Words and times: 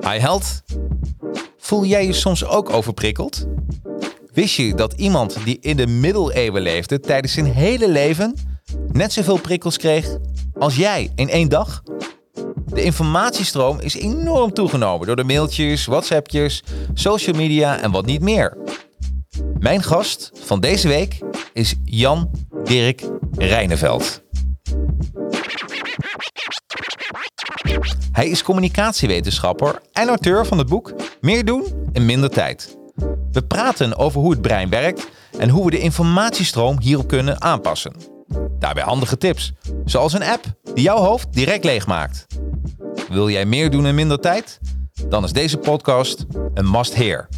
Hi 0.00 0.18
held. 0.18 0.62
Voel 1.58 1.84
jij 1.84 2.06
je 2.06 2.12
soms 2.12 2.44
ook 2.44 2.70
overprikkeld? 2.70 3.46
Wist 4.32 4.54
je 4.54 4.74
dat 4.74 4.92
iemand 4.92 5.36
die 5.44 5.58
in 5.60 5.76
de 5.76 5.86
middeleeuwen 5.86 6.62
leefde 6.62 7.00
tijdens 7.00 7.32
zijn 7.32 7.46
hele 7.46 7.88
leven 7.88 8.34
net 8.92 9.12
zoveel 9.12 9.38
prikkels 9.38 9.76
kreeg 9.76 10.16
als 10.58 10.76
jij 10.76 11.12
in 11.14 11.28
één 11.28 11.48
dag? 11.48 11.82
De 12.66 12.82
informatiestroom 12.82 13.80
is 13.80 13.94
enorm 13.94 14.52
toegenomen 14.52 15.06
door 15.06 15.16
de 15.16 15.24
mailtjes, 15.24 15.86
WhatsAppjes, 15.86 16.62
social 16.94 17.36
media 17.36 17.80
en 17.80 17.90
wat 17.90 18.06
niet 18.06 18.20
meer. 18.20 18.56
Mijn 19.58 19.82
gast 19.82 20.30
van 20.34 20.60
deze 20.60 20.88
week 20.88 21.18
is 21.52 21.74
Jan 21.84 22.30
Dirk 22.64 23.02
Rijneveld. 23.36 24.21
Hij 28.12 28.28
is 28.28 28.42
communicatiewetenschapper 28.42 29.80
en 29.92 30.08
auteur 30.08 30.46
van 30.46 30.58
het 30.58 30.68
boek 30.68 30.92
Meer 31.20 31.44
doen 31.44 31.66
in 31.92 32.06
minder 32.06 32.30
tijd. 32.30 32.76
We 33.30 33.42
praten 33.42 33.96
over 33.96 34.20
hoe 34.20 34.30
het 34.30 34.42
brein 34.42 34.68
werkt 34.70 35.08
en 35.38 35.48
hoe 35.48 35.64
we 35.64 35.70
de 35.70 35.78
informatiestroom 35.78 36.80
hierop 36.80 37.08
kunnen 37.08 37.40
aanpassen. 37.40 37.92
Daarbij 38.58 38.82
handige 38.82 39.18
tips, 39.18 39.52
zoals 39.84 40.12
een 40.12 40.22
app 40.22 40.44
die 40.74 40.84
jouw 40.84 40.96
hoofd 40.96 41.32
direct 41.32 41.64
leegmaakt. 41.64 42.26
Wil 43.08 43.30
jij 43.30 43.44
meer 43.44 43.70
doen 43.70 43.86
in 43.86 43.94
minder 43.94 44.20
tijd? 44.20 44.60
Dan 45.08 45.24
is 45.24 45.32
deze 45.32 45.58
podcast 45.58 46.24
een 46.54 46.70
must-hear. 46.70 47.28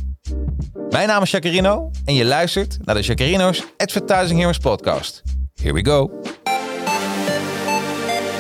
Mijn 0.91 1.09
naam 1.09 1.23
is 1.23 1.31
Jacarino 1.31 1.91
en 2.05 2.15
je 2.15 2.25
luistert 2.25 2.79
naar 2.85 2.95
de 2.95 3.03
Jacarino's 3.03 3.65
Advertising 3.77 4.39
Heroes 4.39 4.59
podcast. 4.59 5.23
Here 5.55 5.73
we 5.73 5.85
go. 5.85 6.11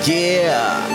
Yeah, 0.04 0.94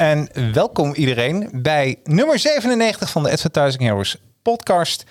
En 0.00 0.28
welkom 0.52 0.94
iedereen 0.94 1.48
bij 1.52 1.96
nummer 2.04 2.38
97 2.38 3.10
van 3.10 3.22
de 3.22 3.30
Advertising 3.30 3.82
Heroes 3.82 4.16
podcast. 4.42 5.04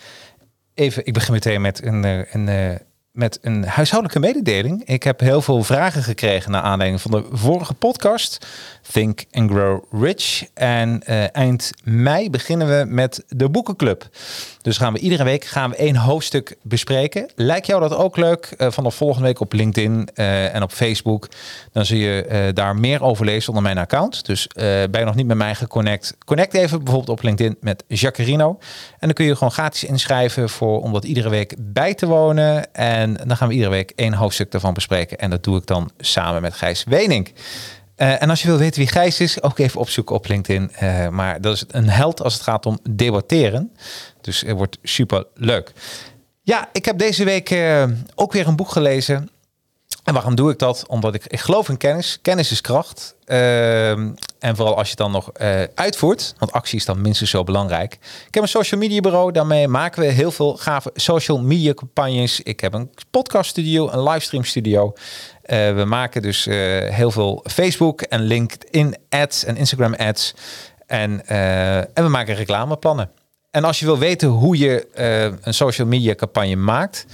Even, 0.73 1.05
ik 1.05 1.13
begin 1.13 1.33
meteen 1.33 1.61
met 1.61 1.83
een, 1.83 2.05
eh, 2.05 2.33
een, 2.33 2.47
eh, 2.47 2.75
met 3.11 3.39
een 3.41 3.63
huishoudelijke 3.63 4.27
mededeling. 4.27 4.83
Ik 4.85 5.03
heb 5.03 5.19
heel 5.19 5.41
veel 5.41 5.63
vragen 5.63 6.03
gekregen 6.03 6.51
naar 6.51 6.61
aanleiding 6.61 7.01
van 7.01 7.11
de 7.11 7.25
vorige 7.31 7.73
podcast. 7.73 8.47
Think 8.91 9.23
and 9.31 9.51
Grow 9.51 9.83
Rich. 9.91 10.45
En 10.53 11.03
eh, 11.03 11.35
eind 11.35 11.71
mei 11.83 12.29
beginnen 12.29 12.67
we 12.67 12.85
met 12.87 13.23
de 13.27 13.49
boekenclub. 13.49 14.09
Dus 14.61 14.77
gaan 14.77 14.93
we 14.93 14.99
iedere 14.99 15.23
week 15.23 15.45
gaan 15.45 15.69
we 15.69 15.75
één 15.75 15.95
hoofdstuk 15.95 16.55
bespreken. 16.61 17.29
Lijkt 17.35 17.67
jou 17.67 17.81
dat 17.81 17.95
ook 17.95 18.17
leuk? 18.17 18.53
Uh, 18.57 18.71
vanaf 18.71 18.95
volgende 18.95 19.27
week 19.27 19.39
op 19.39 19.53
LinkedIn 19.53 20.09
uh, 20.15 20.55
en 20.55 20.63
op 20.63 20.71
Facebook. 20.71 21.27
Dan 21.71 21.85
zul 21.85 21.97
je 21.97 22.51
daar 22.53 22.75
meer 22.75 23.03
over 23.03 23.25
lezen 23.25 23.47
onder 23.47 23.63
mijn 23.63 23.77
account. 23.77 24.25
Dus 24.25 24.47
ben 24.55 24.99
je 24.99 25.05
nog 25.05 25.15
niet 25.15 25.27
met 25.27 25.37
mij 25.37 25.55
geconnect? 25.55 26.15
Connect 26.25 26.53
even 26.53 26.83
bijvoorbeeld 26.83 27.17
op 27.17 27.23
LinkedIn 27.23 27.57
met 27.61 27.83
Jacarino. 27.87 28.57
En 28.89 28.97
dan 28.99 29.13
kun 29.13 29.25
je 29.25 29.33
gewoon 29.33 29.51
gratis 29.51 29.83
inschrijven 29.83 30.49
voor 30.49 30.81
om 30.81 30.93
dat 30.93 31.03
iedere 31.03 31.29
week 31.29 31.55
bij 31.57 31.93
te 31.93 32.05
wonen. 32.05 32.73
En 32.73 32.98
dan 33.05 33.37
gaan 33.37 33.47
we 33.47 33.53
iedere 33.53 33.71
week 33.71 33.91
één 33.95 34.13
hoofdstuk 34.13 34.53
ervan 34.53 34.73
bespreken. 34.73 35.17
En 35.17 35.29
dat 35.29 35.43
doe 35.43 35.57
ik 35.57 35.65
dan 35.65 35.91
samen 35.97 36.41
met 36.41 36.53
Gijs 36.53 36.83
Wenink. 36.83 37.31
Uh, 37.97 38.21
en 38.21 38.29
als 38.29 38.41
je 38.41 38.47
wil 38.47 38.57
weten 38.57 38.79
wie 38.79 38.89
Gijs 38.89 39.19
is, 39.19 39.41
ook 39.41 39.57
even 39.57 39.79
opzoeken 39.79 40.15
op 40.15 40.27
LinkedIn. 40.27 40.71
Uh, 40.83 41.07
maar 41.07 41.41
dat 41.41 41.55
is 41.55 41.63
een 41.67 41.89
held 41.89 42.21
als 42.21 42.33
het 42.33 42.43
gaat 42.43 42.65
om 42.65 42.79
debatteren. 42.89 43.71
Dus 44.21 44.41
het 44.41 44.57
wordt 44.57 44.77
super 44.83 45.25
leuk. 45.33 45.71
Ja, 46.43 46.69
ik 46.71 46.85
heb 46.85 46.97
deze 46.97 47.23
week 47.23 47.51
uh, 47.51 47.83
ook 48.15 48.33
weer 48.33 48.47
een 48.47 48.55
boek 48.55 48.71
gelezen. 48.71 49.29
En 50.09 50.15
waarom 50.15 50.35
doe 50.35 50.51
ik 50.51 50.59
dat? 50.59 50.85
Omdat 50.87 51.13
ik, 51.15 51.25
ik 51.25 51.39
geloof 51.39 51.69
in 51.69 51.77
kennis. 51.77 52.19
Kennis 52.21 52.51
is 52.51 52.61
kracht. 52.61 53.15
en 53.25 54.55
vooral 54.55 54.77
als 54.77 54.83
je 54.83 54.89
het 54.89 54.97
dan 54.97 55.11
nog 55.11 55.33
uitvoert. 55.75 56.35
Want 56.37 56.51
actie 56.51 56.77
is 56.77 56.85
dan 56.85 57.01
minstens 57.01 57.29
zo 57.29 57.43
belangrijk. 57.43 57.93
Ik 58.27 58.33
heb 58.33 58.43
een 58.43 58.49
social 58.49 58.79
media 58.79 58.99
bureau. 58.99 59.31
Daarmee 59.31 59.67
maken 59.67 60.01
we 60.01 60.07
heel 60.07 60.31
veel 60.31 60.57
gave 60.57 60.91
social 60.95 61.39
media 61.39 61.73
campagnes. 61.73 62.41
Ik 62.41 62.59
heb 62.59 62.73
een 62.73 62.89
podcast 63.11 63.49
studio, 63.49 63.89
een 63.89 64.03
livestream 64.03 64.43
studio. 64.43 64.93
Uh, 64.93 64.95
we 65.75 65.83
maken 65.87 66.21
dus 66.21 66.47
uh, 66.47 66.55
heel 66.89 67.11
veel 67.11 67.43
Facebook 67.51 68.01
en 68.01 68.21
LinkedIn 68.21 68.95
ads 69.09 69.43
en 69.43 69.57
Instagram 69.57 69.93
ads. 69.93 70.33
En, 70.85 71.27
en 71.27 72.03
we 72.03 72.09
maken 72.09 72.35
reclameplannen. 72.35 73.11
En 73.51 73.63
als 73.63 73.79
je 73.79 73.85
wil 73.85 73.97
weten 73.97 74.27
hoe 74.27 74.57
je 74.57 74.87
een 75.41 75.53
social 75.53 75.87
media 75.87 76.15
campagne 76.15 76.55
maakt, 76.55 77.05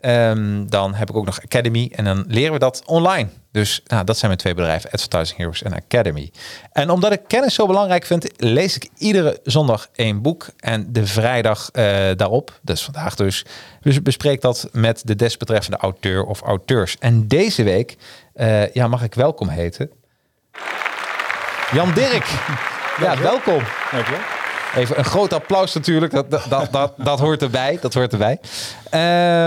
um, 0.00 0.70
dan 0.70 0.94
heb 0.94 1.10
ik 1.10 1.16
ook 1.16 1.24
nog 1.24 1.42
Academy 1.42 1.92
en 1.94 2.04
dan 2.04 2.24
leren 2.28 2.52
we 2.52 2.58
dat 2.58 2.82
online. 2.86 3.28
Dus 3.52 3.82
nou, 3.86 4.04
dat 4.04 4.16
zijn 4.16 4.26
mijn 4.26 4.42
twee 4.42 4.54
bedrijven, 4.54 4.90
Advertising 4.90 5.38
Heroes 5.38 5.62
en 5.62 5.74
Academy. 5.74 6.30
En 6.72 6.90
omdat 6.90 7.12
ik 7.12 7.20
kennis 7.26 7.54
zo 7.54 7.66
belangrijk 7.66 8.04
vind, 8.04 8.32
lees 8.36 8.76
ik 8.76 8.88
iedere 8.98 9.40
zondag 9.42 9.88
één 9.94 10.22
boek. 10.22 10.46
En 10.58 10.92
de 10.92 11.06
vrijdag 11.06 11.68
uh, 11.72 11.84
daarop, 12.16 12.58
dus 12.62 12.84
vandaag 12.84 13.14
dus, 13.14 13.44
dus 13.80 14.02
bespreek 14.02 14.40
dat 14.40 14.68
met 14.72 15.02
de 15.04 15.16
desbetreffende 15.16 15.78
auteur 15.78 16.24
of 16.24 16.40
auteurs. 16.40 16.96
En 16.98 17.28
deze 17.28 17.62
week 17.62 17.96
uh, 18.34 18.72
ja, 18.72 18.88
mag 18.88 19.02
ik 19.02 19.14
welkom 19.14 19.48
heten. 19.48 19.90
Jan 21.72 21.92
Dirk. 21.94 22.26
ja, 23.04 23.20
welkom. 23.20 23.62
Dankjewel. 23.90 24.37
Even 24.76 24.98
een 24.98 25.04
groot 25.04 25.32
applaus 25.32 25.74
natuurlijk. 25.74 26.12
Dat, 26.12 26.30
dat, 26.30 26.44
dat, 26.48 26.72
dat, 26.72 26.92
dat 26.96 27.18
hoort 27.18 27.42
erbij. 27.42 27.78
Dat 27.80 27.94
hoort 27.94 28.12
erbij. 28.12 28.38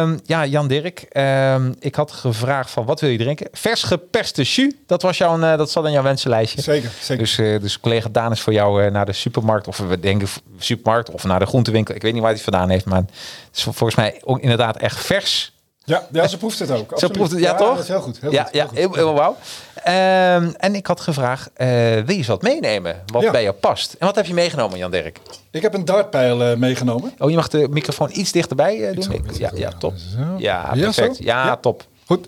Um, 0.02 0.20
ja, 0.26 0.46
Jan 0.46 0.68
Dirk. 0.68 1.06
Um, 1.18 1.76
ik 1.80 1.96
had 1.96 2.12
gevraagd 2.12 2.70
van 2.72 2.86
wat 2.86 3.00
wil 3.00 3.10
je 3.10 3.18
drinken? 3.18 3.48
Vers 3.52 3.84
geperste 3.84 4.42
jus. 4.42 4.74
Dat, 4.88 5.02
was 5.02 5.18
jouw, 5.18 5.40
uh, 5.40 5.58
dat 5.58 5.72
zat 5.72 5.86
in 5.86 5.92
jouw 5.92 6.04
wensenlijstje. 6.04 6.62
Zeker, 6.62 6.92
zeker. 7.02 7.24
Dus, 7.24 7.38
uh, 7.38 7.62
dus 7.62 7.80
collega 7.80 8.10
Daan 8.12 8.32
is 8.32 8.42
voor 8.42 8.54
jou 8.54 8.84
uh, 8.84 8.92
naar 8.92 9.06
de 9.06 9.14
supermarkt. 9.14 9.68
Of 9.68 9.78
we 9.78 10.00
denken 10.00 10.28
supermarkt 10.60 11.10
of 11.10 11.24
naar 11.24 11.40
de 11.40 11.46
groentewinkel. 11.46 11.96
Ik 11.96 12.02
weet 12.02 12.14
niet 12.14 12.22
waar 12.22 12.32
hij 12.32 12.42
het 12.44 12.50
vandaan 12.50 12.70
heeft. 12.70 12.86
Maar 12.86 12.98
het 12.98 13.10
is 13.58 13.64
volgens 13.64 13.96
mij 13.96 14.22
ook 14.24 14.40
inderdaad 14.40 14.78
echt 14.78 15.00
vers. 15.00 15.54
Ja, 15.84 16.08
ja, 16.12 16.28
ze 16.28 16.38
proeft 16.38 16.60
het 16.60 16.72
ook. 16.72 16.92
Ze 16.96 17.10
proeft 17.10 17.32
het, 17.32 17.40
ja, 17.40 17.52
ja 17.52 17.58
toch? 17.58 17.76
Dat 17.76 17.84
is 17.84 17.88
heel 17.88 18.02
goed. 18.02 18.18
Heel 18.22 18.32
ja, 18.32 18.44
goed, 18.44 18.54
ja, 18.54 18.68
heel, 18.74 18.94
heel 18.94 19.14
wauw. 19.14 19.38
Um, 19.88 20.54
en 20.58 20.76
ik 20.76 20.88
had 20.88 21.02
gevraagd, 21.02 21.50
uh, 21.58 21.68
wil 21.68 22.04
je 22.08 22.14
eens 22.14 22.28
wat 22.28 22.42
meenemen? 22.42 22.96
Wat 23.06 23.22
ja. 23.22 23.32
bij 23.32 23.44
je 23.44 23.54
past? 23.54 23.94
En 23.94 24.06
wat 24.06 24.16
heb 24.16 24.26
je 24.26 24.34
meegenomen, 24.34 24.78
Jan 24.78 24.92
Dirk? 24.92 25.20
Ik 25.52 25.62
heb 25.62 25.74
een 25.74 25.86
dartpijl 25.86 26.52
uh, 26.52 26.58
meegenomen. 26.58 27.14
Oh, 27.18 27.30
je 27.30 27.36
mag 27.36 27.48
de 27.48 27.68
microfoon 27.70 28.10
iets 28.14 28.32
dichterbij 28.32 28.78
uh, 28.78 28.96
doen? 28.96 29.12
Ik, 29.14 29.38
ja, 29.38 29.52
ja, 29.54 29.72
top. 29.72 29.94
Zo. 29.98 30.36
Ja, 30.38 30.70
perfect. 30.74 31.18
Ja, 31.18 31.46
ja, 31.46 31.56
top. 31.56 31.84
Goed. 32.06 32.28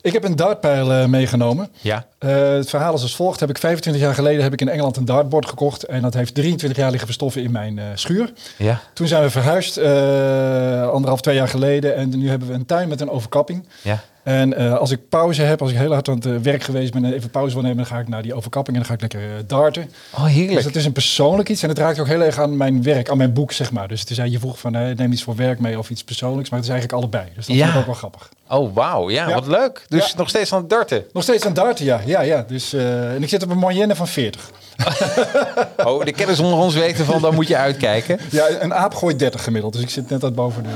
Ik 0.00 0.12
heb 0.12 0.24
een 0.24 0.36
dartpijl 0.36 1.08
meegenomen. 1.08 1.68
Ja. 1.80 2.06
Het 2.18 2.70
verhaal 2.70 2.94
is 2.94 3.02
als 3.02 3.16
volgt. 3.16 3.40
Heb 3.40 3.50
ik 3.50 3.58
25 3.58 4.02
jaar 4.02 4.14
geleden 4.14 4.42
heb 4.42 4.52
ik 4.52 4.60
in 4.60 4.68
Engeland 4.68 4.96
een 4.96 5.04
dartbord 5.04 5.48
gekocht. 5.48 5.82
En 5.82 6.02
dat 6.02 6.14
heeft 6.14 6.34
23 6.34 6.78
jaar 6.78 6.90
liggen 6.90 7.06
verstoffen 7.06 7.42
in 7.42 7.50
mijn 7.50 7.80
schuur. 7.94 8.32
Ja. 8.56 8.80
Toen 8.92 9.06
zijn 9.06 9.22
we 9.22 9.30
verhuisd, 9.30 9.78
anderhalf, 10.92 11.20
twee 11.20 11.34
jaar 11.34 11.48
geleden. 11.48 11.96
En 11.96 12.18
nu 12.18 12.28
hebben 12.28 12.48
we 12.48 12.54
een 12.54 12.66
tuin 12.66 12.88
met 12.88 13.00
een 13.00 13.10
overkapping. 13.10 13.68
Ja. 13.82 14.02
En 14.24 14.60
uh, 14.60 14.76
als 14.76 14.90
ik 14.90 15.08
pauze 15.08 15.42
heb, 15.42 15.60
als 15.60 15.70
ik 15.70 15.76
heel 15.76 15.92
hard 15.92 16.08
aan 16.08 16.14
het 16.14 16.26
uh, 16.26 16.36
werk 16.36 16.62
geweest 16.62 16.92
ben 16.92 17.04
en 17.04 17.12
even 17.12 17.30
pauze 17.30 17.54
wil 17.54 17.62
nemen, 17.62 17.76
dan 17.76 17.86
ga 17.86 17.98
ik 17.98 18.08
naar 18.08 18.22
die 18.22 18.34
overkapping 18.34 18.76
en 18.76 18.82
dan 18.82 18.90
ga 18.90 18.94
ik 18.94 19.00
lekker 19.00 19.20
uh, 19.20 19.42
darten. 19.46 19.90
Oh, 20.14 20.24
heerlijk. 20.24 20.54
Dus 20.54 20.64
het 20.64 20.76
is 20.76 20.84
een 20.84 20.92
persoonlijk 20.92 21.48
iets 21.48 21.62
en 21.62 21.68
het 21.68 21.78
raakt 21.78 21.98
ook 21.98 22.06
heel 22.06 22.22
erg 22.22 22.38
aan 22.38 22.56
mijn 22.56 22.82
werk, 22.82 23.08
aan 23.08 23.16
mijn 23.16 23.32
boek, 23.32 23.52
zeg 23.52 23.72
maar. 23.72 23.88
Dus 23.88 24.00
het 24.00 24.10
is, 24.10 24.16
je 24.16 24.38
vroeg 24.38 24.58
van, 24.58 24.72
neem 24.72 25.12
iets 25.12 25.22
voor 25.22 25.36
werk 25.36 25.58
mee 25.58 25.78
of 25.78 25.90
iets 25.90 26.04
persoonlijks, 26.04 26.50
maar 26.50 26.58
het 26.58 26.68
is 26.68 26.74
eigenlijk 26.74 27.02
allebei. 27.02 27.32
Dus 27.34 27.46
dat 27.46 27.56
ja. 27.56 27.62
vind 27.62 27.74
ik 27.74 27.80
ook 27.80 27.86
wel 27.86 27.94
grappig. 27.94 28.28
Oh, 28.48 28.74
wauw. 28.74 29.10
Ja, 29.10 29.28
ja, 29.28 29.34
wat 29.34 29.46
leuk. 29.46 29.86
Dus 29.88 30.10
ja. 30.10 30.16
nog 30.16 30.28
steeds 30.28 30.52
aan 30.52 30.60
het 30.60 30.70
darten? 30.70 31.04
Nog 31.12 31.22
steeds 31.22 31.42
aan 31.42 31.52
het 31.52 31.60
darten, 31.60 31.84
ja. 31.84 32.00
ja, 32.06 32.20
ja. 32.20 32.44
Dus, 32.48 32.72
en 32.72 33.22
ik 33.22 33.28
zit 33.28 33.42
op 33.42 33.50
een 33.50 33.58
moyenne 33.58 33.94
van 33.94 34.08
40. 34.08 34.50
Oh, 35.84 36.04
de 36.04 36.12
kennis 36.12 36.40
onder 36.40 36.58
ons 36.58 36.74
weten 36.74 37.04
van, 37.04 37.20
dan 37.20 37.34
moet 37.34 37.48
je 37.48 37.56
uitkijken. 37.56 38.18
Ja, 38.30 38.48
een 38.60 38.74
aap 38.74 38.94
gooit 38.94 39.18
30 39.18 39.44
gemiddeld. 39.44 39.72
Dus 39.72 39.82
ik 39.82 39.90
zit 39.90 40.10
net 40.10 40.20
wat 40.20 40.34
boven 40.34 40.62
de, 40.62 40.70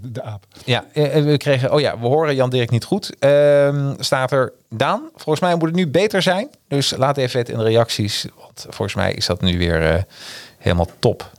de, 0.00 0.10
de 0.10 0.22
aap. 0.22 0.44
Ja, 0.64 0.84
eh, 0.92 1.24
we 1.24 1.36
kregen, 1.36 1.72
oh 1.72 1.80
ja, 1.80 1.98
we 1.98 2.06
horen 2.06 2.34
Jan 2.34 2.50
Dirk 2.50 2.70
niet 2.70 2.84
goed. 2.84 3.18
Ehm, 3.18 3.92
staat 3.98 4.32
er, 4.32 4.52
Daan, 4.68 5.02
volgens 5.14 5.40
mij 5.40 5.54
moet 5.54 5.68
het 5.68 5.74
nu 5.74 5.88
beter 5.88 6.22
zijn. 6.22 6.50
Dus 6.68 6.96
laat 6.96 7.16
even 7.16 7.36
weten 7.36 7.52
in 7.52 7.58
de 7.58 7.64
reacties. 7.64 8.26
Want 8.38 8.66
volgens 8.68 8.94
mij 8.94 9.12
is 9.12 9.26
dat 9.26 9.40
nu 9.40 9.58
weer 9.58 9.90
eh, 9.90 10.02
helemaal 10.58 10.88
top. 10.98 11.30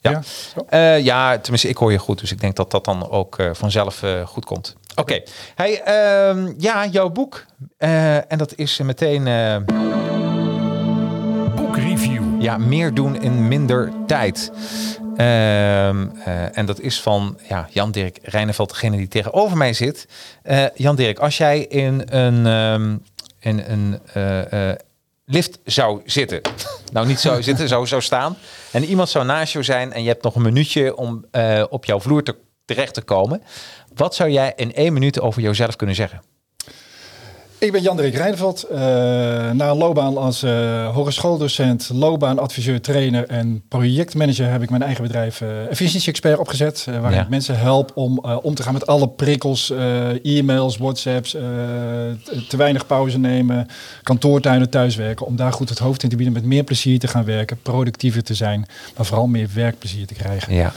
Ja. 0.00 0.10
Ja. 0.10 0.62
Eh, 0.68 1.04
ja, 1.04 1.38
tenminste, 1.38 1.68
ik 1.68 1.76
hoor 1.76 1.92
je 1.92 1.98
goed. 1.98 2.20
Dus 2.20 2.32
ik 2.32 2.40
denk 2.40 2.56
dat 2.56 2.70
dat 2.70 2.84
dan 2.84 3.10
ook 3.10 3.38
eh, 3.38 3.50
vanzelf 3.52 4.02
eh, 4.02 4.26
goed 4.26 4.44
komt. 4.44 4.76
Oké. 4.94 5.22
Hey, 5.54 5.82
ehm, 5.82 6.52
ja, 6.58 6.86
jouw 6.86 7.08
boek. 7.08 7.44
Eh, 7.76 8.32
en 8.32 8.38
dat 8.38 8.54
is 8.56 8.78
meteen... 8.78 9.26
Boekreview. 11.78 12.42
ja, 12.42 12.58
meer 12.58 12.94
doen 12.94 13.22
in 13.22 13.48
minder 13.48 13.92
tijd. 14.06 14.52
Ehm, 15.16 16.06
eh, 16.24 16.58
en 16.58 16.66
dat 16.66 16.80
is 16.80 17.00
van 17.00 17.38
ja, 17.48 17.68
Jan-Dirk 17.70 18.18
Reineveld, 18.22 18.68
degene 18.68 18.96
die 18.96 19.08
tegenover 19.08 19.56
mij 19.56 19.72
zit. 19.72 20.08
Eh, 20.42 20.64
Jan-Dirk, 20.74 21.18
als 21.18 21.36
jij 21.36 21.60
in 21.60 22.02
een, 22.06 22.46
ehm, 22.46 22.96
in 23.40 23.64
een 23.66 24.00
eh, 24.12 24.72
lift 25.24 25.58
zou 25.64 26.00
zitten, 26.04 26.40
nou 26.92 27.06
niet 27.06 27.20
zou 27.20 27.42
zitten, 27.42 27.68
zou, 27.68 27.86
zou 27.86 28.02
staan, 28.02 28.36
en 28.72 28.84
iemand 28.84 29.08
zou 29.08 29.24
naast 29.24 29.52
jou 29.52 29.64
zijn 29.64 29.92
en 29.92 30.02
je 30.02 30.08
hebt 30.08 30.22
nog 30.22 30.34
een 30.34 30.42
minuutje 30.42 30.96
om 30.96 31.24
op 31.70 31.84
jouw 31.84 32.00
vloer 32.00 32.22
te, 32.22 32.36
terecht 32.64 32.94
te 32.94 33.02
komen. 33.02 33.42
Wat 33.94 34.14
zou 34.14 34.30
jij 34.30 34.52
in 34.56 34.74
één 34.74 34.92
minuut 34.92 35.20
over 35.20 35.42
jezelf 35.42 35.76
kunnen 35.76 35.96
zeggen? 35.96 36.22
Ik 37.60 37.72
ben 37.72 37.82
Jan-Dirk 37.82 38.14
Rijnveld. 38.14 38.62
Eh, 38.62 38.78
na 39.50 39.70
een 39.70 39.76
loopbaan 39.76 40.16
als 40.16 40.42
eh 40.42 40.94
hogeschooldocent, 40.94 41.90
loopbaanadviseur, 41.92 42.80
trainer 42.80 43.26
en 43.26 43.62
projectmanager 43.68 44.50
heb 44.50 44.62
ik 44.62 44.70
mijn 44.70 44.82
eigen 44.82 45.02
bedrijf 45.02 45.40
eh 45.40 45.70
Efficiëntie-expert 45.70 46.38
opgezet. 46.38 46.84
eh, 46.88 46.94
waarin 47.00 47.18
Ja. 47.18 47.24
ik 47.24 47.28
mensen 47.30 47.58
help 47.58 47.90
om 47.94 48.18
om 48.42 48.54
te 48.54 48.62
gaan 48.62 48.72
met 48.72 48.86
alle 48.86 49.08
prikkels, 49.08 49.72
e-mails, 50.22 50.76
whatsapps, 50.76 51.30
te 52.48 52.56
weinig 52.56 52.86
pauze 52.86 53.18
nemen, 53.18 53.66
kantoortuinen, 54.02 54.70
thuiswerken. 54.70 55.26
Om 55.26 55.36
daar 55.36 55.52
goed 55.52 55.68
het 55.68 55.78
hoofd 55.78 56.02
in 56.02 56.08
te 56.08 56.16
bieden, 56.16 56.34
met 56.34 56.44
meer 56.44 56.64
plezier 56.64 56.98
te 56.98 57.08
gaan 57.08 57.24
werken, 57.24 57.58
productiever 57.62 58.22
te 58.22 58.34
zijn, 58.34 58.66
maar 58.96 59.06
vooral 59.06 59.26
meer 59.26 59.48
werkplezier 59.54 60.06
te 60.06 60.14
krijgen. 60.14 60.54
Ja, 60.54 60.72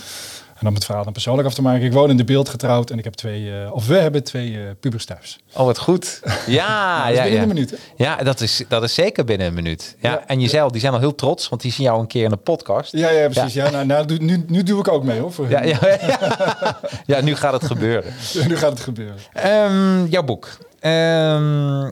En 0.62 0.68
om 0.68 0.74
het 0.74 0.86
verhaal 0.86 1.04
dan 1.04 1.14
persoonlijk 1.14 1.48
af 1.48 1.54
te 1.54 1.62
maken. 1.62 1.86
Ik 1.86 1.94
woon 1.94 2.10
in 2.10 2.18
de 2.18 2.24
beeld 2.24 2.50
getrouwd 2.50 2.90
en 2.90 2.98
ik 2.98 3.04
heb 3.04 3.14
twee, 3.14 3.62
eh, 3.62 3.74
of 3.74 3.88
we 3.88 3.96
hebben 3.98 4.24
twee 4.24 4.58
eh, 4.58 4.64
pubers 4.80 5.06
thuis. 5.06 5.40
oh 5.54 5.66
wat 5.66 5.80
goed. 5.80 6.22
Ja, 6.48 7.04
dat 7.04 7.12
is 7.12 7.18
ja, 7.18 7.24
binnen 7.24 7.32
ja. 7.32 7.42
een 7.42 7.48
minuut. 7.48 7.70
hè? 7.72 7.78
Ja, 7.96 8.16
dat 8.16 8.42
is, 8.42 8.64
dat 8.68 8.84
is 8.84 8.94
zeker 8.94 9.26
binnen 9.26 9.48
een 9.48 9.54
minuut. 9.54 9.96
Ja, 10.00 10.12
Ja. 10.12 10.28
En 10.28 10.40
je 10.40 10.48
zei 10.48 10.64
al, 10.64 10.72
die 10.72 10.82
zijn 10.82 10.94
al 10.94 11.00
heel 11.00 11.16
trots, 11.16 11.50
want 11.50 11.62
die 11.62 11.72
zien 11.72 11.86
jou 11.86 12.00
een 12.00 12.08
keer 12.08 12.24
in 12.24 12.30
de 12.30 12.36
podcast. 12.38 12.92
Ja, 12.92 13.10
ja, 13.10 13.30
precies. 13.30 13.54
Ja. 13.54 13.70
nou, 13.70 13.86
nou, 13.86 14.18
nu, 14.18 14.44
nu 14.48 14.64
doe 14.64 14.80
ik 14.80 14.88
ook 14.88 15.04
mee 15.04 15.20
hoor. 15.20 15.32
Voor 15.32 15.50
Ja, 15.50 15.64
ja, 15.64 15.80
ja. 16.02 16.80
ja, 17.06 17.22
nu 17.22 17.36
gaat 17.36 17.54
het 17.54 17.66
gebeuren. 17.66 18.14
nu 18.48 18.58
gaat 18.58 18.72
het 18.72 18.80
gebeuren. 18.80 19.18
Ehm, 19.34 20.06
jouw 20.06 20.24
boek. 20.24 20.50
Ehm, 20.80 21.92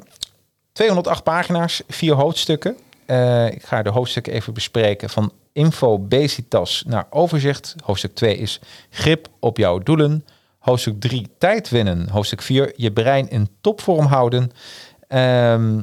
208 0.72 1.24
pagina's, 1.24 1.82
vier 1.88 2.14
hoofdstukken. 2.14 2.78
Eh, 3.06 3.46
ik 3.46 3.64
ga 3.64 3.82
de 3.82 3.90
hoofdstukken 3.90 4.34
even 4.34 4.54
bespreken. 4.54 5.10
Van 5.10 5.32
info, 5.54 6.00
basitas 6.00 6.84
naar 6.88 7.08
overzicht. 7.10 7.76
Hoofdstuk 7.84 8.16
2 8.16 8.38
is 8.38 8.60
grip 8.90 9.28
op 9.40 9.58
jouw 9.58 9.80
doelen. 9.80 10.26
Hoofdstuk 10.60 11.00
3, 11.00 11.28
tijd 11.38 11.70
winnen. 11.70 12.10
Hoofdstuk 12.10 12.42
4, 12.42 12.74
je 12.76 12.92
brein 12.92 13.30
in 13.30 13.50
topvorm 13.62 14.06
houden. 14.06 14.52
Ehm, 15.08 15.80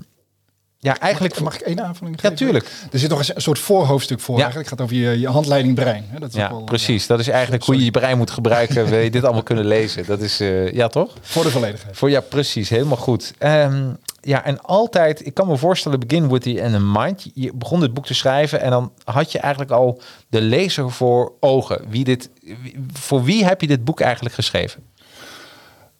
ja, 0.78 0.98
eigenlijk... 0.98 1.40
Mag 1.40 1.54
ik 1.54 1.60
één 1.60 1.84
aanvulling 1.84 2.16
ja, 2.16 2.22
geven? 2.22 2.36
tuurlijk. 2.36 2.64
Er 2.92 2.98
zit 2.98 3.10
nog 3.10 3.28
een 3.28 3.42
soort 3.42 3.58
voorhoofdstuk 3.58 4.20
voor. 4.20 4.36
Ja. 4.36 4.42
Eigenlijk 4.42 4.70
het 4.70 4.78
gaat 4.78 4.88
over 4.88 5.02
je, 5.02 5.20
je 5.20 5.28
handleiding 5.28 5.74
brein. 5.74 6.04
Dat 6.18 6.28
is 6.28 6.34
Ja, 6.34 6.50
wel, 6.50 6.64
precies. 6.64 7.06
Dat 7.06 7.20
is 7.20 7.28
eigenlijk 7.28 7.64
hoe 7.64 7.76
je 7.76 7.84
je 7.84 7.90
brein 7.90 8.16
moet 8.16 8.30
gebruiken. 8.30 8.86
Wil 8.86 8.98
je 8.98 9.10
dit 9.10 9.24
allemaal 9.24 9.42
kunnen 9.42 9.66
lezen? 9.66 10.06
Dat 10.06 10.20
is, 10.20 10.40
eh, 10.40 10.72
ja 10.72 10.88
toch? 10.88 11.14
ja, 11.14 11.20
voor 11.22 11.42
de 11.42 11.50
volledigheid. 11.50 11.96
Voor 11.96 12.10
ja, 12.10 12.20
precies. 12.20 12.68
Helemaal 12.68 12.96
goed. 12.96 13.32
Ehm, 13.38 13.90
ja, 14.26 14.44
en 14.44 14.60
altijd, 14.60 15.26
ik 15.26 15.34
kan 15.34 15.46
me 15.46 15.56
voorstellen, 15.56 16.00
begin 16.00 16.28
with 16.28 16.42
the 16.42 16.50
in 16.52 16.74
a 16.74 16.78
mind. 16.78 17.30
Je 17.34 17.52
begon 17.54 17.80
dit 17.80 17.94
boek 17.94 18.06
te 18.06 18.14
schrijven 18.14 18.60
en 18.60 18.70
dan 18.70 18.92
had 19.04 19.32
je 19.32 19.38
eigenlijk 19.38 19.72
al 19.72 20.00
de 20.28 20.40
lezer 20.40 20.90
voor 20.90 21.32
ogen. 21.40 21.80
Wie 21.88 22.04
dit, 22.04 22.30
voor 22.92 23.22
wie 23.24 23.44
heb 23.44 23.60
je 23.60 23.66
dit 23.66 23.84
boek 23.84 24.00
eigenlijk 24.00 24.34
geschreven? 24.34 24.82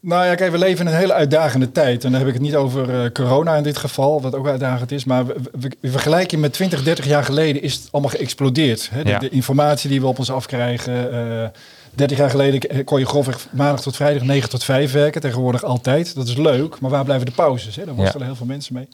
Nou 0.01 0.25
ja, 0.27 0.35
kijk, 0.35 0.51
we 0.51 0.59
leven 0.59 0.87
in 0.87 0.93
een 0.93 0.99
hele 0.99 1.13
uitdagende 1.13 1.73
tijd. 1.73 2.05
En 2.05 2.11
dan 2.11 2.19
heb 2.19 2.29
ik 2.29 2.35
het 2.35 2.43
niet 2.43 2.55
over 2.57 3.03
eh, 3.05 3.11
corona 3.11 3.57
in 3.57 3.63
dit 3.63 3.77
geval, 3.77 4.21
wat 4.23 4.35
ook 4.35 4.47
uitdagend 4.49 4.93
is. 4.93 5.05
Maar 5.05 5.27
we, 5.27 5.35
we, 5.53 5.71
we 5.81 5.91
vergelijken 5.91 6.41
met 6.41 6.53
20, 6.53 6.83
30 6.83 7.07
jaar 7.07 7.25
geleden 7.25 7.63
is 7.63 7.75
het 7.75 7.89
allemaal 7.91 8.11
geëxplodeerd. 8.11 8.89
Hè? 8.93 9.03
De, 9.05 9.11
Ja. 9.11 9.19
de 9.19 9.29
informatie 9.29 9.91
die 9.91 10.01
we 10.01 10.07
op 10.07 10.19
ons 10.19 10.31
afkrijgen. 10.31 11.13
eh 11.13 11.49
30 11.97 12.19
jaar 12.19 12.31
geleden 12.31 12.85
kon 12.85 12.99
je 12.99 13.07
grofweg 13.07 13.47
maandag 13.51 13.83
tot 13.83 13.97
vrijdag 13.97 14.23
9 14.23 14.49
tot 14.51 14.65
5 14.65 14.93
werken. 14.93 15.21
Tegenwoordig 15.21 15.63
altijd. 15.63 16.15
Dat 16.15 16.29
is 16.29 16.37
leuk, 16.37 16.81
maar 16.81 16.91
waar 16.91 17.05
blijven 17.05 17.27
de 17.27 17.33
pauzes? 17.33 17.77
Hè? 17.77 17.85
Daar 17.85 17.95
worstelen 17.95 18.27
heel 18.27 18.37
veel 18.37 18.47
mensen 18.47 18.75
mee. 18.75 18.89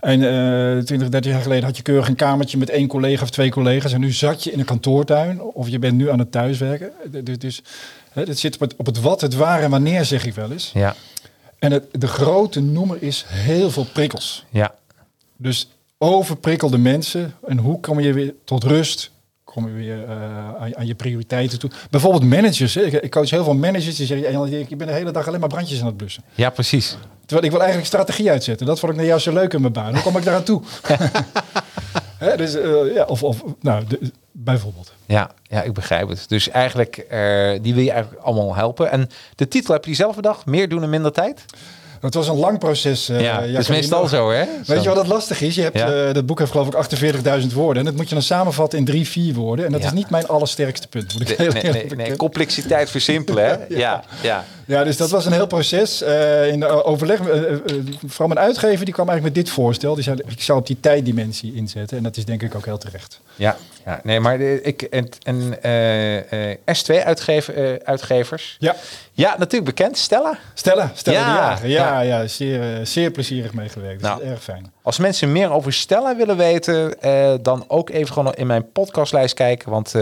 En 0.00 0.22
eh 0.22 0.82
20, 0.84 1.08
30 1.08 1.32
jaar 1.32 1.42
geleden 1.42 1.64
had 1.64 1.76
je 1.76 1.82
keurig 1.82 2.08
een 2.08 2.14
kamertje 2.16 2.58
met 2.58 2.70
één 2.70 2.88
collega 2.88 3.22
of 3.22 3.30
twee 3.30 3.50
collega's. 3.50 3.92
En 3.92 4.00
nu 4.00 4.12
zat 4.12 4.44
je 4.44 4.52
in 4.52 4.58
een 4.58 4.64
kantoortuin 4.64 5.40
of 5.42 5.68
je 5.68 5.78
bent 5.78 5.96
nu 5.96 6.10
aan 6.10 6.18
het 6.18 6.32
thuiswerken. 6.32 6.90
Dus, 7.24 7.38
dus 7.38 7.62
hè, 8.12 8.22
het 8.22 8.38
zit 8.38 8.54
op 8.54 8.60
het, 8.60 8.74
op 8.76 8.86
het 8.86 9.00
wat, 9.00 9.20
het 9.20 9.34
waar 9.34 9.62
en 9.62 9.70
wanneer, 9.70 10.04
zeg 10.04 10.26
ik 10.26 10.34
wel 10.34 10.50
eens. 10.50 10.70
Ja, 10.74 10.94
En 11.58 11.72
het, 11.72 11.84
de 11.92 12.06
grote 12.06 12.60
noemer 12.60 13.02
is 13.02 13.24
heel 13.28 13.70
veel 13.70 13.86
prikkels. 13.92 14.44
ja, 14.50 14.74
Dus 15.36 15.68
overprikkelde 15.98 16.78
mensen. 16.78 17.34
En 17.46 17.58
hoe 17.58 17.80
kom 17.80 18.00
je 18.00 18.12
weer 18.12 18.34
tot 18.44 18.64
rust? 18.64 19.10
Kom 19.56 19.66
je 19.68 19.74
weer 19.74 20.04
eh, 20.08 20.10
aan, 20.60 20.76
aan 20.76 20.86
je 20.86 20.94
prioriteiten 20.94 21.58
toe? 21.58 21.70
Bijvoorbeeld 21.90 22.24
managers. 22.24 22.74
Hè. 22.74 22.82
Ik, 22.82 22.92
ik 22.92 23.10
coach 23.10 23.30
heel 23.30 23.44
veel 23.44 23.54
managers 23.54 23.96
die 23.96 24.06
zeggen... 24.06 24.32
"Ja, 24.50 24.58
ik 24.58 24.78
ben 24.78 24.86
de 24.86 24.92
hele 24.92 25.10
dag 25.10 25.26
alleen 25.28 25.40
maar 25.40 25.48
brandjes 25.48 25.80
aan 25.80 25.86
het 25.86 25.96
blussen. 25.96 26.22
ja, 26.34 26.50
precies. 26.50 26.96
Terwijl 27.20 27.44
ik 27.46 27.50
wil 27.50 27.60
eigenlijk 27.60 27.88
strategie 27.88 28.30
uitzetten. 28.30 28.66
Dat 28.66 28.78
vond 28.78 28.90
ik 28.92 28.96
nou 28.98 29.08
juist 29.10 29.24
zo 29.24 29.32
leuk 29.32 29.52
in 29.52 29.60
mijn 29.60 29.72
baan. 29.72 29.92
Hoe 29.94 30.02
kom 30.02 30.16
ik 30.16 30.24
daaraan 30.24 30.42
toe? 30.42 30.62
Hè, 32.18 32.36
dus, 32.36 32.54
eh, 32.54 32.94
ja, 32.94 33.04
of, 33.04 33.22
of 33.22 33.42
nou, 33.60 33.84
de- 33.86 34.10
bijvoorbeeld. 34.32 34.92
Ja, 35.06 35.30
ja, 35.42 35.62
ik 35.62 35.72
begrijp 35.72 36.08
het. 36.08 36.24
Dus 36.28 36.48
eigenlijk, 36.48 36.96
eh, 36.96 37.52
die 37.62 37.74
wil 37.74 37.82
je 37.84 37.90
eigenlijk 37.90 38.22
allemaal 38.22 38.54
helpen. 38.54 38.90
En 38.90 39.08
de 39.34 39.48
titel 39.48 39.74
heb 39.74 39.84
je 39.84 39.94
zelf 39.94 40.16
bedacht? 40.16 40.46
Meer 40.46 40.68
doen 40.68 40.82
in 40.82 40.90
minder 40.90 41.12
tijd? 41.12 41.44
Het 42.06 42.14
was 42.14 42.28
een 42.28 42.36
lang 42.36 42.58
proces. 42.58 43.08
eh, 43.08 43.20
ja, 43.20 43.40
dat 43.40 43.60
is 43.60 43.68
meestal 43.68 44.06
zo, 44.08 44.30
hè? 44.30 44.44
Weet 44.66 44.82
je 44.82 44.88
wat 44.88 44.98
het 44.98 45.06
lastig 45.06 45.40
is? 45.40 45.54
Je 45.54 45.62
hebt, 45.62 45.78
Ja. 45.78 45.92
eh, 46.06 46.14
dat 46.14 46.26
boek 46.26 46.38
heeft 46.38 46.50
geloof 46.50 46.66
ik 46.66 46.74
48.000 46.74 47.52
woorden. 47.52 47.78
En 47.78 47.84
dat 47.84 47.96
moet 47.96 48.08
je 48.08 48.14
dan 48.14 48.22
samenvatten 48.22 48.78
in 48.78 48.84
drie, 48.84 49.08
vier 49.08 49.34
woorden. 49.34 49.64
En 49.66 49.72
dat 49.72 49.80
Ja. 49.80 49.86
is 49.86 49.92
niet 49.92 50.10
mijn 50.10 50.26
allersterkste 50.26 50.88
punt. 50.88 51.12
Moet 51.12 51.22
ik 51.30 51.38
Nee, 51.38 51.48
heel 51.52 51.62
nee, 51.72 51.72
nee, 51.72 51.96
nee, 51.96 52.16
complexiteit 52.16 52.90
versimpelen, 52.90 53.44
hè? 53.46 53.56
Ja, 53.76 54.04
ja. 54.22 54.44
Ja, 54.66 54.84
dus 54.84 54.96
dat 54.96 55.10
was 55.10 55.26
een 55.26 55.32
heel 55.32 55.46
proces. 55.46 56.02
Eh, 56.02 56.48
in 56.48 56.60
de 56.60 56.84
overleg, 56.84 57.20
vooral 58.06 58.28
mijn 58.28 58.38
uitgever, 58.46 58.84
die 58.84 58.94
kwam 58.94 59.08
eigenlijk 59.08 59.36
met 59.36 59.44
dit 59.44 59.54
voorstel. 59.54 59.94
Die 59.94 60.04
zei, 60.04 60.16
ik 60.26 60.42
zou 60.42 60.58
op 60.58 60.66
die 60.66 60.76
tijddimensie 60.80 61.54
inzetten. 61.54 61.96
En 61.96 62.02
dat 62.02 62.16
is 62.16 62.24
denk 62.24 62.42
ik 62.42 62.54
ook 62.54 62.64
heel 62.64 62.78
terecht. 62.78 63.20
Ja, 63.36 63.56
ja 63.86 64.00
nee, 64.02 64.20
maar 64.20 64.38
de, 64.38 64.62
ik 64.62 64.82
en, 64.82 65.08
en 65.22 65.62
eh, 65.62 66.50
eh, 66.50 66.58
S2 66.66 67.04
uitgever, 67.04 67.54
eh, 67.54 67.74
uitgevers. 67.84 68.56
Ja, 68.58 68.74
Ja, 69.12 69.34
natuurlijk 69.38 69.76
bekend. 69.76 69.98
Stella. 69.98 70.38
Stella, 70.54 70.90
Stella 70.94 71.18
Ja, 71.18 71.24
de 71.24 71.38
Jager. 71.40 71.68
Ja, 71.68 72.00
ja. 72.00 72.20
ja. 72.20 72.26
zeer, 72.26 72.86
zeer 72.86 73.10
plezierig 73.10 73.52
meegewerkt. 73.52 73.98
Dus 74.00 74.08
Nou. 74.08 74.18
dat 74.18 74.26
is 74.26 74.32
erg 74.32 74.42
fijn. 74.42 74.72
Als 74.82 74.98
mensen 74.98 75.32
meer 75.32 75.50
over 75.50 75.72
Stella 75.72 76.16
willen 76.16 76.36
weten, 76.36 76.94
dan 77.42 77.64
ook 77.68 77.90
even 77.90 78.12
gewoon 78.12 78.34
in 78.34 78.46
mijn 78.46 78.72
podcastlijst 78.72 79.34
kijken. 79.34 79.70
Want 79.70 79.92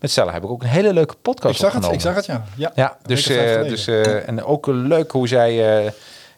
met 0.00 0.10
Stella 0.10 0.32
heb 0.32 0.42
ik 0.42 0.50
ook 0.50 0.62
een 0.62 0.68
hele 0.68 0.92
leuke 0.92 1.14
podcast 1.22 1.54
Ik 1.54 1.60
zag 1.60 1.72
het, 1.72 1.92
ik 1.92 2.00
zag 2.00 2.14
het, 2.14 2.26
ja. 2.26 2.44
Ja, 2.56 2.72
Ja, 2.74 2.96
dus, 3.02 3.24
dus 3.24 3.86
en 4.26 4.44
ook 4.44 4.66
leuk 4.66 5.10
hoe 5.10 5.28
zij. 5.28 5.54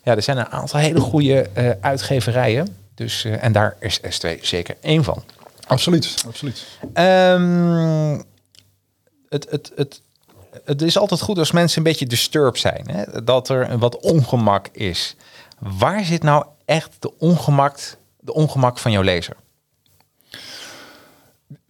ja, 0.03 0.15
er 0.17 0.23
zijn 0.23 0.39
een 0.39 0.49
aantal 0.49 0.81
hele 0.81 1.01
goede 1.01 1.47
uitgeverijen. 1.81 2.77
Dus, 2.95 3.25
en 3.25 3.53
daar 3.53 3.77
is 3.81 4.01
S2 4.01 4.41
zeker 4.41 4.77
één 4.81 5.05
van. 5.05 5.23
Absoluut, 5.67 6.25
absoluut. 6.27 6.67
Ehm, 6.93 8.21
het, 9.29 9.51
het, 9.51 9.73
het, 9.77 10.01
het 10.65 10.83
is 10.83 10.99
altijd 10.99 11.21
goed 11.21 11.39
als 11.39 11.53
mensen 11.53 11.79
een 11.79 11.85
beetje 11.85 12.07
disturbed 12.07 12.61
zijn. 12.61 12.91
Hè? 12.91 13.25
Dat 13.25 13.49
er 13.49 13.79
wat 13.79 14.01
ongemak 14.01 14.69
is. 14.73 15.17
Waar 15.59 16.05
zit 16.05 16.23
nou 16.23 16.45
echt 16.65 16.91
de 16.99 17.19
ongemak, 17.19 17.79
de 18.21 18.33
ongemak 18.33 18.79
van 18.79 18.91
jouw 18.93 19.03
lezer? 19.03 19.37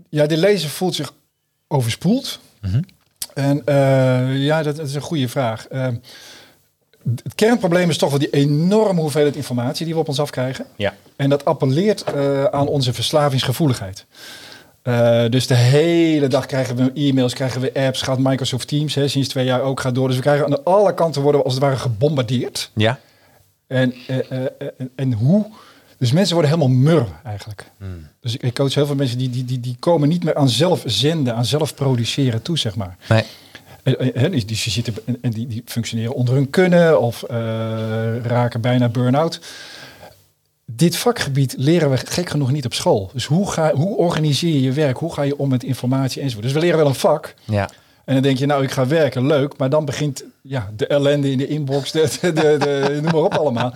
Ja, 0.08 0.26
de 0.26 0.36
lezer 0.36 0.70
voelt 0.70 0.94
zich 0.94 1.12
overspoeld. 1.68 2.40
En 3.34 3.64
eh, 3.64 4.44
ja, 4.44 4.62
dat, 4.62 4.76
dat 4.76 4.86
is 4.86 4.94
een 4.94 5.00
goede 5.00 5.28
vraag. 5.28 5.66
Eh, 5.66 5.88
het 7.22 7.34
kernprobleem 7.34 7.90
is 7.90 7.98
toch 7.98 8.10
wel 8.10 8.18
die 8.18 8.30
enorme 8.30 9.00
hoeveelheid 9.00 9.36
informatie 9.36 9.84
die 9.84 9.94
we 9.94 10.00
op 10.00 10.08
ons 10.08 10.20
afkrijgen. 10.20 10.66
Ja. 10.76 10.94
En 11.16 11.30
dat 11.30 11.44
appelleert 11.44 12.02
eh, 12.02 12.44
aan 12.44 12.66
onze 12.66 12.92
verslavingsgevoeligheid. 12.92 14.04
Eh, 14.82 15.24
dus 15.28 15.46
de 15.46 15.54
hele 15.54 16.26
dag 16.26 16.46
krijgen 16.46 16.76
we 16.76 16.90
e-mails, 16.94 17.34
krijgen 17.34 17.60
we 17.60 17.74
apps, 17.74 18.02
gaat 18.02 18.18
Microsoft 18.18 18.68
Teams, 18.68 18.94
hè, 18.94 19.08
sinds 19.08 19.28
twee 19.28 19.44
jaar 19.44 19.60
ook 19.60 19.80
gaat 19.80 19.94
door. 19.94 20.06
Dus 20.06 20.16
we 20.16 20.22
krijgen 20.22 20.46
aan 20.46 20.64
alle 20.64 20.94
kanten 20.94 21.22
worden 21.22 21.40
we 21.40 21.46
als 21.46 21.54
het 21.54 21.62
ware 21.62 21.76
gebombardeerd. 21.76 22.70
Ja? 22.74 22.98
En, 23.66 23.94
eh, 24.06 24.46
en 24.96 25.12
hoe 25.12 25.46
Dus 25.98 26.12
mensen 26.12 26.34
worden 26.34 26.52
helemaal 26.52 26.76
mur 26.76 27.06
eigenlijk. 27.24 27.64
Hmm. 27.78 28.08
Dus 28.20 28.34
ik, 28.34 28.42
ik 28.42 28.54
coach 28.54 28.74
heel 28.74 28.86
veel 28.86 28.94
mensen 28.94 29.18
die, 29.18 29.30
die, 29.30 29.44
die, 29.44 29.60
die 29.60 29.76
komen 29.78 30.08
niet 30.08 30.24
meer 30.24 30.34
aan 30.34 30.48
zelf 30.48 30.82
zenden, 30.86 31.34
aan 31.34 31.44
zelf 31.44 31.74
produceren 31.74 32.42
toe, 32.42 32.58
zeg 32.58 32.76
maar. 32.76 32.96
Nee. 33.08 33.24
En, 34.14 34.30
die, 34.30 34.44
die, 34.44 34.56
zitten, 34.56 34.94
en- 35.20 35.30
die, 35.30 35.46
die 35.46 35.62
functioneren 35.66 36.14
onder 36.14 36.34
hun 36.34 36.50
kunnen 36.50 37.00
of 37.00 37.22
eh, 37.22 37.36
raken 38.22 38.60
bijna 38.60 38.88
burn-out. 38.88 39.40
Dit 40.66 40.96
vakgebied 40.96 41.54
leren 41.58 41.90
we 41.90 41.96
gek 41.96 42.30
genoeg 42.30 42.50
niet 42.52 42.64
op 42.64 42.74
school. 42.74 43.10
Dus 43.12 43.24
hoe, 43.26 43.50
ga, 43.50 43.72
hoe 43.74 43.96
organiseer 43.96 44.52
je 44.52 44.62
je 44.62 44.72
werk? 44.72 44.96
Hoe 44.98 45.12
ga 45.12 45.22
je 45.22 45.38
om 45.38 45.48
met 45.48 45.62
informatie 45.62 46.20
enzovoort? 46.22 46.44
Dus 46.44 46.54
we 46.54 46.60
leren 46.60 46.78
wel 46.78 46.86
een 46.86 46.94
vak. 46.94 47.34
Ja. 47.44 47.68
En 48.04 48.14
dan 48.14 48.22
denk 48.22 48.38
je, 48.38 48.46
nou, 48.46 48.62
ik 48.62 48.70
ga 48.70 48.86
werken, 48.86 49.26
leuk. 49.26 49.56
Maar 49.56 49.70
dan 49.70 49.84
begint 49.84 50.24
ja, 50.42 50.70
de 50.76 50.86
ellende 50.86 51.30
in 51.30 51.38
de 51.38 51.46
inbox, 51.46 51.92
de, 51.92 52.10
de, 52.20 52.32
de, 52.32 52.56
de- 52.58 52.98
noem 53.02 53.12
maar 53.12 53.14
op 53.22 53.34
allemaal. 53.34 53.74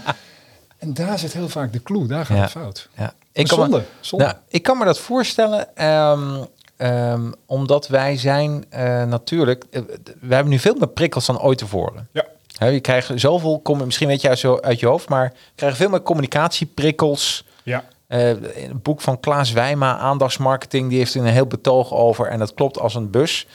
En 0.79 0.95
daar 0.95 1.19
zit 1.19 1.33
heel 1.33 1.49
vaak 1.49 1.73
de 1.73 1.83
clue, 1.83 2.07
daar 2.07 2.27
gaat 2.27 2.37
Ja. 2.37 2.43
het 2.43 2.51
fout. 2.51 2.89
ja. 2.97 3.15
Ik 3.33 3.47
kan 3.49 3.59
me- 3.59 3.65
zonde, 3.65 3.85
zonde. 4.01 4.25
Nou, 4.25 4.37
ik 4.49 4.63
kan 4.63 4.79
me 4.79 4.85
dat 4.85 4.99
voorstellen, 4.99 5.77
ehm, 5.77 6.45
ehm, 6.79 7.31
omdat 7.47 7.89
wij 7.89 8.17
zijn 8.17 8.65
eh, 8.69 9.05
natuurlijk, 9.05 9.65
eh, 9.71 9.83
we 10.21 10.35
hebben 10.35 10.53
nu 10.53 10.59
veel 10.59 10.75
meer 10.79 10.89
prikkels 10.89 11.27
dan 11.27 11.41
ooit 11.41 11.59
tevoren. 11.59 12.09
Ja. 12.13 12.25
Je 12.67 12.81
krijgt 12.81 13.11
zoveel, 13.15 13.61
kom- 13.61 13.85
misschien 13.85 14.09
weet 14.09 14.21
je 14.21 14.29
uit, 14.29 14.39
zo 14.39 14.59
uit 14.61 14.81
je 14.81 14.87
hoofd, 14.87 15.09
maar 15.09 15.25
je 15.25 15.31
krijgt 15.55 15.77
veel 15.77 15.89
meer 15.89 16.03
communicatieprikkels. 16.03 17.45
Ja. 17.63 17.85
Eh, 18.07 18.29
in 18.31 18.69
het 18.69 18.83
boek 18.83 19.01
van 19.01 19.21
Klaas 19.21 19.53
Wijma, 19.53 19.99
aandachtsmarketing, 19.99 20.89
die 20.89 20.99
heeft 20.99 21.15
er 21.15 21.21
een 21.21 21.27
heel 21.27 21.47
betoog 21.47 21.93
over 21.93 22.27
en 22.27 22.39
dat 22.39 22.55
klopt 22.55 22.79
als 22.79 22.95
een 22.95 23.11
bus. 23.11 23.47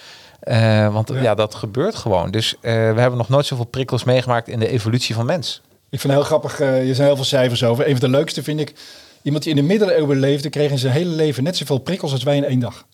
Want 0.91 1.09
ja. 1.09 1.21
Ja. 1.21 1.35
dat 1.35 1.55
gebeurt 1.55 1.95
gewoon. 1.95 2.31
Dus 2.31 2.55
we 2.61 2.69
hebben 2.69 3.17
nog 3.17 3.29
nooit 3.29 3.45
zoveel 3.45 3.65
prikkels 3.65 4.03
meegemaakt 4.03 4.47
in 4.47 4.59
de 4.59 4.67
evolutie 4.67 5.15
van 5.15 5.25
mens. 5.25 5.61
Ik 5.89 5.99
vind 5.99 6.13
het 6.13 6.21
heel 6.21 6.23
grappig, 6.31 6.59
er 6.59 6.95
zijn 6.95 7.07
heel 7.07 7.15
veel 7.15 7.25
cijfers 7.25 7.63
over. 7.63 7.85
Een 7.87 7.97
van 7.99 8.11
de 8.11 8.17
leukste 8.17 8.43
vind 8.43 8.59
ik, 8.59 8.73
iemand 9.21 9.43
die 9.43 9.53
in 9.55 9.61
de 9.61 9.67
middeleeuwen 9.67 10.19
leefde, 10.19 10.49
kreeg 10.49 10.71
in 10.71 10.77
zijn 10.77 10.93
hele 10.93 11.09
leven 11.09 11.43
net 11.43 11.57
zoveel 11.57 11.77
prikkels 11.77 12.11
als 12.11 12.23
wij 12.23 12.35
in 12.35 12.43
één 12.45 12.59
dag. 12.59 12.85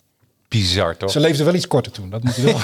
Bizar 0.50 0.98
toch? 0.98 1.12
Ze 1.12 1.20
leefden 1.20 1.46
wel 1.46 1.54
iets 1.54 1.68
korter 1.68 1.92
toen, 1.92 2.10
dat 2.10 2.24
moet 2.24 2.36
je 2.36 2.42
wel. 2.42 2.60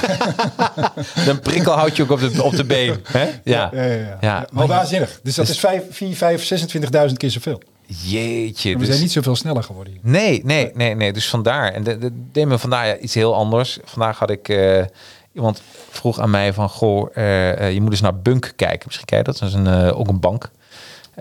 Een 1.34 1.40
prikkel 1.40 1.74
houdt 1.74 1.96
je 1.96 2.04
ook 2.04 2.10
op 2.10 2.20
de, 2.20 2.44
op 2.44 2.56
de 2.56 2.64
been. 2.64 3.04
Hè? 3.04 3.24
Ja. 3.24 3.32
Ja, 3.44 3.70
ja, 3.84 3.84
ja. 3.84 4.18
Ja, 4.22 4.34
maar 4.40 4.48
maar- 4.52 4.68
waanzinnig. 4.68 5.20
Dus 5.24 5.36
dat 5.36 5.48
is 5.48 5.60
5, 5.60 5.84
4, 5.90 6.16
5, 6.16 6.44
26.000 7.08 7.14
keer 7.18 7.32
zoveel. 7.32 7.62
Jeetje. 7.86 8.72
We 8.72 8.78
dus- 8.78 8.88
zijn 8.88 9.02
niet 9.02 9.12
zoveel 9.12 9.36
sneller 9.36 9.64
geworden 9.64 9.94
hier. 9.94 10.02
Nee, 10.12 10.42
nee, 10.44 10.72
nee, 10.74 10.96
nee. 10.96 11.14
Dus 11.14 11.30
vandaar. 11.30 11.74
En 11.74 11.84
de, 11.84 11.98
de, 11.98 12.10
deed 12.32 12.46
me 12.46 12.58
vandaar 12.58 12.88
ja, 12.88 12.98
iets 12.98 13.14
heel 13.14 13.36
anders. 13.36 13.80
Vandaag 13.84 14.20
had 14.20 14.30
ik 14.30 14.50
eh, 14.50 14.84
iemand 15.34 15.62
vroeg 15.90 16.20
aan 16.20 16.30
mij 16.30 16.54
van, 16.54 16.70
goh, 16.70 17.10
eh, 17.14 17.52
eh, 17.68 17.74
je 17.74 17.82
moet 17.82 17.92
eens 17.92 18.02
naar 18.02 18.20
Bunk 18.20 18.54
kijken. 18.56 18.82
Misschien 18.86 19.08
kijk 19.08 19.26
je 19.26 19.32
dat. 19.32 19.40
Dat 19.40 19.50
is 19.50 19.56
een, 19.56 19.68
eh, 19.88 20.00
ook 20.00 20.08
een 20.08 20.20
bank 20.20 20.50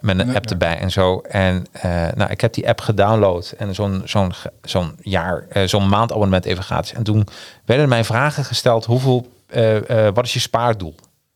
met 0.00 0.18
een 0.18 0.34
app 0.36 0.46
erbij 0.50 0.78
en 0.78 0.90
zo. 0.90 1.18
En 1.18 1.66
eh, 1.72 2.06
nou, 2.14 2.30
ik 2.30 2.40
heb 2.40 2.52
die 2.52 2.68
app 2.68 2.80
gedownload 2.80 3.54
en 3.58 3.74
zo'n 3.74 4.02
zo'n 4.04 4.32
zo'n 4.62 4.96
jaar, 5.02 5.46
eh, 5.48 5.66
zo'n 5.66 5.88
maandabonnement 5.88 6.44
even 6.44 6.64
gratis. 6.64 6.92
En 6.92 7.02
toen 7.02 7.26
werden 7.64 7.88
mij 7.88 8.04
vragen 8.04 8.44
gesteld: 8.44 8.84
hoeveel, 8.84 9.26
eh, 9.46 10.08
wat 10.14 10.24
is 10.24 10.32
je 10.32 10.40
spaardoel? 10.40 10.94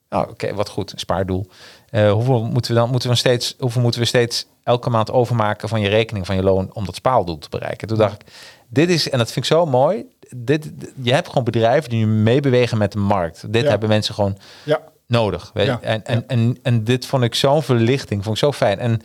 Nou, 0.08 0.28
oké, 0.30 0.54
wat 0.54 0.68
goed, 0.68 0.92
spaardoel. 0.96 1.46
Hoeveel 1.90 2.44
moeten 2.44 2.72
we 2.74 2.78
dan 2.80 2.90
moeten 2.90 3.08
we 3.10 3.14
steeds, 3.16 3.54
hoeveel 3.58 3.82
moeten 3.82 4.00
we 4.00 4.06
steeds 4.06 4.46
elke 4.62 4.90
maand 4.90 5.10
overmaken 5.10 5.68
van 5.68 5.80
je 5.80 5.88
rekening, 5.88 6.26
van 6.26 6.36
je 6.36 6.42
loon, 6.42 6.70
om 6.72 6.84
dat 6.84 6.94
spaardoel 6.94 7.38
te 7.38 7.48
bereiken? 7.48 7.88
Toen 7.88 7.98
dacht 7.98 8.22
ik, 8.22 8.28
dit 8.68 8.88
is, 8.88 9.10
en 9.10 9.18
dat 9.18 9.32
vind 9.32 9.44
ik 9.44 9.52
zo 9.52 9.66
mooi. 9.66 10.04
Dit, 10.36 10.70
je 11.02 11.12
hebt 11.12 11.28
gewoon 11.28 11.44
bedrijven 11.44 11.90
die 11.90 12.06
nu 12.06 12.12
meebewegen 12.22 12.78
met 12.78 12.92
de 12.92 12.98
markt. 12.98 13.52
Dit 13.52 13.62
Ja. 13.62 13.68
hebben 13.68 13.88
mensen 13.88 14.14
gewoon 14.14 14.36
Ja, 14.64 14.80
nodig. 15.08 15.50
Weet? 15.54 15.66
Ja, 15.66 15.80
En, 15.82 16.04
en, 16.04 16.24
en, 16.26 16.58
en 16.62 16.84
dit 16.84 17.06
vond 17.06 17.22
ik 17.22 17.34
zo'n 17.34 17.62
verlichting, 17.62 18.24
vond 18.24 18.36
ik 18.36 18.42
zo 18.42 18.52
fijn. 18.52 18.78
En, 18.78 19.00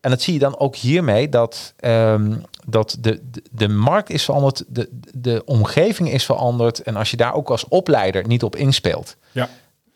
en 0.00 0.10
dat 0.10 0.22
zie 0.22 0.32
je 0.32 0.38
dan 0.38 0.58
ook 0.58 0.76
hiermee, 0.76 1.28
dat, 1.28 1.74
ehm, 1.76 2.36
dat 2.66 2.96
de, 3.00 3.20
de, 3.30 3.42
de 3.50 3.68
markt 3.68 4.10
is 4.10 4.24
veranderd, 4.24 4.64
de, 4.68 4.88
de 5.14 5.42
omgeving 5.44 6.10
is 6.10 6.24
veranderd. 6.24 6.82
En 6.82 6.96
als 6.96 7.10
je 7.10 7.16
daar 7.16 7.34
ook 7.34 7.50
als 7.50 7.68
opleider 7.68 8.26
niet 8.26 8.42
op 8.42 8.56
inspeelt, 8.56 9.16
ja. 9.32 9.48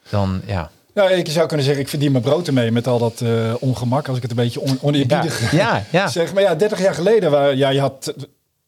dan 0.08 0.40
ja. 0.46 0.70
Nou, 0.94 1.12
ik 1.12 1.28
zou 1.28 1.46
kunnen 1.46 1.66
zeggen, 1.66 1.82
ik 1.82 1.90
verdien 1.90 2.12
mijn 2.12 2.24
brood 2.24 2.46
ermee 2.46 2.70
met 2.70 2.86
al 2.86 2.98
dat 2.98 3.20
eh, 3.20 3.54
ongemak, 3.60 4.08
als 4.08 4.16
ik 4.16 4.22
het 4.22 4.30
een 4.30 4.36
beetje 4.36 4.60
on 4.60 4.78
oneerbiedig 4.80 5.52
Ja, 5.52 5.58
ja, 5.58 5.84
ja. 5.90 6.08
zeg. 6.18 6.34
Maar 6.34 6.42
ja, 6.42 6.54
30 6.54 6.80
jaar 6.80 6.94
geleden, 6.94 7.30
waar, 7.30 7.54
ja, 7.54 7.68
je 7.68 7.80
had 7.80 8.14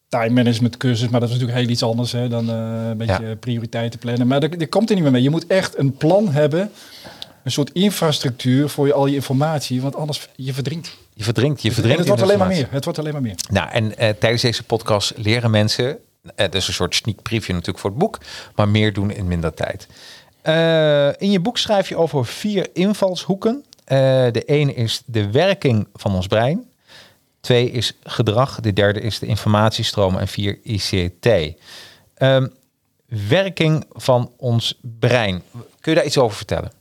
time 0.09 0.29
management 0.29 0.77
cursus, 0.77 1.09
maar 1.09 1.19
dat 1.19 1.29
is 1.29 1.35
natuurlijk 1.35 1.61
heel 1.61 1.69
iets 1.71 1.83
anders 1.83 2.11
hè, 2.11 2.27
dan 2.29 2.49
eh, 2.49 2.55
een 2.89 2.97
beetje 2.97 3.25
Ja. 3.27 3.35
prioriteiten 3.35 3.99
plannen. 3.99 4.27
Maar 4.27 4.41
er 4.43 4.67
komt 4.67 4.89
er 4.89 4.95
niet 4.95 5.03
meer 5.03 5.13
mee. 5.13 5.21
Je 5.23 5.29
moet 5.29 5.47
echt 5.47 5.77
een 5.77 5.93
plan 5.93 6.29
hebben, 6.29 6.71
een 7.43 7.51
soort 7.51 7.71
infrastructuur 7.71 8.69
voor 8.69 8.87
je, 8.87 8.93
al 8.93 9.05
je 9.05 9.15
informatie, 9.15 9.81
want 9.81 9.95
anders 9.95 10.29
je 10.35 10.53
verdrinkt. 10.53 10.97
Je 11.13 11.23
verdrinkt, 11.23 11.61
je 11.61 11.67
En 11.67 11.73
verdrinkt. 11.73 11.99
het 11.99 12.07
wordt 12.07 12.23
alleen 12.23 12.37
maar 12.37 12.47
meer. 12.47 12.67
Het 12.69 12.83
wordt 12.83 12.99
alleen 12.99 13.13
maar 13.13 13.21
meer. 13.21 13.35
Nou, 13.51 13.69
en 13.69 13.97
eh, 13.97 14.09
tijdens 14.19 14.41
deze 14.41 14.63
podcast 14.63 15.13
leren 15.15 15.51
mensen, 15.51 15.87
eh, 15.87 15.97
dat 16.35 16.55
is 16.55 16.67
een 16.67 16.73
soort 16.73 16.95
sneak 16.95 17.21
preview 17.21 17.51
natuurlijk 17.51 17.79
voor 17.79 17.89
het 17.89 17.99
boek, 17.99 18.17
maar 18.55 18.69
meer 18.69 18.93
doen 18.93 19.11
in 19.11 19.27
minder 19.27 19.53
tijd. 19.53 19.87
Eh, 20.41 21.07
in 21.17 21.31
je 21.31 21.39
boek 21.39 21.57
schrijf 21.57 21.89
je 21.89 21.95
over 21.97 22.25
vier 22.25 22.67
invalshoeken. 22.73 23.63
Eh, 23.83 23.97
de 24.31 24.43
ene 24.45 24.73
is 24.73 25.01
de 25.05 25.31
werking 25.31 25.87
van 25.93 26.15
ons 26.15 26.27
brein. 26.27 26.65
Twee 27.47 27.71
is 27.71 27.93
gedrag. 28.03 28.59
De 28.59 28.73
derde 28.73 28.99
is 29.01 29.19
de 29.19 29.25
informatiestroom. 29.25 30.17
En 30.17 30.27
vier 30.27 30.59
ICT. 30.63 31.27
Ehm, 32.13 32.47
werking 33.05 33.85
van 33.89 34.31
ons 34.37 34.79
brein. 34.99 35.43
Kun 35.51 35.91
je 35.91 35.95
daar 35.95 36.05
iets 36.05 36.17
over 36.17 36.37
vertellen? 36.37 36.71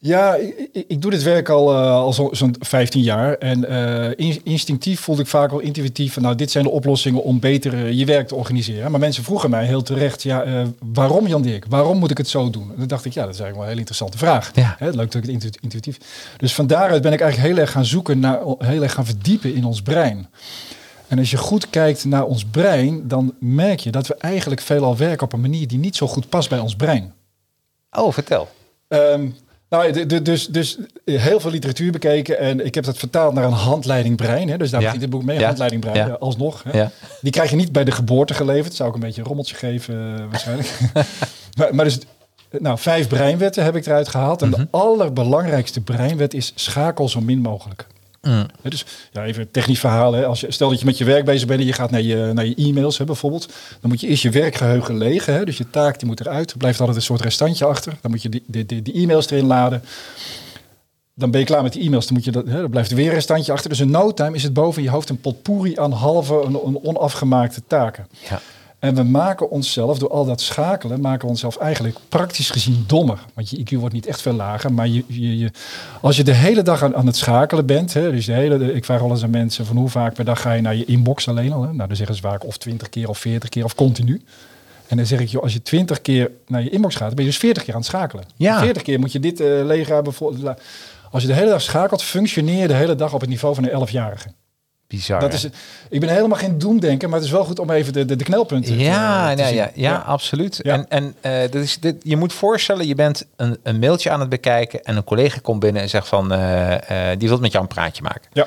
Ja, 0.00 0.34
ik, 0.34 0.68
ik- 0.88 1.02
doe 1.02 1.10
dit 1.10 1.22
werk 1.22 1.48
al, 1.48 1.72
eh, 1.74 1.90
al 1.90 2.12
zo- 2.12 2.28
zo'n 2.32 2.54
15 2.60 3.02
jaar. 3.02 3.34
En 3.34 3.64
eh, 3.68 4.26
in- 4.26 4.40
instinctief 4.44 5.00
voelde 5.00 5.22
ik 5.22 5.28
vaak 5.28 5.50
wel 5.50 5.58
intuïtief 5.60 6.12
van... 6.12 6.22
nou, 6.22 6.34
dit 6.34 6.50
zijn 6.50 6.64
de 6.64 6.70
oplossingen 6.70 7.22
om 7.22 7.40
beter 7.40 7.74
eh, 7.74 7.92
je 7.92 8.04
werk 8.04 8.28
te 8.28 8.34
organiseren. 8.34 8.90
Maar 8.90 9.00
mensen 9.00 9.24
vroegen 9.24 9.50
mij 9.50 9.64
heel 9.66 9.82
terecht... 9.82 10.22
ja, 10.22 10.66
waarom 10.92 11.26
Jan 11.26 11.42
Dirk? 11.42 11.64
Waarom 11.68 11.98
moet 11.98 12.10
ik 12.10 12.18
het 12.18 12.28
zo 12.28 12.50
doen? 12.50 12.70
En 12.70 12.74
dan 12.78 12.86
dacht 12.86 13.04
ik, 13.04 13.12
ja, 13.12 13.24
dat 13.24 13.34
is 13.34 13.40
eigenlijk 13.40 13.54
wel 13.54 13.62
een 13.62 13.68
hele 13.68 13.78
interessante 13.80 14.18
vraag. 14.18 14.50
Ja. 14.54 14.74
Hè, 14.78 14.86
leuk 14.90 15.12
dat 15.12 15.14
ik 15.14 15.22
het 15.22 15.28
intu- 15.30 15.58
intuïtief... 15.60 15.98
Dus 16.36 16.54
van 16.54 16.66
daaruit 16.66 17.02
ben 17.02 17.12
ik 17.12 17.20
eigenlijk 17.20 17.52
heel 17.52 17.62
erg 17.62 17.72
gaan 17.72 17.84
zoeken... 17.84 18.18
naar 18.18 18.40
heel 18.58 18.82
erg 18.82 18.92
gaan 18.92 19.06
verdiepen 19.06 19.54
in 19.54 19.64
ons 19.64 19.82
brein. 19.82 20.28
En 21.08 21.18
als 21.18 21.30
je 21.30 21.36
goed 21.36 21.70
kijkt 21.70 22.04
naar 22.04 22.24
ons 22.24 22.44
brein... 22.44 23.08
dan 23.08 23.34
merk 23.40 23.80
je 23.80 23.90
dat 23.90 24.06
we 24.06 24.14
eigenlijk 24.14 24.60
veelal 24.60 24.96
werken 24.96 25.26
op 25.26 25.32
een 25.32 25.40
manier... 25.40 25.68
die 25.68 25.78
niet 25.78 25.96
zo 25.96 26.06
goed 26.06 26.28
past 26.28 26.48
bij 26.48 26.58
ons 26.58 26.76
brein. 26.76 27.12
Oh, 27.90 28.12
vertel. 28.12 28.48
Ehm, 28.88 29.28
nou, 29.68 30.06
dus, 30.22 30.46
dus 30.46 30.78
heel 31.04 31.40
veel 31.40 31.50
literatuur 31.50 31.92
bekeken 31.92 32.38
en 32.38 32.64
ik 32.66 32.74
heb 32.74 32.84
dat 32.84 32.98
vertaald 32.98 33.34
naar 33.34 33.44
een 33.44 33.52
handleiding 33.52 34.16
brein. 34.16 34.48
Hè? 34.48 34.56
Dus 34.56 34.70
daar 34.70 34.80
Ja. 34.80 34.86
begint 34.86 35.02
het 35.02 35.12
boek 35.12 35.24
mee, 35.24 35.38
Ja. 35.38 35.46
handleiding 35.46 35.80
brein, 35.80 35.96
Ja. 35.96 36.08
eh, 36.08 36.14
alsnog. 36.20 36.62
Hè? 36.68 36.84
Die 37.20 37.32
krijg 37.32 37.50
je 37.50 37.56
niet 37.56 37.72
bij 37.72 37.84
de 37.84 37.90
geboorte 37.90 38.34
geleverd. 38.34 38.74
Zou 38.74 38.88
ik 38.88 38.94
een 38.94 39.00
beetje 39.00 39.20
een 39.20 39.26
rommeltje 39.26 39.54
geven 39.56 40.14
eh, 40.18 40.24
waarschijnlijk. 40.30 40.78
maar, 41.58 41.74
maar 41.74 41.84
dus, 41.84 41.98
nou, 42.58 42.78
vijf 42.78 43.08
breinwetten 43.08 43.64
heb 43.64 43.76
ik 43.76 43.86
eruit 43.86 44.08
gehaald. 44.08 44.42
En 44.42 44.48
Mhm. 44.48 44.60
de 44.60 44.66
allerbelangrijkste 44.70 45.80
breinwet 45.80 46.34
is 46.34 46.52
schakel 46.54 47.08
zo 47.08 47.20
min 47.20 47.38
mogelijk. 47.40 47.86
Mm. 48.22 48.46
Dus 48.62 48.84
ja, 49.12 49.24
even 49.24 49.42
een 49.42 49.50
technisch 49.50 49.80
verhaal. 49.80 50.12
Hè. 50.12 50.26
Als 50.26 50.40
je, 50.40 50.52
stel 50.52 50.68
dat 50.68 50.78
je 50.78 50.84
met 50.84 50.98
je 50.98 51.04
werk 51.04 51.24
bezig 51.24 51.46
bent 51.46 51.60
en 51.60 51.66
je 51.66 51.72
gaat 51.72 51.90
naar 51.90 52.02
je, 52.02 52.30
naar 52.34 52.46
je 52.46 52.54
e-mails 52.54 52.98
hè, 52.98 53.04
bijvoorbeeld. 53.04 53.46
Dan 53.80 53.90
moet 53.90 54.00
je 54.00 54.06
eerst 54.06 54.22
je 54.22 54.30
werkgeheugen 54.30 54.98
legen. 54.98 55.34
Hè. 55.34 55.44
Dus 55.44 55.58
je 55.58 55.70
taak 55.70 55.98
die 55.98 56.08
moet 56.08 56.20
eruit. 56.20 56.50
Er 56.50 56.56
blijft 56.56 56.78
altijd 56.78 56.96
een 56.96 57.02
soort 57.02 57.20
restantje 57.20 57.64
achter. 57.64 57.98
Dan 58.00 58.10
moet 58.10 58.22
je 58.22 58.28
die, 58.28 58.44
die, 58.46 58.66
die, 58.66 58.82
die 58.82 58.94
e-mails 58.94 59.30
erin 59.30 59.46
laden. 59.46 59.82
Dan 61.14 61.30
ben 61.30 61.40
je 61.40 61.46
klaar 61.46 61.62
met 61.62 61.72
die 61.72 61.82
e-mails. 61.82 62.06
Dan, 62.06 62.14
moet 62.14 62.24
je 62.24 62.30
dat, 62.30 62.46
hè, 62.46 62.60
dan 62.60 62.70
blijft 62.70 62.90
er 62.90 62.96
weer 62.96 63.08
een 63.08 63.14
restantje 63.14 63.52
achter. 63.52 63.70
Dus 63.70 63.80
in 63.80 63.90
no 63.90 64.14
time 64.14 64.36
is 64.36 64.42
het 64.42 64.52
boven 64.52 64.82
je 64.82 64.90
hoofd 64.90 65.08
een 65.08 65.20
potpourri 65.20 65.76
aan 65.76 65.92
halve, 65.92 66.42
een, 66.44 66.54
een 66.66 66.84
onafgemaakte 66.84 67.62
taken. 67.66 68.06
Ja. 68.28 68.40
En 68.78 68.94
we 68.94 69.02
maken 69.02 69.50
onszelf, 69.50 69.98
door 69.98 70.10
al 70.10 70.24
dat 70.24 70.40
schakelen, 70.40 71.00
maken 71.00 71.20
we 71.20 71.26
onszelf 71.26 71.56
eigenlijk 71.56 71.96
praktisch 72.08 72.50
gezien 72.50 72.84
dommer. 72.86 73.18
Want 73.34 73.50
je 73.50 73.58
IQ 73.58 73.78
wordt 73.78 73.94
niet 73.94 74.06
echt 74.06 74.20
veel 74.20 74.32
lager, 74.32 74.72
maar 74.72 74.88
je, 74.88 75.04
je, 75.06 75.38
je, 75.38 75.50
als 76.00 76.16
je 76.16 76.24
de 76.24 76.34
hele 76.34 76.62
dag 76.62 76.82
aan, 76.82 76.96
aan 76.96 77.06
het 77.06 77.16
schakelen 77.16 77.66
bent, 77.66 77.92
hè, 77.92 78.10
dus 78.10 78.26
de 78.26 78.32
hele, 78.32 78.72
ik 78.74 78.84
vraag 78.84 79.00
wel 79.00 79.10
eens 79.10 79.22
aan 79.22 79.30
mensen 79.30 79.66
van 79.66 79.76
hoe 79.76 79.88
vaak 79.88 80.14
per 80.14 80.24
dag 80.24 80.40
ga 80.40 80.52
je 80.52 80.62
naar 80.62 80.76
je 80.76 80.84
inbox 80.84 81.28
alleen 81.28 81.52
al. 81.52 81.62
Hè? 81.62 81.72
Nou, 81.72 81.88
dan 81.88 81.96
zeggen 81.96 82.16
ze 82.16 82.22
vaak 82.22 82.46
of 82.46 82.56
20 82.56 82.88
keer 82.88 83.08
of 83.08 83.18
40 83.18 83.48
keer 83.48 83.64
of 83.64 83.74
continu. 83.74 84.22
En 84.88 84.96
dan 84.96 85.06
zeg 85.06 85.20
ik, 85.20 85.28
joh, 85.28 85.42
als 85.42 85.52
je 85.52 85.62
20 85.62 86.02
keer 86.02 86.30
naar 86.46 86.62
je 86.62 86.70
inbox 86.70 86.94
gaat, 86.94 87.06
dan 87.06 87.14
ben 87.14 87.24
je 87.24 87.30
dus 87.30 87.40
40 87.40 87.62
keer 87.62 87.74
aan 87.74 87.80
het 87.80 87.88
schakelen. 87.88 88.24
Ja. 88.36 88.58
40 88.58 88.82
keer 88.82 88.98
moet 88.98 89.12
je 89.12 89.20
dit 89.20 89.40
uh, 89.40 89.64
leeg 89.64 89.88
hebben. 89.88 90.14
Als 91.10 91.22
je 91.22 91.28
de 91.28 91.34
hele 91.34 91.50
dag 91.50 91.62
schakelt, 91.62 92.02
functioneer 92.02 92.60
je 92.60 92.68
de 92.68 92.74
hele 92.74 92.94
dag 92.94 93.14
op 93.14 93.20
het 93.20 93.30
niveau 93.30 93.54
van 93.54 93.64
een 93.68 93.86
11-jarige. 93.86 94.28
Bizar. 94.88 95.20
Dat 95.20 95.30
hè? 95.30 95.36
is, 95.36 95.48
ik 95.88 96.00
ben 96.00 96.08
helemaal 96.08 96.38
geen 96.38 96.58
doemdenker, 96.58 97.08
maar 97.08 97.18
het 97.18 97.26
is 97.26 97.32
wel 97.32 97.44
goed 97.44 97.58
om 97.58 97.70
even 97.70 97.92
de, 97.92 98.04
de, 98.04 98.16
de 98.16 98.24
knelpunten 98.24 98.78
Ja, 98.78 99.30
te, 99.30 99.36
te 99.36 99.42
ja, 99.42 99.48
zien. 99.48 99.56
ja, 99.56 99.70
ja, 99.74 99.96
absoluut. 99.96 100.60
Ja. 100.62 100.72
En, 100.72 100.86
en 100.88 101.14
eh, 101.20 101.50
dat 101.50 101.62
is 101.62 101.78
dit, 101.78 101.96
je 102.02 102.16
moet 102.16 102.32
voorstellen, 102.32 102.86
je 102.86 102.94
bent 102.94 103.26
een, 103.36 103.58
een 103.62 103.78
mailtje 103.78 104.10
aan 104.10 104.20
het 104.20 104.28
bekijken 104.28 104.84
en 104.84 104.96
een 104.96 105.04
collega 105.04 105.38
komt 105.42 105.60
binnen 105.60 105.82
en 105.82 105.88
zegt 105.88 106.08
van, 106.08 106.32
eh, 106.32 107.10
eh, 107.10 107.18
die 107.18 107.28
wil 107.28 107.38
met 107.38 107.52
jou 107.52 107.62
een 107.62 107.70
praatje 107.74 108.02
maken. 108.02 108.30
Ja. 108.32 108.46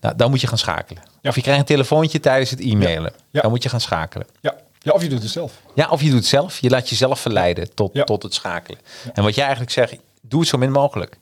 Nou, 0.00 0.16
dan 0.16 0.30
moet 0.30 0.40
je 0.40 0.46
gaan 0.46 0.58
schakelen. 0.58 1.02
Ja. 1.20 1.28
Of 1.28 1.34
je 1.34 1.42
krijgt 1.42 1.60
een 1.60 1.66
telefoontje 1.66 2.20
tijdens 2.20 2.50
het 2.50 2.60
e-mailen. 2.60 3.12
Ja. 3.30 3.40
Dan 3.40 3.50
moet 3.50 3.62
je 3.62 3.68
gaan 3.68 3.80
schakelen. 3.80 4.26
Ja. 4.40 4.54
ja, 4.78 4.92
of 4.92 5.02
je 5.02 5.08
doet 5.08 5.22
het 5.22 5.30
zelf. 5.30 5.52
Ja, 5.74 5.88
of 5.88 6.00
je 6.00 6.06
doet 6.06 6.18
het 6.18 6.26
zelf. 6.26 6.58
Je 6.60 6.70
laat 6.70 6.88
jezelf 6.88 7.20
verleiden 7.20 7.74
tot, 7.74 8.06
tot 8.06 8.22
het 8.22 8.34
schakelen. 8.34 8.78
En 9.14 9.22
wat 9.22 9.34
jij 9.34 9.44
eigenlijk 9.44 9.72
zegt, 9.72 9.96
doe 10.20 10.40
het 10.40 10.48
zo 10.48 10.58
min 10.58 10.72
mogelijk. 10.72 11.18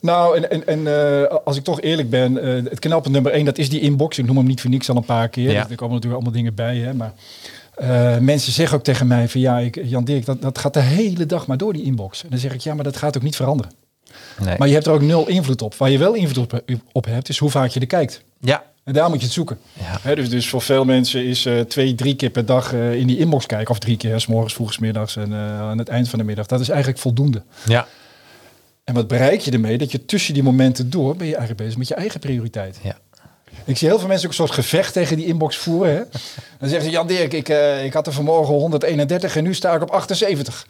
Nou, 0.00 0.36
en, 0.36 0.50
en, 0.50 0.66
en 0.66 0.86
eh, 0.86 1.36
als 1.44 1.56
ik 1.56 1.64
toch 1.64 1.80
eerlijk 1.80 2.10
ben, 2.10 2.42
eh, 2.42 2.70
het 2.70 2.78
knelpunt 2.78 3.14
nummer 3.14 3.32
één, 3.32 3.44
dat 3.44 3.58
is 3.58 3.68
die 3.68 3.80
inbox. 3.80 4.18
Ik 4.18 4.26
noem 4.26 4.36
hem 4.36 4.46
niet 4.46 4.60
voor 4.60 4.70
niks 4.70 4.90
al 4.90 4.96
een 4.96 5.04
paar 5.04 5.28
keer. 5.28 5.50
Ja. 5.50 5.62
Dus 5.62 5.70
er 5.70 5.76
komen 5.76 5.94
natuurlijk 5.94 6.22
allemaal 6.22 6.40
dingen 6.40 6.54
bij. 6.54 6.76
Hè, 6.76 6.94
maar 6.94 7.12
eh, 7.74 8.18
mensen 8.18 8.52
zeggen 8.52 8.78
ook 8.78 8.84
tegen 8.84 9.06
mij 9.06 9.28
van 9.28 9.40
ja, 9.40 9.58
ik, 9.58 9.80
Jan 9.84 10.04
Dirk, 10.04 10.24
dat, 10.24 10.42
dat 10.42 10.58
gaat 10.58 10.74
de 10.74 10.80
hele 10.80 11.26
dag 11.26 11.46
maar 11.46 11.56
door 11.56 11.72
die 11.72 11.82
inbox. 11.82 12.22
En 12.22 12.30
dan 12.30 12.38
zeg 12.38 12.54
ik 12.54 12.60
ja, 12.60 12.74
maar 12.74 12.84
dat 12.84 12.96
gaat 12.96 13.16
ook 13.16 13.22
niet 13.22 13.36
veranderen. 13.36 13.72
Nee. 14.44 14.58
Maar 14.58 14.68
je 14.68 14.74
hebt 14.74 14.86
er 14.86 14.92
ook 14.92 15.02
nul 15.02 15.28
invloed 15.28 15.62
op. 15.62 15.74
Waar 15.74 15.90
je 15.90 15.98
wel 15.98 16.14
invloed 16.14 16.52
op, 16.52 16.62
op 16.92 17.04
hebt, 17.04 17.28
is 17.28 17.38
hoe 17.38 17.50
vaak 17.50 17.70
je 17.70 17.80
er 17.80 17.86
kijkt. 17.86 18.22
Ja. 18.40 18.62
En 18.84 18.92
daar 18.94 19.08
moet 19.08 19.18
je 19.18 19.24
het 19.24 19.34
zoeken. 19.34 19.58
Ja. 20.04 20.14
Dus, 20.14 20.28
dus 20.28 20.48
voor 20.48 20.62
veel 20.62 20.84
mensen 20.84 21.24
is 21.24 21.48
twee, 21.68 21.94
drie 21.94 22.16
keer 22.16 22.30
per 22.30 22.46
dag 22.46 22.72
in 22.72 23.06
die 23.06 23.18
inbox 23.18 23.46
kijken. 23.46 23.70
Of 23.70 23.78
drie 23.78 23.96
keer, 23.96 24.20
s 24.20 24.26
morgens, 24.26 24.54
vroeg, 24.54 24.72
's 24.72 24.78
middags 24.78 25.16
en 25.16 25.34
aan 25.34 25.78
het 25.78 25.88
eind 25.88 26.08
van 26.08 26.18
de 26.18 26.24
middag. 26.24 26.46
Dat 26.46 26.60
is 26.60 26.68
eigenlijk 26.68 27.00
voldoende. 27.00 27.42
Ja. 27.64 27.86
En 28.88 28.94
wat 28.94 29.08
bereik 29.08 29.40
je 29.40 29.50
ermee? 29.50 29.78
Dat 29.78 29.92
je 29.92 30.04
tussen 30.04 30.34
die 30.34 30.42
momenten 30.42 30.90
door 30.90 31.16
ben 31.16 31.26
je 31.26 31.32
eigenlijk 31.32 31.62
bezig 31.62 31.78
met 31.78 31.88
je 31.88 31.94
eigen 31.94 32.20
prioriteit. 32.20 32.78
Ja. 32.82 32.98
Ik 33.64 33.76
zie 33.76 33.88
heel 33.88 33.98
veel 33.98 34.08
mensen 34.08 34.26
ook 34.26 34.32
een 34.32 34.46
soort 34.46 34.58
gevecht 34.58 34.92
tegen 34.92 35.16
die 35.16 35.26
inbox 35.26 35.56
voeren. 35.56 35.94
Hè? 35.94 36.02
Dan 36.58 36.68
zeggen 36.68 36.82
ze, 36.82 36.90
Jan 36.90 37.06
Dirk, 37.06 37.32
ik, 37.32 37.48
eh, 37.48 37.84
ik 37.84 37.92
had 37.92 38.06
er 38.06 38.12
vanmorgen 38.12 38.54
131 38.54 39.36
en 39.36 39.44
nu 39.44 39.54
sta 39.54 39.74
ik 39.74 39.82
op 39.82 39.90
78. 39.90 40.66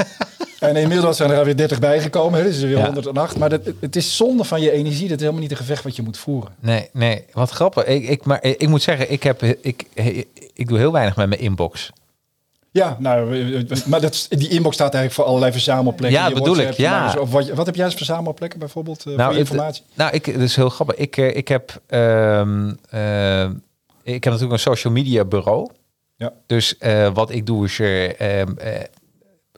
en 0.60 0.76
inmiddels 0.76 1.16
zijn 1.16 1.30
er 1.30 1.44
weer 1.44 1.56
30 1.56 1.78
bijgekomen, 1.78 2.38
hè? 2.38 2.44
dus 2.44 2.60
er 2.60 2.68
weer 2.68 2.78
Ja. 2.78 2.84
108. 2.84 3.38
Maar 3.38 3.48
dat, 3.48 3.60
het 3.80 3.96
is 3.96 4.16
zonde 4.16 4.44
van 4.44 4.60
je 4.60 4.70
energie. 4.70 5.08
Dat 5.08 5.16
is 5.16 5.20
helemaal 5.20 5.42
niet 5.42 5.50
een 5.50 5.56
gevecht 5.56 5.84
wat 5.84 5.96
je 5.96 6.02
moet 6.02 6.18
voeren. 6.18 6.52
Nee, 6.60 6.88
nee, 6.92 7.24
wat 7.32 7.50
grappig. 7.50 7.84
Ik, 7.84 8.08
ik, 8.08 8.24
maar 8.24 8.44
ik 8.44 8.68
moet 8.68 8.82
zeggen, 8.82 9.12
ik, 9.12 9.22
heb, 9.22 9.42
ik, 9.42 9.84
ik 10.54 10.68
doe 10.68 10.78
heel 10.78 10.92
weinig 10.92 11.16
met 11.16 11.28
mijn 11.28 11.40
inbox. 11.40 11.90
Ja, 12.72 12.96
nou, 12.98 13.40
eh, 13.68 13.84
maar 13.86 14.00
dat, 14.00 14.26
die 14.28 14.48
inbox 14.48 14.74
staat 14.74 14.94
eigenlijk 14.94 15.14
voor 15.14 15.24
allerlei 15.24 15.52
verzamelplekken. 15.52 16.20
Ja, 16.20 16.28
Je 16.28 16.34
bedoel 16.34 16.56
ik, 16.56 16.72
ja. 16.72 17.06
dus- 17.12 17.20
Of 17.20 17.30
wat, 17.30 17.48
wat 17.48 17.66
heb 17.66 17.74
jij 17.74 17.84
als 17.84 17.94
verzamelplekken 17.94 18.58
bijvoorbeeld 18.58 18.98
eh, 18.98 19.04
voor 19.04 19.14
je 19.16 19.22
het- 19.28 19.36
informatie? 19.36 19.82
nou, 19.94 20.12
ik, 20.12 20.24
dat 20.32 20.42
is 20.42 20.56
heel 20.56 20.68
grappig. 20.68 20.96
Ik, 20.96 21.16
eh, 21.16 21.36
ik 21.36 21.48
heb, 21.48 21.80
ehm, 21.86 22.72
eh, 22.90 23.42
ik 24.02 24.24
heb 24.24 24.32
natuurlijk 24.32 24.52
een 24.52 24.58
social 24.58 24.92
media 24.92 25.24
bureau. 25.24 25.70
Ja. 26.16 26.32
Dus 26.46 26.78
eh, 26.78 27.08
wat 27.14 27.30
ik 27.30 27.46
doe 27.46 27.64
is, 27.64 27.78
eh, 27.78 28.40
ehm, 28.40 28.52
eh, 28.58 28.80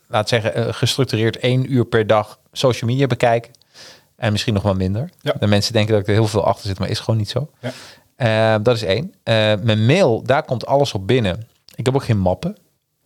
laat 0.08 0.28
zeggen, 0.28 0.54
eh, 0.54 0.66
gestructureerd 0.70 1.38
één 1.38 1.72
uur 1.72 1.84
per 1.84 2.06
dag 2.06 2.38
social 2.52 2.90
media 2.90 3.06
bekijken. 3.06 3.52
En 4.16 4.32
misschien 4.32 4.54
nog 4.54 4.62
wel 4.62 4.74
minder. 4.74 5.10
Ja. 5.20 5.32
De 5.38 5.46
mensen 5.46 5.72
denken 5.72 5.92
dat 5.92 6.00
ik 6.02 6.08
er 6.08 6.14
heel 6.14 6.26
veel 6.26 6.44
achter 6.44 6.66
zit, 6.66 6.78
maar 6.78 6.88
is 6.88 6.98
gewoon 7.00 7.16
niet 7.20 7.30
zo. 7.30 7.50
Ja. 7.60 7.70
Eh, 8.16 8.62
dat 8.62 8.76
is 8.76 8.82
één. 8.82 9.14
Eh, 9.22 9.34
mijn 9.62 9.86
mail, 9.86 10.22
daar 10.22 10.42
komt 10.44 10.66
alles 10.66 10.92
op 10.92 11.06
binnen. 11.06 11.46
Ik 11.74 11.86
heb 11.86 11.94
ook 11.94 12.04
geen 12.04 12.18
mappen. 12.18 12.56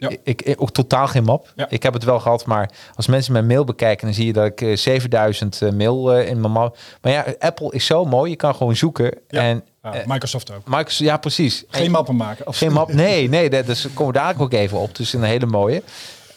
Ja. 0.01 0.09
Ik, 0.23 0.43
ik, 0.43 0.61
ook 0.63 0.71
totaal 0.71 1.07
geen 1.07 1.25
map. 1.25 1.53
Ja. 1.57 1.67
Ik 1.71 1.83
heb 1.83 1.93
het 1.93 2.05
wel 2.05 2.21
gehad, 2.21 2.47
maar 2.47 2.71
als 2.95 3.07
mensen 3.07 3.33
mijn 3.33 3.47
mail 3.47 3.65
bekijken, 3.65 4.07
dan 4.07 4.15
zie 4.15 4.27
je 4.27 4.33
dat 4.33 4.47
ik 4.47 4.61
eh, 4.61 4.77
7000 4.77 5.63
eh, 5.63 5.71
mail 5.73 6.13
eh, 6.13 6.29
in 6.29 6.41
mijn 6.41 6.53
map. 6.53 6.77
Maar 7.03 7.13
ja, 7.13 7.25
Apple 7.39 7.73
is 7.73 7.87
zo 7.87 8.05
mooi. 8.05 8.31
Je 8.31 8.37
kan 8.37 8.55
gewoon 8.55 8.77
zoeken. 8.77 9.19
Ja. 9.29 9.43
En 9.43 9.65
Ja, 9.83 9.95
eh, 9.95 10.07
Microsoft 10.07 10.53
ook. 10.53 10.63
Microsoft, 10.65 10.99
ja, 10.99 11.17
precies. 11.17 11.65
Geen 11.69 11.85
En- 11.85 11.91
mappen 11.91 12.17
maken. 12.17 12.47
Of 12.47 12.57
geen 12.59 12.73
map. 12.73 12.93
Nee, 12.93 13.29
nee, 13.29 13.51
dat 13.51 13.67
dus 13.67 13.87
komen 13.95 14.13
we 14.13 14.19
dadelijk 14.19 14.41
ook 14.43 14.53
even 14.61 14.79
op. 14.79 14.97
Dus 14.97 15.13
een 15.13 15.23
hele 15.23 15.47
mooie. 15.47 15.83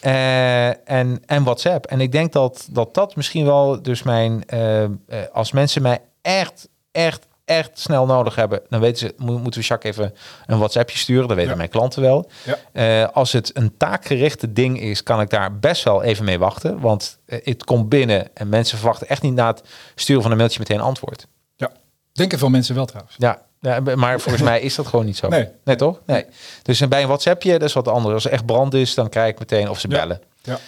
Eh, 0.00 0.66
en, 0.90 1.22
en 1.26 1.44
WhatsApp. 1.44 1.86
En 1.86 2.00
ik 2.00 2.12
denk 2.12 2.32
dat 2.32 2.66
dat, 2.70 2.94
dat 2.94 3.16
misschien 3.16 3.44
wel 3.44 3.82
dus 3.82 4.02
mijn... 4.02 4.44
eh, 4.46 4.82
eh, 4.84 4.90
als 5.32 5.52
mensen 5.52 5.82
mij 5.82 5.98
echt, 6.22 6.68
echt, 6.92 7.26
echt 7.56 7.78
snel 7.78 8.06
nodig 8.06 8.34
hebben... 8.34 8.60
dan 8.68 8.80
weten 8.80 8.98
ze, 8.98 9.14
mo- 9.16 9.38
moeten 9.38 9.60
we 9.60 9.66
Jacques 9.66 9.96
even 9.96 10.14
een 10.46 10.58
WhatsAppje 10.58 10.98
sturen. 10.98 11.26
Dat 11.28 11.36
weten 11.36 11.50
Ja. 11.50 11.56
mijn 11.56 11.68
klanten 11.68 12.02
wel. 12.02 12.30
Ja. 12.44 12.56
Eh, 13.02 13.08
als 13.12 13.32
het 13.32 13.50
een 13.56 13.76
taakgerichte 13.76 14.52
ding 14.52 14.80
is, 14.80 15.02
kan 15.02 15.20
ik 15.20 15.30
daar 15.30 15.58
best 15.58 15.82
wel 15.84 16.02
even 16.02 16.24
mee 16.24 16.38
wachten. 16.38 16.80
Want 16.80 17.18
eh, 17.26 17.38
het 17.44 17.64
komt 17.64 17.88
binnen 17.88 18.36
en 18.36 18.48
mensen 18.48 18.78
verwachten 18.78 19.08
echt 19.08 19.22
niet 19.22 19.34
na 19.34 19.46
het 19.46 19.62
sturen 19.94 20.22
van 20.22 20.30
een 20.30 20.36
mailtje 20.36 20.58
meteen 20.58 20.80
antwoord. 20.80 21.26
Ja, 21.56 21.70
denken 22.12 22.38
veel 22.38 22.48
mensen 22.50 22.74
wel 22.74 22.86
trouwens. 22.86 23.14
Ja, 23.18 23.42
ja, 23.60 23.80
maar 23.96 24.20
volgens 24.20 24.44
mij 24.50 24.60
is 24.60 24.74
dat 24.74 24.86
gewoon 24.86 25.04
niet 25.04 25.16
zo. 25.16 25.28
Nee. 25.28 25.48
nee 25.64 25.76
toch? 25.76 26.00
Nee. 26.06 26.24
Dus 26.62 26.88
bij 26.88 27.00
een 27.00 27.06
WhatsAppje, 27.06 27.52
dat 27.58 27.68
is 27.68 27.74
wat 27.74 27.88
anders. 27.88 28.14
Als 28.14 28.24
er 28.24 28.30
echt 28.32 28.46
brand 28.46 28.74
is, 28.74 28.94
dan 28.94 29.08
krijg 29.08 29.30
ik 29.32 29.38
meteen 29.38 29.70
of 29.70 29.78
ze 29.80 29.88
bellen. 29.88 30.20
Ja, 30.42 30.58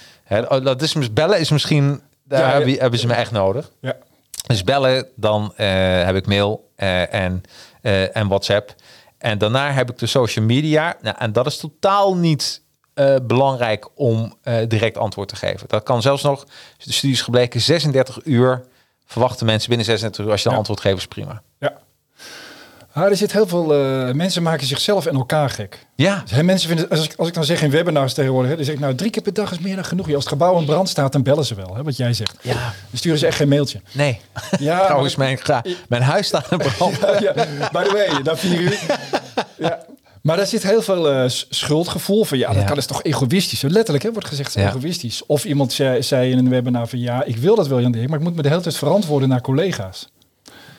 oh, 0.48 0.64
dat 0.64 0.82
is, 0.82 1.12
bellen 1.12 1.38
is 1.40 1.50
misschien, 1.50 2.02
daar 2.24 2.40
Ja. 2.48 2.52
Hebben, 2.52 2.78
hebben 2.80 2.98
ze 3.00 3.06
me 3.06 3.14
echt 3.14 3.30
nodig. 3.30 3.70
ja. 3.80 3.96
Dus 4.46 4.64
bellen, 4.64 5.06
dan 5.16 5.52
eh, 5.56 6.04
heb 6.04 6.16
ik 6.16 6.26
mail 6.26 6.70
eh, 6.73 6.73
en, 6.76 7.42
eh, 7.82 8.16
en 8.16 8.28
WhatsApp. 8.28 8.74
En 9.18 9.38
daarna 9.38 9.72
heb 9.72 9.90
ik 9.90 9.98
de 9.98 10.06
social 10.06 10.44
media. 10.44 10.96
Nou, 11.02 11.16
en 11.18 11.32
dat 11.32 11.46
is 11.46 11.56
totaal 11.56 12.16
niet 12.16 12.62
eh, 12.94 13.16
belangrijk 13.22 13.88
om 13.94 14.34
eh, 14.42 14.56
direct 14.68 14.96
antwoord 14.98 15.28
te 15.28 15.36
geven. 15.36 15.68
Dat 15.68 15.82
kan 15.82 16.02
zelfs 16.02 16.22
nog, 16.22 16.44
de 16.78 16.92
studie 16.92 17.16
is 17.16 17.22
gebleken, 17.22 17.60
36 17.60 18.24
uur 18.24 18.64
verwachten 19.06 19.46
mensen 19.46 19.68
binnen 19.68 19.86
36 19.86 20.24
uur. 20.24 20.30
Als 20.30 20.38
je 20.38 20.44
dan 20.44 20.52
Ja. 20.52 20.58
antwoord 20.58 20.80
geeft, 20.80 20.96
is 20.96 21.06
prima. 21.06 21.42
Ja. 22.94 23.08
Er 23.08 23.16
zit 23.16 23.32
heel 23.32 23.46
veel 23.46 23.74
eh, 23.74 24.12
mensen 24.14 24.42
maken 24.42 24.66
zichzelf 24.66 25.06
en 25.06 25.14
elkaar 25.14 25.50
gek. 25.50 25.86
Ja, 25.94 26.20
Dus, 26.22 26.30
hè, 26.30 26.42
mensen 26.42 26.68
vinden, 26.68 26.88
als 26.88 27.04
ik, 27.04 27.14
als 27.16 27.28
ik 27.28 27.34
dan 27.34 27.44
zeg 27.44 27.62
in 27.62 27.70
webinars 27.70 28.14
tegenwoordig, 28.14 28.50
hè, 28.50 28.56
dan 28.56 28.64
zeg 28.64 28.74
ik 28.74 28.80
nou 28.80 28.94
drie 28.94 29.10
keer 29.10 29.22
per 29.22 29.32
dag 29.34 29.52
is 29.52 29.58
meer 29.58 29.74
dan 29.74 29.84
genoeg. 29.84 30.06
Als 30.06 30.14
het 30.24 30.28
gebouw 30.28 30.58
in 30.58 30.64
brand 30.64 30.88
staat, 30.88 31.12
dan 31.12 31.22
bellen 31.22 31.44
ze 31.44 31.54
wel, 31.54 31.74
hè, 31.74 31.82
wat 31.82 31.96
jij 31.96 32.12
zegt. 32.12 32.36
ja, 32.42 32.52
Dan 32.52 32.72
sturen 32.92 33.18
ze 33.18 33.26
echt 33.26 33.36
geen 33.36 33.48
mailtje. 33.48 33.80
nee. 33.92 34.20
Ja, 34.58 34.84
Trouwens, 34.86 35.16
mijn, 35.16 35.38
mijn 35.88 36.02
huis 36.02 36.26
staat 36.26 36.50
in 36.52 36.58
brand. 36.58 36.98
ja, 37.20 37.32
by 37.72 37.82
the 37.82 37.92
way, 37.92 38.20
na 38.22 38.36
vier 38.36 38.60
uur. 38.60 38.80
Ja. 39.58 39.84
Maar 40.22 40.36
daar 40.36 40.46
zit 40.46 40.62
heel 40.62 40.82
veel 40.82 41.10
eh, 41.10 41.24
schuldgevoel 41.28 42.24
van. 42.24 42.38
Ja, 42.38 42.48
dat 42.48 42.56
Ja. 42.56 42.64
kan 42.64 42.76
is 42.76 42.86
toch 42.86 43.02
egoïstisch. 43.02 43.62
Letterlijk 43.62 44.04
hè, 44.04 44.12
wordt 44.12 44.28
gezegd, 44.28 44.52
Ja. 44.54 44.68
egoïstisch. 44.68 45.26
Of 45.26 45.44
iemand 45.44 45.72
zei, 45.72 46.02
zei 46.02 46.30
in 46.30 46.38
een 46.38 46.48
webinar 46.48 46.86
van... 46.88 46.98
ja, 46.98 47.24
ik 47.24 47.36
wil 47.36 47.54
dat 47.54 47.68
wel, 47.68 47.80
Jan 47.80 47.92
Dirk, 47.92 48.08
maar 48.08 48.18
ik 48.18 48.24
moet 48.24 48.34
me 48.36 48.42
de 48.42 48.48
hele 48.48 48.60
tijd 48.60 48.76
verantwoorden 48.76 49.28
naar 49.28 49.40
collega's. 49.40 50.08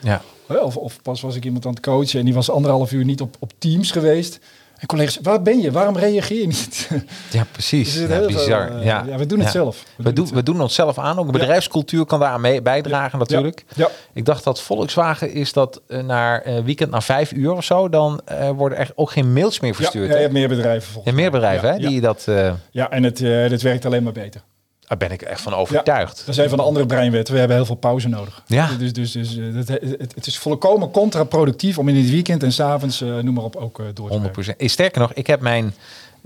Ja, 0.02 0.22
Of, 0.48 0.78
of 0.78 1.02
pas 1.02 1.22
was 1.22 1.36
ik 1.36 1.46
iemand 1.46 1.66
aan 1.66 1.74
het 1.74 1.80
coachen 1.84 2.20
en 2.20 2.26
die 2.26 2.34
was 2.34 2.50
anderhalf 2.50 2.92
uur 2.92 3.06
niet 3.06 3.22
op, 3.22 3.36
op 3.40 3.52
Teams 3.58 3.92
geweest. 3.92 4.40
En 4.76 4.88
collega's, 4.88 5.20
waar 5.22 5.42
ben 5.42 5.60
je? 5.60 5.72
Waarom 5.72 5.98
reageer 5.98 6.40
je 6.40 6.48
niet? 6.48 6.90
ja 7.32 7.46
precies. 7.52 7.94
Zit 7.94 8.10
Ja, 8.10 8.16
veel, 8.16 8.28
bizar. 8.28 8.78
eh, 8.78 8.86
ja. 8.86 9.04
ja, 9.08 9.18
we 9.18 9.26
doen 9.26 9.40
het 9.40 9.52
zelf. 9.52 9.84
We 9.98 10.04
We, 10.04 10.14
doen 10.14 10.28
we 10.34 10.44
doen 10.44 10.62
ons 10.62 10.76
zelf 10.76 10.98
aan. 10.98 11.20
Ook 11.20 11.32
bedrijfscultuur 11.32 12.06
kan 12.06 12.20
daar 12.20 12.40
mee 12.40 12.62
bijdragen 12.62 13.20
natuurlijk. 13.20 13.66
Ja. 13.76 13.90
Ik 14.14 14.26
dacht 14.26 14.44
dat 14.44 14.62
Volkswagen 14.62 15.32
is 15.34 15.54
dat 15.54 15.82
eh, 15.88 16.04
naar 16.04 16.42
eh, 16.42 16.64
weekend 16.64 16.92
na 16.92 17.02
vijf 17.02 17.32
uur 17.32 17.52
of 17.52 17.64
zo, 17.64 17.90
dan 17.90 18.22
worden 18.56 18.78
er 18.78 18.92
ook 18.96 19.12
geen 19.12 19.34
mails 19.34 19.60
meer 19.60 19.76
verstuurd. 19.76 20.06
ja, 20.06 20.10
hè? 20.12 20.16
je 20.16 20.22
hebt 20.22 20.34
meer 20.34 20.48
bedrijven 20.48 20.92
volgens 20.92 21.16
meer 21.16 21.32
bedrijven 21.32 21.68
Ja, 21.68 21.74
hè, 21.74 21.80
die 21.88 22.02
dat... 22.02 22.28
Ja, 22.72 22.90
en 22.90 23.04
het, 23.04 23.20
het 23.20 23.62
werkt 23.62 23.86
alleen 23.86 24.04
maar 24.04 24.14
beter. 24.14 24.42
Daar 24.88 24.98
ben 24.98 25.12
ik 25.12 25.22
echt 25.22 25.42
van 25.42 25.54
overtuigd. 25.54 26.18
Dat 26.18 26.28
is 26.28 26.38
een 26.38 26.50
van 26.50 26.58
de 26.58 26.64
andere 26.64 26.86
breinwetten. 26.86 27.34
We 27.34 27.40
hebben 27.40 27.58
heel 27.58 27.66
veel 27.66 27.76
pauze 27.76 28.08
nodig. 28.08 28.44
Ja. 28.48 28.70
Dus, 28.80 28.94
dus, 28.94 29.12
dus 29.12 29.38
eh, 29.38 29.54
het, 29.54 29.68
het, 29.68 30.14
het 30.16 30.28
is 30.28 30.38
volkomen 30.38 30.92
contraproductief 30.92 31.78
om 31.78 31.90
in 31.90 31.96
het 31.96 32.10
weekend 32.10 32.44
en 32.44 32.52
s'avonds, 32.52 33.02
eh 33.02 33.08
noem 33.18 33.34
maar 33.34 33.44
op, 33.44 33.56
ook 33.56 33.80
eh, 33.80 33.86
door 33.94 34.10
te 34.10 34.18
100%. 34.18 34.22
werken. 34.22 34.58
Eh, 34.58 34.68
Sterker 34.70 35.02
nog, 35.02 35.14
ik 35.14 35.28
heb 35.28 35.42
mijn... 35.42 35.74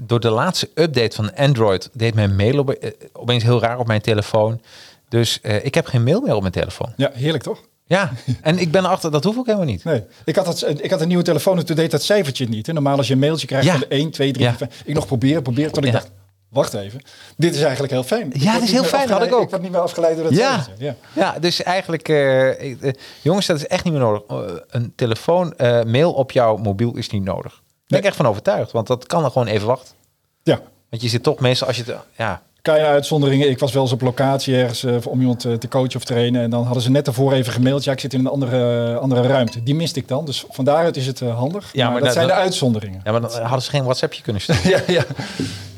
Door 0.02 0.20
de 0.20 0.30
laatste 0.30 0.70
update 0.76 1.16
van 1.16 1.36
Android 1.36 1.90
deed 1.94 2.14
mijn 2.14 2.36
mail 2.36 2.60
op, 2.60 2.78
opeens 3.14 3.44
heel 3.44 3.60
raar 3.62 3.80
op 3.80 3.88
mijn 3.88 4.02
telefoon. 4.02 4.62
Dus 5.10 5.40
ik 5.62 5.74
heb 5.76 5.86
geen 5.86 6.04
mail 6.04 6.22
meer 6.22 6.36
op 6.36 6.42
mijn 6.42 6.54
telefoon. 6.54 6.94
Ja, 6.96 7.12
heerlijk 7.14 7.44
toch? 7.44 7.60
Ja, 7.86 8.12
en 8.42 8.58
ik 8.60 8.72
ben 8.72 8.84
erachter, 8.86 9.12
dat 9.12 9.24
hoef 9.24 9.36
ik 9.38 9.46
helemaal 9.46 9.66
niet. 9.68 9.84
Nee. 9.84 10.04
Ik 10.26 10.36
had, 10.36 10.46
dat, 10.46 10.66
ik 10.84 10.92
had 10.92 11.02
een 11.02 11.08
nieuwe 11.08 11.24
telefoon 11.24 11.58
en 11.58 11.66
toen 11.66 11.76
deed 11.76 11.92
dat 11.92 12.04
cijfertje 12.04 12.50
niet. 12.50 12.68
Hè. 12.68 12.74
Normaal 12.74 12.98
als 12.98 13.08
je 13.08 13.14
een 13.14 13.20
mailtje 13.20 13.48
krijgt 13.48 13.66
Ja. 13.66 13.72
van 13.72 13.80
de 13.80 13.88
1, 13.96 14.12
2, 14.12 14.32
3, 14.32 14.46
Ja. 14.46 14.54
4, 14.56 14.68
5. 14.68 14.82
Ik 14.86 14.94
nog 14.94 15.06
proberen, 15.06 15.42
proberen, 15.42 15.72
tot 15.72 15.86
ik 15.86 15.92
Ja. 15.92 15.98
dacht, 15.98 16.12
wacht 16.50 16.74
even. 16.74 17.02
Dit 17.38 17.56
is 17.56 17.62
eigenlijk 17.62 17.92
heel 17.92 18.04
fijn. 18.04 18.34
Ik 18.34 18.42
het 18.42 18.52
word 18.52 18.64
is 18.64 18.72
heel 18.72 18.84
fijn, 18.84 19.10
had 19.10 19.24
ik 19.24 19.34
ook. 19.34 19.44
Ik 19.44 19.50
word 19.50 19.62
niet 19.62 19.72
meer 19.72 19.82
afgeleid 19.82 20.16
door 20.16 20.24
dat 20.24 20.36
Ja. 20.36 20.66
Ja. 20.78 20.96
Ja, 21.16 21.40
dus 21.40 21.64
eigenlijk, 21.64 22.10
eh, 22.10 22.72
eh, 22.72 22.94
jongens, 23.22 23.46
dat 23.46 23.58
is 23.58 23.68
echt 23.68 23.84
niet 23.84 23.94
meer 23.94 24.02
nodig. 24.02 24.22
Eh, 24.28 24.56
een 24.70 24.94
telefoon, 24.96 25.54
mail 25.86 26.14
op 26.14 26.32
jouw 26.32 26.58
mobiel 26.58 26.96
is 26.96 27.10
niet 27.10 27.24
nodig. 27.24 27.52
Daar 27.52 27.62
ben 27.88 28.00
ik 28.00 28.06
echt 28.06 28.16
van 28.16 28.28
overtuigd, 28.28 28.72
want 28.72 28.88
dat 28.88 29.06
kan 29.06 29.24
er 29.24 29.32
gewoon 29.32 29.48
even 29.48 29.68
wachten. 29.68 29.96
ja. 30.44 30.62
Want 30.90 31.02
je 31.02 31.10
zit 31.10 31.24
toch 31.24 31.40
meestal 31.40 31.68
als 31.68 31.78
je 31.78 31.84
het, 31.84 31.96
ja, 32.16 32.42
Kleine 32.62 32.86
uitzonderingen. 32.88 33.50
Ik 33.50 33.60
was 33.60 33.72
wel 33.74 33.82
eens 33.82 33.92
op 33.92 34.02
locatie 34.02 34.56
ergens 34.56 34.84
eh, 34.84 34.96
om 35.08 35.20
iemand 35.20 35.46
eh, 35.46 35.54
te 35.54 35.68
coachen 35.68 35.96
of 35.96 36.04
trainen. 36.04 36.42
En 36.42 36.50
dan 36.50 36.64
hadden 36.64 36.84
ze 36.84 36.92
net 36.92 37.06
daarvoor 37.06 37.34
even 37.34 37.54
gemaild. 37.54 37.84
Ja, 37.84 37.92
ik 37.92 38.00
zit 38.00 38.14
in 38.14 38.20
een 38.20 38.28
andere, 38.28 38.98
andere 38.98 39.22
ruimte. 39.22 39.64
Die 39.64 39.76
miste 39.76 40.00
ik 40.00 40.08
dan. 40.08 40.26
Dus 40.26 40.46
van 40.50 40.66
daaruit 40.66 40.98
is 40.98 41.08
het 41.08 41.22
eh, 41.22 41.38
handig. 41.38 41.70
Ja, 41.74 41.84
maar, 41.84 41.92
maar 41.92 41.94
dat 41.94 42.04
dat- 42.04 42.14
zijn 42.14 42.28
dat- 42.28 42.36
de 42.38 42.42
uitzonderingen. 42.44 43.02
ja, 43.04 43.12
maar 43.12 43.22
dan 43.22 43.32
hadden 43.42 43.62
ze 43.62 43.70
geen 43.70 43.84
WhatsAppje 43.84 44.22
kunnen 44.22 44.42
sturen. 44.42 44.62
Ja, 44.70 44.80
ja. 44.88 45.04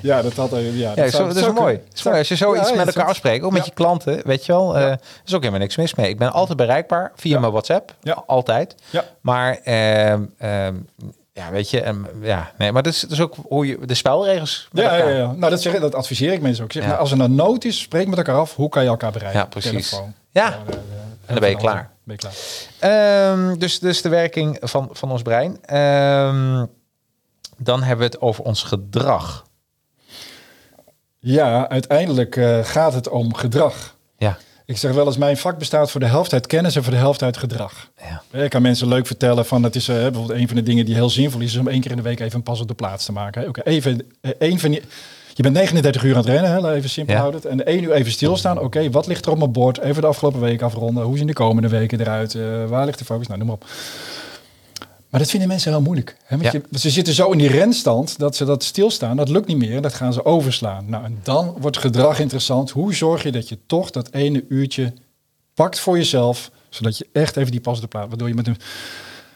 ja 0.02 0.22
dat 0.22 0.34
had... 0.34 0.54
eh, 0.54 0.78
Ja, 0.80 0.92
Ja, 0.96 1.10
zou- 1.10 1.28
dat 1.28 1.36
is 1.38 1.52
mooi. 1.52 1.76
Dat 1.88 1.98
is 1.98 2.04
mooi. 2.04 2.18
Als 2.18 2.28
je 2.28 2.36
zoiets 2.36 2.70
Ja, 2.70 2.76
met 2.76 2.88
elkaar 2.88 3.06
afspreekt, 3.10 3.44
ook 3.44 3.52
met 3.52 3.66
je 3.66 3.72
klanten, 3.74 4.22
weet 4.26 4.46
je 4.46 4.52
wel, 4.52 4.78
eh 4.78 4.94
is 5.26 5.34
ook 5.34 5.40
helemaal 5.40 5.60
niks 5.60 5.76
mis 5.78 5.96
mee. 5.96 6.10
Ik 6.10 6.18
ben 6.18 6.32
altijd 6.32 6.58
bereikbaar 6.58 7.12
via 7.16 7.40
mijn 7.40 7.52
WhatsApp, 7.52 7.96
Ja. 8.02 8.24
altijd. 8.28 8.76
Ja. 8.90 9.04
Maar, 9.22 9.60
ehm, 9.64 10.22
ehm, 10.38 10.76
ja, 11.46 11.52
weet 11.52 11.70
je, 11.70 11.82
ehm, 11.82 11.98
ja, 12.22 12.52
nee, 12.58 12.72
maar 12.72 12.84
dat 12.84 12.94
is, 12.94 13.00
dat 13.02 13.12
is 13.12 13.22
ook 13.22 13.36
hoe 13.48 13.68
je 13.68 13.86
de 13.86 13.94
spelregels. 13.94 14.68
Ja, 14.72 14.96
ja, 14.98 15.08
ja. 15.10 15.32
Nou, 15.32 15.52
dat, 15.52 15.62
zeg, 15.62 15.80
dat 15.80 15.96
adviseer 15.96 16.34
ik 16.34 16.42
mensen 16.42 16.64
ook. 16.64 16.72
Zeg, 16.72 16.82
Ja. 16.84 16.88
nou, 16.88 17.00
als 17.02 17.12
er 17.12 17.20
een 17.20 17.36
nood 17.36 17.64
is, 17.64 17.80
spreek 17.80 18.08
met 18.08 18.18
elkaar 18.18 18.36
af. 18.36 18.56
Hoe 18.56 18.70
kan 18.70 18.84
je 18.84 18.90
elkaar 18.90 19.12
bereiken? 19.12 19.40
Ja, 19.40 19.46
precies. 19.46 19.90
Telefoon. 19.90 20.14
Ja. 20.32 20.52
Gewoon, 20.52 20.68
eh, 20.68 20.74
eh, 20.76 21.28
dan 21.28 21.40
ben 21.40 21.50
je 21.50 21.56
klaar. 21.56 21.92
Ben 22.04 22.16
je 22.20 22.28
klaar. 22.28 22.34
Ehm, 22.80 23.58
dus, 23.58 23.80
dus 23.80 24.02
de 24.02 24.10
werking 24.10 24.58
van, 24.62 24.90
van 24.92 25.12
ons 25.12 25.22
brein. 25.22 25.66
Ehm, 25.66 26.66
dan 27.58 27.80
hebben 27.84 27.98
we 28.08 28.14
het 28.14 28.22
over 28.22 28.44
ons 28.44 28.64
gedrag. 28.64 29.46
Ja, 31.20 31.70
uiteindelijk 31.70 32.36
eh, 32.36 32.60
gaat 32.64 32.94
het 32.94 33.10
om 33.10 33.34
gedrag. 33.34 33.96
Ja, 34.18 34.38
Ik 34.72 34.78
zeg 34.78 34.92
wel 34.94 35.06
eens, 35.06 35.18
mijn 35.18 35.38
vak 35.38 35.58
bestaat 35.58 35.92
voor 35.92 36.00
de 36.00 36.06
helft 36.06 36.34
uit 36.34 36.48
kennis 36.48 36.76
en 36.76 36.84
voor 36.84 36.92
de 36.92 36.98
helft 36.98 37.24
uit 37.24 37.38
gedrag. 37.38 37.90
Ja. 38.32 38.40
Ik 38.44 38.50
kan 38.50 38.62
mensen 38.62 38.88
leuk 38.88 39.08
vertellen 39.08 39.46
van, 39.46 39.64
het 39.64 39.76
is 39.76 39.88
eh, 39.88 39.96
bijvoorbeeld 39.96 40.40
een 40.40 40.48
van 40.48 40.56
de 40.56 40.64
dingen 40.64 40.86
die 40.86 40.96
heel 40.96 41.10
zinvol 41.10 41.42
is, 41.42 41.54
is 41.54 41.60
om 41.60 41.68
één 41.68 41.82
keer 41.82 41.92
in 41.92 41.98
de 41.98 42.04
week 42.04 42.20
even 42.20 42.36
een 42.36 42.44
pas 42.44 42.62
op 42.62 42.68
de 42.68 42.74
plaats 42.74 43.06
te 43.06 43.12
maken. 43.12 43.48
Oké, 43.48 43.62
even, 43.64 44.02
eh, 44.22 44.32
één 44.40 44.60
van 44.60 44.72
die, 44.72 44.82
je 45.34 45.44
bent 45.44 45.56
39 45.56 46.04
uur 46.04 46.12
aan 46.12 46.18
het 46.22 46.30
rennen, 46.30 46.52
hè, 46.52 46.74
even 46.74 46.90
simpel 46.90 47.16
Ja. 47.16 47.20
houden. 47.22 47.50
En 47.52 47.66
één 47.66 47.84
uur 47.84 47.92
even 47.92 48.12
stilstaan. 48.12 48.60
Oké, 48.60 48.90
wat 48.90 49.08
ligt 49.08 49.26
er 49.26 49.32
op 49.32 49.38
mijn 49.38 49.52
bord? 49.52 49.80
Even 49.80 50.02
de 50.02 50.08
afgelopen 50.08 50.40
week 50.40 50.62
afronden. 50.62 51.04
Hoe 51.04 51.18
zien 51.18 51.28
de 51.28 51.34
komende 51.34 51.68
weken 51.70 52.00
eruit? 52.00 52.36
Eh, 52.36 52.42
waar 52.68 52.86
ligt 52.86 53.00
de 53.00 53.06
focus? 53.06 53.28
Nou, 53.28 53.40
noem 53.40 53.48
maar 53.48 53.58
op. 53.58 53.66
Maar 55.12 55.20
dat 55.20 55.30
vinden 55.30 55.48
mensen 55.48 55.72
heel 55.72 55.82
moeilijk. 55.82 56.18
Hè? 56.24 56.38
Want 56.38 56.54
Ja. 56.54 56.60
je, 56.72 56.80
ze 56.80 56.90
zitten 56.90 57.14
zo 57.14 57.32
in 57.32 57.38
die 57.38 57.48
renstand 57.50 58.18
dat 58.20 58.36
ze 58.36 58.46
dat 58.46 58.64
stilstaan. 58.64 59.18
Dat 59.18 59.30
lukt 59.30 59.48
niet 59.48 59.58
meer 59.58 59.82
dat 59.82 59.94
gaan 59.94 60.14
ze 60.14 60.26
overslaan. 60.26 60.86
Nou, 60.90 61.04
en 61.04 61.20
dan 61.24 61.56
wordt 61.60 61.78
gedrag 61.78 62.20
interessant. 62.20 62.70
Hoe 62.70 62.94
zorg 62.94 63.24
je 63.24 63.32
dat 63.32 63.50
je 63.50 63.58
toch 63.66 63.92
dat 63.92 64.10
ene 64.12 64.46
uurtje 64.50 64.94
pakt 65.54 65.80
voor 65.80 65.98
jezelf, 65.98 66.52
zodat 66.70 66.98
je 66.98 67.08
echt 67.12 67.38
even 67.38 67.52
die 67.52 67.62
pas 67.62 67.76
op 67.76 67.82
de 67.82 67.88
plaats, 67.88 68.08
waardoor 68.08 68.28
je 68.28 68.34
met 68.34 68.48
een, 68.48 68.58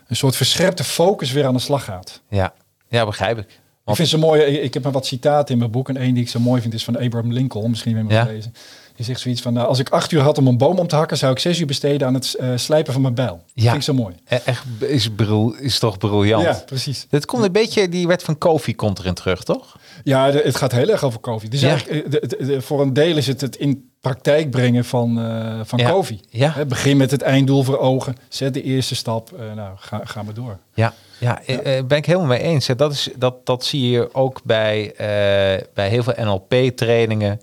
een 0.07 0.15
soort 0.15 0.35
verscherpte 0.35 0.83
focus 0.83 1.31
weer 1.31 1.45
aan 1.45 1.53
de 1.53 1.59
slag 1.59 1.83
gaat. 1.83 2.21
Ja, 2.29 2.53
ja 2.87 3.05
begrijp 3.05 3.37
ik. 3.37 3.59
Ik 3.85 3.95
vind 3.95 4.07
ze 4.07 4.17
mooi. 4.17 4.41
Ik 4.41 4.63
ik 4.63 4.73
heb 4.73 4.83
maar 4.83 4.91
wat 4.91 5.05
citaten 5.05 5.53
in 5.53 5.59
mijn 5.59 5.71
boek 5.71 5.89
en 5.89 5.97
één 5.97 6.13
die 6.13 6.23
ik 6.23 6.29
zo 6.29 6.39
mooi 6.39 6.61
vind 6.61 6.73
is 6.73 6.83
van 6.83 6.97
Abraham 6.97 7.31
Lincoln. 7.33 7.69
Misschien 7.69 7.95
heb 7.97 8.07
je 8.09 8.13
hem 8.13 8.21
Ja. 8.25 8.29
gelezen. 8.29 8.53
Die 8.95 9.05
zegt 9.05 9.19
zoiets 9.19 9.41
van: 9.41 9.53
nou, 9.53 9.67
als 9.67 9.79
ik 9.79 9.89
acht 9.89 10.11
uur 10.11 10.21
had 10.21 10.37
om 10.37 10.47
een 10.47 10.57
boom 10.57 10.79
om 10.79 10.87
te 10.87 10.95
hakken, 10.95 11.17
zou 11.17 11.31
ik 11.31 11.39
zes 11.39 11.59
uur 11.59 11.65
besteden 11.65 12.07
aan 12.07 12.13
het 12.13 12.33
eh, 12.35 12.49
slijpen 12.55 12.93
van 12.93 13.01
mijn 13.01 13.13
bijl. 13.13 13.41
Ja. 13.53 13.63
Vind 13.63 13.75
ik 13.75 13.81
zo 13.81 13.93
mooi. 13.93 14.15
E- 14.27 14.35
Echt 14.45 14.63
is, 14.79 15.09
bril, 15.15 15.55
is 15.59 15.79
toch 15.79 15.97
briljant. 15.97 16.43
Ja, 16.43 16.61
precies. 16.65 17.07
Dit 17.09 17.25
komt 17.25 17.43
een 17.43 17.51
beetje, 17.51 17.89
die 17.89 18.07
wet 18.07 18.23
van 18.23 18.37
Kofi 18.37 18.75
komt 18.75 18.99
erin 18.99 19.13
terug, 19.13 19.43
toch? 19.43 19.77
Ja, 20.03 20.31
de- 20.31 20.41
het 20.43 20.55
gaat 20.55 20.71
heel 20.71 20.89
erg 20.89 21.03
over 21.03 21.19
COVID. 21.19 21.51
Dus 21.51 21.61
Ja. 21.61 21.67
eigenlijk, 21.69 22.05
eh, 22.05 22.11
de- 22.21 22.27
de- 22.37 22.45
de- 22.45 22.61
voor 22.61 22.81
een 22.81 22.93
deel 22.93 23.17
is 23.17 23.27
het 23.27 23.41
het 23.41 23.55
in 23.55 23.89
praktijk 24.01 24.49
brengen 24.49 24.85
van, 24.85 25.19
eh 25.19 25.59
van 25.63 25.79
Ja. 25.79 25.89
COVID. 25.89 26.25
Ja. 26.29 26.65
Begin 26.67 26.97
met 26.97 27.11
het 27.11 27.21
einddoel 27.21 27.63
voor 27.63 27.77
ogen. 27.79 28.15
Zet 28.29 28.53
de 28.53 28.61
eerste 28.63 28.95
stap. 28.95 29.31
nou, 29.55 29.75
ga, 29.77 30.01
ga 30.03 30.23
maar 30.23 30.33
door. 30.33 30.57
Ja, 30.73 30.93
ja, 31.19 31.41
eh, 31.43 31.83
ben 31.83 31.97
ik 31.97 32.05
helemaal 32.05 32.27
mee 32.27 32.39
eens. 32.41 32.67
Dat, 32.75 32.91
is, 32.91 33.09
dat, 33.17 33.45
dat 33.45 33.65
zie 33.65 33.89
je 33.89 34.09
ook 34.13 34.41
bij, 34.43 34.93
bij 35.73 35.89
heel 35.89 36.03
veel 36.03 36.13
NLP-trainingen. 36.17 37.41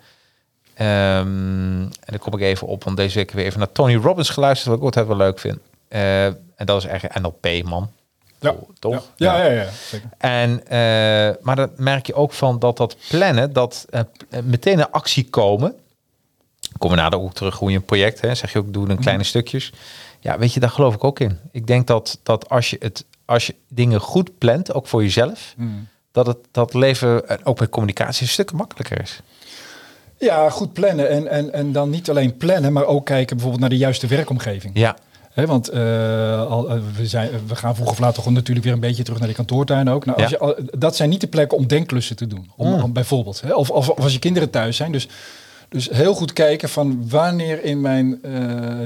En 0.84 1.92
daar 2.04 2.18
kom 2.18 2.34
ik 2.34 2.40
even 2.40 2.66
op, 2.66 2.84
want 2.84 2.96
deze 2.96 3.18
week 3.18 3.30
weer 3.30 3.44
even 3.44 3.58
naar 3.58 3.72
Tony 3.72 3.96
Robbins 3.96 4.30
geluisterd, 4.30 4.68
wat 4.68 4.78
ik 4.78 4.84
altijd 4.84 5.06
wel 5.06 5.16
leuk 5.16 5.38
vind. 5.38 5.58
Eh, 5.88 6.26
en 6.26 6.66
dat 6.66 6.82
is 6.82 6.88
eigenlijk 6.88 7.20
NLP-man. 7.20 7.90
Ja, 8.38 8.54
toch? 8.78 9.08
Ja, 9.16 9.36
ja, 9.36 9.44
ja, 9.44 9.62
ja, 9.62 9.70
zeker. 9.88 10.08
En, 10.18 10.66
eh, 10.66 11.36
maar 11.44 11.56
dan 11.56 11.70
merk 11.76 12.06
je 12.06 12.14
ook 12.14 12.32
van 12.32 12.58
dat 12.58 12.76
dat 12.76 12.96
plannen, 13.08 13.52
dat 13.52 13.86
eh, 13.90 14.00
meteen 14.44 14.78
een 14.78 14.90
actie 14.90 15.30
komen. 15.30 15.74
Komen 16.78 16.96
we 16.96 17.02
nader 17.02 17.20
ook 17.20 17.34
terug 17.34 17.58
hoe 17.58 17.70
je 17.70 17.76
een 17.76 17.84
project, 17.84 18.20
hè, 18.20 18.34
zeg 18.34 18.52
je 18.52 18.58
ook, 18.58 18.72
doe 18.72 18.88
in 18.88 18.98
kleine 18.98 19.24
stukjes. 19.24 19.72
Ja, 20.20 20.38
weet 20.38 20.52
je, 20.52 20.60
daar 20.60 20.70
geloof 20.70 20.94
ik 20.94 21.04
ook 21.04 21.20
in. 21.20 21.38
Ik 21.50 21.66
denk 21.66 21.86
dat, 21.86 22.18
dat 22.22 22.48
als, 22.48 22.70
je 22.70 22.76
het, 22.80 23.04
als 23.24 23.46
je 23.46 23.54
dingen 23.68 24.00
goed 24.00 24.38
plant, 24.38 24.74
ook 24.74 24.86
voor 24.86 25.02
jezelf, 25.02 25.54
dat 26.12 26.26
het 26.26 26.38
dat 26.50 26.74
leven, 26.74 27.44
ook 27.46 27.60
met 27.60 27.70
communicatie, 27.70 28.22
een 28.22 28.28
stuk 28.28 28.52
makkelijker 28.52 29.00
is. 29.00 29.20
Ja, 30.24 30.50
goed 30.50 30.72
plannen. 30.72 31.08
En, 31.10 31.28
en, 31.28 31.52
en 31.52 31.72
dan 31.72 31.90
niet 31.90 32.10
alleen 32.10 32.36
plannen, 32.36 32.72
maar 32.72 32.84
ook 32.86 33.06
kijken 33.06 33.28
bijvoorbeeld 33.36 33.60
naar 33.60 33.70
de 33.70 33.76
juiste 33.84 34.06
werkomgeving. 34.06 34.78
Ja, 34.78 34.96
Hè, 35.32 35.46
want 35.46 35.68
eh, 35.68 36.46
al, 36.50 36.70
eh, 36.70 36.76
we, 36.96 37.06
zijn, 37.06 37.30
we 37.46 37.54
gaan 37.56 37.74
vroeg 37.74 37.90
of 37.90 37.98
laat 37.98 38.14
toch 38.14 38.30
natuurlijk 38.30 38.64
weer 38.66 38.74
een 38.74 38.80
beetje 38.80 39.02
terug 39.02 39.18
naar 39.18 39.28
die 39.28 39.36
kantoortuin 39.36 39.90
ook. 39.90 40.04
Nou, 40.04 40.22
als 40.22 40.30
Ja. 40.30 40.38
je, 40.56 40.64
dat 40.78 40.96
zijn 40.96 41.08
niet 41.08 41.20
de 41.20 41.26
plekken 41.26 41.58
om 41.58 41.66
denkklussen 41.66 42.16
te 42.16 42.26
doen. 42.26 42.50
Om, 42.56 42.68
Mm. 42.68 42.82
om 42.82 42.92
bijvoorbeeld. 42.92 43.40
Hè, 43.40 43.54
of, 43.54 43.70
of, 43.70 43.88
of 43.88 44.00
als 44.02 44.12
je 44.12 44.18
kinderen 44.18 44.50
thuis 44.50 44.76
zijn. 44.76 44.92
Dus, 44.92 45.08
dus 45.68 45.88
heel 45.92 46.14
goed 46.14 46.32
kijken 46.32 46.68
van 46.68 47.08
wanneer 47.08 47.64
in 47.64 47.80
mijn... 47.80 48.18
eh, 48.22 48.32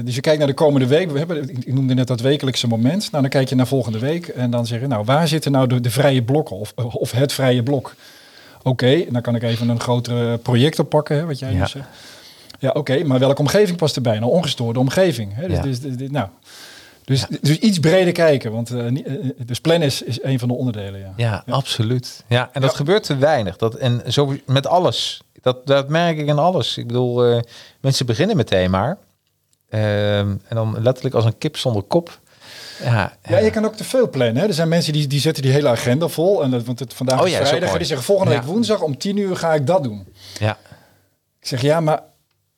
dus 0.03 0.15
je 0.15 0.21
kijkt 0.21 0.37
naar 0.39 0.47
de 0.47 0.53
komende 0.53 0.87
week. 0.87 1.11
We 1.11 1.17
hebben, 1.17 1.49
ik 1.49 1.73
noemde 1.73 1.93
net 1.93 2.07
dat 2.07 2.19
wekelijkse 2.19 2.67
moment. 2.67 3.01
Nou, 3.11 3.21
dan 3.21 3.31
kijk 3.31 3.49
je 3.49 3.55
naar 3.55 3.67
volgende 3.67 3.99
week. 3.99 4.27
En 4.27 4.51
dan 4.51 4.65
zeg 4.65 4.79
je, 4.79 4.87
nou, 4.87 5.03
waar 5.05 5.27
zitten 5.27 5.51
nou 5.51 5.67
de, 5.67 5.79
de 5.81 5.91
vrije 5.91 6.23
blokken? 6.23 6.55
Of, 6.55 6.73
of 6.75 7.11
het 7.11 7.33
vrije 7.33 7.63
blok? 7.63 7.95
Oké, 8.67 9.05
dan 9.09 9.21
kan 9.21 9.35
ik 9.35 9.43
even 9.43 9.69
een 9.69 9.79
grotere 9.79 10.37
project 10.37 10.79
oppakken, 10.79 11.15
hè, 11.17 11.25
wat 11.25 11.39
jij 11.39 11.51
Ja. 11.51 11.57
nu 11.59 11.67
zegt. 11.67 11.87
Ja, 12.59 12.69
oké, 12.69 13.03
maar 13.03 13.19
welke 13.19 13.41
omgeving 13.41 13.77
past 13.77 13.95
erbij? 13.95 14.19
Nou, 14.19 14.31
ongestoorde 14.31 14.79
omgeving. 14.79 15.35
Hè? 15.35 15.47
Dus, 15.47 15.55
Ja. 15.57 15.61
dus, 15.61 15.79
dus, 15.79 15.95
dus- 15.97 16.09
nou, 16.09 16.27
dus, 17.03 17.25
dus 17.41 17.57
iets 17.57 17.79
breder 17.79 18.13
kijken, 18.13 18.51
want 18.51 18.69
eh, 18.69 18.85
dus 19.45 19.61
plannen 19.61 19.87
is, 19.87 20.01
is 20.01 20.23
een 20.23 20.39
van 20.39 20.47
de 20.47 20.53
onderdelen. 20.53 20.99
Ja. 20.99 21.43
ja, 21.45 21.53
absoluut. 21.53 22.23
Ja, 22.27 22.49
en 22.53 22.61
dat 22.61 22.75
gebeurt 22.75 23.03
te 23.03 23.15
weinig. 23.17 23.57
Dat, 23.57 23.75
en 23.75 24.01
zo 24.13 24.35
met 24.45 24.67
alles. 24.67 25.21
Dat, 25.41 25.67
dat 25.67 25.89
merk 25.89 26.17
ik 26.17 26.27
in 26.27 26.37
alles. 26.39 26.77
Ik 26.77 26.87
bedoel, 26.87 27.41
mensen 27.81 28.05
beginnen 28.05 28.35
meteen 28.35 28.69
maar. 28.69 28.97
Ehm, 29.69 30.29
en 30.47 30.55
dan 30.55 30.75
letterlijk 30.81 31.15
als 31.15 31.25
een 31.25 31.37
kip 31.37 31.57
zonder 31.57 31.83
kop. 31.83 32.19
Ja, 32.83 33.13
Ja, 33.29 33.37
je 33.37 33.49
kan 33.49 33.65
ook 33.65 33.75
te 33.75 33.83
veel 33.83 34.09
plannen. 34.09 34.37
Hè? 34.41 34.47
Er 34.47 34.53
zijn 34.53 34.67
mensen 34.67 34.93
die, 34.93 35.07
die 35.07 35.19
zetten 35.19 35.43
die 35.43 35.51
hele 35.51 35.69
agenda 35.69 36.07
vol. 36.07 36.43
En 36.43 36.51
dat, 36.51 36.63
want 36.63 36.79
het, 36.79 36.93
vandaag 36.93 37.19
Oh 37.21 37.27
is 37.27 37.33
ja, 37.33 37.39
is 37.39 37.47
vrijdag. 37.47 37.71
en 37.71 37.77
die 37.77 37.87
zeggen 37.87 38.05
volgende 38.05 38.31
week 38.33 38.43
woensdag 38.43 38.81
om 38.81 38.97
tien 38.97 39.17
uur 39.17 39.35
ga 39.35 39.53
ik 39.53 39.67
dat 39.67 39.83
doen. 39.83 40.07
ja, 40.39 40.57
Ik 41.41 41.47
zeg 41.47 41.61
ja, 41.61 41.79
maar 41.79 41.99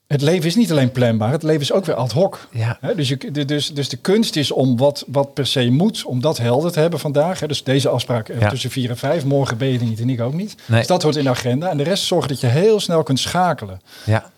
het 0.07 0.21
leven 0.21 0.45
is 0.45 0.55
niet 0.55 0.71
alleen 0.71 0.91
planbaar. 0.91 1.31
Het 1.31 1.43
leven 1.43 1.61
is 1.61 1.71
ook 1.71 1.85
weer 1.85 1.95
ad 1.95 2.11
hoc. 2.11 2.47
ja. 2.51 2.77
Hè, 2.81 2.95
dus, 2.95 3.07
je, 3.09 3.31
de- 3.31 3.45
dus, 3.45 3.73
dus 3.73 3.89
de 3.89 3.97
kunst 3.97 4.35
is 4.35 4.51
om 4.51 4.77
wat, 4.77 5.03
wat 5.07 5.33
per 5.33 5.47
se 5.47 5.69
moet, 5.69 6.03
om 6.05 6.21
dat 6.21 6.37
helder 6.37 6.71
te 6.71 6.79
hebben 6.79 6.99
vandaag. 6.99 7.39
Hè. 7.39 7.47
Dus 7.47 7.63
deze 7.63 7.89
afspraak 7.89 8.29
eh, 8.29 8.47
tussen 8.49 8.69
vier 8.71 8.89
en 8.89 8.97
vijf. 8.97 9.23
Morgen 9.25 9.57
ben 9.57 9.67
je 9.67 9.79
er 9.79 9.85
niet 9.85 9.99
en 9.99 10.09
ik 10.09 10.21
ook 10.21 10.33
niet. 10.33 10.55
Nee. 10.65 10.77
Dus 10.79 10.87
dat 10.87 11.03
hoort 11.03 11.15
in 11.15 11.23
de 11.23 11.29
agenda. 11.29 11.69
En 11.69 11.77
de 11.77 11.83
rest 11.83 12.03
zorgt 12.03 12.29
dat 12.29 12.39
je 12.39 12.47
heel 12.47 12.79
snel 12.79 13.03
kunt 13.03 13.19
schakelen. 13.19 13.81
ja. 14.05 14.31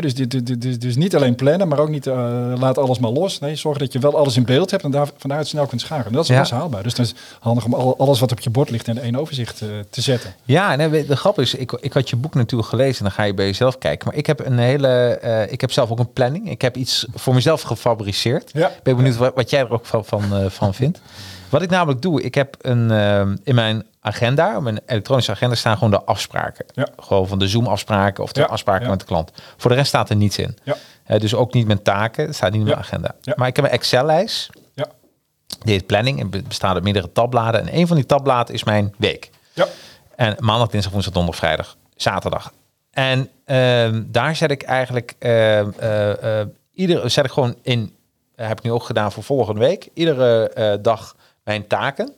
Dus, 0.00 0.14
dus, 0.14 0.78
dus 0.78 0.96
niet 0.96 1.16
alleen 1.16 1.34
plannen, 1.34 1.68
maar 1.68 1.78
ook 1.78 1.88
niet 1.88 2.06
eh, 2.06 2.52
laat 2.58 2.78
alles 2.78 2.98
maar 2.98 3.10
los. 3.10 3.38
Nee, 3.38 3.56
zorg 3.56 3.78
dat 3.78 3.92
je 3.92 3.98
wel 3.98 4.16
alles 4.16 4.36
in 4.36 4.44
beeld 4.44 4.70
hebt 4.70 4.82
en 4.84 4.90
daar, 4.90 5.08
vanuit 5.16 5.46
snel 5.46 5.66
kunt 5.66 5.80
schakelen. 5.80 6.12
Dat 6.12 6.22
is 6.22 6.28
Ja. 6.30 6.38
best 6.38 6.50
haalbaar. 6.50 6.82
Dus 6.82 6.96
het 6.96 7.06
is 7.06 7.14
handig 7.40 7.64
om 7.64 7.74
al- 7.74 7.98
alles 7.98 8.20
wat 8.20 8.32
op 8.32 8.40
je 8.40 8.50
bord 8.50 8.70
ligt 8.70 8.88
in 8.88 8.98
één 8.98 9.16
overzicht 9.16 9.60
eh, 9.60 9.68
te 9.90 10.00
zetten. 10.00 10.34
Ja, 10.44 10.76
nee, 10.76 10.88
weet- 10.88 11.08
de 11.08 11.16
grap 11.16 11.40
is, 11.40 11.54
ik, 11.54 11.72
ik 11.72 11.92
had 11.92 12.10
je 12.10 12.16
boek 12.16 12.34
natuurlijk 12.34 12.68
gelezen 12.68 12.96
en 12.98 13.04
dan 13.04 13.12
ga 13.12 13.22
je 13.22 13.34
bij 13.34 13.46
jezelf 13.46 13.78
kijken. 13.78 14.08
Maar 14.08 14.16
ik 14.16 14.26
heb 14.26 14.46
een 14.46 14.58
hele, 14.58 14.88
eh, 14.88 15.52
ik 15.52 15.60
heb 15.60 15.72
zelf 15.72 15.90
ook 15.90 15.98
een 15.98 16.12
planning. 16.12 16.50
Ik 16.50 16.62
heb 16.62 16.76
iets 16.76 17.06
voor 17.14 17.34
mezelf 17.34 17.62
gefabriceerd. 17.62 18.50
Ja. 18.52 18.68
Ik 18.68 18.82
ben 18.82 18.96
benieuwd 18.96 19.16
wat, 19.16 19.32
wat 19.34 19.50
jij 19.50 19.60
er 19.60 19.70
ook 19.70 19.86
van, 19.86 20.04
van, 20.04 20.22
eh, 20.34 20.44
van 20.48 20.74
vindt. 20.74 21.00
Wat 21.48 21.62
ik 21.62 21.70
namelijk 21.70 22.02
doe, 22.02 22.22
ik 22.22 22.34
heb 22.34 22.56
een, 22.60 22.90
eh, 22.90 23.20
in 23.44 23.54
mijn 23.54 23.84
agenda, 24.06 24.56
op 24.56 24.62
mijn 24.62 24.80
elektronische 24.86 25.30
agenda 25.32 25.54
staan 25.54 25.74
gewoon 25.74 25.90
de 25.90 26.04
afspraken. 26.04 26.64
Ja. 26.74 26.88
Gewoon 26.98 27.28
van 27.28 27.38
de 27.38 27.48
Zoom 27.48 27.66
afspraken 27.66 28.22
of 28.22 28.32
de 28.32 28.40
Ja, 28.40 28.46
afspraken 28.46 28.84
ja. 28.84 28.90
met 28.90 29.00
de 29.00 29.06
klant. 29.06 29.30
Voor 29.56 29.70
de 29.70 29.76
rest 29.76 29.88
staat 29.88 30.10
er 30.10 30.16
niets 30.16 30.38
in. 30.38 30.56
Ja. 30.62 31.18
Dus 31.18 31.34
ook 31.34 31.52
niet 31.52 31.66
mijn 31.66 31.82
taken, 31.82 32.26
het 32.26 32.34
staat 32.34 32.50
niet 32.50 32.60
in 32.60 32.66
mijn 32.66 32.78
agenda. 32.78 33.14
Maar 33.36 33.48
ik 33.48 33.56
heb 33.56 33.64
een 33.64 33.70
Excel-lijst. 33.70 34.50
Ja. 34.74 34.86
Die 35.62 35.72
heet 35.72 35.86
planning 35.86 36.20
en 36.20 36.30
be- 36.30 36.42
bestaat 36.42 36.74
uit 36.74 36.82
meerdere 36.84 37.12
tabbladen. 37.12 37.60
En 37.60 37.76
een 37.78 37.86
van 37.86 37.96
die 37.96 38.06
tabbladen 38.06 38.54
is 38.54 38.64
mijn 38.64 38.94
week. 38.98 39.30
Ja. 39.52 39.66
En 40.16 40.36
maandag, 40.38 40.68
dinsdag, 40.68 40.92
woensdag, 40.92 41.14
donderdag, 41.14 41.40
vrijdag, 41.42 41.76
zaterdag. 41.96 42.52
En 42.90 43.30
ehm, 43.44 44.02
daar 44.06 44.36
zet 44.36 44.50
ik 44.50 44.62
eigenlijk 44.62 45.14
ehm, 45.18 45.70
eh, 45.78 46.40
eh, 46.40 46.46
iedere 46.72 47.08
zet 47.08 47.24
ik 47.24 47.30
gewoon 47.30 47.56
in. 47.62 47.94
heb 48.36 48.58
ik 48.58 48.64
nu 48.64 48.72
ook 48.72 48.82
gedaan 48.84 49.12
voor 49.12 49.22
volgende 49.22 49.60
week. 49.60 49.88
Iedere 49.94 50.48
eh, 50.48 50.74
dag 50.82 51.16
mijn 51.44 51.66
taken. 51.66 52.14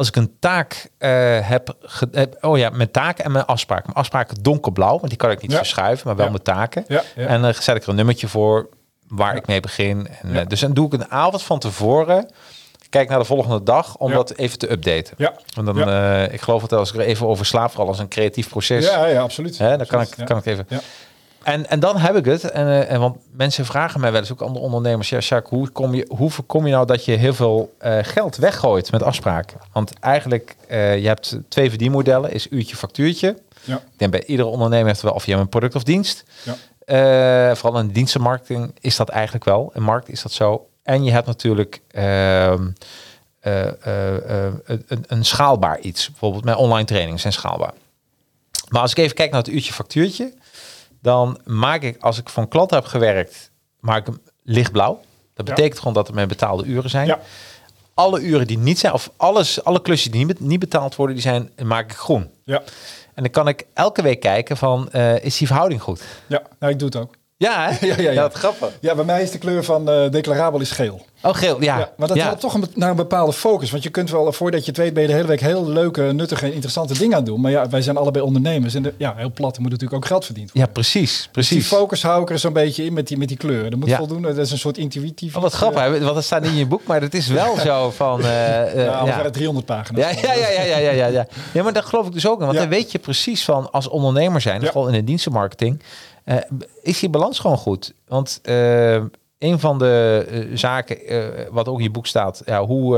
Als 0.00 0.08
ik 0.08 0.16
een 0.16 0.36
taak 0.38 0.90
eh, 0.98 1.10
heb, 1.48 1.74
heb, 2.12 2.36
oh 2.40 2.58
ja, 2.58 2.70
mijn 2.70 2.90
taken 2.90 3.24
en 3.24 3.32
mijn 3.32 3.44
afspraken. 3.44 3.84
Mijn 3.86 3.96
afspraken 3.98 4.36
donkerblauw, 4.42 4.96
want 4.98 5.08
die 5.08 5.16
kan 5.16 5.30
ik 5.30 5.40
niet 5.42 5.50
Ja. 5.50 5.56
verschuiven, 5.56 6.06
maar 6.06 6.16
wel 6.16 6.24
Ja. 6.24 6.30
mijn 6.30 6.42
taken. 6.42 6.84
Ja. 6.88 7.02
En 7.14 7.42
dan 7.42 7.54
zet 7.54 7.76
ik 7.76 7.82
er 7.82 7.88
een 7.88 7.94
nummertje 7.94 8.28
voor 8.28 8.68
waar 9.08 9.36
ik 9.36 9.46
mee 9.46 9.60
begin. 9.60 10.08
En, 10.22 10.36
eh, 10.36 10.46
dus 10.46 10.60
dan 10.60 10.72
doe 10.72 10.86
ik 10.86 10.92
een 10.92 11.10
avond 11.10 11.42
van 11.42 11.58
tevoren. 11.58 12.30
Kijk 12.88 13.08
naar 13.08 13.18
de 13.18 13.24
volgende 13.24 13.62
dag 13.62 13.96
om 13.96 14.12
dat 14.12 14.30
even 14.36 14.58
te 14.58 14.70
updaten. 14.70 15.14
Ja. 15.16 15.34
Want 15.54 15.66
dan, 15.66 15.88
eh, 15.90 16.32
ik 16.32 16.40
geloof 16.40 16.60
dat 16.66 16.78
als 16.78 16.88
ik 16.92 16.94
er 17.00 17.06
even 17.06 17.26
over 17.26 17.46
slaap, 17.46 17.70
vooral 17.70 17.88
als 17.88 17.98
een 17.98 18.08
creatief 18.08 18.48
proces. 18.48 18.84
Ja, 18.84 19.06
ja, 19.06 19.20
absoluut. 19.20 19.58
Hè, 19.58 19.76
dan 19.76 19.86
kan 19.86 20.00
ik, 20.00 20.08
kan 20.24 20.38
ik 20.38 20.46
even. 20.46 20.66
En, 21.42 21.70
en 21.70 21.80
dan 21.80 21.96
heb 21.96 22.16
ik 22.16 22.24
het. 22.24 22.50
En, 22.50 22.66
eh, 22.66 22.90
en 22.90 23.00
want 23.00 23.16
mensen 23.32 23.64
vragen 23.64 24.00
mij 24.00 24.12
wel 24.12 24.20
eens, 24.20 24.32
ook 24.32 24.40
andere 24.40 24.64
ondernemers, 24.64 25.08
ja, 25.08 25.18
Jacques, 25.18 25.58
hoe, 25.58 25.68
kom 25.68 25.94
je, 25.94 26.06
hoe 26.08 26.30
voorkom 26.30 26.66
je 26.66 26.72
nou 26.72 26.86
dat 26.86 27.04
je 27.04 27.12
heel 27.12 27.34
veel 27.34 27.74
eh, 27.78 27.98
geld 28.02 28.36
weggooit 28.36 28.92
met 28.92 29.02
afspraken? 29.02 29.58
Want 29.72 29.98
eigenlijk, 29.98 30.56
eh, 30.68 30.98
je 30.98 31.06
hebt 31.06 31.38
twee 31.48 31.68
verdienmodellen, 31.68 32.32
is 32.32 32.46
uurtje, 32.50 32.76
factuurtje. 32.76 33.36
Ja. 33.64 33.76
Ik 33.76 33.82
denk 33.98 34.10
bij 34.10 34.24
iedere 34.24 34.48
ondernemer 34.48 34.86
heeft 34.86 35.02
wel, 35.02 35.12
of 35.12 35.24
je 35.24 35.30
hebt 35.30 35.42
een 35.42 35.48
product 35.48 35.74
of 35.74 35.82
dienst. 35.82 36.24
Ja. 36.42 36.56
Vooral 37.54 37.80
in 37.80 37.86
de 37.86 37.92
dienstenmarketing 37.92 38.74
is 38.80 38.96
dat 38.96 39.08
eigenlijk 39.08 39.44
wel. 39.44 39.70
In 39.74 39.82
markt 39.82 40.08
is 40.08 40.22
dat 40.22 40.32
zo. 40.32 40.66
En 40.82 41.04
je 41.04 41.10
hebt 41.10 41.26
natuurlijk 41.26 41.80
ehm, 41.90 42.66
eh, 43.40 43.86
eh, 43.86 44.46
eh, 44.46 44.52
een, 44.66 45.04
een 45.06 45.24
schaalbaar 45.24 45.80
iets. 45.80 46.10
Bijvoorbeeld 46.10 46.44
mijn 46.44 46.56
online 46.56 46.86
trainingen 46.86 47.20
zijn 47.20 47.32
schaalbaar. 47.32 47.72
Maar 48.68 48.80
als 48.80 48.90
ik 48.90 48.98
even 48.98 49.16
kijk 49.16 49.30
naar 49.30 49.40
het 49.40 49.52
uurtje 49.52 49.72
factuurtje, 49.72 50.32
dan 51.00 51.40
maak 51.44 51.82
ik, 51.82 52.02
als 52.02 52.18
ik 52.18 52.28
voor 52.28 52.42
een 52.42 52.48
klant 52.48 52.70
heb 52.70 52.84
gewerkt, 52.84 53.50
maak 53.80 53.98
ik 53.98 54.06
hem 54.06 54.20
lichtblauw. 54.42 55.00
Dat 55.34 55.46
Ja. 55.48 55.54
betekent 55.54 55.78
gewoon 55.78 55.94
dat 55.94 56.08
er 56.08 56.14
mijn 56.14 56.28
betaalde 56.28 56.64
uren 56.64 56.90
zijn. 56.90 57.06
Ja. 57.06 57.20
Alle 57.94 58.20
uren 58.20 58.46
die 58.46 58.58
niet 58.58 58.78
zijn, 58.78 58.92
of 58.92 59.10
alles, 59.16 59.64
alle 59.64 59.82
klusjes 59.82 60.12
die 60.12 60.24
niet, 60.26 60.40
niet 60.40 60.58
betaald 60.60 60.96
worden, 60.96 61.14
die 61.14 61.24
zijn, 61.24 61.50
maak 61.62 61.90
ik 61.90 61.96
groen. 61.96 62.30
Ja. 62.44 62.62
En 63.14 63.22
dan 63.22 63.30
kan 63.30 63.48
ik 63.48 63.66
elke 63.74 64.02
week 64.02 64.20
kijken 64.20 64.56
van, 64.56 64.90
eh, 64.90 65.24
is 65.24 65.36
die 65.38 65.46
verhouding 65.46 65.82
goed? 65.82 66.02
Ja, 66.26 66.42
nou, 66.58 66.72
ik 66.72 66.78
doe 66.78 66.88
het 66.88 66.96
ook. 66.96 67.14
Ja, 67.40 67.68
hè? 67.70 67.86
Ja, 67.86 67.94
ja, 67.98 68.10
ja. 68.10 68.22
Dat 68.22 68.34
grappig. 68.34 68.68
Ja, 68.80 68.94
bij 68.94 69.04
mij 69.04 69.22
is 69.22 69.30
de 69.30 69.38
kleur 69.38 69.64
van 69.64 69.88
eh, 69.90 70.10
declarabel 70.10 70.60
is 70.60 70.70
geel. 70.70 71.00
Oh, 71.22 71.34
geel, 71.34 71.62
ja. 71.62 71.78
Ja, 71.78 71.90
maar 71.96 72.08
dat 72.08 72.16
helpt 72.18 72.40
toch 72.40 72.54
een, 72.54 72.64
naar 72.74 72.90
een 72.90 72.96
bepaalde 72.96 73.32
focus. 73.32 73.70
Want 73.70 73.82
je 73.82 73.88
kunt 73.90 74.10
wel, 74.10 74.32
voordat 74.32 74.60
je 74.64 74.66
het 74.70 74.76
weet, 74.80 74.92
ben 74.94 75.02
je 75.02 75.08
de 75.08 75.14
hele 75.14 75.26
week 75.26 75.40
heel 75.40 75.68
leuke, 75.68 76.02
nuttige 76.02 76.44
en 76.46 76.52
interessante 76.52 76.98
dingen 76.98 77.16
aan 77.16 77.24
doen. 77.24 77.40
Maar 77.40 77.50
ja, 77.50 77.68
wij 77.68 77.82
zijn 77.82 77.96
allebei 77.96 78.24
ondernemers. 78.24 78.74
En 78.74 78.82
de, 78.82 78.94
ja, 78.96 79.14
heel 79.16 79.30
plat, 79.32 79.56
er 79.56 79.62
moet 79.62 79.70
natuurlijk 79.70 80.02
ook 80.02 80.06
geld 80.08 80.24
verdiend 80.24 80.46
Ja, 80.48 80.54
worden. 80.54 80.72
precies, 80.72 81.28
Dus 81.32 81.48
die 81.48 81.56
precies. 81.58 81.66
focus 81.78 82.02
hou 82.02 82.22
ik 82.22 82.30
er 82.30 82.38
zo'n 82.38 82.52
beetje 82.52 82.84
in 82.84 82.92
met 82.92 83.08
die, 83.08 83.16
met 83.16 83.28
die 83.28 83.36
kleur. 83.36 83.70
Dat 83.70 83.78
moet 83.78 83.92
voldoen. 83.92 84.22
Dat 84.22 84.36
is 84.38 84.50
een 84.50 84.58
soort 84.58 84.78
intuïtief. 84.78 85.36
Oh, 85.36 85.42
wat 85.42 85.52
grappig, 85.52 85.82
hè? 85.82 86.00
want 86.00 86.14
dat 86.14 86.24
staat 86.24 86.42
niet 86.42 86.50
in 86.50 86.56
je 86.58 86.66
boek, 86.66 86.84
maar 86.84 87.00
dat 87.00 87.14
is 87.14 87.26
wel 87.26 87.56
zo 87.56 87.90
van... 87.90 88.20
eh, 88.22 88.60
eh, 88.74 88.84
Ja, 88.84 89.04
waren 89.04 89.24
het 89.24 89.32
300 89.32 89.66
pagina's. 89.66 90.20
Ja, 90.20 90.34
ja, 90.34 90.34
ja, 90.50 90.62
ja, 90.78 90.90
ja, 90.90 91.06
ja, 91.06 91.26
ja, 91.52 91.62
maar 91.62 91.72
dat 91.72 91.84
geloof 91.84 92.06
ik 92.06 92.12
dus 92.12 92.26
ook. 92.28 92.40
Want 92.40 92.54
dan 92.54 92.68
weet 92.68 92.92
je 92.92 92.98
precies 92.98 93.44
van 93.44 93.70
als 93.70 93.88
ondernemer 93.88 94.40
zijn, 94.40 94.60
vooral 94.62 94.86
in 94.86 94.92
de 94.92 95.04
dienstenmarketing, 95.04 95.82
eh, 96.30 96.36
is 96.82 96.98
die 96.98 97.08
balans 97.08 97.38
gewoon 97.38 97.56
goed. 97.56 97.94
Want 98.08 98.38
eh, 98.42 98.94
een 99.38 99.58
van 99.58 99.78
de 99.78 100.26
eh, 100.30 100.40
zaken, 100.54 100.98
wat 101.50 101.68
ook 101.68 101.76
in 101.78 101.84
je 101.84 101.90
boek 101.90 102.06
staat, 102.06 102.42
ja, 102.44 102.64
hoe, 102.64 102.96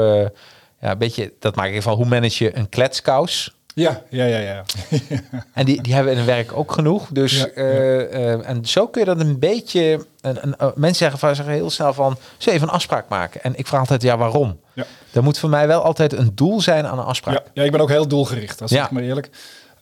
ja, 0.81 0.91
een 0.91 0.99
beetje, 0.99 1.33
dat 1.39 1.55
maak 1.55 1.71
ik 1.71 1.83
van 1.83 1.97
hoe 1.97 2.07
manage 2.07 2.45
je 2.45 2.57
een 2.57 2.69
kletskous. 2.69 3.57
Ja, 3.75 4.03
ja, 4.09 4.25
ja. 4.25 4.39
ja. 4.39 4.65
En 5.55 5.65
die, 5.65 5.83
die 5.83 5.95
hebben 5.95 6.13
in 6.13 6.19
het 6.19 6.27
werk 6.27 6.57
ook 6.57 6.73
genoeg. 6.73 7.09
Dus, 7.09 7.47
Ja, 7.55 8.39
en 8.41 8.67
zo 8.67 8.89
kun 8.89 9.01
je 9.01 9.07
dat 9.07 9.21
een 9.21 9.39
beetje... 9.39 10.07
Een, 10.21 10.39
een, 10.43 10.73
mensen 10.75 10.95
zeggen, 10.95 11.19
van, 11.19 11.35
zeggen 11.35 11.55
heel 11.55 11.71
snel 11.71 11.95
van... 11.95 12.17
Ze 12.37 12.51
even 12.51 12.69
een 12.69 12.75
afspraak 12.75 13.09
maken. 13.09 13.43
En 13.43 13.59
ik 13.59 13.67
vraag 13.67 13.81
altijd, 13.81 14.03
ja, 14.03 14.17
waarom? 14.17 14.61
Ja. 14.73 14.85
Er 15.13 15.23
moet 15.23 15.39
voor 15.39 15.51
mij 15.51 15.67
wel 15.67 15.83
altijd 15.83 16.13
een 16.13 16.33
doel 16.35 16.61
zijn 16.61 16.87
aan 16.87 16.99
een 16.99 17.05
afspraak. 17.05 17.35
Ja, 17.35 17.43
ja, 17.55 17.63
ik 17.63 17.71
ben 17.71 17.81
ook 17.81 17.89
heel 17.89 18.09
doelgericht, 18.09 18.59
dat 18.59 18.71
Ja. 18.71 18.85
ik 18.85 18.91
maar 18.91 19.03
eerlijk. 19.03 19.31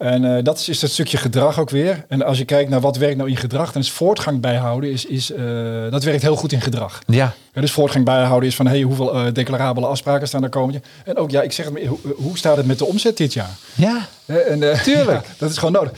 En 0.01 0.37
eh, 0.37 0.45
dat 0.45 0.59
is, 0.59 0.69
is 0.69 0.79
dat 0.79 0.91
stukje 0.91 1.17
gedrag 1.17 1.59
ook 1.59 1.71
weer. 1.71 2.05
En 2.09 2.23
als 2.23 2.39
je 2.39 2.45
kijkt 2.45 2.71
naar 2.71 2.81
wat 2.81 2.97
werkt 2.97 3.17
nou 3.17 3.29
in 3.29 3.37
gedrag, 3.37 3.73
dan 3.73 3.83
is 3.83 3.91
voortgang 3.91 4.41
bijhouden, 4.41 4.91
is, 4.91 5.05
is, 5.05 5.33
eh, 5.33 5.45
dat 5.91 6.05
werkt 6.05 6.23
heel 6.23 6.37
goed 6.37 6.53
in 6.53 6.61
gedrag. 6.61 6.99
Ja, 7.07 7.35
Ja, 7.53 7.61
dus 7.61 7.73
voortgang 7.73 8.05
bijhouden 8.05 8.49
is 8.49 8.55
van 8.57 8.67
hey, 8.67 8.81
hoeveel 8.83 9.15
eh, 9.15 9.33
declarabele 9.33 9.87
afspraken 9.87 10.29
staan 10.29 10.43
er 10.43 10.49
komend 10.49 10.73
jaar. 10.73 10.83
En 11.05 11.17
ook 11.17 11.31
ja, 11.31 11.43
ik 11.43 11.53
zeg 11.53 11.67
het, 11.67 11.87
hoe, 11.87 11.99
hoe 12.17 12.39
staat 12.39 12.57
het 12.57 12.67
met 12.67 12.79
de 12.79 12.85
omzet 12.85 13.17
dit 13.17 13.33
jaar? 13.33 13.51
ja. 13.75 14.09
En, 14.27 14.59
Tuurlijk. 14.83 15.27
ja, 15.27 15.33
dat 15.39 15.51
is 15.51 15.59
gewoon 15.59 15.73
nodig. 15.73 15.93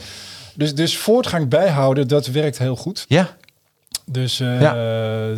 Dus, 0.55 0.75
dus 0.75 0.97
voortgang 0.97 1.47
bijhouden, 1.49 2.07
dat 2.07 2.27
werkt 2.27 2.57
heel 2.57 2.75
goed. 2.75 3.05
ja. 3.07 3.35
Dus 4.05 4.37
Ja. 4.37 4.75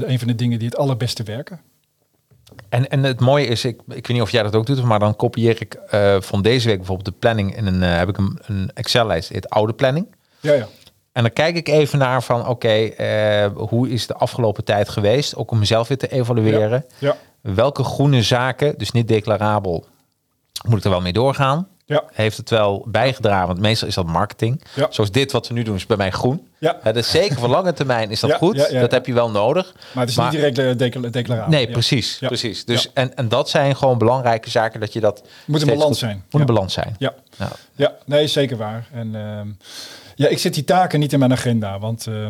een 0.05 0.19
van 0.19 0.27
de 0.27 0.35
dingen 0.35 0.59
die 0.59 0.67
het 0.67 0.77
allerbeste 0.77 1.23
werken. 1.23 1.59
En, 2.69 2.89
en 2.89 3.03
het 3.03 3.19
mooie 3.19 3.45
is, 3.45 3.65
ik, 3.65 3.79
ik 3.87 4.07
weet 4.07 4.07
niet 4.07 4.21
of 4.21 4.31
jij 4.31 4.43
dat 4.43 4.55
ook 4.55 4.65
doet, 4.65 4.83
maar 4.83 4.99
dan 4.99 5.15
kopieer 5.15 5.61
ik 5.61 5.73
eh, 5.73 6.15
van 6.19 6.41
deze 6.41 6.67
week 6.67 6.77
bijvoorbeeld 6.77 7.07
de 7.07 7.19
planning 7.19 7.55
in 7.55 7.65
een, 7.65 7.83
eh, 7.83 7.97
heb 7.97 8.09
ik 8.09 8.17
een, 8.17 8.39
een 8.45 8.71
Excel-lijst, 8.73 9.29
het 9.29 9.49
oude 9.49 9.73
planning. 9.73 10.15
Ja, 10.39 10.53
ja. 10.53 10.67
En 11.11 11.21
dan 11.23 11.33
kijk 11.33 11.55
ik 11.55 11.67
even 11.67 11.99
naar 11.99 12.23
van, 12.23 12.47
oké, 12.47 12.67
eh, 12.67 13.47
hoe 13.55 13.89
is 13.89 14.07
de 14.07 14.13
afgelopen 14.13 14.63
tijd 14.63 14.89
geweest? 14.89 15.35
Ook 15.35 15.51
om 15.51 15.59
mezelf 15.59 15.87
weer 15.87 15.97
te 15.97 16.11
evalueren. 16.11 16.85
Ja, 16.97 17.17
Welke 17.41 17.83
groene 17.83 18.21
zaken, 18.21 18.77
dus 18.77 18.91
niet 18.91 19.07
declarabel, 19.07 19.85
moet 20.67 20.77
ik 20.77 20.83
er 20.83 20.89
wel 20.89 21.01
mee 21.01 21.13
doorgaan? 21.13 21.67
ja. 21.85 22.03
Heeft 22.13 22.37
het 22.37 22.49
wel 22.49 22.85
bijgedragen? 22.87 23.47
Want 23.47 23.59
meestal 23.59 23.87
is 23.87 23.95
dat 23.95 24.05
marketing. 24.05 24.63
Ja. 24.75 24.87
Zoals 24.89 25.11
dit 25.11 25.31
wat 25.31 25.47
we 25.47 25.53
nu 25.53 25.63
doen 25.63 25.75
is 25.75 25.85
bij 25.85 25.97
mij 25.97 26.11
groen. 26.11 26.47
Ja. 26.83 26.93
Is 26.93 27.09
zeker 27.09 27.37
voor 27.39 27.47
lange 27.49 27.73
termijn 27.73 28.11
is 28.11 28.19
dat 28.19 28.29
Ja, 28.29 28.37
goed. 28.37 28.67
ja, 28.71 28.79
dat 28.79 28.91
heb 28.91 29.05
je 29.05 29.13
wel 29.13 29.29
nodig. 29.31 29.73
Maar 29.93 30.01
het 30.03 30.09
is 30.09 30.15
Maar- 30.15 30.25
niet 30.31 30.35
direct 30.35 30.55
de 30.55 30.75
decla- 30.75 31.09
declarabel. 31.09 31.49
Nee, 31.51 31.67
precies. 31.71 32.17
Precies. 32.19 32.65
Dus, 32.65 32.89
en, 32.93 33.15
en 33.15 33.29
dat 33.29 33.49
zijn 33.49 33.75
gewoon 33.75 33.97
belangrijke 33.97 34.49
zaken 34.49 34.79
dat 34.79 34.93
je 34.93 34.99
dat. 34.99 35.23
Moet 35.45 35.61
een 35.61 35.67
balans 35.67 35.85
goed- 35.85 35.97
zijn. 35.97 36.23
Moet 36.29 36.41
een 36.41 36.47
balans 36.47 36.73
zijn. 36.73 36.95
Ja. 36.99 37.13
Ja. 37.75 37.93
Nee, 38.05 38.27
zeker 38.27 38.57
waar. 38.57 38.87
En 38.93 39.15
ehm, 39.15 39.47
ja, 40.15 40.27
ik 40.27 40.37
zet 40.39 40.53
die 40.53 40.63
taken 40.63 40.99
niet 40.99 41.13
in 41.13 41.19
mijn 41.19 41.31
agenda, 41.31 41.79
want 41.79 42.07
eh 42.07 42.27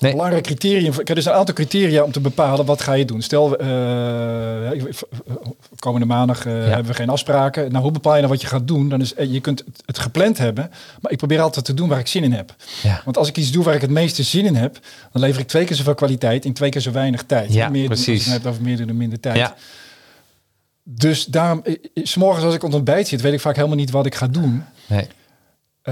Nee. 0.00 0.12
belangrijk 0.12 0.44
criterium. 0.44 0.92
Er 1.04 1.16
is 1.16 1.24
een 1.24 1.32
aantal 1.32 1.54
criteria 1.54 2.02
om 2.02 2.12
te 2.12 2.20
bepalen 2.20 2.66
wat 2.66 2.80
ga 2.80 2.92
je 2.92 3.04
doen. 3.04 3.22
Stel, 3.22 3.56
eh, 3.56 3.68
komende 5.78 6.06
maandag 6.06 6.46
eh, 6.46 6.52
hebben 6.52 6.86
we 6.86 6.94
geen 6.94 7.08
afspraken. 7.08 7.72
Nou, 7.72 7.82
hoe 7.82 7.92
bepaal 7.92 8.12
je 8.14 8.18
nou 8.18 8.32
wat 8.32 8.40
je 8.40 8.46
gaat 8.46 8.68
doen? 8.68 8.88
Dan 8.88 9.00
is 9.00 9.14
eh, 9.14 9.32
je 9.32 9.40
kunt 9.40 9.64
het, 9.86 9.98
gepland 9.98 10.38
hebben, 10.38 10.70
maar 11.00 11.12
ik 11.12 11.18
probeer 11.18 11.40
altijd 11.40 11.64
te 11.64 11.74
doen 11.74 11.88
waar 11.88 11.98
ik 11.98 12.06
zin 12.06 12.24
in 12.24 12.32
heb. 12.32 12.54
Ja. 12.82 13.00
Want 13.04 13.16
als 13.16 13.28
ik 13.28 13.36
iets 13.36 13.50
doe 13.50 13.64
waar 13.64 13.74
ik 13.74 13.80
het 13.80 13.90
meeste 13.90 14.22
zin 14.22 14.46
in 14.46 14.54
heb, 14.54 14.78
dan 15.12 15.22
lever 15.22 15.40
ik 15.40 15.48
twee 15.48 15.64
keer 15.64 15.76
zoveel 15.76 15.94
kwaliteit 15.94 16.44
in 16.44 16.52
twee 16.52 16.70
keer 16.70 16.80
zo 16.80 16.92
weinig 16.92 17.22
tijd. 17.22 17.52
Ja, 17.52 17.68
meer, 17.68 17.86
precies. 17.86 18.14
Als 18.14 18.24
je 18.24 18.30
hebt 18.30 18.46
over 18.46 18.62
meer 18.62 18.86
dan 18.86 18.96
minder 18.96 19.20
tijd. 19.20 19.36
Ja. 19.36 19.54
Dus 20.82 21.24
daarom, 21.24 21.62
's 21.94 22.14
morgens 22.14 22.44
als 22.44 22.54
ik 22.54 22.62
op 22.62 22.68
het 22.68 22.76
ontbijt 22.76 23.08
zit, 23.08 23.20
weet 23.20 23.32
ik 23.32 23.40
vaak 23.40 23.56
helemaal 23.56 23.76
niet 23.76 23.90
wat 23.90 24.06
ik 24.06 24.14
ga 24.14 24.26
doen. 24.26 24.64
Nee. 24.86 25.08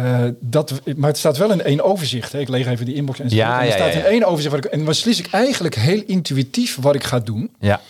Eh, 0.04 0.30
dat, 0.40 0.80
maar 0.96 1.08
het 1.08 1.18
staat 1.18 1.36
wel 1.36 1.52
in 1.52 1.62
één 1.62 1.84
overzicht. 1.84 2.32
Hè. 2.32 2.38
Ik 2.38 2.48
leeg 2.48 2.66
even 2.66 2.86
die 2.86 2.94
inbox. 2.94 3.20
En, 3.20 3.28
Ja, 3.28 3.54
en 3.54 3.60
er 3.60 3.66
ja, 3.66 3.72
staat 3.72 3.94
in 3.94 4.04
één 4.04 4.24
overzicht. 4.24 4.54
Wat 4.54 4.64
ik, 4.64 4.70
en 4.70 4.78
dan 4.78 4.86
beslis 4.86 5.18
ik 5.18 5.28
eigenlijk 5.30 5.74
heel 5.74 6.02
intuïtief 6.06 6.76
wat 6.80 6.94
ik 6.94 7.04
ga 7.04 7.18
doen. 7.18 7.50
Ja. 7.60 7.80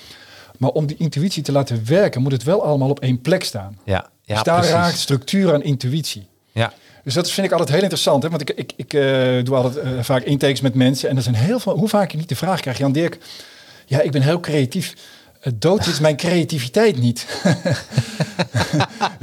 Maar 0.58 0.70
om 0.70 0.86
die 0.86 0.96
intuïtie 0.96 1.42
te 1.42 1.52
laten 1.52 1.82
werken, 1.86 2.22
moet 2.22 2.32
het 2.32 2.42
wel 2.42 2.64
allemaal 2.64 2.90
op 2.90 3.00
één 3.00 3.20
plek 3.20 3.44
staan. 3.44 3.78
Ja. 3.84 4.08
Ja, 4.22 4.34
dus 4.34 4.42
daar 4.42 4.58
precies. 4.58 4.74
raakt 4.74 4.98
structuur 4.98 5.54
aan 5.54 5.62
intuïtie. 5.62 6.26
Ja. 6.52 6.72
Dus 7.04 7.14
dat 7.14 7.30
vind 7.30 7.46
ik 7.46 7.52
altijd 7.52 7.70
heel 7.70 7.80
interessant. 7.80 8.22
Hè? 8.22 8.28
Want 8.28 8.40
ik, 8.40 8.50
ik, 8.50 8.72
ik 8.76 8.92
eh, 8.92 9.44
doe 9.44 9.56
altijd 9.56 9.76
eh, 9.76 9.90
vaak 10.00 10.22
intakes 10.22 10.60
met 10.60 10.74
mensen. 10.74 11.08
En 11.08 11.16
er 11.16 11.22
zijn 11.22 11.34
heel 11.34 11.58
veel. 11.58 11.76
Hoe 11.76 11.88
vaak 11.88 12.10
je 12.10 12.16
niet 12.16 12.28
de 12.28 12.36
vraag 12.36 12.60
krijgt, 12.60 12.78
Jan 12.78 12.92
Dirk. 12.92 13.18
Ja, 13.86 14.00
ik 14.00 14.10
ben 14.10 14.22
heel 14.22 14.40
creatief. 14.40 14.94
Het 15.48 15.62
dood 15.62 15.86
is 15.86 16.00
mijn 16.00 16.16
creativiteit 16.16 16.98
niet. 17.00 17.26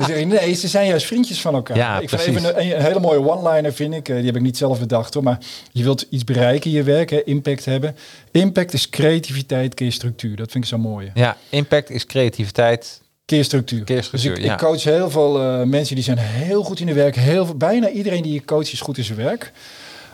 Ik, 0.07 0.25
nee, 0.25 0.53
ze 0.53 0.67
zijn 0.67 0.87
juist 0.87 1.05
vriendjes 1.05 1.41
van 1.41 1.53
elkaar. 1.53 1.77
Ja, 1.77 1.99
ik 1.99 2.09
vind 2.09 2.21
precies. 2.21 2.43
even 2.43 2.61
een, 2.61 2.75
een 2.75 2.81
hele 2.81 2.99
mooie 2.99 3.29
one-liner, 3.29 3.73
vind 3.73 3.93
ik. 3.93 4.09
Eh, 4.09 4.15
die 4.15 4.25
heb 4.25 4.35
ik 4.35 4.41
niet 4.41 4.57
zelf 4.57 4.79
bedacht 4.79 5.13
hoor. 5.13 5.23
Maar 5.23 5.37
je 5.71 5.83
wilt 5.83 6.05
iets 6.09 6.23
bereiken 6.23 6.69
in 6.69 6.75
je 6.75 6.83
werk, 6.83 7.09
hè, 7.09 7.23
impact 7.23 7.65
hebben. 7.65 7.95
Impact 8.31 8.73
is 8.73 8.89
creativiteit 8.89 9.73
keer 9.73 9.91
structuur. 9.91 10.35
Dat 10.35 10.51
vind 10.51 10.63
ik 10.63 10.69
zo 10.69 10.77
mooi. 10.77 11.11
ja. 11.13 11.37
Impact 11.49 11.89
is 11.89 12.05
creativiteit. 12.05 13.01
Keer 13.25 13.43
structuur. 13.43 13.83
Keer 13.83 14.03
structuur, 14.03 14.29
dus 14.29 14.39
ik, 14.39 14.45
ja. 14.45 14.53
ik 14.53 14.59
coach 14.59 14.83
heel 14.83 15.09
veel 15.09 15.41
eh, 15.41 15.63
mensen 15.63 15.95
die 15.95 16.03
zijn 16.03 16.17
heel 16.17 16.63
goed 16.63 16.79
in 16.79 16.87
hun 16.87 16.95
werk. 16.95 17.15
Heel 17.15 17.45
veel, 17.45 17.57
bijna 17.57 17.89
iedereen 17.89 18.23
die 18.23 18.33
je 18.33 18.45
coacht 18.45 18.71
is 18.71 18.81
goed 18.81 18.97
in 18.97 19.03
zijn 19.03 19.17
werk. 19.17 19.51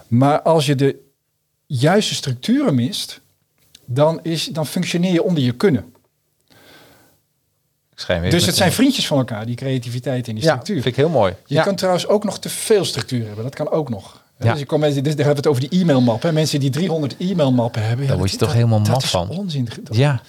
Maar 0.07 0.41
als 0.41 0.65
je 0.65 0.75
de 0.75 0.95
juiste 1.65 2.15
structuren 2.15 2.75
mist, 2.75 3.21
dan, 3.85 4.19
is, 4.23 4.45
dan 4.45 4.67
functioneer 4.67 5.13
je 5.13 5.23
onder 5.23 5.43
je 5.43 5.51
kunnen. 5.51 5.90
Dus 8.29 8.45
het 8.45 8.55
zijn 8.55 8.71
vriendjes 8.71 9.07
van 9.07 9.17
elkaar, 9.17 9.45
die 9.45 9.55
creativiteit 9.55 10.27
en 10.27 10.35
die 10.35 10.43
Ja, 10.43 10.49
structuur. 10.49 10.75
vind 10.75 10.85
ik 10.87 10.95
heel 10.95 11.09
mooi. 11.09 11.33
Je 11.45 11.55
ja. 11.55 11.63
kan 11.63 11.75
trouwens 11.75 12.07
ook 12.07 12.23
nog 12.23 12.39
te 12.39 12.49
veel 12.49 12.85
structuur 12.85 13.25
hebben. 13.25 13.43
Dat 13.43 13.55
kan 13.55 13.69
ook 13.71 13.89
nog. 13.89 14.21
Ja. 14.39 14.51
Dus 14.51 14.59
je 14.59 14.65
komt 14.65 14.81
mensen, 14.81 15.03
dus 15.03 15.15
daar 15.15 15.25
hebben 15.25 15.43
we 15.43 15.49
het 15.49 15.59
over 15.59 15.69
die 15.69 15.81
e-mailmap. 15.81 16.21
hè. 16.21 16.31
Mensen 16.31 16.59
die 16.59 16.69
300 16.69 17.15
e-mailmappen 17.19 17.81
hebben. 17.81 17.99
Daar 18.05 18.13
ja, 18.13 18.19
word 18.19 18.31
je 18.31 18.37
dat- 18.37 18.47
toch 18.47 18.57
helemaal 18.57 18.79
dat 18.79 18.87
maf 18.87 19.03
is 19.03 19.09
van. 19.09 19.29
onzin. 19.29 19.67
Dat- 19.83 19.95
ja. 19.95 20.21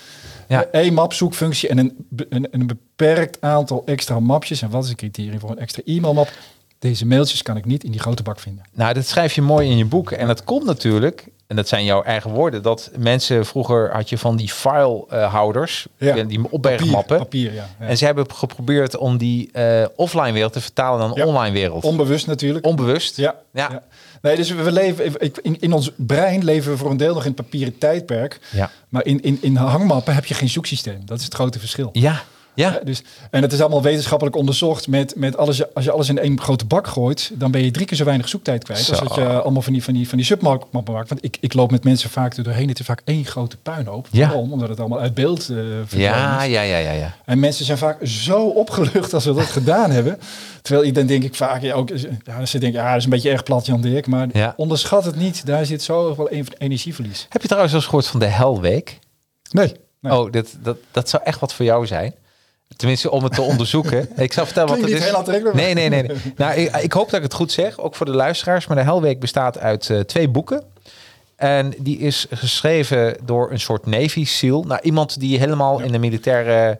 Ja. 0.48 0.66
Eén 0.72 0.94
map 0.94 1.12
zoekfunctie 1.12 1.68
en 1.68 1.78
een, 1.78 2.06
een, 2.28 2.48
een 2.50 2.66
beperkt 2.66 3.40
aantal 3.40 3.82
extra 3.86 4.20
mapjes. 4.20 4.62
En 4.62 4.70
wat 4.70 4.84
is 4.84 4.90
een 4.90 4.96
criterium 4.96 5.40
voor 5.40 5.50
een 5.50 5.58
extra 5.58 5.82
e-mailmap? 5.84 6.30
Deze 6.78 7.06
mailtjes 7.06 7.42
kan 7.42 7.56
ik 7.56 7.64
niet 7.64 7.84
in 7.84 7.90
die 7.90 8.00
grote 8.00 8.22
bak 8.22 8.40
vinden. 8.40 8.64
Nou, 8.72 8.94
dat 8.94 9.06
schrijf 9.06 9.34
je 9.34 9.42
mooi 9.42 9.70
in 9.70 9.76
je 9.76 9.84
boek. 9.84 10.10
En 10.10 10.26
dat 10.26 10.44
komt 10.44 10.64
natuurlijk, 10.64 11.26
en 11.52 11.58
dat 11.58 11.68
zijn 11.68 11.84
jouw 11.84 12.02
eigen 12.02 12.30
woorden, 12.30 12.62
dat 12.62 12.90
mensen 12.98 13.46
vroeger 13.46 13.90
had 13.92 14.08
je 14.08 14.18
van 14.18 14.36
die 14.36 14.48
filehouders, 14.48 15.86
Ja. 15.96 16.22
die 16.22 16.40
opbergmappen. 16.50 17.18
Papier, 17.18 17.52
ja. 17.54 17.66
ja. 17.80 17.86
En 17.86 17.96
ze 17.96 18.04
hebben 18.04 18.26
geprobeerd 18.34 18.96
om 18.96 19.16
die 19.16 19.50
eh, 19.52 19.84
offline 19.96 20.32
wereld 20.32 20.52
te 20.52 20.60
vertalen 20.60 20.98
naar 21.00 21.08
een 21.08 21.14
Ja. 21.16 21.26
online 21.26 21.52
wereld. 21.54 21.84
Onbewust 21.84 22.26
natuurlijk. 22.26 22.66
Onbewust. 22.66 23.16
ja. 23.16 23.34
Ja. 23.52 23.82
Nee, 24.22 24.36
dus 24.36 24.50
we 24.50 24.72
leven 24.72 25.12
in, 25.42 25.56
in 25.60 25.72
ons 25.72 25.90
brein 25.96 26.44
leven 26.44 26.72
we 26.72 26.78
voor 26.78 26.90
een 26.90 26.96
deel 26.96 27.14
nog 27.14 27.24
in 27.24 27.32
het 27.32 27.40
papieren 27.42 27.78
tijdperk. 27.78 28.40
Ja. 28.50 28.70
Maar 28.88 29.04
in, 29.04 29.20
in, 29.22 29.38
in 29.40 29.56
hangmappen 29.56 30.14
heb 30.14 30.24
je 30.24 30.34
geen 30.34 30.48
zoeksysteem. 30.48 31.00
Dat 31.04 31.18
is 31.18 31.24
het 31.24 31.34
grote 31.34 31.58
verschil. 31.58 31.88
Ja. 31.92 32.22
Ja. 32.54 32.72
Ja, 32.72 32.80
dus, 32.84 33.02
en 33.30 33.42
het 33.42 33.52
is 33.52 33.60
allemaal 33.60 33.82
wetenschappelijk 33.82 34.36
onderzocht 34.36 34.88
met, 34.88 35.14
met 35.16 35.36
alles. 35.36 35.74
Als 35.74 35.84
je 35.84 35.90
alles 35.90 36.08
in 36.08 36.18
één 36.18 36.40
grote 36.40 36.64
bak 36.64 36.86
gooit, 36.86 37.30
dan 37.34 37.50
ben 37.50 37.64
je 37.64 37.70
drie 37.70 37.86
keer 37.86 37.96
zo 37.96 38.04
weinig 38.04 38.28
zoektijd 38.28 38.64
kwijt. 38.64 38.88
Als 38.88 38.98
dat 39.00 39.14
je 39.14 39.40
allemaal 39.42 39.62
van 39.62 39.72
die, 39.72 39.84
van 39.84 39.94
die, 39.94 40.08
van 40.08 40.18
die 40.18 40.26
submappen 40.26 40.92
maakt. 40.94 41.08
Want 41.08 41.24
ik, 41.24 41.36
ik 41.40 41.52
loop 41.54 41.70
met 41.70 41.84
mensen 41.84 42.10
vaak 42.10 42.36
er 42.36 42.42
doorheen. 42.44 42.68
Het 42.68 42.78
is 42.78 42.86
vaak 42.86 43.00
één 43.04 43.24
grote 43.24 43.56
puinhoop. 43.56 44.06
Ja. 44.10 44.26
Waarom? 44.28 44.52
Omdat 44.52 44.68
het 44.68 44.80
allemaal 44.80 45.00
uit 45.00 45.14
beeld 45.14 45.40
eh 45.40 45.56
verdwenen 45.56 46.06
Ja, 46.08 46.42
ja, 46.42 46.62
ja, 46.62 46.76
ja, 46.78 46.90
ja. 46.92 47.14
En 47.24 47.40
mensen 47.40 47.64
zijn 47.64 47.78
vaak 47.78 47.98
zo 48.06 48.42
opgelucht 48.46 49.14
als 49.14 49.24
we 49.24 49.34
dat 49.34 49.44
gedaan 49.46 49.90
hebben. 49.98 50.18
Terwijl 50.62 50.86
ik 50.86 50.94
dan 50.94 51.06
denk 51.06 51.22
ik 51.22 51.34
vaak, 51.34 51.62
ja, 51.62 51.74
ook, 51.74 51.88
ja, 52.24 52.46
ze 52.46 52.58
denken, 52.58 52.80
ja, 52.80 52.88
dat 52.88 52.98
is 52.98 53.04
een 53.04 53.10
beetje 53.10 53.30
erg 53.30 53.42
plat, 53.42 53.66
Jan 53.66 53.80
Dirk. 53.80 54.06
Maar 54.06 54.28
Ja. 54.32 54.54
onderschat 54.56 55.04
het 55.04 55.16
niet. 55.16 55.46
Daar 55.46 55.66
zit 55.66 55.82
zo 55.82 56.16
wel 56.16 56.32
een- 56.32 56.46
energieverlies. 56.58 57.26
Heb 57.28 57.40
je 57.42 57.46
trouwens 57.48 57.72
wel 57.72 57.80
eens 57.82 57.90
gehoord 57.90 58.08
van 58.08 58.20
de 58.20 58.26
Helweek? 58.26 58.98
Nee. 59.50 59.72
nee. 60.00 60.12
Oh, 60.12 60.32
dat, 60.32 60.48
dat, 60.62 60.76
dat 60.90 61.08
zou 61.08 61.22
echt 61.22 61.40
wat 61.40 61.54
voor 61.54 61.64
jou 61.64 61.86
zijn. 61.86 62.14
Tenminste, 62.76 63.10
om 63.10 63.24
het 63.24 63.34
te 63.34 63.42
onderzoeken. 63.42 64.08
Ik 64.16 64.32
zal 64.32 64.44
vertellen 64.44 64.68
wat 64.68 64.78
het 64.78 64.86
niet 64.88 64.96
is. 64.96 65.04
heel 65.04 65.16
aantrekkelijk, 65.16 65.54
maar- 65.56 65.64
Nee, 65.64 65.74
nee, 65.74 65.88
nee. 65.88 66.02
nee. 66.02 66.32
Nou, 66.36 66.54
ik, 66.54 66.76
ik 66.76 66.92
hoop 66.92 67.06
dat 67.06 67.16
ik 67.16 67.22
het 67.22 67.34
goed 67.34 67.52
zeg, 67.52 67.78
ook 67.78 67.94
voor 67.94 68.06
de 68.06 68.12
luisteraars. 68.12 68.66
Maar 68.66 68.76
de 68.76 68.82
Helweek 68.82 69.20
bestaat 69.20 69.58
uit 69.58 69.90
eh, 69.90 70.00
twee 70.00 70.28
boeken. 70.28 70.62
En 71.36 71.74
die 71.78 71.98
is 71.98 72.26
geschreven 72.30 73.16
door 73.24 73.50
een 73.50 73.60
soort 73.60 73.86
Navy 73.86 74.24
SEAL. 74.24 74.62
Nou, 74.62 74.80
iemand 74.82 75.20
die 75.20 75.38
helemaal 75.38 75.80
in 75.80 75.92
de 75.92 75.98
militaire... 75.98 76.78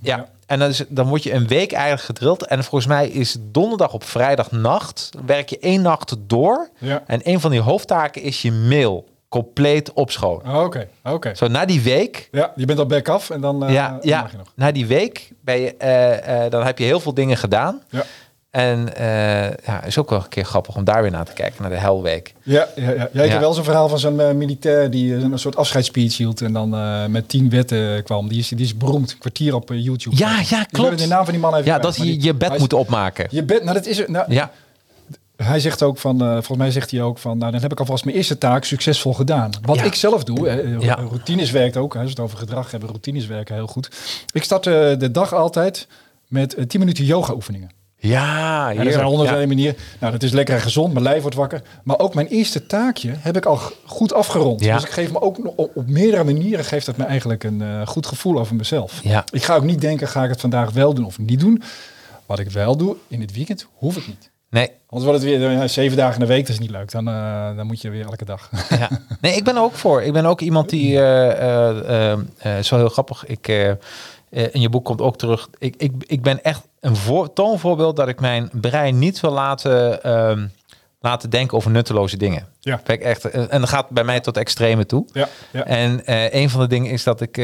Ja, 0.00 0.16
Ja. 0.16 0.28
En 0.46 0.58
dan, 0.58 0.68
is, 0.68 0.84
dan 0.88 1.08
word 1.08 1.22
je 1.22 1.32
een 1.32 1.46
week 1.46 1.72
eigenlijk 1.72 2.04
gedrild. 2.04 2.46
En 2.46 2.64
volgens 2.64 2.86
mij 2.86 3.08
is 3.08 3.36
donderdag 3.40 3.92
op 3.92 4.04
vrijdagnacht... 4.04 5.10
werk 5.26 5.48
je 5.48 5.58
één 5.58 5.82
nacht 5.82 6.16
door. 6.20 6.68
Ja. 6.78 7.02
En 7.06 7.20
een 7.24 7.40
van 7.40 7.50
die 7.50 7.60
hoofdtaken 7.60 8.22
is 8.22 8.42
je 8.42 8.52
mail 8.52 9.08
compleet 9.28 9.92
opschonen. 9.92 10.54
Oh, 10.54 10.62
Oké, 10.64 10.88
oké. 11.04 11.34
Zo, 11.34 11.48
na 11.48 11.64
die 11.64 11.80
week... 11.80 12.28
Ja, 12.32 12.52
je 12.56 12.64
bent 12.64 12.78
al 12.78 12.86
back 12.86 13.08
af 13.08 13.30
en 13.30 13.40
dan, 13.40 13.64
eh, 13.64 13.72
ja, 13.72 13.88
dan 13.88 13.98
ja 14.02 14.20
mag 14.20 14.30
je 14.30 14.36
nog. 14.36 14.52
na 14.54 14.72
die 14.72 14.86
week 14.86 15.30
ben 15.40 15.60
je, 15.60 15.74
eh, 15.76 16.44
eh, 16.44 16.50
dan 16.50 16.64
heb 16.66 16.78
je 16.78 16.84
heel 16.84 17.00
veel 17.00 17.14
dingen 17.14 17.36
gedaan. 17.36 17.82
Ja. 17.88 18.04
En 18.50 18.88
ja, 19.66 19.82
is 19.84 19.98
ook 19.98 20.10
wel 20.10 20.18
een 20.18 20.28
keer 20.28 20.44
grappig 20.44 20.76
om 20.76 20.84
daar 20.84 21.02
weer 21.02 21.10
naar 21.10 21.24
te 21.24 21.32
kijken, 21.32 21.62
naar 21.62 21.70
de 21.70 21.76
helweek. 21.76 22.34
Ja, 22.42 22.68
ja, 22.76 22.90
ja. 22.90 22.90
ja 23.12 23.22
ik 23.22 23.26
Ja. 23.26 23.30
heb 23.32 23.40
wel 23.40 23.52
zo'n 23.52 23.64
verhaal 23.64 23.88
van 23.88 23.98
zo'n 23.98 24.36
militair 24.38 24.90
die 24.90 25.14
een 25.14 25.38
soort 25.38 25.56
afscheidsspeech 25.56 26.16
hield 26.16 26.40
en 26.40 26.52
dan 26.52 26.70
met 27.12 27.28
tien 27.28 27.50
wetten 27.50 28.02
kwam. 28.02 28.28
Die 28.28 28.38
is, 28.38 28.48
die 28.48 28.64
is 28.64 28.76
beroemd, 28.76 29.10
een 29.12 29.18
kwartier 29.18 29.54
op 29.54 29.68
YouTube. 29.74 30.16
Ja, 30.16 30.40
ja, 30.48 30.60
Ik 30.60 30.68
klopt. 30.70 30.98
de 30.98 31.06
naam 31.06 31.24
van 31.24 31.32
die 31.32 31.42
man 31.42 31.54
even 31.54 31.64
Ja, 31.66 31.78
dat 31.78 31.96
je 31.96 32.22
je 32.22 32.34
bed 32.34 32.58
moet 32.58 32.72
opmaken. 32.72 33.26
Je 33.30 33.42
bed, 33.42 33.62
nou 33.62 33.74
dat 33.74 33.86
is. 33.86 34.06
Nou, 34.06 34.32
Ja, 34.32 34.50
Hij 35.42 35.60
zegt 35.60 35.82
ook 35.82 35.98
van, 35.98 36.20
eh, 36.22 36.32
volgens 36.32 36.58
mij 36.58 36.70
zegt 36.70 36.90
hij 36.90 37.02
ook 37.02 37.18
van, 37.18 37.38
nou 37.38 37.52
dan 37.52 37.60
heb 37.60 37.72
ik 37.72 37.78
alvast 37.80 38.04
mijn 38.04 38.16
eerste 38.16 38.38
taak 38.38 38.64
succesvol 38.64 39.14
gedaan. 39.14 39.50
Wat 39.62 39.76
Ja. 39.76 39.82
ik 39.84 39.94
zelf 39.94 40.24
doe, 40.24 40.48
eh, 40.48 40.80
Ja. 40.80 40.94
routines 40.94 41.50
werkt 41.50 41.76
ook, 41.76 41.92
hè, 41.94 41.98
als 42.00 42.08
we 42.08 42.14
het 42.14 42.24
over 42.24 42.38
gedrag 42.38 42.70
hebben, 42.70 42.88
routines 42.88 43.26
werken 43.26 43.54
heel 43.54 43.66
goed. 43.66 43.90
Ik 44.32 44.42
start 44.42 44.66
eh, 44.66 44.72
de 44.98 45.10
dag 45.10 45.34
altijd 45.34 45.86
met 46.26 46.54
eh, 46.54 46.64
10 46.64 46.80
minuten 46.80 47.04
yoga 47.04 47.32
oefeningen. 47.34 47.70
ja, 47.96 48.10
Ja, 48.10 48.66
dat 48.66 48.72
heerlijk. 48.74 48.94
zijn 48.94 49.06
honderd 49.06 49.30
Ja. 49.40 49.46
manier. 49.46 49.74
Nou, 50.00 50.12
dat 50.12 50.22
is 50.22 50.30
lekker 50.32 50.54
en 50.54 50.60
gezond. 50.60 50.92
Mijn 50.92 51.04
lijf 51.04 51.20
wordt 51.20 51.36
wakker. 51.36 51.62
Maar 51.84 51.98
ook 51.98 52.14
mijn 52.14 52.26
eerste 52.26 52.66
taakje 52.66 53.14
heb 53.18 53.36
ik 53.36 53.46
al 53.46 53.60
goed 53.84 54.12
afgerond. 54.12 54.60
Ja. 54.64 54.74
Dus 54.74 54.84
ik 54.84 54.90
geef 54.90 55.12
me 55.12 55.20
ook 55.20 55.38
op, 55.58 55.70
op 55.76 55.86
meerdere 55.88 56.24
manieren 56.24 56.64
geeft 56.64 56.86
het 56.86 56.96
me 56.96 57.04
eigenlijk 57.04 57.44
een 57.44 57.86
goed 57.86 58.06
gevoel 58.06 58.38
over 58.38 58.54
mezelf. 58.54 59.00
Ja. 59.02 59.24
Ik 59.32 59.44
ga 59.44 59.54
ook 59.56 59.62
niet 59.64 59.80
denken, 59.80 60.08
ga 60.08 60.24
ik 60.24 60.30
het 60.30 60.40
vandaag 60.40 60.70
wel 60.70 60.94
doen 60.94 61.04
of 61.04 61.18
niet 61.18 61.40
doen. 61.40 61.62
Wat 62.26 62.38
ik 62.38 62.50
wel 62.50 62.76
doe, 62.76 62.96
in 63.08 63.20
het 63.20 63.32
weekend 63.32 63.66
hoef 63.74 63.96
ik 63.96 64.06
niet. 64.06 64.30
Nee, 64.50 64.70
Anders 64.90 65.10
wordt 65.10 65.24
het 65.24 65.38
weer 65.38 65.60
eh, 65.60 65.68
zeven 65.68 65.96
dagen 65.96 66.14
in 66.14 66.20
de 66.20 66.32
week, 66.32 66.40
dat 66.40 66.54
is 66.54 66.58
niet 66.58 66.70
leuk. 66.70 66.90
Dan, 66.90 67.08
eh, 67.08 67.56
dan 67.56 67.66
moet 67.66 67.80
je 67.80 67.90
weer 67.90 68.04
elke 68.04 68.24
dag. 68.24 68.50
ja. 68.78 68.88
nee, 69.20 69.36
ik 69.36 69.44
ben 69.44 69.56
er 69.56 69.62
ook 69.62 69.74
voor. 69.74 70.02
Ik 70.02 70.12
ben 70.12 70.26
ook 70.26 70.40
iemand 70.40 70.68
die, 70.68 70.96
eh 70.96 71.30
eh, 71.30 72.12
eh, 72.12 72.18
eh, 72.38 72.62
zo 72.62 72.76
heel 72.76 72.88
grappig, 72.88 73.26
ik, 73.26 73.48
in 74.30 74.60
je 74.60 74.68
boek 74.68 74.84
komt 74.84 75.00
ook 75.00 75.16
terug, 75.16 75.48
ik, 75.58 75.74
ik, 75.76 75.92
ik 76.06 76.22
ben 76.22 76.42
echt 76.42 76.68
een 76.80 76.96
voor, 76.96 77.32
toonvoorbeeld 77.32 77.96
dat 77.96 78.08
ik 78.08 78.20
mijn 78.20 78.50
brein 78.52 78.98
niet 78.98 79.20
wil 79.20 79.30
laten, 79.30 80.02
ehm, 80.02 80.46
laten 81.00 81.30
denken 81.30 81.56
over 81.56 81.70
nutteloze 81.70 82.16
dingen. 82.16 82.46
Ja. 82.60 82.80
Ben 82.84 82.96
ik 82.96 83.02
echt, 83.02 83.30
en 83.30 83.60
dat 83.60 83.68
gaat 83.68 83.88
bij 83.90 84.04
mij 84.04 84.20
tot 84.20 84.36
extreme 84.36 84.86
toe. 84.86 85.06
Ja, 85.12 85.28
ja. 85.50 85.64
En 85.64 86.00
een 86.36 86.50
van 86.50 86.60
de 86.60 86.66
dingen 86.66 86.90
is 86.90 87.02
dat 87.02 87.20
ik 87.20 87.34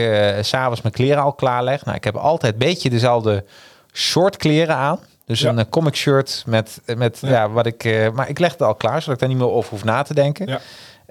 s 0.41 0.49
s'avonds 0.49 0.83
mijn 0.83 0.95
kleren 0.95 1.23
al 1.23 1.33
klaarleg. 1.33 1.85
Nou, 1.85 1.97
ik 1.97 2.05
heb 2.05 2.17
altijd 2.17 2.53
een 2.53 2.59
beetje 2.59 2.91
dezelfde 2.91 3.45
soort 3.93 4.37
kleren 4.37 4.77
aan. 4.77 4.99
Dus 5.27 5.41
Ja. 5.41 5.49
een 5.49 5.59
eh, 5.59 5.65
comic 5.71 5.95
shirt 5.97 6.43
met, 6.47 6.81
met 6.97 7.19
ja. 7.21 7.29
Ja. 7.29 7.51
wat 7.51 7.67
ik... 7.67 7.85
eh, 7.85 8.11
maar 8.11 8.29
ik 8.29 8.39
leg 8.39 8.51
het 8.53 8.63
al 8.63 8.75
klaar, 8.75 9.01
zodat 9.01 9.15
ik 9.15 9.21
daar 9.21 9.29
niet 9.29 9.39
meer 9.39 9.51
over 9.51 9.71
hoef 9.71 9.85
na 9.85 10.03
te 10.03 10.15
denken. 10.15 10.47
Ja. 10.47 10.61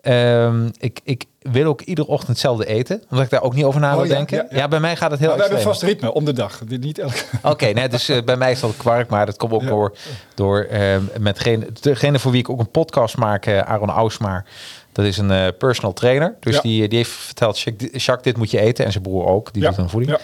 Ehm, 0.02 0.70
ik, 0.80 1.00
ik 1.04 1.24
wil 1.42 1.66
ook 1.66 1.82
iedere 1.82 2.08
ochtend 2.08 2.30
hetzelfde 2.30 2.66
eten, 2.66 3.04
omdat 3.10 3.26
ik 3.26 3.32
daar 3.32 3.42
ook 3.42 3.54
niet 3.56 3.64
over 3.64 3.80
na 3.80 3.92
Oh, 3.92 3.98
wil 4.00 4.08
denken. 4.08 4.48
ja, 4.50 4.68
bij 4.68 4.80
mij 4.80 4.96
gaat 4.96 5.12
het 5.12 5.20
heel 5.20 5.28
Maar 5.30 5.38
we 5.38 5.44
hebben 5.44 5.60
een 5.62 5.68
vast 5.68 5.82
ritme 5.84 6.14
om 6.14 6.26
de 6.26 6.34
dag. 6.34 6.62
Niet 6.68 7.00
elke... 7.00 7.16
Oké, 7.44 7.66
nee, 7.66 7.90
dus 7.96 8.10
eh, 8.10 8.24
bij 8.24 8.36
mij 8.38 8.52
is 8.52 8.60
dat 8.60 8.78
kwark, 8.78 9.10
maar 9.10 9.26
dat 9.26 9.38
komt 9.38 9.52
ook 9.54 9.68
door, 9.68 9.94
door 10.36 10.60
eh, 10.64 10.98
met 11.20 11.36
degene, 11.36 11.68
degene 11.82 12.20
voor 12.20 12.32
wie 12.32 12.40
ik 12.40 12.50
ook 12.50 12.60
een 12.60 12.72
podcast 12.72 13.18
maak, 13.18 13.46
eh, 13.46 13.60
Aaron 13.60 13.90
Ausmaar. 13.90 14.46
Dat 14.92 15.06
is 15.06 15.18
een 15.18 15.32
eh, 15.32 15.48
personal 15.58 15.94
trainer. 15.94 16.36
Dus 16.40 16.62
die, 16.62 16.88
die 16.88 16.98
heeft 16.98 17.12
verteld, 17.12 17.60
Jacques, 17.60 18.22
dit- 18.22 18.38
moet 18.38 18.52
je 18.52 18.60
eten. 18.60 18.86
En 18.86 18.92
zijn 18.92 19.04
broer 19.04 19.26
ook, 19.26 19.54
die 19.54 19.64
doet 19.64 19.78
een 19.78 19.90
voeding. 19.90 20.12
ja. 20.12 20.20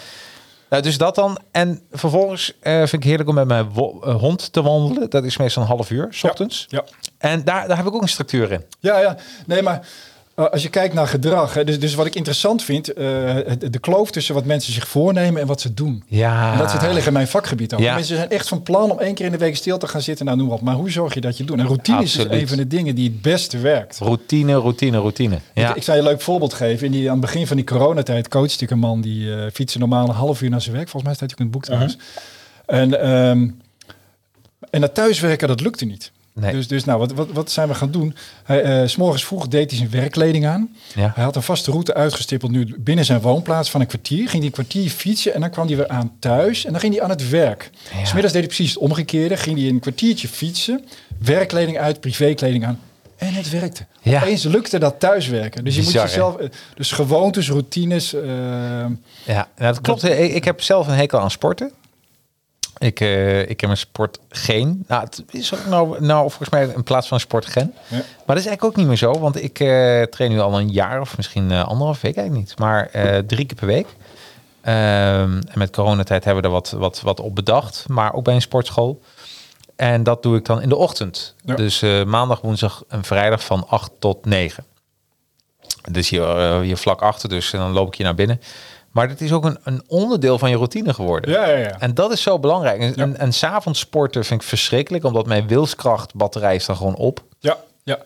Nou, 0.69 0.83
dus 0.83 0.97
dat 0.97 1.15
dan. 1.15 1.37
En 1.51 1.81
vervolgens 1.91 2.53
eh, 2.59 2.77
vind 2.77 2.93
ik 2.93 3.03
heerlijk 3.03 3.29
om 3.29 3.35
met 3.35 3.47
mijn 3.47 3.69
eh, 3.75 4.15
hond 4.15 4.53
te 4.53 4.61
wandelen. 4.61 5.09
Dat 5.09 5.23
is 5.23 5.37
meestal 5.37 5.63
een 5.63 5.69
half 5.69 5.89
uur, 5.89 6.07
s 6.09 6.23
ochtends. 6.23 6.65
Ja. 6.69 6.83
En 7.17 7.43
daar, 7.43 7.67
daar 7.67 7.77
heb 7.77 7.85
ik 7.85 7.93
ook 7.93 8.01
een 8.01 8.09
structuur 8.09 8.51
in. 8.51 8.65
Ja, 8.79 8.99
ja. 8.99 9.17
Nee, 9.45 9.61
maar 9.61 9.87
als 10.47 10.61
je 10.63 10.69
kijkt 10.69 10.93
naar 10.93 11.07
gedrag, 11.07 11.53
hè, 11.53 11.63
dus, 11.63 11.79
dus 11.79 11.93
wat 11.95 12.05
ik 12.05 12.15
interessant 12.15 12.63
vind, 12.63 12.93
eh, 12.93 13.05
het- 13.33 13.73
de 13.73 13.79
kloof 13.79 14.11
tussen 14.11 14.33
wat 14.35 14.45
mensen 14.45 14.73
zich 14.73 14.87
voornemen 14.87 15.41
en 15.41 15.47
wat 15.47 15.61
ze 15.61 15.73
doen. 15.73 16.03
Ja. 16.07 16.51
En 16.51 16.57
dat 16.57 16.67
is 16.67 16.73
het 16.73 16.81
hele 16.81 17.01
in 17.01 17.13
mijn 17.13 17.27
vakgebied 17.27 17.73
ook. 17.73 17.79
Ja. 17.79 17.93
Mensen 17.95 18.15
zijn 18.15 18.29
echt 18.29 18.47
van 18.47 18.63
plan 18.63 18.91
om 18.91 18.99
één 18.99 19.13
keer 19.13 19.25
in 19.25 19.31
de 19.31 19.37
week 19.37 19.55
stil 19.55 19.77
te 19.77 19.87
gaan 19.87 20.01
zitten. 20.01 20.25
Nou, 20.25 20.37
noem 20.37 20.49
op. 20.49 20.61
Maar 20.61 20.75
hoe 20.75 20.89
zorg 20.91 21.13
je 21.13 21.21
dat 21.21 21.31
je 21.37 21.37
het 21.43 21.47
doet? 21.51 21.59
En 21.61 21.65
routine 21.65 21.97
is 21.97 22.03
Absoluut. 22.03 22.29
dus 22.31 22.41
een 22.41 22.47
van 22.47 22.57
de 22.57 22.67
dingen 22.67 22.95
die 22.95 23.09
het 23.09 23.21
beste 23.21 23.57
werkt. 23.57 23.97
Routine, 23.97 24.53
routine, 24.53 24.97
routine. 24.97 25.39
Ja. 25.53 25.69
Ik, 25.69 25.75
ik 25.75 25.83
zal 25.83 25.93
je 25.95 25.99
een 26.01 26.07
leuk 26.07 26.21
voorbeeld 26.21 26.53
geven. 26.53 26.85
In 26.85 26.91
die, 26.91 27.05
aan 27.11 27.17
het 27.17 27.21
begin 27.25 27.47
van 27.47 27.55
die 27.55 27.65
coronatijd 27.65 28.27
coachte 28.27 28.63
ik 28.63 28.71
een 28.71 28.79
man 28.79 29.01
die 29.01 29.35
eh 29.35 29.51
fietste 29.53 29.79
normaal 29.79 30.07
een 30.07 30.15
half 30.15 30.41
uur 30.41 30.49
naar 30.49 30.61
zijn 30.61 30.75
werk. 30.75 30.89
Volgens 30.89 31.03
mij 31.03 31.13
staat 31.27 31.37
hij 31.37 31.45
ook 31.45 31.45
in 31.45 31.45
het 31.45 31.53
boek 31.53 31.63
trouwens. 31.65 31.97
En, 32.65 33.01
ehm, 33.01 33.49
en 34.69 34.81
dat 34.81 34.93
thuiswerken, 34.93 35.47
dat 35.47 35.61
lukte 35.61 35.85
niet. 35.85 36.11
Nee. 36.33 36.51
Dus, 36.51 36.67
dus 36.67 36.83
nou, 36.83 36.99
wat, 36.99 37.11
wat, 37.11 37.27
wat 37.33 37.51
zijn 37.51 37.67
we 37.67 37.73
gaan 37.73 37.91
doen? 37.91 38.15
Hij, 38.43 38.61
eh, 38.61 38.87
s 38.87 38.95
morgens 38.95 39.25
vroeg 39.25 39.47
deed 39.47 39.69
hij 39.69 39.79
zijn 39.79 39.91
werkkleding 39.91 40.45
aan. 40.47 40.69
Ja. 40.95 41.11
Hij 41.15 41.23
had 41.23 41.35
een 41.35 41.41
vaste 41.41 41.71
route 41.71 41.93
uitgestippeld 41.93 42.51
nu 42.51 42.75
binnen 42.79 43.05
zijn 43.05 43.21
woonplaats 43.21 43.69
van 43.71 43.81
een 43.81 43.87
kwartier. 43.87 44.17
Ging 44.29 44.31
hij 44.37 44.45
een 44.45 44.51
kwartier 44.51 44.89
fietsen 44.89 45.33
en 45.33 45.41
dan 45.41 45.49
kwam 45.49 45.67
hij 45.67 45.75
weer 45.75 45.87
aan 45.87 46.11
thuis. 46.19 46.65
En 46.65 46.71
dan 46.71 46.81
ging 46.81 46.93
hij 46.93 47.03
aan 47.03 47.09
het 47.09 47.29
werk. 47.29 47.69
Ja. 47.97 48.05
Smiddags 48.05 48.33
deed 48.33 48.41
hij 48.45 48.55
precies 48.55 48.69
het 48.73 48.83
omgekeerde. 48.83 49.37
Ging 49.37 49.57
hij 49.59 49.67
een 49.67 49.79
kwartiertje 49.79 50.27
fietsen. 50.27 50.85
Werkkleding 51.17 51.77
uit, 51.79 51.99
privékleding 51.99 52.65
aan. 52.65 52.79
En 53.17 53.33
het 53.33 53.49
werkte. 53.49 53.85
Ja. 54.01 54.21
Opeens 54.21 54.43
lukte 54.43 54.79
dat 54.79 54.99
thuiswerken. 54.99 55.63
Dus 55.63 55.75
je 55.75 55.81
Bizar, 55.81 56.01
moet 56.01 56.11
jezelf... 56.11 56.37
eh, 56.37 56.49
Dus 56.75 56.91
gewoontes, 56.91 57.49
routines... 57.49 58.13
eh, 58.13 58.21
Ja, 58.23 58.87
nou, 59.25 59.45
dat 59.57 59.81
klopt. 59.81 60.03
Ik, 60.03 60.33
ik 60.33 60.43
heb 60.43 60.61
zelf 60.61 60.87
een 60.87 60.93
hekel 60.93 61.19
aan 61.19 61.31
sporten. 61.31 61.71
Ik, 62.77 62.99
eh, 62.99 63.39
ik 63.41 63.47
heb 63.47 63.61
mijn 63.61 63.77
sport 63.77 64.19
geen. 64.29 64.83
Nou, 64.87 65.03
het 65.03 65.23
is 65.31 65.53
ook 65.53 65.65
nou, 65.65 66.05
nou 66.05 66.29
volgens 66.29 66.49
mij 66.49 66.67
in 66.67 66.83
plaats 66.83 67.07
van 67.07 67.19
sport 67.19 67.45
gen. 67.45 67.73
Ja. 67.87 67.95
Maar 67.97 68.35
dat 68.35 68.37
is 68.37 68.45
eigenlijk 68.45 68.63
ook 68.63 68.75
niet 68.75 68.87
meer 68.87 68.95
zo, 68.95 69.19
want 69.19 69.43
ik 69.43 69.59
eh, 69.59 70.01
train 70.01 70.31
nu 70.31 70.39
al 70.39 70.59
een 70.59 70.69
jaar 70.69 71.01
of 71.01 71.17
misschien 71.17 71.51
eh, 71.51 71.67
anderhalf 71.67 72.01
week 72.01 72.15
eigenlijk 72.15 72.47
niet, 72.47 72.59
maar 72.59 72.89
drie 73.27 73.45
keer 73.45 73.57
per 73.57 73.67
week. 73.67 73.87
Ehm, 74.61 75.41
en 75.47 75.53
met 75.53 75.71
coronatijd 75.71 76.23
hebben 76.23 76.43
we 76.43 76.49
er 76.49 76.53
wat, 76.53 76.69
wat, 76.71 77.01
wat 77.01 77.19
op 77.19 77.35
bedacht, 77.35 77.85
maar 77.87 78.13
ook 78.13 78.23
bij 78.23 78.35
een 78.35 78.41
sportschool. 78.41 79.01
En 79.75 80.03
dat 80.03 80.23
doe 80.23 80.37
ik 80.37 80.45
dan 80.45 80.61
in 80.61 80.69
de 80.69 80.75
ochtend. 80.75 81.35
Ja. 81.45 81.55
Dus 81.55 81.81
maandag, 82.05 82.41
woensdag 82.41 82.83
en 82.87 83.03
vrijdag 83.03 83.43
van 83.43 83.67
8 83.67 83.91
tot 83.99 84.25
9. 84.25 84.63
Dus 85.91 86.09
hier, 86.09 86.59
hier 86.61 86.77
vlak 86.77 87.01
achter, 87.01 87.29
dus 87.29 87.51
dan 87.51 87.71
loop 87.71 87.87
ik 87.87 87.95
hier 87.95 88.05
naar 88.05 88.15
binnen. 88.15 88.41
Maar 88.91 89.09
het 89.09 89.21
is 89.21 89.31
ook 89.31 89.45
een, 89.45 89.57
een 89.63 89.81
onderdeel 89.87 90.37
van 90.39 90.49
je 90.49 90.55
routine 90.55 90.93
geworden. 90.93 91.31
ja, 91.31 91.47
ja, 91.49 91.57
ja. 91.57 91.79
En 91.79 91.93
dat 91.93 92.11
is 92.11 92.21
zo 92.21 92.39
belangrijk. 92.39 92.79
En, 92.79 92.95
en, 92.95 93.17
en 93.17 93.33
s'avonds 93.33 93.79
sporten 93.79 94.25
vind 94.25 94.41
ik 94.41 94.47
verschrikkelijk, 94.47 95.03
omdat 95.03 95.25
mijn 95.25 95.47
wilskrachtbatterij 95.47 96.55
is 96.55 96.65
dan 96.65 96.75
gewoon 96.75 96.95
op. 96.95 97.23
Ja, 97.39 97.57
ja. 97.83 97.97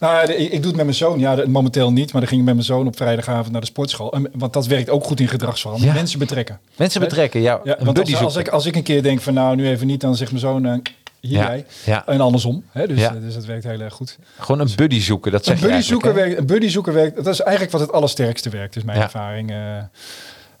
Nou, 0.00 0.32
ik, 0.32 0.38
ik 0.38 0.50
doe 0.50 0.66
het 0.66 0.76
met 0.76 0.84
mijn 0.84 0.94
zoon. 0.94 1.18
Ja, 1.18 1.34
de- 1.34 1.48
momenteel 1.48 1.92
niet. 1.92 2.12
Maar 2.12 2.20
dan 2.20 2.30
ging 2.30 2.40
ik 2.40 2.46
met 2.46 2.54
mijn 2.54 2.66
zoon 2.66 2.86
op 2.86 2.96
vrijdagavond 2.96 3.52
naar 3.52 3.60
de 3.60 3.66
sportschool. 3.66 4.12
En, 4.12 4.30
want 4.32 4.52
dat 4.52 4.66
werkt 4.66 4.90
ook 4.90 5.04
goed 5.04 5.20
in 5.20 5.28
gedragsverandering. 5.28 5.92
Ja. 5.94 6.00
Mensen 6.00 6.18
betrekken. 6.18 6.60
Mensen 6.76 7.00
betrekken, 7.00 7.40
ja, 7.40 7.60
want 7.80 8.14
als, 8.24 8.36
ik, 8.36 8.48
als 8.48 8.66
ik 8.66 8.76
een 8.76 8.82
keer 8.82 9.02
denk 9.02 9.20
van 9.20 9.34
nou, 9.34 9.56
nu 9.56 9.68
even 9.68 9.86
niet, 9.86 10.00
dan 10.00 10.16
zegt 10.16 10.30
mijn 10.30 10.42
zoon... 10.42 10.82
eh, 11.20 11.28
hier 11.30 11.64
Ja. 11.84 12.06
En 12.06 12.20
andersom. 12.20 12.64
Hè? 12.70 12.86
Dus, 12.86 12.98
Ja. 13.00 13.14
eh, 13.14 13.20
dus 13.20 13.34
dat 13.34 13.44
werkt 13.44 13.64
heel 13.64 13.80
erg 13.80 13.94
goed. 13.94 14.18
Gewoon 14.38 14.60
een 14.60 14.70
buddy 14.76 15.00
zoeken, 15.00 15.32
dat 15.32 15.44
zeg 15.44 15.54
Een 15.62 15.68
buddy, 15.68 15.82
zoeken 15.82 16.14
werkt, 16.14 16.38
een 16.38 16.46
buddy 16.46 16.68
zoeken 16.68 16.92
werkt, 16.92 17.16
dat 17.16 17.26
is 17.34 17.40
eigenlijk 17.40 17.72
wat 17.72 17.80
het 17.80 17.92
allersterkste 17.92 18.50
werkt, 18.50 18.76
is 18.76 18.82
mijn 18.84 19.00
ervaring. 19.00 19.50
eh. 19.50 19.76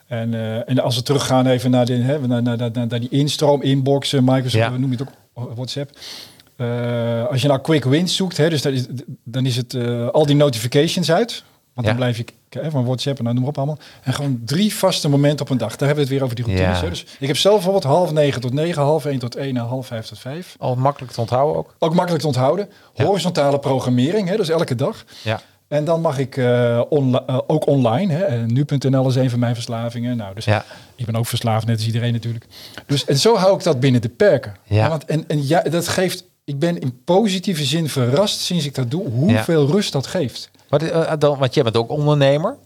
en, 0.06 0.34
eh, 0.34 0.68
en 0.68 0.78
als 0.78 0.96
we 0.96 1.02
teruggaan 1.02 1.46
even 1.46 1.70
naar, 1.70 1.86
de, 1.86 1.94
hè, 1.94 2.26
naar, 2.26 2.42
naar, 2.42 2.56
naar, 2.56 2.70
naar 2.88 3.00
die 3.00 3.08
instroom, 3.10 3.62
inboxen, 3.62 4.24
Microsoft, 4.24 4.64
we 4.70 4.78
noemen 4.78 4.98
het 4.98 5.08
ook 5.34 5.54
WhatsApp. 5.54 5.90
Als 7.30 7.42
je 7.42 7.48
nou 7.48 7.60
quick 7.60 7.84
wins 7.84 8.16
zoekt, 8.16 8.36
hè, 8.36 8.48
dus 8.50 8.62
dat 8.62 8.72
is, 8.72 8.84
dan 9.24 9.46
is 9.46 9.56
het 9.56 9.74
al 10.12 10.26
die 10.26 10.36
notifications 10.36 11.10
uit. 11.12 11.44
Want 11.76 11.88
dan 11.88 11.96
blijf 11.96 12.16
je 12.16 12.24
hè, 12.48 12.70
van 12.70 12.84
WhatsApp 12.84 13.18
en 13.18 13.24
dan 13.24 13.34
noem 13.34 13.42
maar 13.42 13.52
op 13.52 13.58
allemaal. 13.58 13.78
En 14.02 14.12
gewoon 14.12 14.40
drie 14.44 14.74
vaste 14.74 15.08
momenten 15.08 15.40
op 15.40 15.50
een 15.50 15.58
dag. 15.58 15.76
Daar 15.76 15.88
hebben 15.88 15.96
we 15.96 16.00
het 16.00 16.10
weer 16.10 16.22
over 16.22 16.36
die 16.36 16.44
routines. 16.44 16.80
Ja. 16.80 16.88
Dus 16.88 17.06
ik 17.18 17.26
heb 17.26 17.36
zelf 17.36 17.54
bijvoorbeeld 17.54 17.84
half 17.84 18.12
negen 18.12 18.40
tot 18.40 18.52
negen, 18.52 18.82
half 18.82 19.04
één 19.04 19.18
tot 19.18 19.36
één 19.36 19.56
en 19.56 19.64
half 19.64 19.86
vijf 19.86 20.06
tot 20.06 20.18
vijf. 20.18 20.56
Al 20.58 20.74
makkelijk 20.76 21.12
te 21.12 21.20
onthouden 21.20 21.56
ook. 21.56 21.74
Ook 21.78 21.94
makkelijk 21.94 22.20
te 22.20 22.26
onthouden. 22.26 22.68
Ja. 22.94 23.04
Horizontale 23.04 23.58
programmering, 23.58 24.28
hè, 24.28 24.36
dus 24.36 24.48
elke 24.48 24.74
dag. 24.74 25.04
Ja. 25.22 25.40
En 25.68 25.84
dan 25.84 26.00
mag 26.00 26.18
ik 26.18 26.36
eh, 26.36 26.76
eh, 26.78 26.84
ook 27.46 27.66
online. 27.66 28.12
Hè. 28.12 28.46
Nu.nl 28.46 29.08
is 29.08 29.14
een 29.14 29.30
van 29.30 29.38
mijn 29.38 29.54
verslavingen. 29.54 30.16
Nou, 30.16 30.34
dus 30.34 30.44
Ja. 30.44 30.64
ik 30.94 31.06
ben 31.06 31.16
ook 31.16 31.26
verslaafd, 31.26 31.66
net 31.66 31.76
als 31.76 31.86
iedereen 31.86 32.12
natuurlijk. 32.12 32.46
Dus 32.86 33.04
en 33.04 33.16
zo 33.18 33.36
hou 33.36 33.56
ik 33.56 33.62
dat 33.62 33.80
binnen 33.80 34.00
de 34.00 34.08
perken. 34.08 34.56
Ja. 34.64 34.88
want, 34.88 35.04
en 35.04 35.24
en 35.28 35.46
ja, 35.46 35.62
dat 35.62 35.88
geeft. 35.88 36.24
Ik 36.44 36.58
ben 36.58 36.78
in 36.78 37.00
positieve 37.04 37.64
zin 37.64 37.88
verrast 37.88 38.40
sinds 38.40 38.64
ik 38.64 38.74
dat 38.74 38.90
doe, 38.90 39.08
hoeveel 39.08 39.66
rust 39.66 39.92
dat 39.92 40.06
geeft. 40.06 40.50
Wat, 40.68 40.80
dan, 41.20 41.38
want 41.38 41.54
jij 41.54 41.62
bent 41.62 41.76
ook 41.76 41.90
ondernemer. 41.90 42.56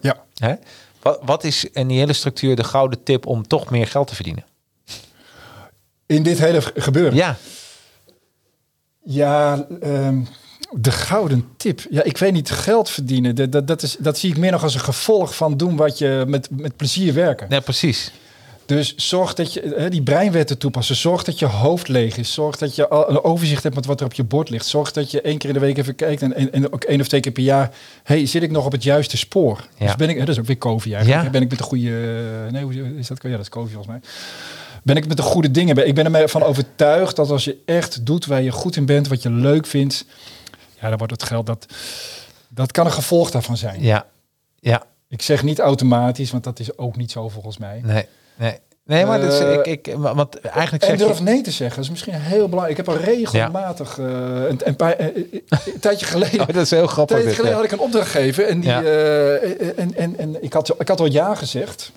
Ja. 0.00 0.22
Hè? 0.34 0.54
Wat, 1.02 1.18
wat 1.22 1.44
is 1.44 1.64
in 1.64 1.88
die 1.88 1.98
hele 1.98 2.12
structuur 2.12 2.56
de 2.56 2.64
gouden 2.64 3.02
tip 3.02 3.26
om 3.26 3.46
toch 3.46 3.70
meer 3.70 3.86
geld 3.86 4.06
te 4.08 4.14
verdienen? 4.14 4.44
In 6.06 6.22
dit 6.22 6.38
hele 6.38 6.62
ge- 6.62 6.72
gebeuren. 6.80 7.14
Ja, 7.14 7.36
Ja, 9.02 9.66
ehm, 9.80 10.20
de 10.70 10.90
gouden 10.92 11.48
tip. 11.56 11.80
Ja, 11.90 12.02
ik 12.02 12.18
weet 12.18 12.32
niet, 12.32 12.50
geld 12.50 12.90
verdienen. 12.90 13.34
Dat, 13.34 13.52
dat, 13.52 13.66
dat, 13.66 13.82
is, 13.82 13.96
dat 13.98 14.18
zie 14.18 14.30
ik 14.30 14.36
meer 14.38 14.50
nog 14.50 14.62
als 14.62 14.74
een 14.74 14.80
gevolg 14.80 15.36
van 15.36 15.56
doen 15.56 15.76
wat 15.76 15.98
je 15.98 16.24
met, 16.26 16.48
met 16.50 16.76
plezier 16.76 17.14
werken. 17.14 17.48
nee, 17.48 17.60
precies. 17.60 18.12
Dus 18.68 18.94
zorg 18.96 19.34
dat 19.34 19.52
je 19.52 19.74
hè, 19.76 19.88
die 19.90 20.02
breinwetten 20.02 20.58
toepassen. 20.58 20.96
Zorg 20.96 21.22
dat 21.24 21.38
je 21.38 21.46
hoofd 21.46 21.88
leeg 21.88 22.16
is. 22.16 22.32
Zorg 22.32 22.56
dat 22.56 22.74
je 22.74 22.88
al- 22.88 23.10
een 23.10 23.22
overzicht 23.24 23.62
hebt 23.62 23.74
met 23.74 23.86
wat 23.86 24.00
er 24.00 24.06
op 24.06 24.12
je 24.12 24.24
bord 24.24 24.50
ligt. 24.50 24.66
Zorg 24.66 24.92
dat 24.92 25.10
je 25.10 25.20
één 25.20 25.38
keer 25.38 25.48
in 25.48 25.54
de 25.54 25.60
week 25.60 25.78
even 25.78 25.94
kijkt. 25.94 26.22
En, 26.22 26.34
en, 26.34 26.52
en 26.52 26.72
ook 26.72 26.84
één 26.84 27.00
of 27.00 27.08
twee 27.08 27.20
keer 27.20 27.32
per 27.32 27.42
jaar. 27.42 27.70
Hey, 28.02 28.26
zit 28.26 28.42
ik 28.42 28.50
nog 28.50 28.64
op 28.64 28.72
het 28.72 28.82
juiste 28.82 29.16
spoor? 29.16 29.66
Ja. 29.78 29.86
Dus 29.86 29.96
ben 29.96 30.08
ik, 30.08 30.14
hè, 30.18 30.20
dat 30.24 30.34
is 30.34 30.40
ook 30.40 30.46
weer 30.46 30.58
COVID 30.58 30.92
eigenlijk. 30.92 31.24
Ja. 31.24 31.30
Ben 31.30 31.42
ik 31.42 31.48
met 31.48 31.58
de 31.58 31.64
goede... 31.64 31.90
eh, 32.46 32.52
Nee, 32.52 32.62
hoe 32.62 32.96
is 32.98 33.06
dat? 33.06 33.18
Ja, 33.22 33.30
dat 33.30 33.40
is 33.40 33.48
COVID 33.48 33.72
volgens 33.72 33.92
mij. 33.92 34.10
Ben 34.82 34.96
ik 34.96 35.06
met 35.08 35.16
de 35.16 35.22
goede 35.22 35.50
dingen? 35.50 35.86
Ik 35.86 35.94
ben 35.94 36.14
ervan 36.14 36.42
overtuigd 36.42 37.16
dat 37.16 37.30
als 37.30 37.44
je 37.44 37.56
echt 37.64 38.06
doet 38.06 38.26
waar 38.26 38.42
je 38.42 38.50
goed 38.52 38.76
in 38.76 38.86
bent, 38.86 39.08
wat 39.08 39.22
je 39.22 39.30
leuk 39.30 39.66
vindt, 39.66 40.04
ja, 40.80 40.88
dan 40.88 40.98
wordt 40.98 41.12
het 41.12 41.22
geld 41.22 41.46
dat 41.46 41.66
dat 42.48 42.72
kan 42.72 42.86
een 42.86 42.92
gevolg 42.92 43.30
daarvan 43.30 43.56
zijn. 43.56 43.82
Ja, 43.82 44.06
ja, 44.60 44.82
Ik 45.08 45.22
zeg 45.22 45.42
niet 45.42 45.58
automatisch, 45.58 46.30
want 46.30 46.44
dat 46.44 46.60
is 46.60 46.78
ook 46.78 46.96
niet 46.96 47.10
zo 47.10 47.28
volgens 47.28 47.58
mij. 47.58 47.80
nee, 47.84 48.06
nee. 48.38 48.58
Nee, 48.84 49.04
maar 49.06 49.20
dat 49.20 49.32
is, 49.32 49.38
Eh, 49.38 49.52
ik, 49.52 49.66
ik, 49.86 49.94
want 49.96 50.40
eigenlijk 50.40 50.84
En 50.84 50.98
zeg 50.98 51.06
durf 51.06 51.18
je... 51.18 51.24
nee 51.24 51.40
te 51.42 51.50
zeggen. 51.50 51.76
Dat 51.76 51.84
is 51.84 51.90
misschien 51.90 52.14
heel 52.14 52.48
belangrijk. 52.48 52.78
Ik 52.78 52.86
heb 52.86 52.96
al 52.96 53.02
regelmatig, 53.02 53.98
eh, 53.98 54.04
een, 54.48 54.60
een, 54.64 54.76
paar, 54.76 54.92
eh, 54.92 55.06
een 55.48 55.80
tijdje 55.80 56.06
geleden, 56.16 56.40
Oh, 56.40 56.46
dat 56.46 56.56
is 56.56 56.70
heel 56.70 56.82
een 56.82 56.88
grappig. 56.88 57.16
tijdje 57.16 57.28
dit, 57.28 57.34
geleden 57.36 57.56
ja. 57.58 57.62
had 57.62 57.72
ik 57.72 57.78
een 57.78 57.84
opdracht 57.84 58.10
gegeven. 58.10 58.48
En, 58.48 58.60
die, 58.60 58.70
Ja. 58.70 58.82
en, 59.76 59.94
en, 59.96 60.18
en 60.18 60.42
ik, 60.42 60.52
had, 60.52 60.74
ik 60.80 60.88
had 60.88 61.00
al 61.00 61.06
ja 61.06 61.34
gezegd. 61.34 61.92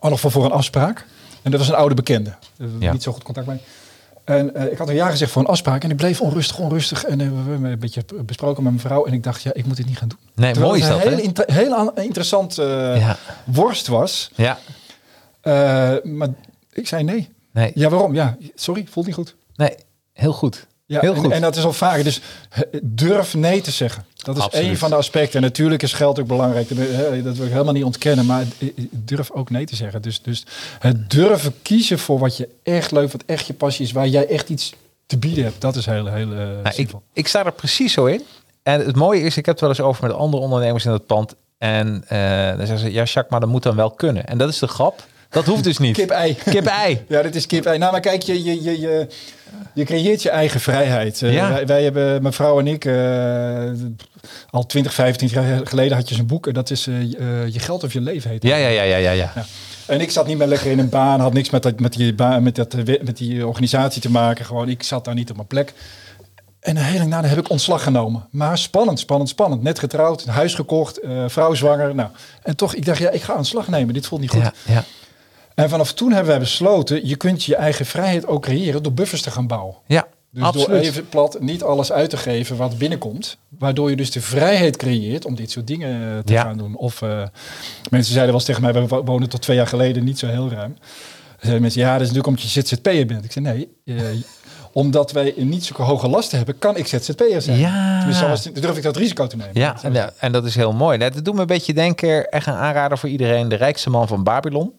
Al 0.00 0.10
nog 0.10 0.20
voor, 0.20 0.30
voor 0.30 0.44
een 0.44 0.50
afspraak. 0.52 1.04
En 1.42 1.50
dat 1.50 1.60
was 1.60 1.68
een 1.68 1.74
oude 1.74 1.94
bekende. 1.94 2.34
Niet 2.78 3.02
zo 3.02 3.12
goed 3.12 3.22
contact 3.22 3.46
mee. 3.46 3.58
En 4.24 4.70
ik 4.72 4.78
had 4.78 4.88
al 4.88 4.94
ja 4.94 5.10
gezegd 5.10 5.30
voor 5.30 5.42
een 5.42 5.48
afspraak. 5.48 5.84
En 5.84 5.90
ik 5.90 5.96
bleef 5.96 6.20
onrustig, 6.20 6.58
onrustig. 6.58 7.04
En 7.04 7.18
we 7.18 7.24
hebben 7.50 7.64
een 7.70 7.78
beetje 7.78 8.02
besproken 8.24 8.62
met 8.62 8.72
mijn 8.72 8.84
vrouw. 8.84 9.04
En 9.06 9.12
ik 9.12 9.22
dacht, 9.22 9.42
ja, 9.42 9.50
ik 9.54 9.66
moet 9.66 9.76
dit 9.76 9.86
niet 9.86 9.98
gaan 9.98 10.08
doen. 10.08 10.18
Nee, 10.34 10.52
Terwijl 10.52 10.72
mooi 10.72 10.82
is 10.82 10.88
het 10.88 10.98
dat, 11.02 11.06
een 11.06 11.18
heel, 11.18 11.24
inter- 11.26 11.52
heel 11.52 11.74
aan- 11.74 11.90
interessant 11.96 12.58
worst 13.44 13.86
was. 13.86 14.30
ja. 14.34 14.58
Eh, 15.42 15.92
maar 16.02 16.28
ik 16.72 16.88
zei 16.88 17.02
nee. 17.02 17.28
Nee, 17.52 17.70
Ja, 17.74 17.88
waarom? 17.88 18.14
Ja, 18.14 18.36
sorry, 18.54 18.86
voelt 18.90 19.06
niet 19.06 19.14
goed. 19.14 19.34
nee, 19.56 19.74
heel 20.12 20.32
goed. 20.32 20.66
Ja, 20.86 21.00
heel 21.00 21.14
en, 21.14 21.20
goed. 21.20 21.32
en 21.32 21.40
dat 21.40 21.56
is 21.56 21.64
al 21.64 21.72
vaker. 21.72 22.04
Dus 22.04 22.20
eh, 22.50 22.60
durf 22.82 23.34
nee 23.34 23.60
te 23.60 23.70
zeggen. 23.70 24.04
Dat 24.16 24.36
is 24.36 24.42
Absoluut. 24.42 24.66
één 24.66 24.76
van 24.76 24.90
de 24.90 24.96
aspecten. 24.96 25.34
En 25.36 25.42
natuurlijk 25.42 25.82
is 25.82 25.92
geld 25.92 26.20
ook 26.20 26.26
belangrijk. 26.26 26.68
Dat 26.68 26.78
wil- 26.78 27.22
Dat 27.22 27.36
wil 27.36 27.46
ik 27.46 27.52
helemaal 27.52 27.72
niet 27.72 27.84
ontkennen. 27.84 28.26
Maar 28.26 28.44
eh, 28.58 28.68
durf 28.90 29.30
ook 29.30 29.50
nee 29.50 29.66
te 29.66 29.76
zeggen. 29.76 30.02
Dus, 30.02 30.22
dus 30.22 30.46
het 30.78 31.10
durven 31.10 31.54
kiezen 31.62 31.98
voor 31.98 32.18
wat 32.18 32.36
je 32.36 32.48
echt 32.62 32.90
leuk, 32.90 33.12
wat 33.12 33.22
echt 33.26 33.46
je 33.46 33.52
passie 33.54 33.84
is, 33.86 33.92
waar 33.92 34.08
jij 34.08 34.26
echt 34.28 34.48
iets 34.48 34.74
te 35.06 35.18
bieden 35.18 35.44
hebt. 35.44 35.60
Dat 35.60 35.76
is 35.76 35.86
heel, 35.86 36.06
heel 36.06 36.30
eh, 36.32 36.36
Nou, 36.36 36.72
ik, 36.76 36.90
ik 37.12 37.28
sta 37.28 37.44
er 37.44 37.52
precies 37.52 37.92
zo 37.92 38.04
in. 38.06 38.22
En 38.62 38.80
het 38.86 38.96
mooie 38.96 39.20
is, 39.20 39.36
ik 39.36 39.46
heb 39.46 39.54
het 39.54 39.60
wel 39.60 39.68
eens 39.70 39.80
over 39.80 40.06
met 40.06 40.16
andere 40.16 40.42
ondernemers 40.42 40.84
in 40.84 40.92
het 40.92 41.06
pand. 41.06 41.34
En 41.58 42.04
eh, 42.08 42.48
dan 42.48 42.66
zeggen 42.66 42.78
ze, 42.78 42.92
ja 42.92 43.02
Jacques, 43.02 43.28
maar 43.28 43.40
dat 43.40 43.48
moet 43.48 43.62
dan 43.62 43.76
wel 43.76 43.90
kunnen. 43.90 44.26
En 44.26 44.38
dat 44.38 44.48
is 44.48 44.58
de 44.58 44.68
grap. 44.68 45.04
Dat 45.32 45.46
hoeft 45.46 45.64
dus 45.64 45.78
niet. 45.78 45.96
Kip-ei. 45.96 46.36
Kip-ei. 46.44 47.04
Ja, 47.08 47.22
dit 47.22 47.34
is 47.34 47.46
kip-ei. 47.46 47.78
Nou, 47.78 47.92
maar 47.92 48.00
kijk, 48.00 48.22
je, 48.22 48.44
je, 48.44 48.62
je, 48.62 48.80
je, 48.80 49.06
je 49.74 49.84
creëert 49.84 50.22
je 50.22 50.30
eigen 50.30 50.60
vrijheid. 50.60 51.22
Eh, 51.22 51.48
wij, 51.50 51.66
wij 51.66 51.82
hebben, 51.82 52.22
mijn 52.22 52.34
vrouw 52.34 52.58
en 52.58 52.66
ik, 52.66 52.84
eh, 52.84 53.70
al 54.50 54.66
20, 54.66 54.94
15 54.94 55.28
jaar 55.28 55.66
geleden 55.66 55.96
had 55.96 56.08
je 56.08 56.14
zo'n 56.14 56.26
boek. 56.26 56.46
En 56.46 56.54
dat 56.54 56.70
is 56.70 56.86
eh, 56.86 57.02
Je 57.48 57.58
geld 57.58 57.84
of 57.84 57.92
je 57.92 58.00
leven 58.00 58.30
heet. 58.30 58.42
Ja, 58.42 58.56
ja, 58.56 58.68
ja, 58.68 58.82
ja, 58.82 58.96
ja. 58.96 59.10
ja. 59.10 59.32
Ja. 59.34 59.44
En 59.86 60.00
ik 60.00 60.10
zat 60.10 60.26
niet 60.26 60.38
meer 60.38 60.46
lekker 60.46 60.70
in 60.70 60.78
een 60.78 60.88
baan, 60.88 61.20
had 61.20 61.32
niks 61.32 61.50
met, 61.50 61.62
dat, 61.62 61.80
met, 61.80 61.92
die, 61.92 62.14
baan, 62.14 62.42
met, 62.42 62.54
dat, 62.54 62.74
met 62.84 63.16
die 63.16 63.46
organisatie 63.46 64.02
te 64.02 64.10
maken. 64.10 64.44
Gewoon, 64.44 64.68
ik 64.68 64.82
zat 64.82 65.04
daar 65.04 65.14
niet 65.14 65.30
op 65.30 65.36
mijn 65.36 65.48
plek. 65.48 65.72
En 66.60 66.76
een 66.76 66.82
hele 66.82 67.04
na 67.04 67.24
heb 67.24 67.38
ik 67.38 67.50
ontslag 67.50 67.82
genomen. 67.82 68.26
Maar 68.30 68.58
spannend, 68.58 68.98
spannend, 68.98 69.28
spannend. 69.30 69.62
Net 69.62 69.78
getrouwd, 69.78 70.22
een 70.22 70.32
huis 70.32 70.54
gekocht, 70.54 71.00
vrouw 71.26 71.54
zwanger. 71.54 71.94
Nou, 71.94 72.08
en 72.42 72.56
toch, 72.56 72.74
ik 72.74 72.84
dacht, 72.84 72.98
ja, 72.98 73.10
ik 73.10 73.22
ga 73.22 73.34
ontslag 73.34 73.68
nemen. 73.68 73.94
Dit 73.94 74.06
voelt 74.06 74.20
niet 74.20 74.30
goed. 74.30 74.42
ja, 74.42 74.52
ja. 74.66 74.84
En 75.54 75.68
vanaf 75.70 75.92
toen 75.92 76.10
hebben 76.12 76.30
wij 76.30 76.38
besloten, 76.38 77.06
je 77.08 77.16
kunt 77.16 77.44
je 77.44 77.56
eigen 77.56 77.86
vrijheid 77.86 78.26
ook 78.26 78.42
creëren 78.42 78.82
door 78.82 78.92
buffers 78.92 79.22
te 79.22 79.30
gaan 79.30 79.46
bouwen. 79.46 79.74
ja 79.86 80.06
Dus 80.30 80.42
absoluut. 80.42 80.66
door 80.68 80.76
even 80.78 81.08
plat 81.08 81.36
niet 81.40 81.62
alles 81.62 81.92
uit 81.92 82.10
te 82.10 82.16
geven 82.16 82.56
wat 82.56 82.78
binnenkomt. 82.78 83.36
Waardoor 83.58 83.90
je 83.90 83.96
dus 83.96 84.10
de 84.10 84.20
vrijheid 84.20 84.76
creëert 84.76 85.24
om 85.24 85.34
dit 85.34 85.50
soort 85.50 85.66
dingen 85.66 86.02
eh, 86.16 86.18
te 86.24 86.32
Ja. 86.32 86.42
gaan 86.42 86.56
doen. 86.58 86.76
Of 86.76 87.02
eh, 87.02 87.08
mensen 87.90 88.12
zeiden 88.12 88.24
wel 88.26 88.34
eens 88.34 88.44
tegen 88.44 88.62
mij, 88.62 88.72
we 88.72 88.86
wo- 88.86 89.04
wonen 89.04 89.28
tot 89.28 89.42
twee 89.42 89.56
jaar 89.56 89.66
geleden 89.66 90.04
niet 90.04 90.18
zo 90.18 90.26
heel 90.26 90.50
ruim. 90.50 90.76
Zeiden 91.40 91.62
mensen, 91.62 91.80
ja, 91.80 91.92
dat 91.92 92.00
is 92.00 92.06
natuurlijk 92.12 92.26
omdat 92.36 92.52
je 92.52 92.60
ZZP'er 92.62 93.06
bent. 93.06 93.24
Ik 93.24 93.32
zei, 93.32 93.44
nee, 93.44 93.68
eh, 93.96 94.04
omdat 94.72 95.12
wij 95.12 95.34
niet 95.36 95.64
zulke 95.64 95.82
hoge 95.82 96.08
lasten 96.08 96.36
hebben, 96.36 96.58
kan 96.58 96.76
ik 96.76 96.86
ZZP'er 96.86 97.42
zijn. 97.42 97.58
Ja. 97.58 98.04
Dus 98.06 98.18
dan 98.18 98.52
durf 98.62 98.76
ik 98.76 98.82
dat 98.82 98.96
risico 98.96 99.26
te 99.26 99.36
nemen. 99.36 99.50
Ja, 99.54 99.76
en, 99.82 99.92
ja, 99.92 100.12
en 100.18 100.32
dat 100.32 100.44
is 100.44 100.54
heel 100.54 100.72
mooi. 100.72 100.98
Nou, 100.98 101.10
Dat 101.12 101.24
doet 101.24 101.34
me 101.34 101.40
een 101.40 101.46
beetje 101.46 101.74
denken, 101.74 102.30
echt 102.30 102.46
een 102.46 102.52
aanrader 102.54 102.98
voor 102.98 103.08
iedereen, 103.08 103.48
de 103.48 103.54
rijkste 103.54 103.90
man 103.90 104.08
van 104.08 104.22
Babylon. 104.22 104.72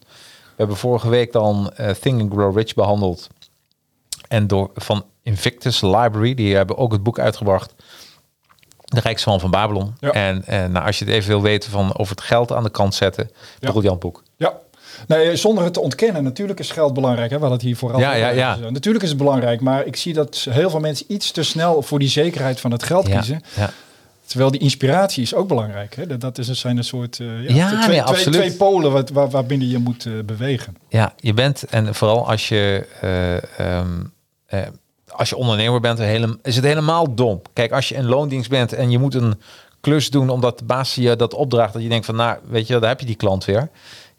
We 0.56 0.60
hebben 0.60 0.78
vorige 0.78 1.10
week 1.10 1.32
dan 1.32 1.72
eh, 1.76 1.90
Think 1.90 2.22
and 2.22 2.32
Grow 2.32 2.58
Rich 2.58 2.74
behandeld. 2.74 3.28
En 4.28 4.48
door 4.48 4.70
van 4.76 5.06
Invictus 5.24 5.82
Library, 5.82 6.34
die 6.34 6.56
hebben 6.56 6.78
ook 6.78 6.92
het 6.92 7.04
boek 7.04 7.20
uitgebracht. 7.20 7.74
De 8.86 9.00
rijkste 9.00 9.30
man 9.30 9.40
van 9.40 9.52
Babylon. 9.52 9.94
Ja. 10.00 10.12
En 10.12 10.46
eh, 10.46 10.66
nou, 10.66 10.86
als 10.86 11.00
je 11.00 11.06
het 11.06 11.14
even 11.14 11.30
wil 11.30 11.42
weten 11.42 11.72
van 11.72 11.98
over 11.98 12.16
het 12.16 12.24
geld 12.26 12.52
aan 12.52 12.64
de 12.64 12.70
kant 12.70 12.96
zetten, 12.96 13.30
Ja. 13.60 13.72
briljant 13.72 14.00
boek. 14.00 14.24
Ja. 14.36 14.54
Nee, 15.08 15.36
zonder 15.36 15.64
het 15.64 15.74
te 15.74 15.80
ontkennen. 15.80 16.24
Natuurlijk 16.24 16.60
is 16.60 16.72
geld 16.72 16.94
belangrijk. 16.94 17.30
Hè? 17.30 17.36
We 17.36 17.42
hadden 17.42 17.58
het 17.60 17.68
hier 17.68 17.78
vooral 17.78 18.00
Ja, 18.00 18.14
ja, 18.14 18.30
ja. 18.30 18.56
Natuurlijk 18.56 19.04
is 19.04 19.10
het 19.10 19.18
belangrijk. 19.20 19.62
Maar 19.62 19.86
ik 19.86 19.96
zie 19.96 20.14
dat 20.14 20.48
heel 20.50 20.70
veel 20.70 20.80
mensen 20.80 21.06
iets 21.10 21.32
te 21.32 21.44
snel 21.44 21.82
voor 21.82 22.00
die 22.00 22.10
zekerheid 22.10 22.60
van 22.60 22.72
het 22.72 22.84
geld 22.84 23.08
Ja, 23.08 23.16
kiezen. 23.16 23.42
ja. 23.56 23.70
Terwijl 24.34 24.52
die 24.52 24.62
inspiratie 24.62 25.24
is 25.24 25.36
ook 25.36 25.48
belangrijk. 25.48 25.96
Hè? 25.96 26.08
Dat, 26.08 26.22
dat 26.22 26.38
is, 26.38 26.52
zijn 26.52 26.78
een 26.78 26.84
soort 26.84 27.20
eh, 27.20 27.50
ja, 27.50 27.56
Ja, 27.56 27.82
twee, 27.82 28.02
nee, 28.02 28.14
twee, 28.14 28.34
twee 28.34 28.54
polen 28.54 28.92
wat, 28.92 29.10
waar, 29.10 29.30
waarbinnen 29.30 29.70
je 29.70 29.78
moet 29.78 30.06
eh, 30.06 30.14
bewegen. 30.26 30.78
Ja, 30.90 31.14
je 31.18 31.34
bent, 31.34 31.64
en 31.64 31.96
vooral 31.96 32.30
als 32.30 32.48
je, 32.48 32.88
eh, 33.02 33.60
ehm, 33.60 34.04
eh, 34.46 34.60
als 35.08 35.30
je 35.30 35.36
ondernemer 35.36 35.80
bent, 35.80 35.98
hele, 36.00 36.38
is 36.44 36.56
het 36.56 36.66
helemaal 36.66 37.16
dom. 37.16 37.42
Kijk, 37.54 37.72
als 37.72 37.90
je 37.90 37.96
in 37.96 38.06
loondienst 38.06 38.50
bent 38.50 38.74
en 38.74 38.92
je 38.92 39.00
moet 39.00 39.14
een 39.14 39.42
klus 39.82 40.10
doen 40.10 40.30
omdat 40.30 40.60
de 40.60 40.66
baas 40.66 40.96
je 40.96 41.16
dat 41.16 41.34
opdraagt, 41.34 41.74
dat 41.74 41.82
je 41.82 41.90
denkt 41.90 42.06
van, 42.06 42.16
nou, 42.16 42.38
weet 42.48 42.68
je, 42.68 42.80
daar 42.80 42.90
heb 42.90 43.00
je 43.00 43.06
die 43.06 43.16
klant 43.16 43.46
weer. 43.46 43.70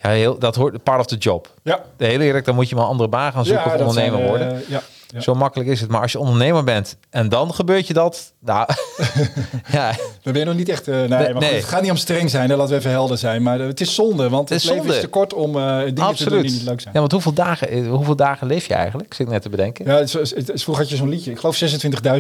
Ja, 0.03 0.11
heel, 0.11 0.39
dat 0.39 0.55
hoort 0.55 0.83
part 0.83 1.01
of 1.01 1.07
the 1.07 1.17
job. 1.17 1.55
Ja, 1.63 1.81
De 1.97 2.05
hele 2.05 2.25
eerlijk, 2.25 2.45
dan 2.45 2.55
moet 2.55 2.69
je 2.69 2.75
maar 2.75 2.85
een 2.85 2.91
andere 2.91 3.09
baan 3.09 3.33
gaan 3.33 3.45
zoeken 3.45 3.67
of 3.67 3.73
ondernemer 3.73 4.19
zijn, 4.19 4.29
worden. 4.29 4.63
ja, 4.69 4.83
ja. 5.15 5.21
Zo 5.21 5.35
makkelijk 5.35 5.69
is 5.71 5.81
het. 5.81 5.91
Maar 5.91 6.01
als 6.01 6.13
je 6.13 6.19
ondernemer 6.19 6.65
bent 6.65 6.97
en 7.11 7.29
dan 7.29 7.55
gebeurt 7.55 7.87
je 7.87 7.93
dat, 7.95 8.33
nou, 8.41 8.69
ja, 9.73 9.91
Dan 10.23 10.33
ben 10.33 10.39
je 10.39 10.45
nog 10.45 10.55
niet 10.57 10.69
echt... 10.69 10.89
eh, 10.89 10.95
nee, 10.97 11.09
maar 11.09 11.25
goed, 11.31 11.41
nee. 11.41 11.55
het 11.55 11.65
gaat 11.65 11.83
niet 11.83 11.91
om 11.91 11.97
streng 11.97 12.31
zijn. 12.31 12.51
Hè? 12.51 12.57
Laten 12.57 12.73
we 12.73 12.79
even 12.79 12.91
helder 12.91 13.19
zijn. 13.19 13.43
Maar 13.43 13.61
eh, 13.61 13.67
het 13.67 13.81
is 13.81 13.95
zonde. 13.95 14.29
Want 14.29 14.49
Het 14.49 14.63
leven 14.65 14.79
zonde. 14.79 14.95
is 14.95 15.01
te 15.01 15.07
kort 15.09 15.35
om 15.35 15.57
eh, 15.57 15.63
dingen 15.79 15.87
te 15.87 15.93
doen 15.95 16.05
absoluut. 16.05 16.43
die 16.43 16.51
niet 16.53 16.63
leuk 16.63 16.81
zijn. 16.81 16.95
Ja, 16.95 17.01
want 17.01 17.13
hoeveel 17.13 17.33
dagen, 17.33 17.87
hoeveel 17.87 18.17
dagen 18.17 18.47
leef 18.47 18.67
je 18.67 18.75
eigenlijk? 18.75 19.15
Zit 19.15 19.27
ik 19.27 19.33
net 19.33 19.43
te 19.43 19.49
bedenken. 19.49 19.85
Ja, 19.87 19.97
het 19.97 20.15
is, 20.15 20.35
het 20.35 20.63
vroeger 20.63 20.83
had 20.85 20.89
je 20.93 20.97
zo'n 20.97 21.09
liedje. 21.09 21.31
Ik 21.31 21.39
geloof 21.39 21.61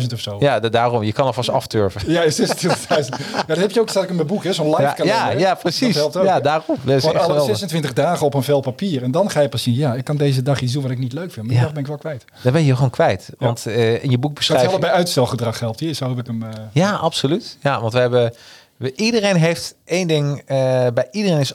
26.000 0.00 0.06
of 0.12 0.20
zo. 0.20 0.36
Ja, 0.40 0.60
da- 0.60 0.68
daarom. 0.68 1.02
Je 1.02 1.12
kan 1.12 1.26
alvast 1.26 1.48
afturven. 1.50 2.00
Ja, 2.06 2.22
26.000. 2.30 2.30
ja, 2.88 3.44
dat 3.46 3.56
heb 3.56 3.70
je 3.70 3.80
ook, 3.80 3.88
staat 3.88 4.02
ook 4.02 4.08
in 4.08 4.14
mijn 4.16 4.26
boek, 4.28 4.44
hè? 4.44 4.52
Zo'n 4.52 4.66
live 4.70 4.82
Ja, 4.82 4.92
kalender. 4.92 5.16
ja, 5.16 5.30
ja, 5.38 5.54
precies. 5.54 5.94
Dat 5.94 6.02
helpt 6.02 6.16
ook, 6.16 6.24
ja, 6.24 6.40
daarom. 6.40 6.76
Gewoon 6.84 7.00
alle 7.02 7.18
geweldig. 7.20 7.44
26 7.46 7.92
dagen 7.92 8.26
op 8.26 8.34
een 8.34 8.42
vel 8.42 8.60
papier. 8.60 9.02
En 9.02 9.10
dan 9.10 9.30
ga 9.30 9.40
je 9.40 9.48
pas 9.48 9.62
zien, 9.62 9.74
ja, 9.74 9.94
ik 9.94 10.04
kan 10.04 10.16
deze 10.16 10.42
dag 10.42 10.60
iets 10.60 10.72
doen 10.72 10.82
wat 10.82 10.90
ik 10.90 10.98
niet 10.98 11.12
leuk 11.12 11.32
vind. 11.32 11.46
Maar 11.46 11.54
die 11.54 11.64
dag 11.64 11.72
ben 11.72 11.80
ik 11.82 11.86
wel 11.88 11.98
kwijt. 11.98 12.24
Dan 12.42 12.52
ben 12.52 12.64
je 12.64 12.74
gewoon 12.74 12.83
kwijt. 12.90 13.30
Want 13.38 13.66
eh, 13.66 14.04
in 14.04 14.10
je 14.10 14.18
boek 14.18 14.34
beschrijf 14.34 14.70
je... 14.72 14.78
bij 14.78 14.90
uitstelgedrag 14.90 15.58
geldt. 15.58 15.80
Hier, 15.80 15.94
zo 15.94 16.08
heb 16.08 16.18
ik 16.18 16.26
hem... 16.26 16.42
eh, 16.42 16.50
Ja, 16.72 16.92
absoluut. 16.92 17.58
Ja, 17.60 17.80
want 17.80 17.92
we 17.92 17.98
hebben... 17.98 18.34
We, 18.76 18.92
iedereen 18.94 19.36
heeft 19.36 19.74
één 19.84 20.06
ding... 20.06 20.38
eh, 20.46 20.86
bij 20.94 21.08
iedereen 21.10 21.40
is 21.40 21.54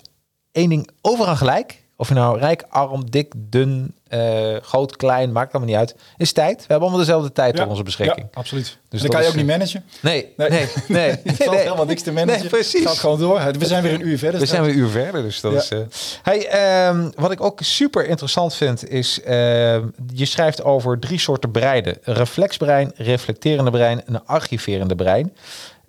één 0.51 0.69
ding 0.69 0.89
overal 1.01 1.36
gelijk. 1.36 1.84
Of 1.99 2.07
je 2.07 2.13
nou 2.13 2.39
rijk, 2.39 2.63
arm, 2.69 3.09
dik, 3.09 3.33
dun, 3.37 3.95
eh, 4.07 4.55
groot, 4.61 4.95
klein, 4.95 5.31
maakt 5.31 5.53
allemaal 5.53 5.69
niet 5.71 5.79
uit. 5.79 5.95
Is 6.17 6.31
tijd. 6.31 6.55
We 6.55 6.61
hebben 6.67 6.79
allemaal 6.81 6.99
dezelfde 6.99 7.31
tijd 7.31 7.53
ja, 7.55 7.61
tot 7.61 7.69
onze 7.71 7.83
beschikking. 7.83 8.27
Ja, 8.31 8.39
absoluut. 8.39 8.77
Dus 8.89 9.01
dan 9.01 9.09
kan 9.09 9.19
je 9.19 9.25
is, 9.25 9.31
ook 9.31 9.37
niet 9.37 9.47
managen. 9.47 9.83
Nee, 10.01 10.33
Nee. 10.37 10.49
nee, 10.49 10.65
nee. 10.87 11.09
Het 11.23 11.35
valt 11.43 11.57
helemaal 11.57 11.85
niks 11.85 12.01
te 12.01 12.11
managen. 12.11 12.39
Nee, 12.41 12.49
precies. 12.49 12.79
Het 12.79 12.87
gaat 12.89 12.97
gewoon 12.97 13.19
door. 13.19 13.41
We 13.57 13.65
zijn 13.65 13.83
weer 13.83 13.93
een 13.93 14.07
uur 14.07 14.17
verder. 14.17 14.39
We 14.39 14.45
zijn 14.45 14.61
weer 14.61 14.71
een 14.71 14.77
uur 14.77 14.89
verder, 14.89 15.21
dus 15.21 15.41
dat 15.41 15.51
Ja. 15.51 15.57
is... 15.59 15.69
eh. 15.69 15.79
Hey, 16.23 16.47
ehm, 16.47 17.09
wat 17.15 17.31
ik 17.31 17.41
ook 17.41 17.59
super 17.63 18.07
interessant 18.07 18.53
vind, 18.53 18.89
is... 18.89 19.21
ehm, 19.21 19.85
je 20.13 20.25
schrijft 20.25 20.63
over 20.63 20.99
drie 20.99 21.19
soorten 21.19 21.51
breinen. 21.51 21.97
Een 22.03 22.13
reflexbrein, 22.13 22.91
reflecterende 22.95 23.71
brein 23.71 24.05
en 24.05 24.13
een 24.13 24.25
archiverende 24.25 24.95
brein. 24.95 25.33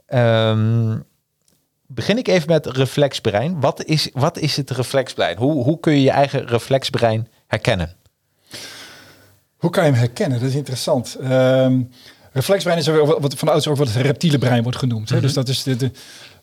Ehm, 0.06 0.96
begin 1.94 2.18
ik 2.18 2.28
even 2.28 2.48
met 2.48 2.66
reflexbrein. 2.66 3.60
Wat 3.60 3.84
is, 3.84 4.08
wat 4.12 4.38
is 4.38 4.56
het 4.56 4.70
reflexbrein? 4.70 5.36
Hoe, 5.36 5.64
hoe 5.64 5.80
kun 5.80 5.92
je 5.92 6.02
je 6.02 6.10
eigen 6.10 6.46
reflexbrein 6.46 7.28
herkennen? 7.46 7.94
Hoe 9.56 9.70
kan 9.70 9.84
je 9.84 9.90
hem 9.90 9.98
herkennen? 9.98 10.40
Dat 10.40 10.48
is 10.48 10.54
interessant. 10.54 11.16
Ehm, 11.22 11.80
reflexbrein 12.32 12.78
is 12.78 12.86
wat 12.86 13.34
van 13.34 13.48
ouds 13.48 13.68
ook 13.68 13.76
wat 13.76 13.88
het 13.88 13.96
reptiele 13.96 14.38
brein 14.38 14.62
wordt 14.62 14.78
genoemd. 14.78 15.08
Hè? 15.08 15.20
Dus 15.20 15.32
dat 15.32 15.48
is 15.48 15.62
de, 15.62 15.76
de, 15.76 15.90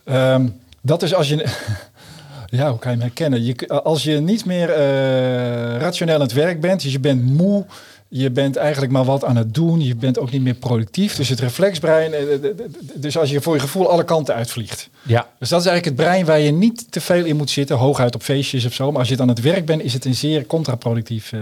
ehm, 0.03 0.47
dat 0.81 1.03
is 1.03 1.13
als 1.13 1.29
je 1.29 1.35
ja, 2.49 2.69
hoe 2.69 2.79
kan 2.79 2.91
je 2.91 2.97
hem 2.97 3.07
herkennen? 3.07 3.43
Je, 3.43 3.67
als 3.67 4.03
je 4.03 4.19
niet 4.19 4.45
meer 4.45 4.69
eh, 4.69 5.77
rationeel 5.77 6.15
aan 6.15 6.21
het 6.21 6.33
werk 6.33 6.61
bent, 6.61 6.81
dus 6.81 6.91
je 6.91 6.99
bent 6.99 7.23
moe, 7.23 7.65
Je 8.09 8.31
bent 8.31 8.55
eigenlijk 8.55 8.91
maar 8.91 9.03
wat 9.03 9.23
aan 9.23 9.35
het 9.35 9.53
doen. 9.53 9.81
Je 9.81 9.95
bent 9.95 10.19
ook 10.19 10.31
niet 10.31 10.41
meer 10.41 10.53
productief. 10.53 11.15
Dus 11.15 11.29
het 11.29 11.39
reflexbrein, 11.39 12.13
eh, 12.13 12.21
eh, 12.21 12.43
eh, 12.43 12.49
dus 12.95 13.17
als 13.17 13.29
je 13.29 13.41
voor 13.41 13.53
je 13.53 13.59
gevoel 13.59 13.89
alle 13.89 14.03
kanten 14.03 14.35
uitvliegt. 14.35 14.89
Ja. 15.01 15.27
Dus 15.39 15.49
dat 15.49 15.59
is 15.59 15.65
eigenlijk 15.67 15.97
het 15.97 16.07
brein 16.07 16.25
waar 16.25 16.39
je 16.39 16.51
niet 16.51 16.91
te 16.91 17.01
veel 17.01 17.25
in 17.25 17.35
moet 17.35 17.49
zitten. 17.49 17.75
Hooguit 17.77 18.15
op 18.15 18.21
feestjes 18.23 18.65
of 18.65 18.73
zo. 18.73 18.91
Maar 18.91 18.99
als 18.99 19.09
je 19.09 19.15
dan 19.15 19.29
aan 19.29 19.35
het 19.35 19.43
werk 19.43 19.65
bent, 19.65 19.81
is 19.83 19.93
het 19.93 20.05
een 20.05 20.15
zeer 20.15 20.45
contraproductief 20.45 21.31
eh, 21.31 21.39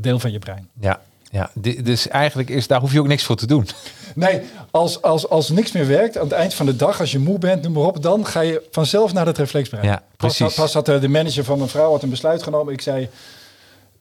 deel 0.00 0.18
van 0.18 0.32
je 0.32 0.38
brein. 0.38 0.68
Ja. 0.80 1.00
Ja, 1.30 1.50
dus 1.82 2.08
eigenlijk 2.08 2.48
is 2.50 2.66
daar 2.66 2.80
hoef 2.80 2.92
je 2.92 3.00
ook 3.00 3.06
niks 3.06 3.22
voor 3.22 3.36
te 3.36 3.46
doen. 3.46 3.68
Nee, 4.14 4.40
als, 4.70 5.02
als, 5.02 5.28
als 5.28 5.48
niks 5.48 5.72
meer 5.72 5.86
werkt, 5.86 6.16
aan 6.16 6.24
het 6.24 6.32
eind 6.32 6.54
van 6.54 6.66
de 6.66 6.76
dag, 6.76 7.00
als 7.00 7.12
je 7.12 7.18
moe 7.18 7.38
bent, 7.38 7.62
noem 7.62 7.72
maar 7.72 7.82
op, 7.82 8.02
dan 8.02 8.26
ga 8.26 8.40
je 8.40 8.62
vanzelf 8.70 9.12
naar 9.12 9.26
het 9.26 9.38
reflexbrein. 9.38 9.84
Ja, 9.84 10.02
Pas, 10.16 10.36
precies. 10.36 10.56
pas 10.56 10.72
had 10.72 10.88
eh, 10.88 11.00
de 11.00 11.08
manager 11.08 11.44
van 11.44 11.58
mijn 11.58 11.70
vrouw 11.70 11.90
had 11.90 12.02
een 12.02 12.10
besluit 12.10 12.42
genomen. 12.42 12.72
Ik 12.72 12.80
zei, 12.80 13.08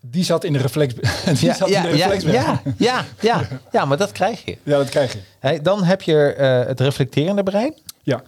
die 0.02 0.24
zat 0.24 0.44
in 0.44 0.54
de 0.54 0.60
reflex. 0.60 0.94
Die 1.40 1.54
zat 1.54 1.70
in 1.70 1.82
de 1.82 1.88
reflexbrein. 1.90 2.44
ja, 2.44 2.62
ja, 2.78 3.06
ja, 3.22 3.48
ja, 3.72 3.86
maar 3.86 3.98
dat 3.98 4.12
krijg 4.12 4.46
je. 4.46 4.58
ja, 4.64 4.78
dat 4.78 4.90
krijg 4.90 5.14
je. 5.14 5.20
Hey, 5.40 5.62
dan 5.62 5.84
heb 5.84 6.02
je 6.02 6.34
eh, 6.34 6.68
het 6.68 6.80
reflecterende 6.80 7.44
brein. 7.44 7.74
Ja. 8.04 8.24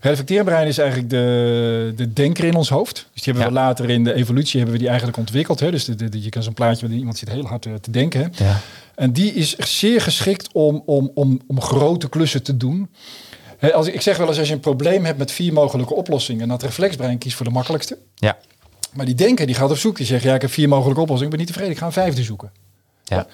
Reflecteerbrein 0.00 0.66
is 0.66 0.78
eigenlijk 0.78 1.10
de, 1.10 1.92
de 1.96 2.12
denker 2.12 2.44
in 2.44 2.54
ons 2.54 2.68
hoofd. 2.68 2.94
Dus 3.12 3.22
die 3.22 3.32
hebben 3.32 3.52
we 3.52 3.58
Ja. 3.58 3.64
later 3.66 3.90
in 3.90 4.04
de 4.04 4.14
evolutie 4.14 4.56
hebben 4.56 4.72
we 4.72 4.78
die 4.80 4.88
eigenlijk 4.88 5.18
ontwikkeld. 5.18 5.60
Hè? 5.60 5.70
Dus 5.70 5.84
de, 5.84 5.94
de- 5.94 6.08
de- 6.08 6.22
je 6.22 6.28
kan 6.28 6.42
zo'n 6.42 6.54
plaatje 6.54 6.86
waar 6.88 6.96
iemand 6.96 7.18
zit 7.18 7.28
heel 7.30 7.46
hard 7.46 7.62
te, 7.62 7.80
te 7.80 7.90
denken. 7.90 8.20
Hè? 8.20 8.44
Ja. 8.44 8.60
En 8.94 9.12
die 9.12 9.32
is 9.34 9.56
zeer 9.56 10.00
geschikt 10.00 10.48
om, 10.52 10.82
om, 10.86 11.10
om, 11.14 11.40
om 11.46 11.60
grote 11.60 12.08
klussen 12.08 12.42
te 12.42 12.56
doen. 12.56 12.90
Als, 13.72 13.86
ik 13.86 13.94
ik 13.94 14.00
zeg 14.00 14.16
wel 14.16 14.28
eens, 14.28 14.38
als 14.38 14.48
je 14.48 14.54
een 14.54 14.60
probleem 14.60 15.04
hebt 15.04 15.18
met 15.18 15.32
vier 15.32 15.52
mogelijke 15.52 15.94
oplossingen... 15.94 16.42
en 16.42 16.48
dat 16.48 16.62
reflexbrein 16.62 17.18
kiest 17.18 17.36
voor 17.36 17.46
de 17.46 17.52
makkelijkste. 17.52 17.98
Ja. 18.14 18.36
Maar 18.94 19.06
die 19.06 19.14
denker 19.14 19.46
die 19.46 19.54
gaat 19.54 19.70
op 19.70 19.76
zoek. 19.76 19.96
Die 19.96 20.06
zegt, 20.06 20.22
ja, 20.22 20.34
ik 20.34 20.40
heb 20.40 20.50
vier 20.50 20.68
mogelijke 20.68 21.00
oplossingen. 21.00 21.32
Ik 21.32 21.38
ben 21.38 21.46
niet 21.46 21.48
tevreden, 21.48 21.72
ik 21.72 21.78
ga 21.78 21.86
een 21.86 22.04
vijfde 22.04 22.22
zoeken. 22.22 22.50
Ja. 23.04 23.26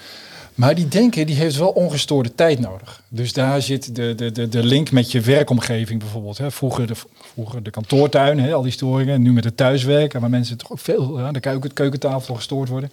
Maar 0.55 0.75
die 0.75 0.89
denker 0.89 1.27
die 1.27 1.37
heeft 1.37 1.57
wel 1.57 1.69
ongestoorde 1.69 2.35
tijd 2.35 2.59
nodig. 2.59 3.03
Dus 3.09 3.33
daar 3.33 3.63
zit 3.63 3.95
de, 3.95 4.15
de, 4.15 4.33
de, 4.33 4.49
de 4.49 4.65
link 4.65 4.91
met 4.91 5.13
je 5.13 5.21
werkomgeving 5.21 6.01
bijvoorbeeld. 6.01 6.39
Hè. 6.39 6.51
Vroeger, 6.51 6.87
de, 6.87 6.95
vroeger 7.33 7.63
de 7.63 7.71
kantoortuin, 7.71 8.41
hè, 8.41 8.53
al 8.53 8.63
die 8.63 8.73
storingen. 8.73 9.23
Nu 9.23 9.33
met 9.33 9.45
het 9.45 9.57
thuiswerken, 9.57 10.21
waar 10.21 10.31
mensen 10.31 10.57
toch 10.57 10.73
ook 10.73 10.79
veel 10.79 11.21
aan 11.21 11.33
de 11.33 11.41
keuken, 11.41 11.73
keukentafel 11.73 12.35
gestoord 12.35 12.69
worden. 12.69 12.93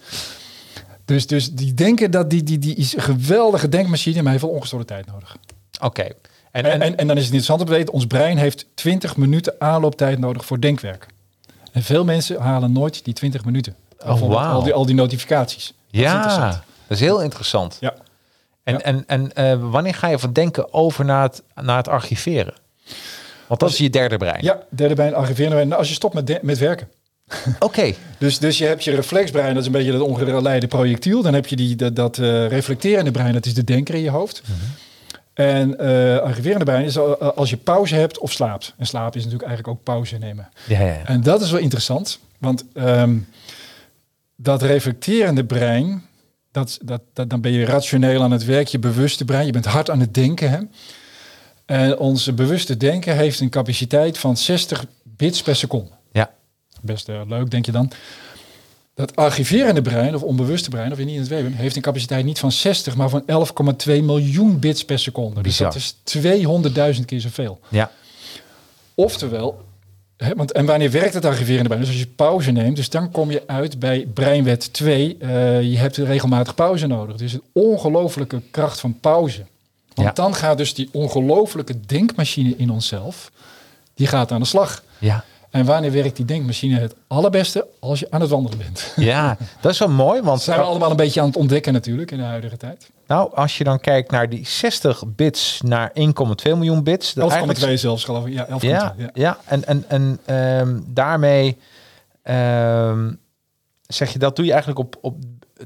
Dus, 1.04 1.26
dus 1.26 1.52
die 1.52 1.74
denken 1.74 2.10
dat 2.10 2.30
die, 2.30 2.42
die, 2.42 2.58
die 2.58 2.74
is 2.74 2.96
een 2.96 3.02
geweldige 3.02 3.68
denkmachine, 3.68 4.14
maar 4.14 4.22
hij 4.22 4.32
heeft 4.32 4.44
wel 4.44 4.54
ongestoorde 4.54 4.84
tijd 4.84 5.06
nodig. 5.06 5.36
Oké. 5.80 6.02
En, 6.02 6.64
En, 6.64 6.64
en, 6.64 6.80
en, 6.80 6.96
en 6.96 7.06
dan 7.06 7.16
is 7.16 7.24
het 7.24 7.34
interessant 7.34 7.60
om 7.60 7.66
te 7.66 7.72
weten, 7.72 7.94
ons 7.94 8.06
brein 8.06 8.38
heeft 8.38 8.66
20 8.74 9.16
minuten 9.16 9.54
aanlooptijd 9.58 10.18
nodig 10.18 10.44
voor 10.44 10.60
denkwerk. 10.60 11.06
En 11.72 11.82
veel 11.82 12.04
mensen 12.04 12.40
halen 12.40 12.72
nooit 12.72 13.04
die 13.04 13.14
20 13.14 13.44
minuten. 13.44 13.74
Bijvoorbeeld 14.04 14.40
wauw. 14.40 14.52
al, 14.52 14.62
die, 14.62 14.72
al 14.72 14.86
die 14.86 14.94
notificaties. 14.94 15.66
Dat 15.66 15.74
is 15.94 16.00
ja, 16.00 16.48
dat 16.48 16.62
is 16.96 17.00
heel 17.00 17.22
interessant. 17.22 17.76
Ja. 17.80 17.94
En, 18.64 18.74
Ja. 18.74 18.80
en, 18.80 19.04
en 19.06 19.32
eh, 19.34 19.70
wanneer 19.70 19.94
ga 19.94 20.08
je 20.08 20.18
van 20.18 20.32
denken 20.32 20.72
over 20.72 21.04
naar 21.04 21.22
het, 21.22 21.42
naar 21.54 21.76
het 21.76 21.88
archiveren? 21.88 22.54
Want 23.46 23.60
dat 23.60 23.70
is 23.70 23.76
je 23.78 23.90
derde 23.90 24.16
brein. 24.16 24.42
Ja, 24.44 24.62
derde 24.70 24.94
brein, 24.94 25.14
archiverende 25.14 25.50
brein. 25.54 25.66
Nou, 25.68 25.80
als 25.80 25.88
je 25.88 25.94
stopt 25.94 26.14
met, 26.14 26.26
de- 26.26 26.38
met 26.42 26.58
werken. 26.58 26.88
Oké. 27.58 27.94
Dus, 28.18 28.38
dus 28.38 28.58
je 28.58 28.64
hebt 28.64 28.84
je 28.84 28.94
reflexbrein, 28.94 29.48
dat 29.52 29.60
is 29.60 29.66
een 29.66 29.72
beetje 29.72 29.92
dat 29.92 30.00
ongeleide 30.00 30.66
projectiel. 30.66 31.22
Dan 31.22 31.34
heb 31.34 31.46
je 31.46 31.56
die, 31.56 31.76
dat, 31.76 31.96
dat 31.96 32.18
eh, 32.18 32.46
reflecterende 32.48 33.10
brein, 33.10 33.32
dat 33.32 33.46
is 33.46 33.54
de 33.54 33.64
denker 33.64 33.94
in 33.94 34.02
je 34.02 34.10
hoofd. 34.10 34.42
En 35.38 35.78
eh 35.78 36.18
archiverende 36.18 36.64
brein 36.64 36.84
is 36.84 36.98
al- 36.98 37.18
als 37.18 37.50
je 37.50 37.56
pauze 37.56 37.94
hebt 37.94 38.18
of 38.18 38.32
slaapt. 38.32 38.74
En 38.78 38.86
slaap 38.86 39.16
is 39.16 39.22
natuurlijk 39.24 39.48
eigenlijk 39.48 39.78
ook 39.78 39.84
pauze 39.84 40.16
nemen. 40.18 40.48
Ja, 40.68 40.80
ja. 40.80 41.04
En 41.04 41.20
dat 41.22 41.40
is 41.42 41.50
wel 41.50 41.60
interessant, 41.60 42.18
want 42.38 42.64
ehm, 42.74 43.16
dat 44.36 44.62
reflecterende 44.62 45.44
brein, 45.44 46.04
dat, 46.50 46.78
dat, 46.82 47.00
dat, 47.12 47.30
dan 47.30 47.40
ben 47.40 47.52
je 47.52 47.64
rationeel 47.64 48.22
aan 48.22 48.30
het 48.30 48.44
werk, 48.44 48.68
je 48.68 48.78
bewuste 48.78 49.24
brein, 49.24 49.46
je 49.46 49.52
bent 49.52 49.64
hard 49.66 49.90
aan 49.90 50.00
het 50.00 50.14
denken. 50.14 50.50
Hè? 50.50 50.58
En 51.66 51.98
onze 51.98 52.32
bewuste 52.32 52.76
denken 52.76 53.16
heeft 53.16 53.40
een 53.40 53.50
capaciteit 53.50 54.18
van 54.18 54.36
60 54.36 54.84
bits 55.02 55.42
per 55.42 55.56
seconde. 55.56 55.90
ja. 56.12 56.30
Best 56.82 57.08
eh, 57.08 57.20
leuk, 57.26 57.50
denk 57.50 57.66
je 57.66 57.72
dan. 57.72 57.90
Dat 58.98 59.16
archiverende 59.16 59.82
brein, 59.82 60.14
of 60.14 60.22
onbewuste 60.22 60.70
brein, 60.70 60.92
of 60.92 60.98
je 60.98 61.04
niet 61.04 61.14
in 61.14 61.20
het 61.20 61.28
weten, 61.28 61.52
heeft 61.52 61.76
een 61.76 61.82
capaciteit 61.82 62.24
niet 62.24 62.38
van 62.38 62.52
60, 62.52 62.96
maar 62.96 63.08
van 63.08 63.22
11,2 63.22 63.26
miljoen 63.86 64.58
bits 64.58 64.84
per 64.84 64.98
seconde. 64.98 65.40
Bizar. 65.40 65.72
Dus 65.72 65.94
dat 66.04 66.22
is 66.24 66.96
200.000 66.98 67.04
keer 67.04 67.20
zoveel. 67.20 67.60
ja. 67.68 67.90
Oftewel, 68.94 69.64
hè, 70.16 70.34
want, 70.34 70.52
en 70.52 70.66
wanneer 70.66 70.90
werkt 70.90 71.14
het 71.14 71.24
archiverende 71.24 71.68
brein? 71.68 71.80
Dus 71.80 71.90
als 71.90 72.00
je 72.00 72.06
pauze 72.06 72.50
neemt, 72.50 72.76
dus 72.76 72.90
dan 72.90 73.10
kom 73.10 73.30
je 73.30 73.42
uit 73.46 73.78
bij 73.78 74.06
breinwet 74.14 74.72
2. 74.72 75.16
eh, 75.20 75.62
je 75.62 75.76
hebt 75.78 75.96
regelmatig 75.96 76.54
pauze 76.54 76.86
nodig. 76.86 77.16
Dus 77.16 77.32
een 77.32 77.42
ongelofelijke 77.52 78.42
kracht 78.50 78.80
van 78.80 78.98
pauze. 79.00 79.44
Want 79.94 80.08
Ja. 80.08 80.14
dan 80.14 80.34
gaat 80.34 80.58
dus 80.58 80.74
die 80.74 80.88
ongelofelijke 80.92 81.80
denkmachine 81.86 82.54
in 82.56 82.70
onszelf, 82.70 83.30
die 83.94 84.06
gaat 84.06 84.32
aan 84.32 84.40
de 84.40 84.46
slag. 84.46 84.82
Ja. 84.98 85.24
En 85.50 85.64
wanneer 85.64 85.92
werkt 85.92 86.16
die 86.16 86.24
denkmachine 86.24 86.78
het 86.78 86.94
allerbeste? 87.06 87.66
Als 87.80 88.00
je 88.00 88.10
aan 88.10 88.20
het 88.20 88.30
wandelen 88.30 88.58
bent. 88.58 88.92
Ja, 88.96 89.36
dat 89.60 89.72
is 89.72 89.78
wel 89.78 89.88
mooi, 89.88 90.22
want 90.22 90.42
zijn 90.42 90.58
we 90.58 90.64
allemaal 90.64 90.90
een 90.90 90.96
beetje 90.96 91.20
aan 91.20 91.26
het 91.26 91.36
ontdekken 91.36 91.72
natuurlijk 91.72 92.10
in 92.10 92.18
de 92.18 92.24
huidige 92.24 92.56
tijd. 92.56 92.90
nou, 93.06 93.34
als 93.34 93.58
je 93.58 93.64
dan 93.64 93.80
kijkt 93.80 94.10
naar 94.10 94.28
die 94.28 94.46
60 94.46 95.02
bits 95.06 95.60
naar 95.64 95.92
1,2 95.94 96.02
miljoen 96.44 96.82
bits. 96.82 97.14
dat 97.14 97.30
11,2 97.30 97.36
eigenlijk- 97.36 97.78
zelfs 97.78 98.04
geloof 98.04 98.26
ik. 98.26 98.32
Ja, 98.32 98.46
11,2. 98.46 98.58
Ja, 98.60 98.94
ja. 98.96 99.10
ja. 99.14 99.38
en, 99.44 99.64
en, 99.66 99.84
en 99.88 100.18
ehm, 100.24 100.80
daarmee 100.86 101.56
ehm, 102.22 103.12
zeg 103.86 104.12
je 104.12 104.18
dat 104.18 104.36
doe 104.36 104.44
je 104.44 104.50
eigenlijk 104.50 104.80
op, 104.80 104.98
op 105.00 105.16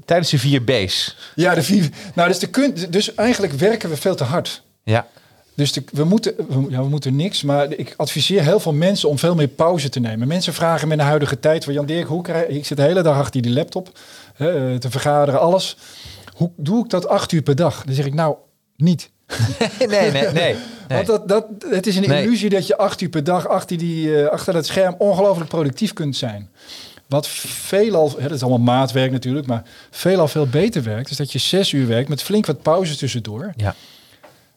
tijdens 0.05 0.31
de 0.31 0.39
vier 0.39 0.63
B's. 0.63 1.17
Ja, 1.35 1.55
de 1.55 1.63
vier. 1.63 1.89
Nou, 2.15 2.29
dus, 2.29 2.39
de 2.39 2.47
kun, 2.47 2.75
dus 2.91 3.15
eigenlijk 3.15 3.53
werken 3.53 3.89
we 3.89 3.97
veel 3.97 4.15
te 4.15 4.25
hard. 4.25 4.63
Ja, 4.83 5.07
Dus 5.55 5.73
de, 5.73 5.83
we, 5.93 6.05
moeten, 6.05 6.35
we, 6.37 6.67
ja, 6.69 6.83
we 6.83 6.89
moeten 6.89 7.17
niks, 7.17 7.43
maar 7.43 7.73
ik 7.73 7.95
adviseer 7.97 8.43
heel 8.43 8.61
veel 8.61 8.73
mensen 8.73 9.09
om 9.09 9.19
veel 9.19 9.35
meer 9.35 9.49
pauze 9.49 9.89
te 9.89 10.01
nemen. 10.01 10.29
Mensen 10.29 10.53
vragen 10.53 10.87
me 10.87 10.93
in 10.93 10.99
de 10.99 11.05
huidige 11.05 11.41
tijd 11.41 11.65
van 11.65 11.73
Jan 11.73 11.87
Dirk, 11.87 12.07
hoe 12.07 12.23
krijg 12.23 12.47
ik 12.47 12.67
zit 12.67 12.77
de 12.77 12.83
hele 12.83 13.03
dag 13.03 13.17
achter 13.17 13.43
die 13.43 13.53
laptop 13.53 13.99
hè, 14.35 14.79
te 14.79 14.91
vergaderen, 14.91 15.41
alles. 15.41 15.77
Hoe 16.35 16.51
doe 16.57 16.85
ik 16.85 16.91
dat 16.91 17.09
acht 17.09 17.33
uur 17.33 17.43
per 17.43 17.57
dag? 17.57 17.85
Dan 17.85 17.95
zeg 17.95 18.07
ik 18.07 18.15
nou 18.15 18.37
niet. 18.77 19.11
nee, 19.79 19.89
nee, 19.89 20.11
nee. 20.11 20.33
nee. 20.33 20.57
Want 20.89 21.07
dat, 21.07 21.29
dat, 21.29 21.47
het 21.71 21.87
is 21.87 21.97
een 21.97 22.09
Nee. 22.09 22.25
illusie 22.25 22.49
dat 22.51 22.67
je 22.67 22.77
acht 22.77 23.01
uur 23.01 23.09
per 23.09 23.25
dag 23.25 23.49
achter, 23.49 23.79
die, 23.79 24.23
eh, 24.23 24.29
achter 24.29 24.53
dat 24.53 24.67
scherm 24.67 24.95
ongelooflijk 24.99 25.51
productief 25.51 25.93
kunt 25.93 26.17
zijn. 26.17 26.51
Wat 27.09 27.29
veelal, 27.29 28.13
hè, 28.17 28.23
dat 28.23 28.37
is 28.37 28.43
allemaal 28.43 28.75
maatwerk 28.77 29.11
natuurlijk, 29.11 29.47
maar 29.47 29.63
veelal 29.91 30.29
veel 30.29 30.47
beter 30.47 30.83
werkt, 30.83 31.11
is 31.11 31.17
dat 31.17 31.33
je 31.33 31.39
zes 31.39 31.73
uur 31.73 31.87
werkt 31.87 32.09
met 32.09 32.23
flink 32.23 32.47
wat 32.47 32.63
pauzes 32.63 32.97
tussendoor. 32.97 33.53
Ja, 33.57 33.75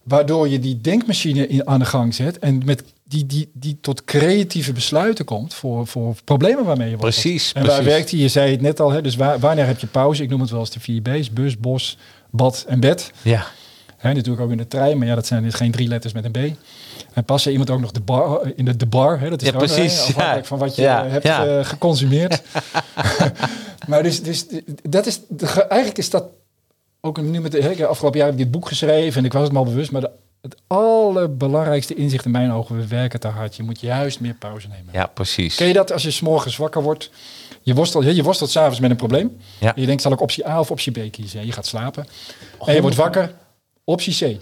Waardoor 0.06 0.48
je 0.48 0.60
die 0.60 0.82
denkmachine 0.82 1.48
in, 1.48 1.68
aan 1.68 1.80
de 1.80 1.86
gang 1.86 2.14
zet 2.16 2.40
en 2.40 2.62
met 2.66 2.84
die, 3.04 3.26
die, 3.26 3.50
die 3.54 3.78
tot 3.82 4.04
creatieve 4.04 4.74
besluiten 4.74 5.26
komt 5.26 5.54
voor, 5.54 5.88
voor 5.88 6.16
problemen 6.24 6.66
waarmee 6.66 6.90
je 6.90 6.98
worstelt. 6.98 7.24
Precies, 7.26 7.54
En 7.54 7.66
waar 7.66 7.84
werkt 7.84 8.12
hij? 8.12 8.20
Je 8.20 8.28
zei 8.28 8.52
het 8.52 8.62
net 8.62 8.80
al, 8.80 8.92
hè, 8.92 9.02
dus 9.02 9.16
waar, 9.16 9.40
wanneer 9.40 9.66
heb 9.66 9.80
je 9.80 9.88
pauze? 9.88 10.24
Ik 10.24 10.30
noem 10.30 10.42
het 10.42 10.50
wel 10.50 10.60
eens 10.60 10.70
de 10.70 10.80
vier 10.80 11.02
B's, 11.02 11.32
bus, 11.34 11.58
bos, 11.60 11.98
bad 12.30 12.66
en 12.68 12.80
bed. 12.80 13.12
ja, 13.22 13.46
Hè, 13.98 14.14
natuurlijk 14.14 14.44
ook 14.44 14.52
in 14.52 14.58
de 14.58 14.68
trein, 14.68 14.98
maar 14.98 15.08
ja, 15.08 15.16
dat 15.16 15.28
zijn 15.28 15.44
dus 15.44 15.54
geen 15.54 15.72
drie 15.72 15.88
letters 15.88 16.14
met 16.14 16.26
een 16.26 16.32
B. 16.32 16.38
En 17.14 17.24
pas 17.26 17.42
zei 17.42 17.52
iemand 17.56 17.72
ook 17.72 17.82
nog 17.82 17.92
de 17.92 18.00
bar, 18.02 18.52
in 18.56 18.66
de, 18.66 18.76
de 18.76 18.86
bar, 18.86 19.20
hè, 19.20 19.30
dat 19.30 19.42
is 19.42 19.48
Ja, 19.48 19.54
hè, 19.54 19.60
precies, 19.60 20.00
afhankelijk 20.00 20.42
ja. 20.42 20.48
van 20.48 20.58
wat 20.58 20.76
je 20.76 20.82
Ja, 20.82 21.06
eh, 21.06 21.12
hebt 21.12 21.24
ja. 21.24 21.46
eh, 21.46 21.66
geconsumeerd. 21.66 22.42
maar 23.88 24.04
dus, 24.04 24.24
dus 24.24 24.46
dat 24.90 25.06
is, 25.06 25.20
eigenlijk 25.56 25.98
is 25.98 26.10
dat 26.10 26.24
ook 27.06 27.22
nu 27.22 27.42
met 27.42 27.52
de, 27.52 27.60
ik 27.60 27.82
afgelopen 27.82 28.20
jaar 28.20 28.28
heb 28.30 28.38
ik 28.38 28.44
dit 28.44 28.52
boek 28.52 28.68
geschreven 28.68 29.20
en 29.20 29.26
ik 29.26 29.34
was 29.34 29.44
het 29.44 29.52
me 29.52 29.58
al 29.58 29.64
bewust, 29.66 29.92
maar 29.92 30.02
de, 30.02 30.10
het 30.42 30.56
allerbelangrijkste 30.68 31.94
inzicht 31.94 32.26
in 32.26 32.32
mijn 32.32 32.52
ogen, 32.52 32.78
we 32.78 32.88
werken 32.88 33.20
te 33.20 33.28
hard. 33.28 33.56
Je 33.56 33.64
moet 33.64 33.80
juist 33.80 34.20
meer 34.20 34.34
pauze 34.34 34.68
nemen. 34.68 34.94
ja, 34.94 35.06
precies. 35.06 35.56
Ken 35.56 35.68
je 35.68 35.74
dat 35.74 35.92
als 35.92 36.04
je 36.04 36.12
's 36.12 36.22
morgens 36.22 36.58
wakker 36.58 36.82
wordt? 36.82 37.10
Je 37.62 37.74
worstelt, 37.74 38.16
je 38.16 38.24
worstelt 38.24 38.50
s'avonds 38.50 38.80
met 38.80 38.90
een 38.90 38.96
probleem. 38.98 39.38
Ja. 39.60 39.72
Je 39.76 39.86
denkt, 39.86 40.02
zal 40.02 40.12
ik 40.12 40.22
optie 40.22 40.48
A 40.48 40.60
of 40.60 40.72
optie 40.72 40.92
B 41.08 41.12
kiezen? 41.12 41.40
En 41.40 41.46
je 41.46 41.52
gaat 41.52 41.66
slapen. 41.66 42.08
En 42.66 42.74
je 42.76 42.82
wordt 42.82 42.96
wakker, 42.96 43.34
optie 43.84 44.14
C. 44.14 44.40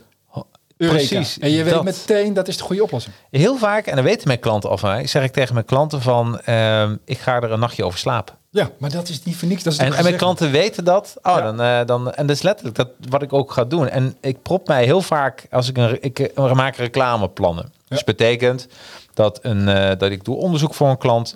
Eureka. 0.78 1.08
Precies, 1.08 1.40
En 1.40 1.50
je 1.50 1.64
weet 1.64 1.74
dat. 1.74 1.84
meteen, 1.84 2.34
dat 2.34 2.48
is 2.48 2.58
de 2.58 2.64
goede 2.64 2.84
oplossing. 2.84 3.16
Heel 3.32 3.58
vaak, 3.58 3.86
en 3.88 3.96
dan 3.96 4.04
weten 4.04 4.28
mijn 4.28 4.40
klanten 4.40 4.70
al 4.70 4.78
van 4.78 4.90
mij, 4.90 5.08
zeg 5.08 5.24
ik 5.24 5.32
tegen 5.32 5.54
mijn 5.54 5.66
klanten 5.66 6.02
van, 6.02 6.40
ehm, 6.40 6.96
ik 7.06 7.18
ga 7.18 7.36
er 7.42 7.52
een 7.52 7.60
nachtje 7.60 7.86
over 7.86 8.00
slapen. 8.00 8.36
Ja, 8.54 8.70
maar 8.78 8.90
dat 8.90 9.10
is 9.10 9.24
niet 9.24 9.36
voor 9.36 9.48
niks. 9.48 9.64
Dat 9.64 9.74
is 9.74 9.80
En, 9.80 9.94
en 9.94 10.04
mijn 10.04 10.16
klanten 10.18 10.52
weten 10.52 10.84
dat. 10.84 11.16
Oh, 11.22 11.36
Ja. 11.36 11.42
dan, 11.42 11.62
eh, 11.62 11.86
dan, 11.86 12.12
en 12.14 12.28
dat 12.28 12.36
is 12.36 12.42
letterlijk 12.42 12.76
dat, 12.76 12.88
wat 13.10 13.22
ik 13.22 13.34
ook 13.34 13.52
ga 13.52 13.64
doen. 13.66 13.90
En 13.90 14.18
ik 14.22 14.42
prop 14.42 14.68
mij 14.68 14.84
heel 14.86 15.02
vaak, 15.02 15.48
als 15.52 15.70
ik 15.70 15.78
een, 15.78 15.98
ik 16.04 16.20
eh, 16.20 16.52
maak 16.54 16.76
reclameplannen. 16.76 17.74
Dus 17.88 18.04
betekent 18.04 18.68
dat, 19.14 19.40
een, 19.42 19.68
eh, 19.68 19.98
dat 19.98 20.12
ik 20.12 20.24
doe 20.24 20.36
onderzoek 20.36 20.74
voor 20.74 20.90
een 20.90 20.98
klant. 20.98 21.36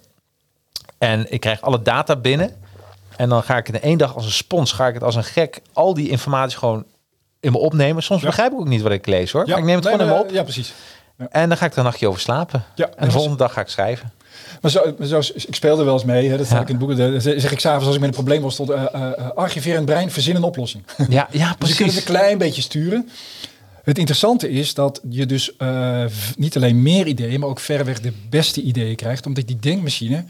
En 0.98 1.32
ik 1.32 1.40
krijg 1.40 1.62
alle 1.62 1.82
data 1.82 2.16
binnen. 2.16 2.56
En 3.16 3.30
dan 3.30 3.44
ga 3.44 3.58
ik 3.58 3.68
in 3.70 3.82
één 3.82 3.98
dag 3.98 4.16
als 4.16 4.26
een 4.26 4.32
spons, 4.32 4.72
ga 4.72 4.88
ik 4.88 4.94
het 4.94 5.04
als 5.04 5.16
een 5.16 5.24
gek, 5.24 5.62
al 5.74 5.94
die 5.94 6.10
informatie 6.10 6.58
gewoon 6.58 6.86
in 7.40 7.52
me 7.52 7.58
opnemen. 7.58 8.04
Soms 8.04 8.22
Ja. 8.22 8.28
begrijp 8.28 8.52
ik 8.52 8.60
ook 8.60 8.68
niet 8.68 8.82
wat 8.82 8.92
ik 8.92 9.06
lees 9.06 9.32
hoor. 9.32 9.42
Ja, 9.46 9.50
maar 9.50 9.60
ik 9.60 9.66
neem 9.66 9.76
het 9.76 9.84
nee, 9.84 9.94
gewoon 9.94 10.10
in 10.10 10.16
me 10.18 10.24
op. 10.24 10.30
Ja, 10.30 10.44
precies. 10.44 10.74
En 11.30 11.50
dan 11.50 11.58
ga 11.58 11.66
ik 11.66 11.72
er 11.72 11.78
een 11.78 11.84
nachtje 11.84 12.08
over 12.08 12.22
slapen. 12.22 12.64
En 12.76 13.06
de 13.06 13.12
volgende 13.12 13.38
dag 13.38 13.54
ga 13.54 13.62
ik 13.62 13.68
schrijven. 13.68 14.12
Maar 14.62 14.72
zo, 15.08 15.20
ik 15.36 15.56
speelde 15.56 15.84
wel 15.84 15.94
eens 15.94 16.04
mee, 16.04 16.30
hè, 16.30 16.38
dat 16.38 16.50
Ja. 16.50 16.62
ik 16.62 16.70
in 16.70 16.76
het 16.76 16.86
boek. 16.88 16.98
Dan 16.98 17.22
zeg 17.22 17.52
ik 17.52 17.60
s'avonds 17.60 17.86
als 17.86 17.96
ik 17.96 18.02
met 18.02 18.10
een 18.10 18.16
probleem 18.16 18.42
was, 18.42 18.54
stond 18.54 18.70
uh, 18.70 18.84
uh, 18.96 19.12
archiveer 19.36 19.78
een 19.78 19.86
brein, 19.86 20.12
verzin 20.12 20.36
een 20.36 20.44
oplossing. 20.44 20.84
Ja, 21.10 21.28
ja 21.32 21.56
Dus 21.60 21.70
je 21.70 21.76
kunt 21.76 21.90
het 21.90 22.00
een 22.00 22.06
klein 22.06 22.38
beetje 22.38 22.62
sturen. 22.62 23.10
Het 23.84 23.98
interessante 23.98 24.50
is 24.50 24.74
dat 24.74 25.02
je 25.10 25.26
dus 25.26 25.52
uh, 25.60 26.04
niet 26.38 26.56
alleen 26.56 26.82
meer 26.82 27.08
ideeën, 27.08 27.40
maar 27.40 27.50
ook 27.50 27.60
verreweg 27.60 28.00
de 28.02 28.14
beste 28.30 28.62
ideeën 28.62 28.96
krijgt. 28.96 29.26
Omdat 29.26 29.48
die 29.48 29.58
denkmachine 29.60 30.26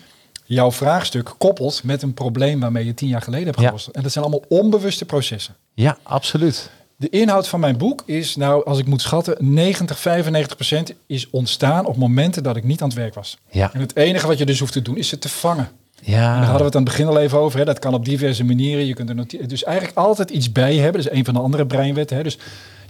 jouw 0.45 0.71
vraagstuk 0.71 1.33
koppelt 1.37 1.83
met 1.83 2.01
een 2.01 2.13
probleem 2.13 2.59
waarmee 2.59 2.85
je 2.85 2.93
tien 2.93 3.07
jaar 3.07 3.21
geleden 3.21 3.45
hebt 3.45 3.59
gelost. 3.59 3.85
Ja. 3.85 3.91
En 3.91 4.03
dat 4.03 4.11
zijn 4.11 4.25
allemaal 4.25 4.43
onbewuste 4.49 5.05
processen. 5.05 5.55
Ja, 5.73 5.97
absoluut. 6.03 6.69
De 6.99 7.09
inhoud 7.09 7.47
van 7.47 7.59
mijn 7.59 7.77
boek 7.77 8.03
is, 8.05 8.35
nou, 8.35 8.65
als 8.65 8.79
ik 8.79 8.85
moet 8.85 9.01
schatten, 9.01 9.35
90, 9.39 9.99
95 9.99 10.55
procent 10.55 10.93
is 11.07 11.29
ontstaan 11.29 11.85
op 11.85 11.97
momenten 11.97 12.43
dat 12.43 12.55
ik 12.55 12.63
niet 12.63 12.81
aan 12.81 12.87
het 12.87 12.97
werk 12.97 13.13
was. 13.13 13.37
Ja. 13.51 13.73
En 13.73 13.79
het 13.79 13.95
enige 13.95 14.27
wat 14.27 14.37
je 14.37 14.45
dus 14.45 14.59
hoeft 14.59 14.73
te 14.73 14.81
doen, 14.81 14.97
is 14.97 15.11
het 15.11 15.21
te 15.21 15.29
vangen. 15.29 15.69
Ja. 16.01 16.33
En 16.33 16.39
daar 16.39 16.49
hadden 16.49 16.57
we 16.57 16.63
het 16.63 16.75
aan 16.75 16.81
het 16.81 16.91
begin 16.91 17.07
al 17.07 17.19
even 17.19 17.37
over. 17.37 17.59
Hè. 17.59 17.65
Dat 17.65 17.79
kan 17.79 17.93
op 17.93 18.05
diverse 18.05 18.43
manieren. 18.43 18.85
Je 18.85 18.93
kunt 18.93 19.09
er 19.09 19.47
dus 19.47 19.63
eigenlijk 19.63 19.97
altijd 19.97 20.29
iets 20.29 20.51
bij 20.51 20.75
hebben. 20.75 21.03
Dat 21.03 21.11
is 21.11 21.17
een 21.17 21.25
van 21.25 21.33
de 21.33 21.39
andere 21.39 21.65
breinwetten. 21.65 22.17
Hè. 22.17 22.23
Dus 22.23 22.37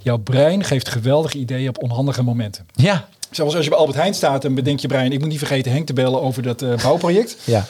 jouw 0.01 0.18
brein 0.18 0.64
geeft 0.64 0.89
geweldige 0.89 1.38
ideeën 1.38 1.70
op 1.70 1.84
onhandige 1.84 2.24
momenten. 2.24 2.68
Ja. 2.74 3.08
Zoals 3.32 3.55
als 3.55 3.64
je 3.64 3.70
bij 3.70 3.80
Albert 3.80 3.97
Heijn 3.97 4.14
staat 4.14 4.45
en 4.45 4.55
bedenkt 4.55 4.82
je 4.82 4.88
brein... 4.88 5.12
ik 5.12 5.20
moet 5.20 5.30
niet 5.30 5.38
vergeten 5.38 5.72
Henk 5.72 5.86
te 5.86 5.93
bellen 5.93 6.22
over 6.22 6.43
dat 6.43 6.62
uh, 6.62 6.76
bouwproject. 6.84 7.38
Ja. 7.43 7.66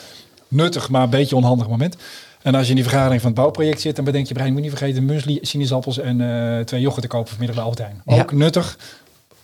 Nuttig, 0.48 0.88
maar 0.88 1.02
een 1.02 1.10
beetje 1.10 1.36
onhandig 1.36 1.68
moment. 1.68 1.96
En 2.42 2.54
als 2.54 2.64
je 2.64 2.68
in 2.68 2.74
die 2.74 2.84
vergadering 2.84 3.20
van 3.20 3.30
het 3.30 3.40
bouwproject 3.40 3.80
zit... 3.80 3.96
dan 3.96 4.04
bedenkt 4.04 4.28
je 4.28 4.34
brein, 4.34 4.52
moet 4.52 4.62
niet 4.62 4.70
vergeten 4.70 5.04
muesli, 5.04 5.38
sinaasappels... 5.42 5.98
en 5.98 6.20
uh, 6.20 6.60
twee 6.60 6.80
yoghurt 6.80 7.02
te 7.02 7.08
kopen 7.08 7.28
vanmiddag 7.28 7.74
bij. 7.74 8.02
Ja. 8.04 8.20
Ook 8.20 8.32
nuttig. 8.32 8.78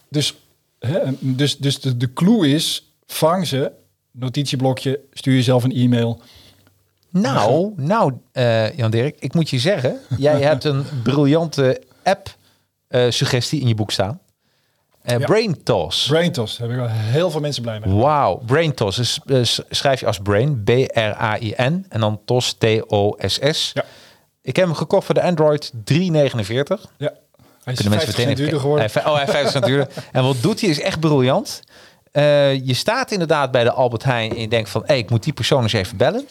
Dus, 0.08 0.34
hè, 0.78 0.98
dus, 1.20 1.58
dus 1.58 1.80
de, 1.80 1.96
de 1.96 2.12
clue 2.12 2.48
is, 2.48 2.94
vang 3.06 3.46
ze, 3.46 3.72
notitieblokje, 4.10 5.00
stuur 5.12 5.34
jezelf 5.34 5.64
een 5.64 5.72
e-mail... 5.72 6.20
Nou, 7.10 7.72
nou 7.76 8.12
uh, 8.32 8.76
Jan-Dirk, 8.76 9.16
ik 9.18 9.34
moet 9.34 9.50
je 9.50 9.58
zeggen... 9.58 9.98
jij 10.16 10.40
hebt 10.48 10.64
een 10.64 10.84
briljante 11.02 11.82
app-suggestie 12.02 13.60
in 13.60 13.68
je 13.68 13.74
boek 13.74 13.90
staan. 13.90 14.20
Uh, 15.04 15.18
ja. 15.18 15.26
Brain 15.26 15.62
Toss. 15.62 16.06
Brain 16.06 16.32
Toss, 16.32 16.56
daar 16.56 16.68
heb 16.68 16.78
ik 16.78 16.84
wel 16.84 16.94
heel 16.94 17.30
veel 17.30 17.40
mensen 17.40 17.62
blij 17.62 17.80
mee. 17.80 17.94
Wauw, 17.94 18.42
Brain 18.46 18.74
Toss. 18.74 19.20
Dus, 19.24 19.60
schrijf 19.70 20.00
je 20.00 20.06
als 20.06 20.18
Brain, 20.18 20.62
B-R-A-I-N. 20.64 21.86
En 21.88 22.00
dan 22.00 22.20
Toss, 22.24 22.52
T-O-S-S. 22.52 23.70
Ja. 23.74 23.84
Ik 24.42 24.56
heb 24.56 24.64
hem 24.64 24.74
gekocht 24.74 25.06
voor 25.06 25.14
de 25.14 25.22
Android 25.22 25.72
3,49. 25.74 25.80
Ja. 26.96 27.12
Hij 27.64 27.72
is 27.72 27.80
Kunnen 27.80 27.98
50 27.98 28.14
cent 28.14 28.36
duurder 28.36 28.60
geworden. 28.60 28.90
Hij, 28.92 29.06
oh, 29.06 29.16
hij 29.16 29.26
50 29.26 29.50
cent 29.50 29.64
duurder. 29.64 29.88
En 30.12 30.22
wat 30.22 30.42
doet 30.42 30.60
hij 30.60 30.70
is 30.70 30.80
echt 30.80 31.00
briljant. 31.00 31.62
Uh, 32.12 32.66
je 32.66 32.74
staat 32.74 33.10
inderdaad 33.10 33.50
bij 33.50 33.64
de 33.64 33.72
Albert 33.72 34.04
Heijn 34.04 34.30
en 34.30 34.40
je 34.40 34.48
denkt 34.48 34.70
van... 34.70 34.82
Hey, 34.86 34.98
ik 34.98 35.10
moet 35.10 35.22
die 35.22 35.32
persoon 35.32 35.62
eens 35.62 35.72
even 35.72 35.96
bellen. 35.96 36.26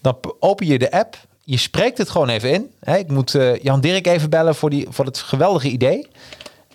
Dan 0.00 0.18
open 0.38 0.66
je 0.66 0.78
de 0.78 0.90
app. 0.90 1.16
Je 1.44 1.56
spreekt 1.56 1.98
het 1.98 2.10
gewoon 2.10 2.28
even 2.28 2.50
in. 2.52 2.70
Hey, 2.80 3.00
ik 3.00 3.08
moet 3.08 3.34
uh, 3.34 3.56
Jan 3.56 3.80
Dirk 3.80 4.06
even 4.06 4.30
bellen 4.30 4.54
voor, 4.54 4.70
die, 4.70 4.86
voor 4.90 5.04
het 5.04 5.18
geweldige 5.18 5.68
idee. 5.68 6.08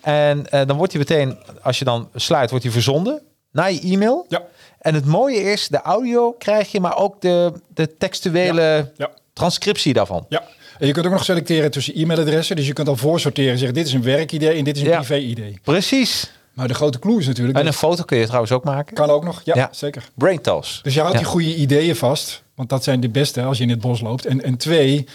En 0.00 0.38
uh, 0.38 0.60
dan 0.66 0.76
wordt 0.76 0.92
hij 0.92 1.00
meteen, 1.08 1.38
als 1.62 1.78
je 1.78 1.84
dan 1.84 2.08
sluit, 2.14 2.50
wordt 2.50 2.64
hij 2.64 2.72
verzonden 2.72 3.22
naar 3.52 3.72
je 3.72 3.80
e-mail. 3.80 4.26
Ja. 4.28 4.42
En 4.78 4.94
het 4.94 5.04
mooie 5.04 5.40
is, 5.42 5.68
de 5.68 5.80
audio 5.82 6.32
krijg 6.32 6.72
je, 6.72 6.80
maar 6.80 6.96
ook 6.96 7.20
de, 7.20 7.52
de 7.74 7.96
textuele 7.96 8.62
ja. 8.62 8.90
Ja. 8.96 9.10
transcriptie 9.32 9.92
daarvan. 9.92 10.26
Ja. 10.28 10.42
En 10.78 10.86
je 10.86 10.92
kunt 10.92 11.06
ook 11.06 11.12
nog 11.12 11.24
selecteren 11.24 11.70
tussen 11.70 11.94
e-mailadressen. 11.94 12.56
Dus 12.56 12.66
je 12.66 12.72
kunt 12.72 12.88
al 12.88 12.96
voorsorteren 12.96 13.52
en 13.52 13.58
zeggen, 13.58 13.76
dit 13.76 13.86
is 13.86 13.92
een 13.92 14.02
werkidee 14.02 14.52
en 14.58 14.64
dit 14.64 14.76
is 14.76 14.82
een 14.82 14.88
Ja. 14.88 14.96
privé-idee. 14.96 15.58
Precies. 15.62 16.30
Maar 16.52 16.68
de 16.68 16.74
grote 16.74 16.98
clue 16.98 17.18
is 17.18 17.26
natuurlijk... 17.26 17.58
En 17.58 17.66
een 17.66 17.72
foto 17.72 18.02
kun 18.04 18.18
je 18.18 18.24
trouwens 18.24 18.52
ook 18.52 18.64
maken. 18.64 18.94
kan 18.94 19.10
ook 19.10 19.24
nog, 19.24 19.40
ja, 19.44 19.54
Ja. 19.54 19.68
zeker. 19.72 20.08
Brain 20.14 20.40
toss. 20.40 20.80
Dus 20.82 20.94
je 20.94 21.00
houdt 21.00 21.16
die 21.16 21.26
goede 21.26 21.54
ideeën 21.54 21.96
vast. 21.96 22.42
Want 22.54 22.68
dat 22.68 22.84
zijn 22.84 23.00
de 23.00 23.08
beste 23.08 23.42
als 23.42 23.56
je 23.58 23.62
in 23.62 23.70
het 23.70 23.80
bos 23.80 24.00
loopt. 24.00 24.26
En, 24.26 24.42
en 24.44 24.56
twee, 24.56 25.06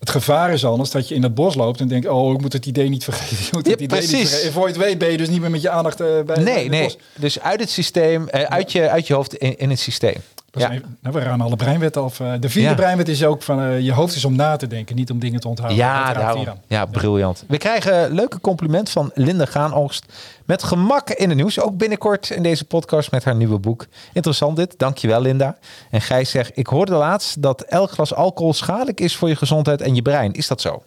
het 0.00 0.10
gevaar 0.10 0.52
is 0.52 0.64
anders 0.64 0.90
dat 0.90 1.08
je 1.08 1.14
in 1.14 1.22
het 1.22 1.34
bos 1.34 1.54
loopt 1.54 1.80
en 1.80 1.88
denkt... 1.88 2.08
oh, 2.08 2.32
ik 2.32 2.40
moet 2.40 2.52
het 2.52 2.66
idee 2.66 2.88
niet 2.88 3.04
vergeten. 3.04 3.36
Je 3.44 3.48
moet 3.52 3.64
Ja, 3.66 3.70
het 3.72 3.80
idee 3.80 3.98
precies. 3.98 4.18
niet 4.18 4.20
vergeten. 4.28 4.46
En 4.46 4.52
voor 4.52 4.62
je 4.68 4.72
het 4.72 4.82
weet 4.82 4.98
ben 4.98 5.10
je 5.10 5.16
dus 5.16 5.28
niet 5.28 5.40
meer 5.40 5.50
met 5.50 5.62
je 5.62 5.70
aandacht 5.70 6.00
eh, 6.00 6.06
bij 6.26 6.42
Nee, 6.42 6.68
nee. 6.68 6.82
bos. 6.82 6.96
Dus 7.14 7.40
uit 7.40 7.60
het 7.60 7.70
systeem, 7.70 8.28
eh, 8.28 8.42
uit, 8.42 8.72
je, 8.72 8.88
uit 8.88 9.06
je 9.06 9.14
hoofd 9.14 9.34
in, 9.34 9.58
in 9.58 9.70
het 9.70 9.78
systeem. 9.80 10.14
Ja. 10.52 10.68
nou, 11.00 11.14
we 11.14 11.20
gaan 11.20 11.40
alle 11.40 11.56
breinwetten 11.56 12.02
af. 12.02 12.20
Eh, 12.20 12.32
De 12.40 12.48
vierde 12.48 12.68
Ja. 12.68 12.74
breinwet 12.74 13.08
is 13.08 13.24
ook 13.24 13.42
van 13.42 13.60
eh, 13.60 13.80
je 13.80 13.92
hoofd 13.92 14.14
is 14.16 14.24
om 14.24 14.36
na 14.36 14.56
te 14.56 14.66
denken, 14.66 14.96
niet 14.96 15.10
om 15.10 15.18
dingen 15.18 15.40
te 15.40 15.48
onthouden. 15.48 15.78
Ja, 15.78 16.12
daarom. 16.12 16.46
Ja, 16.66 16.84
briljant. 16.84 17.44
We 17.48 17.56
krijgen 17.56 18.04
een 18.04 18.12
leuke 18.14 18.40
compliment 18.40 18.90
van 18.90 19.10
Linda 19.14 19.44
Gaanoogst. 19.44 20.04
Met 20.46 20.62
gemak 20.62 21.10
in 21.10 21.28
het 21.28 21.36
nieuws. 21.38 21.60
Ook 21.60 21.76
binnenkort 21.76 22.30
in 22.30 22.42
deze 22.42 22.64
podcast 22.64 23.10
met 23.10 23.24
haar 23.24 23.34
nieuwe 23.36 23.58
boek. 23.58 23.86
Interessant 24.12 24.56
dit. 24.56 24.74
Dankjewel 24.78 25.20
Linda. 25.20 25.56
En 25.90 26.00
Gijs 26.00 26.30
zegt, 26.30 26.50
ik 26.54 26.66
hoorde 26.66 26.92
laatst 26.94 27.42
dat 27.42 27.62
elk 27.62 27.90
glas 27.90 28.14
alcohol 28.14 28.52
schadelijk 28.54 29.00
is 29.00 29.16
voor 29.16 29.28
je 29.28 29.36
gezondheid 29.36 29.80
en 29.80 29.94
je 29.94 30.02
brein. 30.02 30.32
Is 30.32 30.46
dat 30.46 30.60
zo? 30.60 30.82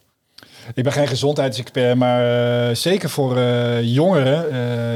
Ik 0.74 0.84
ben 0.84 0.93
geen 0.93 1.07
gezondheidsexpert, 1.07 1.95
maar 1.97 2.22
eh, 2.70 2.76
zeker 2.76 3.09
voor 3.09 3.39
jongeren 3.82 4.51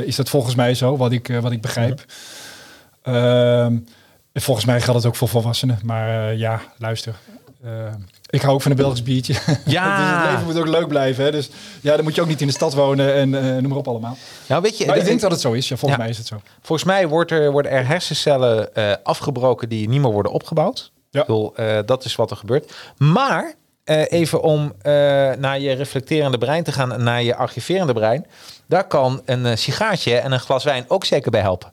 is 0.05 0.15
dat 0.15 0.30
volgens 0.30 0.55
mij 0.55 0.74
zo, 0.74 0.97
wat 0.97 1.11
ik, 1.11 1.38
wat 1.41 1.51
ik 1.51 1.61
begrijp. 1.61 2.05
Ehm, 3.03 3.78
volgens 4.41 4.65
mij 4.65 4.81
geldt 4.81 4.99
het 4.99 5.07
ook 5.07 5.15
voor 5.15 5.27
volwassenen. 5.27 5.79
Maar 5.83 6.29
eh, 6.29 6.38
ja, 6.38 6.61
luister. 6.77 7.13
Eh, 7.63 7.71
ik 8.29 8.41
hou 8.41 8.53
ook 8.53 8.61
van 8.61 8.71
een 8.71 8.77
Belgisch 8.77 9.03
biertje. 9.03 9.33
Ja. 9.65 9.97
dus 9.97 10.21
het 10.23 10.31
leven 10.31 10.45
moet 10.45 10.57
ook 10.57 10.67
leuk 10.79 10.88
blijven. 10.88 11.23
Hè? 11.23 11.31
Dus 11.31 11.49
ja, 11.81 11.95
dan 11.95 12.03
moet 12.03 12.15
je 12.15 12.21
ook 12.21 12.27
niet 12.27 12.41
in 12.41 12.47
de 12.47 12.53
stad 12.53 12.73
wonen 12.73 13.13
en 13.13 13.35
eh, 13.35 13.43
noem 13.55 13.67
maar 13.67 13.77
op 13.77 13.88
allemaal. 13.88 14.17
Nou, 14.47 14.61
weet 14.61 14.77
je, 14.77 14.85
Maar 14.85 14.95
ik 14.95 15.01
de- 15.01 15.07
denk 15.07 15.21
dat 15.21 15.31
het 15.31 15.41
zo 15.41 15.51
is. 15.51 15.67
Ja, 15.67 15.75
volgens 15.75 15.91
Ja. 15.99 16.05
mij 16.05 16.11
is 16.11 16.17
het 16.17 16.27
zo. 16.27 16.41
Volgens 16.61 16.88
mij 16.88 17.07
wordt 17.07 17.31
er, 17.31 17.51
worden 17.51 17.71
er 17.71 17.88
hersencellen 17.88 18.69
afgebroken 19.03 19.69
die 19.69 19.89
niet 19.89 20.01
meer 20.01 20.11
worden 20.11 20.31
opgebouwd. 20.31 20.91
Ja. 21.09 21.19
Ik 21.21 21.25
bedoel, 21.27 21.53
dat 21.85 22.05
is 22.05 22.15
wat 22.15 22.31
er 22.31 22.38
gebeurt. 22.38 22.73
Maar 22.97 23.53
even 24.07 24.41
om 24.41 24.73
naar 25.39 25.59
je 25.59 25.71
reflecterende 25.73 26.38
brein 26.38 26.63
te 26.63 26.71
gaan 26.71 26.93
en 26.93 27.03
naar 27.03 27.23
je 27.23 27.35
archiverende 27.35 27.93
brein. 27.93 28.25
Daar 28.67 28.88
kan 28.88 29.21
een 29.25 29.57
sigaartje 29.57 30.15
en 30.17 30.31
een 30.31 30.39
glas 30.39 30.63
wijn 30.63 30.85
ook 30.88 31.05
zeker 31.05 31.31
bij 31.31 31.41
helpen. 31.41 31.71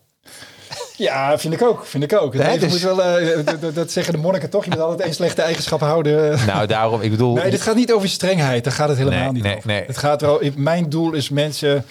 Ja, 0.97 1.39
vind 1.39 1.55
ik 1.55 1.63
ook. 1.63 1.87
Vind 1.87 2.05
ik 2.05 2.13
ook. 2.21 2.33
Het 2.33 2.43
Nee, 2.43 2.59
dus- 2.59 2.71
moet 2.71 2.81
wel, 2.81 3.03
eh, 3.03 3.45
dat- 3.45 3.61
dat, 3.61 3.75
dat 3.75 3.91
zeggen 3.93 4.13
de 4.13 4.19
monniken 4.19 4.51
toch. 4.51 4.65
Je 4.65 4.71
moet 4.71 4.81
altijd 4.81 5.01
één 5.01 5.15
slechte 5.15 5.43
eigenschap 5.43 5.81
houden. 5.81 6.39
Nou, 6.47 6.67
daarom, 6.67 7.01
ik 7.01 7.11
bedoel... 7.11 7.35
Nee, 7.35 7.51
dit 7.51 7.61
gaat 7.63 7.75
niet 7.75 7.93
over 7.93 8.09
strengheid. 8.09 8.65
Daar 8.65 8.73
gaat 8.73 8.89
het 8.89 8.99
helemaal 8.99 9.19
Nee, 9.23 9.33
niet 9.33 9.43
nee, 9.43 9.57
over. 9.57 9.67
nee. 9.69 9.85
Het 9.87 9.99
gaat 9.99 10.21
wel. 10.21 10.41
Mijn 10.57 10.89
doel 10.89 11.13
is 11.13 11.29
mensen 11.29 11.85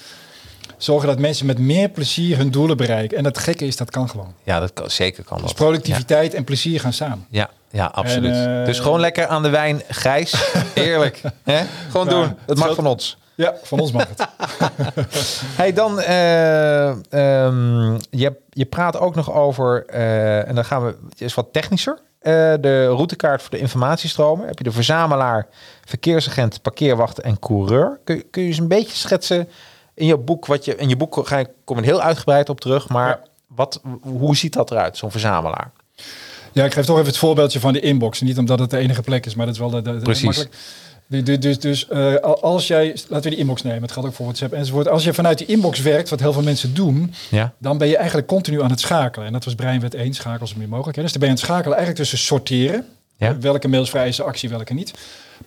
zorgen 0.78 1.08
dat 1.08 1.20
mensen 1.20 1.46
met 1.46 1.58
meer 1.58 1.90
plezier 1.90 2.38
hun 2.38 2.52
doelen 2.52 2.78
bereiken. 2.78 3.18
En 3.18 3.26
het 3.26 3.38
gekke 3.38 3.66
is, 3.66 3.76
dat 3.78 3.90
kan 3.90 4.10
gewoon. 4.10 4.34
Ja, 4.44 4.60
dat 4.60 4.74
kan, 4.74 4.90
zeker 4.90 5.24
kan 5.24 5.38
Dus 5.38 5.46
dat. 5.48 5.56
productiviteit 5.56 6.34
en 6.34 6.44
plezier 6.44 6.80
gaan 6.80 6.94
samen. 6.94 7.26
Ja, 7.30 7.50
ja, 7.72 7.86
absoluut. 7.86 8.34
En, 8.34 8.60
eh, 8.60 8.66
dus 8.66 8.80
gewoon 8.80 9.00
lekker 9.00 9.28
aan 9.28 9.44
de 9.44 9.50
wijn, 9.50 9.82
Gijs. 9.88 10.34
Eerlijk. 10.74 11.22
Hè? 11.44 11.62
Gewoon 11.92 12.08
Nou, 12.08 12.26
doen. 12.28 12.38
Het 12.46 12.58
mag 12.58 12.76
van 12.76 12.86
ons. 12.88 13.18
Ja, 13.36 13.54
van 13.64 13.80
ons 13.80 13.92
mag 13.92 14.08
het. 14.08 14.28
Hey, 15.56 15.74
dan, 15.74 16.00
eh, 16.00 16.90
ehm, 16.90 17.92
je, 18.10 18.34
je 18.50 18.66
praat 18.66 18.98
ook 18.98 19.16
nog 19.16 19.34
over, 19.34 19.86
eh, 19.86 20.48
en 20.48 20.56
dan 20.56 20.66
gaan 20.66 20.86
we, 20.86 20.96
het 21.10 21.22
is 21.22 21.34
wat 21.34 21.48
technischer, 21.52 22.00
eh, 22.20 22.32
de 22.60 22.86
routekaart 22.86 23.42
voor 23.42 23.52
de 23.52 23.58
informatiestromen. 23.58 24.48
Heb 24.48 24.58
je 24.58 24.64
de 24.64 24.72
verzamelaar, 24.72 25.48
verkeersagent, 25.86 26.62
parkeerwacht 26.62 27.20
en 27.20 27.40
coureur. 27.40 28.00
Kun, 28.04 28.16
je- 28.16 28.26
kun 28.32 28.42
je 28.42 28.48
eens 28.48 28.58
een 28.58 28.68
beetje 28.68 28.96
schetsen 28.98 29.50
in 29.94 30.06
je 30.06 30.18
boek, 30.18 30.46
wat 30.46 30.66
je, 30.66 30.76
in 30.76 30.90
je 30.90 30.98
boek 30.98 31.28
ga 31.28 31.38
ik, 31.40 31.50
kom 31.64 31.78
ik 31.78 31.86
heel 31.86 32.02
uitgebreid 32.02 32.50
op 32.50 32.62
terug, 32.62 32.90
maar 32.90 33.08
Ja. 33.08 33.20
wat, 33.48 33.82
hoe 34.02 34.36
ziet 34.36 34.54
dat 34.54 34.72
eruit, 34.72 34.98
zo'n 34.98 35.12
verzamelaar? 35.12 35.72
Ja, 36.52 36.66
ik 36.66 36.74
geef 36.74 36.86
toch 36.86 36.96
even 36.96 37.08
het 37.08 37.18
voorbeeldje 37.18 37.60
van 37.60 37.74
de 37.74 37.80
inbox. 37.80 38.22
Niet 38.22 38.38
omdat 38.38 38.60
het 38.60 38.70
de 38.70 38.78
enige 38.78 39.02
plek 39.02 39.26
is, 39.26 39.36
maar 39.36 39.46
dat 39.46 39.54
is 39.56 39.62
wel 39.62 39.70
de, 39.70 39.82
de, 39.82 39.94
de 39.98 40.02
Precies. 40.04 40.24
makkelijk. 40.24 40.56
Dus, 41.22 41.40
dus, 41.40 41.60
dus, 41.60 41.88
eh, 41.88 42.16
als 42.22 42.68
jij, 42.68 42.88
laten 43.08 43.24
we 43.24 43.30
die 43.30 43.40
inbox 43.40 43.62
nemen, 43.64 43.82
het 43.82 43.92
geldt 43.92 44.08
ook 44.08 44.16
voor 44.16 44.26
WhatsApp 44.26 44.54
enzovoort. 44.54 44.88
Als 44.88 45.04
je 45.04 45.14
vanuit 45.14 45.38
die 45.38 45.48
inbox 45.48 45.82
werkt, 45.82 46.10
wat 46.10 46.20
heel 46.20 46.34
veel 46.34 46.42
mensen 46.44 46.74
doen, 46.74 47.14
Ja, 47.30 47.54
dan 47.58 47.78
ben 47.78 47.88
je 47.88 47.98
eigenlijk 47.98 48.28
continu 48.28 48.62
aan 48.62 48.70
het 48.70 48.80
schakelen. 48.80 49.28
En 49.28 49.34
dat 49.34 49.46
was 49.46 49.56
Breinwet 49.56 49.94
1, 49.94 50.14
schakel 50.14 50.48
zo 50.48 50.56
meer 50.58 50.70
mogelijk. 50.70 50.96
Hè. 50.96 51.02
Dus 51.02 51.12
dan 51.12 51.20
ben 51.22 51.30
je 51.30 51.36
aan 51.36 51.42
het 51.42 51.52
schakelen 51.52 51.78
eigenlijk 51.78 52.10
tussen 52.10 52.28
sorteren, 52.28 52.86
Ja. 53.18 53.38
welke 53.40 53.68
mails 53.68 53.90
vrij 53.90 54.08
is 54.08 54.22
actie, 54.22 54.50
welke 54.50 54.74
niet. 54.74 54.94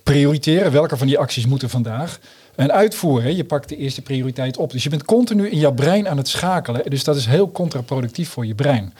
Prioriteren, 0.02 0.72
welke 0.72 0.96
van 0.96 1.06
die 1.06 1.18
acties 1.18 1.46
moeten 1.46 1.70
vandaag. 1.70 2.18
En 2.54 2.72
uitvoeren, 2.72 3.36
je 3.36 3.44
pakt 3.44 3.68
de 3.68 3.76
eerste 3.76 4.02
prioriteit 4.02 4.56
op. 4.56 4.72
Dus 4.72 4.82
je 4.82 4.88
bent 4.88 5.04
continu 5.04 5.48
in 5.48 5.58
jouw 5.58 5.72
brein 5.72 6.08
aan 6.08 6.16
het 6.16 6.28
schakelen. 6.28 6.82
Dus 6.90 7.04
dat 7.04 7.16
is 7.16 7.26
heel 7.26 7.52
contraproductief 7.52 8.28
voor 8.28 8.46
je 8.46 8.54
brein. 8.54 8.92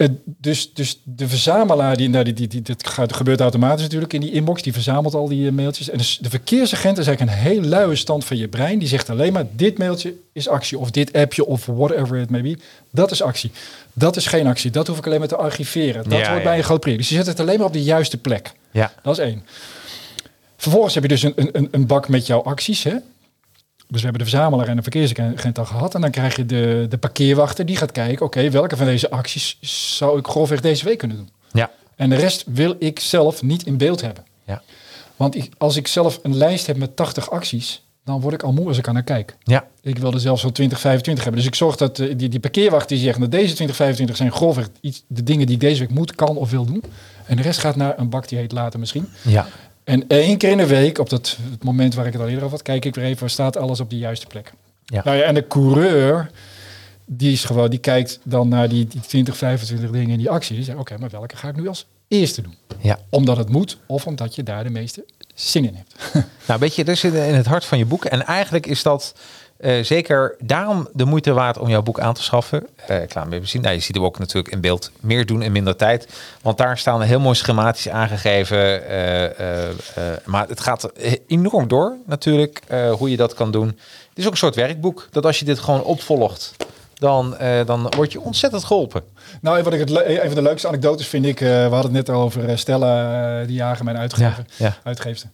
Eh, 0.00 0.08
dus, 0.24 0.74
dus 0.74 1.00
de 1.04 1.28
verzamelaar, 1.28 1.96
die, 1.96 2.08
nou, 2.08 2.24
die, 2.24 2.32
die, 2.32 2.48
die, 2.48 2.62
dat 2.62 2.86
gaat, 2.88 3.12
gebeurt 3.12 3.40
automatisch 3.40 3.82
natuurlijk 3.82 4.12
in 4.12 4.20
die 4.20 4.32
inbox, 4.32 4.62
die 4.62 4.72
verzamelt 4.72 5.14
al 5.14 5.28
die 5.28 5.46
eh, 5.46 5.52
mailtjes. 5.52 5.90
En 5.90 5.98
dus 5.98 6.18
de 6.20 6.30
verkeersagent 6.30 6.98
is 6.98 7.06
eigenlijk 7.06 7.36
een 7.38 7.42
heel 7.50 7.60
luie 7.60 7.96
stand 7.96 8.24
van 8.24 8.36
je 8.36 8.48
brein. 8.48 8.78
Die 8.78 8.88
zegt 8.88 9.10
alleen 9.10 9.32
maar, 9.32 9.44
dit 9.52 9.78
mailtje 9.78 10.14
is 10.32 10.48
actie, 10.48 10.78
of 10.78 10.90
dit 10.90 11.12
appje, 11.12 11.46
of 11.46 11.66
whatever 11.66 12.18
it 12.18 12.30
may 12.30 12.42
be. 12.42 12.58
Dat 12.90 13.10
is 13.10 13.22
actie. 13.22 13.50
Dat 13.92 14.16
is 14.16 14.26
geen 14.26 14.46
actie. 14.46 14.70
Dat 14.70 14.86
hoef 14.86 14.98
ik 14.98 15.06
alleen 15.06 15.18
maar 15.18 15.28
te 15.28 15.36
archiveren. 15.36 16.02
Dat 16.08 16.18
Ja, 16.18 16.28
wordt 16.28 16.42
ja. 16.42 16.42
bij 16.48 16.58
een 16.58 16.64
groot 16.64 16.80
project. 16.80 17.00
Dus 17.00 17.10
je 17.10 17.16
zet 17.16 17.26
het 17.26 17.40
alleen 17.40 17.58
maar 17.58 17.66
op 17.66 17.72
de 17.72 17.82
juiste 17.82 18.18
plek. 18.18 18.52
ja, 18.70 18.92
Dat 19.02 19.18
is 19.18 19.24
één. 19.24 19.44
Vervolgens 20.56 20.94
heb 20.94 21.02
je 21.02 21.08
dus 21.08 21.22
een, 21.22 21.32
een, 21.36 21.68
een 21.70 21.86
bak 21.86 22.08
met 22.08 22.26
jouw 22.26 22.42
acties. 22.42 22.82
Hè? 22.82 22.94
Dus 23.90 24.00
we 24.00 24.06
hebben 24.08 24.24
de 24.24 24.30
verzamelaar 24.30 24.68
en 24.68 24.76
de 24.76 24.82
verkeersagent 24.82 25.58
al 25.58 25.64
gehad. 25.64 25.94
En 25.94 26.00
dan 26.00 26.10
krijg 26.10 26.36
je 26.36 26.46
de, 26.46 26.86
de 26.88 26.98
parkeerwachter 26.98 27.66
die 27.66 27.76
gaat 27.76 27.92
kijken... 27.92 28.26
oké, 28.26 28.50
welke 28.50 28.76
van 28.76 28.86
deze 28.86 29.10
acties 29.10 29.56
zou 29.96 30.18
ik 30.18 30.26
grofweg 30.26 30.60
deze 30.60 30.84
week 30.84 30.98
kunnen 30.98 31.16
doen? 31.16 31.30
Ja. 31.52 31.70
En 31.96 32.10
de 32.10 32.16
rest 32.16 32.44
wil 32.46 32.76
ik 32.78 33.00
zelf 33.00 33.42
niet 33.42 33.66
in 33.66 33.76
beeld 33.76 34.00
hebben. 34.00 34.24
Ja. 34.44 34.62
Want 35.16 35.36
ik, 35.36 35.52
als 35.58 35.76
ik 35.76 35.86
zelf 35.86 36.18
een 36.22 36.36
lijst 36.36 36.66
heb 36.66 36.76
met 36.76 36.96
80 36.96 37.30
acties... 37.30 37.82
dan 38.04 38.20
word 38.20 38.34
ik 38.34 38.42
al 38.42 38.52
moe 38.52 38.68
als 38.68 38.78
ik 38.78 38.88
aan 38.88 38.94
naar 38.94 39.02
kijk. 39.02 39.36
Ja. 39.42 39.66
Ik 39.82 39.98
wilde 39.98 40.18
zelfs 40.18 40.42
zo'n 40.42 40.52
20, 40.52 40.80
25 40.80 41.24
hebben. 41.24 41.42
Dus 41.42 41.50
ik 41.50 41.56
zorg 41.56 41.76
dat 41.76 41.98
eh, 41.98 42.14
die, 42.16 42.28
die 42.28 42.40
parkeerwacht 42.40 42.88
die 42.88 42.98
zegt... 42.98 43.20
dat 43.20 43.30
deze 43.30 43.54
20, 43.54 43.76
25 43.76 44.16
zijn 44.16 44.32
grofweg 44.32 44.68
iets, 44.80 45.04
de 45.06 45.22
dingen 45.22 45.46
die 45.46 45.54
ik 45.54 45.60
deze 45.60 45.80
week 45.80 45.90
moet, 45.90 46.14
kan 46.14 46.36
of 46.36 46.50
wil 46.50 46.64
doen. 46.64 46.84
En 47.26 47.36
de 47.36 47.42
rest 47.42 47.60
gaat 47.60 47.76
naar 47.76 47.98
een 47.98 48.08
bak 48.08 48.28
die 48.28 48.38
heet 48.38 48.52
later 48.52 48.80
misschien. 48.80 49.08
Ja. 49.22 49.46
En 49.90 50.04
één 50.08 50.38
keer 50.38 50.50
in 50.50 50.56
de 50.56 50.66
week, 50.66 50.98
op 50.98 51.08
dat 51.08 51.38
het 51.50 51.64
moment 51.64 51.94
waar 51.94 52.06
ik 52.06 52.12
het 52.12 52.20
al 52.20 52.28
eerder 52.28 52.44
over 52.44 52.56
had, 52.56 52.66
kijk 52.66 52.84
ik 52.84 52.94
weer 52.94 53.04
even, 53.04 53.20
waar 53.20 53.30
staat 53.30 53.56
alles 53.56 53.80
op 53.80 53.90
de 53.90 53.98
juiste 53.98 54.26
plek. 54.26 54.52
Ja. 54.84 55.02
Nou 55.04 55.16
ja, 55.16 55.22
en 55.22 55.34
de 55.34 55.46
coureur, 55.46 56.30
die 57.04 57.32
is 57.32 57.44
gewoon, 57.44 57.70
die 57.70 57.78
kijkt 57.78 58.18
dan 58.22 58.48
naar 58.48 58.68
die, 58.68 58.86
die 58.86 59.00
20, 59.00 59.36
25 59.36 59.90
dingen 59.90 60.10
in 60.10 60.18
die 60.18 60.30
actie. 60.30 60.56
Die 60.56 60.64
zegt, 60.64 60.78
oké, 60.78 60.98
maar 60.98 61.10
welke 61.10 61.36
ga 61.36 61.48
ik 61.48 61.56
nu 61.56 61.68
als 61.68 61.86
eerste 62.08 62.42
doen? 62.42 62.54
Ja. 62.78 62.98
Omdat 63.08 63.36
het 63.36 63.48
moet, 63.48 63.78
of 63.86 64.06
omdat 64.06 64.34
je 64.34 64.42
daar 64.42 64.64
de 64.64 64.70
meeste 64.70 65.04
zin 65.34 65.64
in 65.64 65.74
hebt. 65.74 65.94
Nou, 66.46 66.60
weet 66.62 66.74
je, 66.74 66.84
dat 66.84 66.96
zit 66.96 67.14
in 67.14 67.34
het 67.34 67.46
hart 67.46 67.64
van 67.64 67.78
je 67.78 67.84
boek. 67.84 68.04
En 68.04 68.26
eigenlijk 68.26 68.66
is 68.66 68.82
dat 68.82 69.14
eh, 69.60 69.84
zeker 69.84 70.36
daarom 70.38 70.88
de 70.92 71.04
moeite 71.04 71.32
waard 71.32 71.58
om 71.58 71.68
jouw 71.68 71.82
boek 71.82 72.00
aan 72.00 72.14
te 72.14 72.22
schaffen. 72.22 72.66
Eh 72.86 73.02
ik 73.02 73.14
laat 73.14 73.24
hem 73.24 73.32
even 73.32 73.48
zien. 73.48 73.62
Nou, 73.62 73.74
je 73.74 73.80
ziet 73.80 73.94
hem 73.94 74.04
ook 74.04 74.18
natuurlijk 74.18 74.54
in 74.54 74.60
beeld 74.60 74.90
meer 75.00 75.26
doen 75.26 75.42
in 75.42 75.52
minder 75.52 75.76
tijd. 75.76 76.08
Want 76.42 76.58
daar 76.58 76.78
staan 76.78 77.02
heel 77.02 77.20
mooi 77.20 77.34
schematisch 77.34 77.88
aangegeven. 77.88 78.86
eh, 78.88 79.64
maar 80.24 80.48
het 80.48 80.60
gaat 80.60 80.90
enorm 81.26 81.68
door 81.68 81.96
natuurlijk, 82.06 82.60
hoe 82.98 83.10
je 83.10 83.16
dat 83.16 83.34
kan 83.34 83.50
doen. 83.50 83.66
Het 84.08 84.18
is 84.18 84.24
ook 84.24 84.30
een 84.32 84.36
soort 84.36 84.54
werkboek. 84.54 85.08
Dat 85.10 85.26
als 85.26 85.38
je 85.38 85.44
dit 85.44 85.58
gewoon 85.58 85.82
opvolgt, 85.82 86.56
dan, 86.94 87.36
dan 87.66 87.92
word 87.96 88.12
je 88.12 88.20
ontzettend 88.20 88.64
geholpen. 88.64 89.02
nou, 89.40 89.62
wat 89.62 89.72
ik 89.72 89.78
het, 89.78 89.90
een 89.90 90.20
van 90.24 90.34
de 90.34 90.42
leukste 90.42 90.68
anekdotes 90.68 91.06
vind 91.06 91.26
ik, 91.26 91.38
we 91.38 91.46
hadden 91.46 91.82
het 91.82 91.92
net 91.92 92.08
al 92.08 92.22
over 92.22 92.58
Stella, 92.58 93.44
die 93.44 93.56
jager, 93.56 93.84
mijn 93.84 93.96
uitgever, 93.96 94.44
ja. 94.56 94.76
uitgeefster. 94.82 95.30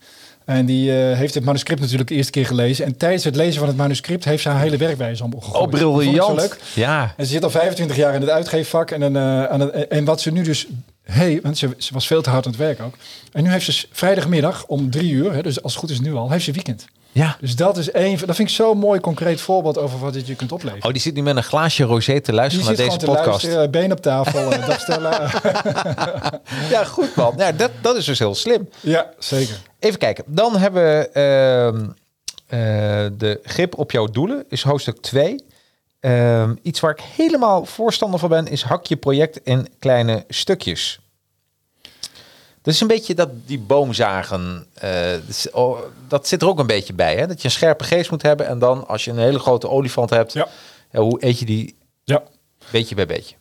En 0.46 0.66
die 0.66 0.90
eh, 1.10 1.16
heeft 1.18 1.34
het 1.34 1.44
manuscript 1.44 1.80
natuurlijk 1.80 2.08
de 2.08 2.14
eerste 2.14 2.30
keer 2.32 2.46
gelezen. 2.46 2.84
En 2.84 2.96
tijdens 2.96 3.24
het 3.24 3.36
lezen 3.36 3.58
van 3.58 3.68
het 3.68 3.76
manuscript 3.76 4.24
heeft 4.24 4.42
ze 4.42 4.48
haar 4.48 4.60
hele 4.60 4.76
werkwijze 4.76 5.22
allemaal 5.22 5.40
gegooid. 5.40 5.64
Oh, 5.64 5.70
briljant. 5.94 6.40
leuk. 6.40 6.56
Ja, 6.74 7.14
En 7.16 7.26
ze 7.26 7.32
zit 7.32 7.44
al 7.44 7.50
25 7.50 7.96
jaar 7.96 8.14
in 8.14 8.20
het 8.20 8.30
uitgeefvak. 8.30 8.90
En, 8.90 9.02
een, 9.02 9.16
eh, 9.16 9.44
aan 9.44 9.60
het, 9.60 9.88
en 9.88 10.04
wat 10.04 10.20
ze 10.20 10.30
nu 10.32 10.42
dus... 10.42 10.66
Hey, 11.02 11.40
want 11.42 11.58
ze, 11.58 11.68
ze 11.78 11.92
was 11.94 12.06
veel 12.06 12.22
te 12.22 12.30
hard 12.30 12.44
aan 12.46 12.50
het 12.52 12.60
werk 12.60 12.80
ook. 12.80 12.94
En 13.32 13.42
nu 13.42 13.50
heeft 13.50 13.64
ze 13.72 13.86
vrijdagmiddag 13.92 14.64
om 14.66 14.90
drie 14.90 15.10
uur, 15.10 15.32
hè, 15.32 15.42
dus 15.42 15.62
als 15.62 15.72
het 15.72 15.80
goed 15.80 15.90
is 15.90 16.00
nu 16.00 16.14
al, 16.14 16.30
heeft 16.30 16.44
ze 16.44 16.52
weekend. 16.52 16.84
ja. 17.12 17.36
Dus 17.40 17.56
dat 17.56 17.76
is 17.76 17.90
één. 17.90 18.18
van- 18.18 18.26
Dat 18.26 18.36
vind 18.36 18.48
ik 18.48 18.54
zo'n 18.54 18.78
mooi 18.78 19.00
concreet 19.00 19.40
voorbeeld 19.40 19.78
over 19.78 19.98
wat 19.98 20.12
dit 20.12 20.26
je 20.26 20.34
kunt 20.34 20.52
opleveren. 20.52 20.84
Oh, 20.84 20.92
die 20.92 21.00
zit 21.00 21.14
nu 21.14 21.22
met 21.22 21.36
een 21.36 21.42
glaasje 21.42 21.84
rosé 21.84 22.20
te 22.20 22.32
luisteren 22.32 22.66
Die 22.66 22.76
naar 22.76 22.86
zit 22.86 22.98
deze 22.98 23.06
gewoon 23.06 23.16
te 23.16 23.22
podcast. 23.22 23.42
luisteren, 23.44 23.70
been 23.70 23.92
op 23.92 24.00
tafel, 24.00 24.52
eh, 24.52 24.66
dag. 25.02 25.40
Ja, 26.70 26.84
goed 26.84 27.14
man. 27.16 27.34
Ja, 27.36 27.52
dat, 27.52 27.70
dat 27.80 27.96
is 27.96 28.04
dus 28.04 28.18
heel 28.18 28.34
slim. 28.34 28.68
ja, 28.80 29.10
zeker. 29.18 29.56
Even 29.86 29.98
kijken. 29.98 30.24
Dan 30.26 30.56
hebben 30.56 30.82
we 30.82 31.08
ehm, 31.08 31.88
eh, 32.46 32.58
de 33.18 33.40
grip 33.42 33.78
op 33.78 33.90
jouw 33.90 34.06
doelen, 34.06 34.44
is 34.48 34.62
hoofdstuk 34.62 35.00
2. 35.00 35.44
Ehm, 36.00 36.54
iets 36.62 36.80
waar 36.80 36.90
ik 36.90 37.00
helemaal 37.00 37.64
voorstander 37.64 38.20
van 38.20 38.28
ben, 38.28 38.46
is 38.46 38.62
hak 38.62 38.86
je 38.86 38.96
project 38.96 39.40
in 39.44 39.68
kleine 39.78 40.24
stukjes. 40.28 41.00
Dat 42.62 42.74
is 42.74 42.80
een 42.80 42.86
beetje 42.86 43.14
dat 43.14 43.28
die 43.46 43.58
boomzagen, 43.58 44.66
eh, 44.74 45.12
oh, 45.52 45.78
dat 46.08 46.28
zit 46.28 46.42
er 46.42 46.48
ook 46.48 46.58
een 46.58 46.66
beetje 46.66 46.92
bij. 46.94 47.16
Hè? 47.16 47.26
Dat 47.26 47.38
je 47.38 47.44
een 47.44 47.50
scherpe 47.50 47.84
geest 47.84 48.10
moet 48.10 48.22
hebben 48.22 48.46
en 48.46 48.58
dan 48.58 48.88
als 48.88 49.04
je 49.04 49.10
een 49.10 49.18
hele 49.18 49.38
grote 49.38 49.68
olifant 49.68 50.10
hebt, 50.10 50.32
Ja. 50.32 50.48
ja, 50.90 51.00
hoe 51.00 51.24
eet 51.24 51.38
je 51.38 51.44
die 51.44 51.76
Ja. 52.04 52.22
beetje 52.70 52.94
bij 52.94 53.06
beetje? 53.06 53.34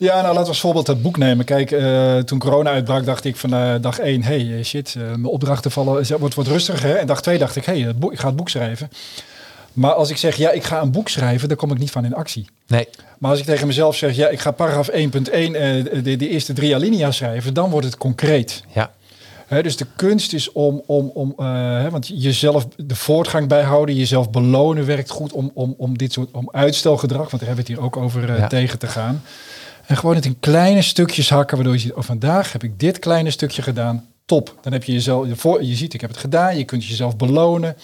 Ja, 0.00 0.14
nou 0.14 0.24
laten 0.26 0.42
we 0.42 0.48
als 0.48 0.60
voorbeeld 0.60 0.86
het 0.86 1.02
boek 1.02 1.16
nemen. 1.16 1.44
Kijk, 1.44 1.70
eh, 1.70 2.16
toen 2.18 2.38
corona 2.38 2.70
uitbrak, 2.70 3.04
dacht 3.04 3.24
ik 3.24 3.36
van 3.36 3.54
eh, 3.54 3.74
dag 3.80 3.98
één, 3.98 4.22
hey, 4.22 4.56
eh, 4.58 4.64
shit, 4.64 4.94
mijn 4.94 5.24
opdrachten 5.24 5.70
vallen, 5.70 5.96
het 5.96 6.18
wordt 6.18 6.34
wat 6.34 6.46
rustiger. 6.46 6.88
Hè? 6.88 6.94
En 6.94 7.06
dag 7.06 7.22
twee 7.22 7.38
dacht 7.38 7.56
ik, 7.56 7.64
hey, 7.64 7.78
ik 8.10 8.18
ga 8.18 8.26
het 8.26 8.36
boek 8.36 8.48
schrijven. 8.48 8.90
Maar 9.72 9.92
als 9.92 10.10
ik 10.10 10.16
zeg, 10.16 10.36
ja, 10.36 10.50
ik 10.50 10.64
ga 10.64 10.80
een 10.80 10.90
boek 10.90 11.08
schrijven, 11.08 11.48
dan 11.48 11.56
kom 11.56 11.72
ik 11.72 11.78
niet 11.78 11.90
van 11.90 12.04
in 12.04 12.14
actie. 12.14 12.46
Nee, 12.66 12.88
Maar 13.18 13.30
als 13.30 13.40
ik 13.40 13.44
tegen 13.44 13.66
mezelf 13.66 13.96
zeg, 13.96 14.16
ja, 14.16 14.28
ik 14.28 14.40
ga 14.40 14.50
paragraaf 14.50 14.88
1.1, 14.88 15.54
eh, 15.54 15.84
de, 16.02 16.16
de 16.16 16.28
eerste 16.28 16.52
drie 16.52 16.74
alinea's 16.74 17.16
schrijven, 17.16 17.54
dan 17.54 17.70
wordt 17.70 17.86
het 17.86 17.96
concreet. 17.96 18.62
ja, 18.74 18.90
Hè, 19.46 19.62
dus 19.62 19.76
de 19.76 19.86
kunst 19.96 20.32
is 20.32 20.52
om, 20.52 20.82
om, 20.86 21.10
om 21.14 21.34
hè, 21.44 21.90
want 21.90 22.10
jezelf 22.14 22.66
de 22.76 22.94
voortgang 22.94 23.48
bijhouden, 23.48 23.94
jezelf 23.94 24.30
belonen 24.30 24.86
werkt 24.86 25.10
goed 25.10 25.32
om, 25.32 25.50
om, 25.54 25.74
om 25.78 25.98
dit 25.98 26.12
soort 26.12 26.28
om 26.32 26.48
uitstelgedrag, 26.52 27.30
want 27.30 27.42
daar 27.42 27.46
hebben 27.54 27.64
we 27.66 27.72
het 27.72 27.80
hier 27.80 27.86
ook 27.86 27.96
over 27.96 28.36
Ja. 28.36 28.46
tegen 28.46 28.78
te 28.78 28.86
gaan. 28.86 29.22
En 29.90 29.96
gewoon 29.96 30.14
het 30.14 30.24
in 30.24 30.40
kleine 30.40 30.82
stukjes 30.82 31.30
hakken, 31.30 31.56
waardoor 31.56 31.74
je 31.74 31.80
ziet, 31.80 31.92
oh, 31.92 32.02
vandaag 32.02 32.52
heb 32.52 32.62
ik 32.62 32.78
dit 32.80 32.98
kleine 32.98 33.30
stukje 33.30 33.62
gedaan, 33.62 34.06
top. 34.24 34.54
Dan 34.60 34.72
heb 34.72 34.84
je 34.84 34.92
jezelf, 34.92 35.26
je, 35.26 35.36
voor, 35.36 35.64
je 35.64 35.74
ziet, 35.74 35.94
ik 35.94 36.00
heb 36.00 36.10
het 36.10 36.18
gedaan, 36.18 36.58
je 36.58 36.64
kunt 36.64 36.86
jezelf 36.86 37.16
belonen. 37.16 37.76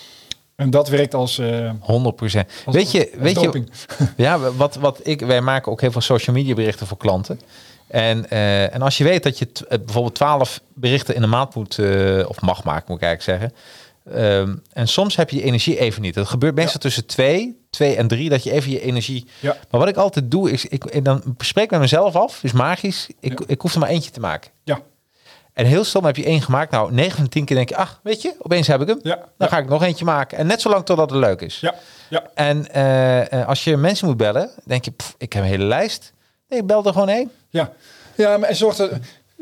En 0.57 0.71
dat 0.71 0.89
werkt 0.89 1.15
als, 1.15 1.39
eh 1.39 1.71
100%. 1.71 1.77
als, 1.87 2.41
weet 2.65 2.91
je, 2.91 3.11
als 3.13 3.21
weet 3.21 3.41
je. 3.41 3.65
Ja, 4.17 4.39
wat, 4.39 4.75
wat 4.75 5.01
ik, 5.03 5.21
wij 5.21 5.41
maken 5.41 5.73
ook 5.73 5.81
heel 5.81 5.93
veel 5.93 6.01
social 6.01 6.37
media 6.37 6.55
berichten 6.55 6.87
voor 6.87 6.97
klanten. 6.97 7.41
En, 7.87 8.31
eh, 8.31 8.75
en 8.75 8.83
als 8.83 8.99
je 8.99 9.05
weet 9.05 9.23
dat 9.23 9.39
je 9.39 9.49
eh, 9.69 9.79
bijvoorbeeld 9.79 10.15
12 10.15 10.61
berichten 10.75 11.15
in 11.15 11.21
de 11.21 11.27
maand 11.27 11.55
moet, 11.55 11.79
of 12.27 12.41
mag 12.41 12.65
maken, 12.65 12.85
moet 12.89 12.97
ik 12.97 13.07
eigenlijk 13.07 13.23
zeggen. 13.23 13.53
Ehm, 14.13 14.55
en 14.73 14.89
soms 14.89 15.17
heb 15.17 15.31
je 15.31 15.37
je 15.37 15.43
energie 15.43 15.79
even 15.79 16.03
niet. 16.03 16.15
Dat 16.15 16.27
gebeurt 16.29 16.55
meestal 16.55 16.81
tussen 16.81 17.07
twee, 17.07 17.65
twee 17.71 17.97
en 17.97 18.09
drie, 18.09 18.29
dat 18.29 18.43
je 18.43 18.53
even 18.53 18.71
je 18.71 18.81
energie. 18.81 19.27
Ja. 19.41 19.57
Maar 19.71 19.81
wat 19.81 19.89
ik 19.89 19.97
altijd 19.97 20.31
doe, 20.31 20.51
is 20.51 20.67
ik, 20.67 20.85
ik 20.85 21.05
dan 21.05 21.23
spreek 21.39 21.71
met 21.71 21.81
mezelf 21.81 22.17
af, 22.17 22.43
is 22.45 22.53
magisch. 22.53 23.07
Ik, 23.21 23.39
Ja. 23.39 23.45
ik 23.47 23.61
hoef 23.61 23.73
er 23.75 23.79
maar 23.81 23.89
eentje 23.89 24.11
te 24.11 24.21
maken. 24.21 24.51
Ja, 24.65 24.81
En 25.53 25.67
heel 25.67 25.85
stom 25.85 26.05
heb 26.05 26.17
je 26.17 26.25
één 26.25 26.43
gemaakt. 26.43 26.71
Nou, 26.71 26.93
9 26.93 27.15
van 27.15 27.25
de 27.25 27.31
10 27.31 27.45
keer 27.45 27.57
denk 27.57 27.69
je, 27.69 27.77
ach, 27.77 28.01
weet 28.03 28.23
je, 28.23 28.35
opeens 28.39 28.67
heb 28.67 28.81
ik 28.81 28.89
hem. 28.89 28.99
ja, 29.03 29.15
Dan 29.15 29.27
ja, 29.39 29.47
ga 29.47 29.59
ik 29.59 29.69
nog 29.69 29.83
eentje 29.83 30.05
maken. 30.05 30.39
En 30.39 30.47
net 30.47 30.61
zo 30.61 30.71
lang 30.71 30.85
totdat 30.85 31.11
het 31.11 31.19
leuk 31.19 31.41
is. 31.41 31.61
ja, 31.61 31.75
ja. 32.09 32.23
En 32.35 32.73
eh, 32.73 33.33
eh, 33.41 33.49
als 33.49 33.65
je 33.65 33.77
mensen 33.77 34.07
moet 34.07 34.17
bellen, 34.17 34.51
denk 34.65 34.85
je, 34.85 34.91
pff, 34.91 35.15
ik 35.19 35.33
heb 35.33 35.43
een 35.43 35.49
hele 35.49 35.65
lijst. 35.65 36.13
Nee, 36.49 36.61
ik 36.61 36.67
bel 36.67 36.85
er 36.85 36.93
gewoon 36.93 37.09
één. 37.09 37.31
Ja, 37.51 37.73
ja 38.17 38.37
maar 38.37 38.49
en 38.49 38.57
zorg 38.57 38.77
dat. 38.77 38.91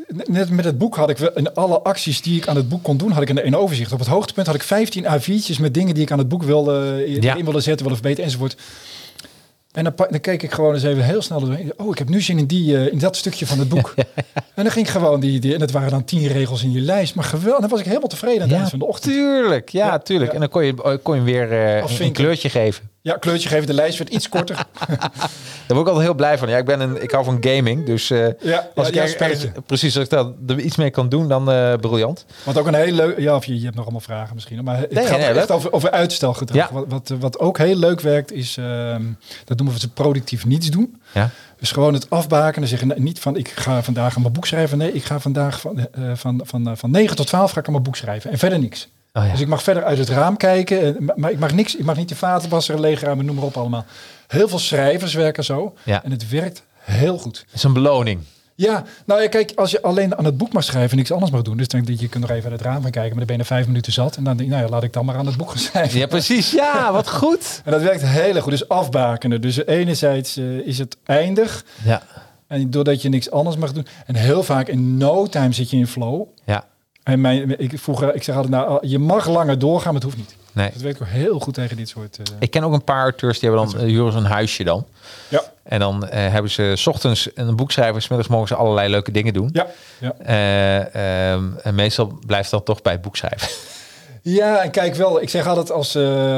Net 0.07 0.49
met 0.49 0.65
het 0.65 0.77
boek 0.77 0.95
had 0.95 1.09
ik 1.09 1.19
in 1.19 1.53
alle 1.53 1.79
acties 1.81 2.21
die 2.21 2.37
ik 2.37 2.47
aan 2.47 2.55
het 2.55 2.69
boek 2.69 2.83
kon 2.83 2.97
doen, 2.97 3.11
had 3.11 3.21
ik 3.21 3.29
een, 3.29 3.45
een 3.45 3.55
overzicht. 3.55 3.91
Op 3.91 3.99
het 3.99 4.07
hoogtepunt 4.07 4.47
had 4.47 4.55
ik 4.55 4.63
15 4.63 5.03
A4'tjes 5.05 5.59
met 5.61 5.73
dingen 5.73 5.93
die 5.93 6.03
ik 6.03 6.11
aan 6.11 6.17
het 6.17 6.27
boek 6.27 6.43
wilde, 6.43 7.03
eh, 7.07 7.21
Ja. 7.21 7.35
in 7.35 7.43
wilde 7.43 7.59
zetten, 7.59 7.85
wilde 7.85 8.01
verbeteren 8.01 8.25
enzovoort. 8.25 8.55
En 9.71 9.83
dan, 9.83 9.93
dan 9.95 10.19
keek 10.19 10.43
ik 10.43 10.51
gewoon 10.51 10.73
eens 10.73 10.83
even 10.83 11.03
heel 11.03 11.21
snel 11.21 11.39
doorheen. 11.39 11.73
Oh, 11.77 11.91
ik 11.91 11.97
heb 11.97 12.09
nu 12.09 12.21
zin 12.21 12.37
in, 12.37 12.45
die, 12.45 12.77
eh, 12.77 12.91
in 12.91 12.97
dat 12.97 13.15
stukje 13.15 13.45
van 13.45 13.59
het 13.59 13.69
boek. 13.69 13.93
En 14.55 14.63
dan 14.63 14.71
ging 14.71 14.85
ik 14.85 14.91
gewoon 14.91 15.19
die, 15.19 15.39
die, 15.39 15.53
en 15.53 15.61
het 15.61 15.71
waren 15.71 15.89
dan 15.89 16.03
tien 16.03 16.27
regels 16.27 16.63
in 16.63 16.71
je 16.71 16.79
lijst. 16.79 17.15
Maar 17.15 17.23
geweldig, 17.23 17.59
dan 17.59 17.69
was 17.69 17.79
ik 17.79 17.85
helemaal 17.85 18.07
tevreden 18.07 18.41
aan 18.41 18.47
het 18.49 18.57
eind 18.57 18.69
van 18.69 18.79
de 18.79 18.85
ochtend. 18.85 19.13
tuurlijk. 19.13 19.69
Ja, 19.69 19.97
tuurlijk. 19.99 20.33
En 20.33 20.39
dan 20.39 20.49
kon 20.49 20.65
je, 20.65 20.99
kon 21.03 21.15
je 21.15 21.21
weer 21.21 21.51
eh, 21.51 21.99
een, 21.99 22.11
kleurtje 22.11 22.49
geven. 22.49 22.89
Ja, 23.05 23.13
kleurtje 23.17 23.49
geven, 23.49 23.67
de 23.67 23.73
lijst 23.73 23.97
werd 23.97 24.09
iets 24.09 24.29
korter. 24.29 24.55
Daar 25.67 25.75
word 25.77 25.79
ik 25.79 25.87
altijd 25.87 26.01
heel 26.05 26.13
blij 26.13 26.37
van. 26.37 26.49
Ja, 26.49 26.57
ik, 26.57 26.65
ben 26.65 26.79
een, 26.79 27.03
ik 27.03 27.11
hou 27.11 27.23
van 27.25 27.37
gaming. 27.41 27.85
Dus 27.85 28.09
eh, 28.09 28.19
Ja, 28.19 28.67
als 28.75 28.89
ja, 28.89 29.03
ik 29.03 29.11
ergens- 29.19 29.45
precies, 29.65 29.95
als 29.95 30.03
ik 30.03 30.09
daar 30.09 30.25
er 30.47 30.59
iets 30.59 30.75
mee 30.75 30.89
kan 30.89 31.09
doen, 31.09 31.27
dan 31.27 31.51
eh, 31.51 31.73
briljant. 31.73 32.25
Wat 32.43 32.57
ook 32.57 32.67
een 32.67 32.73
heel 32.73 32.93
leuk... 32.93 33.19
Ja, 33.19 33.35
of 33.35 33.45
je, 33.45 33.55
je 33.57 33.63
hebt 33.63 33.75
nog 33.75 33.83
allemaal 33.83 34.01
vragen 34.01 34.33
misschien. 34.35 34.63
Maar 34.63 34.77
het 34.77 34.91
Nee, 34.91 35.05
gaat 35.05 35.17
nee, 35.19 35.27
echt 35.27 35.51
over, 35.51 35.71
over 35.71 35.91
uitstelgedrag. 35.91 36.69
Ja. 36.69 36.73
Wat, 36.73 36.85
wat, 36.87 37.11
wat 37.19 37.39
ook 37.39 37.57
heel 37.57 37.75
leuk 37.75 38.01
werkt 38.01 38.31
is... 38.31 38.57
ehm, 38.57 39.03
dat 39.45 39.57
noemen 39.57 39.75
we 39.75 39.81
het 39.81 39.93
productief 39.93 40.45
niets 40.45 40.69
doen. 40.69 41.01
Ja. 41.13 41.29
Dus 41.59 41.71
gewoon 41.71 41.93
het 41.93 42.09
afbakenen. 42.09 42.67
Zeggen 42.67 42.87
nee, 42.87 42.99
niet 42.99 43.19
van 43.19 43.37
ik 43.37 43.49
ga 43.49 43.83
vandaag 43.83 44.15
aan 44.15 44.21
mijn 44.21 44.33
boek 44.33 44.45
schrijven. 44.45 44.77
Nee, 44.77 44.93
ik 44.93 45.03
ga 45.03 45.19
vandaag 45.19 45.59
van, 45.59 45.79
eh, 45.79 46.03
van, 46.13 46.41
van, 46.43 46.67
eh, 46.67 46.73
van 46.75 46.91
9 46.91 47.15
tot 47.15 47.27
12 47.27 47.51
ga 47.51 47.59
ik 47.59 47.65
aan 47.65 47.71
mijn 47.71 47.83
boek 47.83 47.95
schrijven. 47.95 48.31
En 48.31 48.37
verder 48.37 48.59
niks. 48.59 48.87
Oh, 49.17 49.25
ja. 49.25 49.31
Dus 49.31 49.39
ik 49.41 49.47
mag 49.47 49.63
verder 49.63 49.83
uit 49.83 49.97
het 49.97 50.09
raam 50.09 50.37
kijken. 50.37 50.95
eh, 51.07 51.15
maar- 51.15 51.31
ik 51.31 51.39
mag 51.39 51.53
niks. 51.53 51.75
Ik 51.75 51.85
mag 51.85 51.95
niet 51.97 52.09
de 52.09 52.15
vatenwasser 52.15 52.79
leegruimen. 52.79 53.25
Noem 53.25 53.35
maar 53.35 53.43
op 53.45 53.57
allemaal. 53.57 53.85
Heel 54.27 54.47
veel 54.47 54.59
schrijvers 54.59 55.13
werken 55.13 55.43
zo. 55.43 55.73
Ja. 55.83 56.03
En 56.03 56.11
het 56.11 56.29
werkt 56.29 56.63
heel 56.79 57.17
goed. 57.17 57.37
Het 57.45 57.53
is 57.55 57.63
een 57.63 57.73
beloning. 57.73 58.19
Ja, 58.57 58.83
nou 59.05 59.21
ja, 59.21 59.27
kijk, 59.29 59.51
als 59.55 59.71
je 59.71 59.81
alleen 59.81 60.17
aan 60.17 60.25
het 60.25 60.37
boek 60.37 60.53
mag 60.53 60.63
schrijven 60.63 60.89
en 60.91 60.97
niks 60.97 61.11
anders 61.11 61.31
mag 61.31 61.41
doen, 61.41 61.57
dus 61.57 61.67
dan 61.67 61.81
denk 61.81 61.97
je, 61.97 62.03
je 62.03 62.09
kunt 62.09 62.23
nog 62.27 62.31
even 62.37 62.49
uit 62.51 62.59
het 62.59 62.67
raam 62.67 62.81
gaan 62.81 62.91
kijken, 62.91 63.09
maar 63.09 63.17
dan 63.17 63.25
ben 63.27 63.35
je 63.35 63.41
na 63.41 63.55
vijf 63.55 63.67
minuten 63.67 63.93
zat. 63.93 64.15
En 64.15 64.23
dan 64.23 64.37
denk 64.37 64.49
je, 64.49 64.55
nou 64.55 64.67
ja, 64.67 64.73
laat 64.73 64.83
ik 64.83 64.93
dan 64.93 65.05
maar 65.05 65.15
aan 65.15 65.25
het 65.25 65.37
boek 65.37 65.49
gaan 65.49 65.59
schrijven. 65.59 65.99
Ja, 65.99 66.05
precies. 66.07 66.51
Ja, 66.51 66.91
wat 66.91 67.09
goed. 67.21 67.61
En 67.65 67.71
dat 67.71 67.81
werkt 67.81 68.01
heel 68.05 68.41
goed. 68.41 68.51
Dus 68.51 68.67
afbakenen. 68.69 69.41
Dus 69.41 69.65
enerzijds 69.65 70.37
eh, 70.37 70.45
is 70.67 70.77
het 70.77 70.97
eindig. 71.05 71.65
Ja, 71.83 72.01
En 72.47 72.69
doordat 72.69 73.01
je 73.01 73.09
niks 73.09 73.31
anders 73.31 73.57
mag 73.57 73.71
doen. 73.73 73.87
En 74.05 74.15
heel 74.15 74.43
vaak 74.43 74.67
in 74.67 74.97
no 74.97 75.27
time 75.27 75.53
zit 75.53 75.69
je 75.69 75.77
in 75.77 75.87
flow. 75.87 76.27
ja. 76.45 76.63
En 77.05 77.21
mijn, 77.21 77.59
ik, 77.59 77.79
vroeger, 77.79 78.15
ik 78.15 78.23
zeg 78.23 78.35
altijd, 78.35 78.53
nou, 78.53 78.87
je 78.87 78.99
mag 78.99 79.27
langer 79.27 79.59
doorgaan, 79.59 79.93
maar 79.93 80.01
het 80.01 80.03
hoeft 80.03 80.17
niet. 80.17 80.35
Nee. 80.51 80.69
Het 80.73 80.81
werkt 80.81 81.01
ook 81.01 81.07
heel 81.07 81.39
goed 81.39 81.53
tegen 81.53 81.77
dit 81.77 81.89
soort... 81.89 82.17
eh, 82.17 82.23
Ik 82.39 82.51
ken 82.51 82.63
ook 82.63 82.73
een 82.73 82.83
paar 82.83 83.01
auteurs 83.01 83.39
die 83.39 83.49
hebben 83.49 83.67
dan 83.67 83.81
uh, 83.81 83.87
huren 83.87 84.25
huisje 84.25 84.63
dan. 84.63 84.85
ja, 85.27 85.41
En 85.63 85.79
dan 85.79 86.07
eh, 86.07 86.31
hebben 86.31 86.51
ze 86.51 86.71
's 86.75 86.87
ochtends 86.87 87.29
een 87.33 87.55
boek 87.55 87.71
schrijven, 87.71 88.01
's 88.01 88.07
middags 88.07 88.29
mogen 88.29 88.47
ze 88.47 88.55
allerlei 88.55 88.89
leuke 88.89 89.11
dingen 89.11 89.33
doen. 89.33 89.49
ja, 89.53 89.67
ja. 89.99 90.13
Eh, 90.19 91.31
ehm, 91.33 91.43
en 91.63 91.75
meestal 91.75 92.19
blijft 92.25 92.51
dat 92.51 92.65
toch 92.65 92.81
bij 92.81 92.91
het 92.93 93.01
boek 93.01 93.15
schrijven. 93.17 93.47
Ja, 94.21 94.63
en 94.63 94.71
kijk 94.71 94.95
wel, 94.95 95.21
ik 95.21 95.29
zeg 95.29 95.47
altijd, 95.47 95.71
als, 95.71 95.95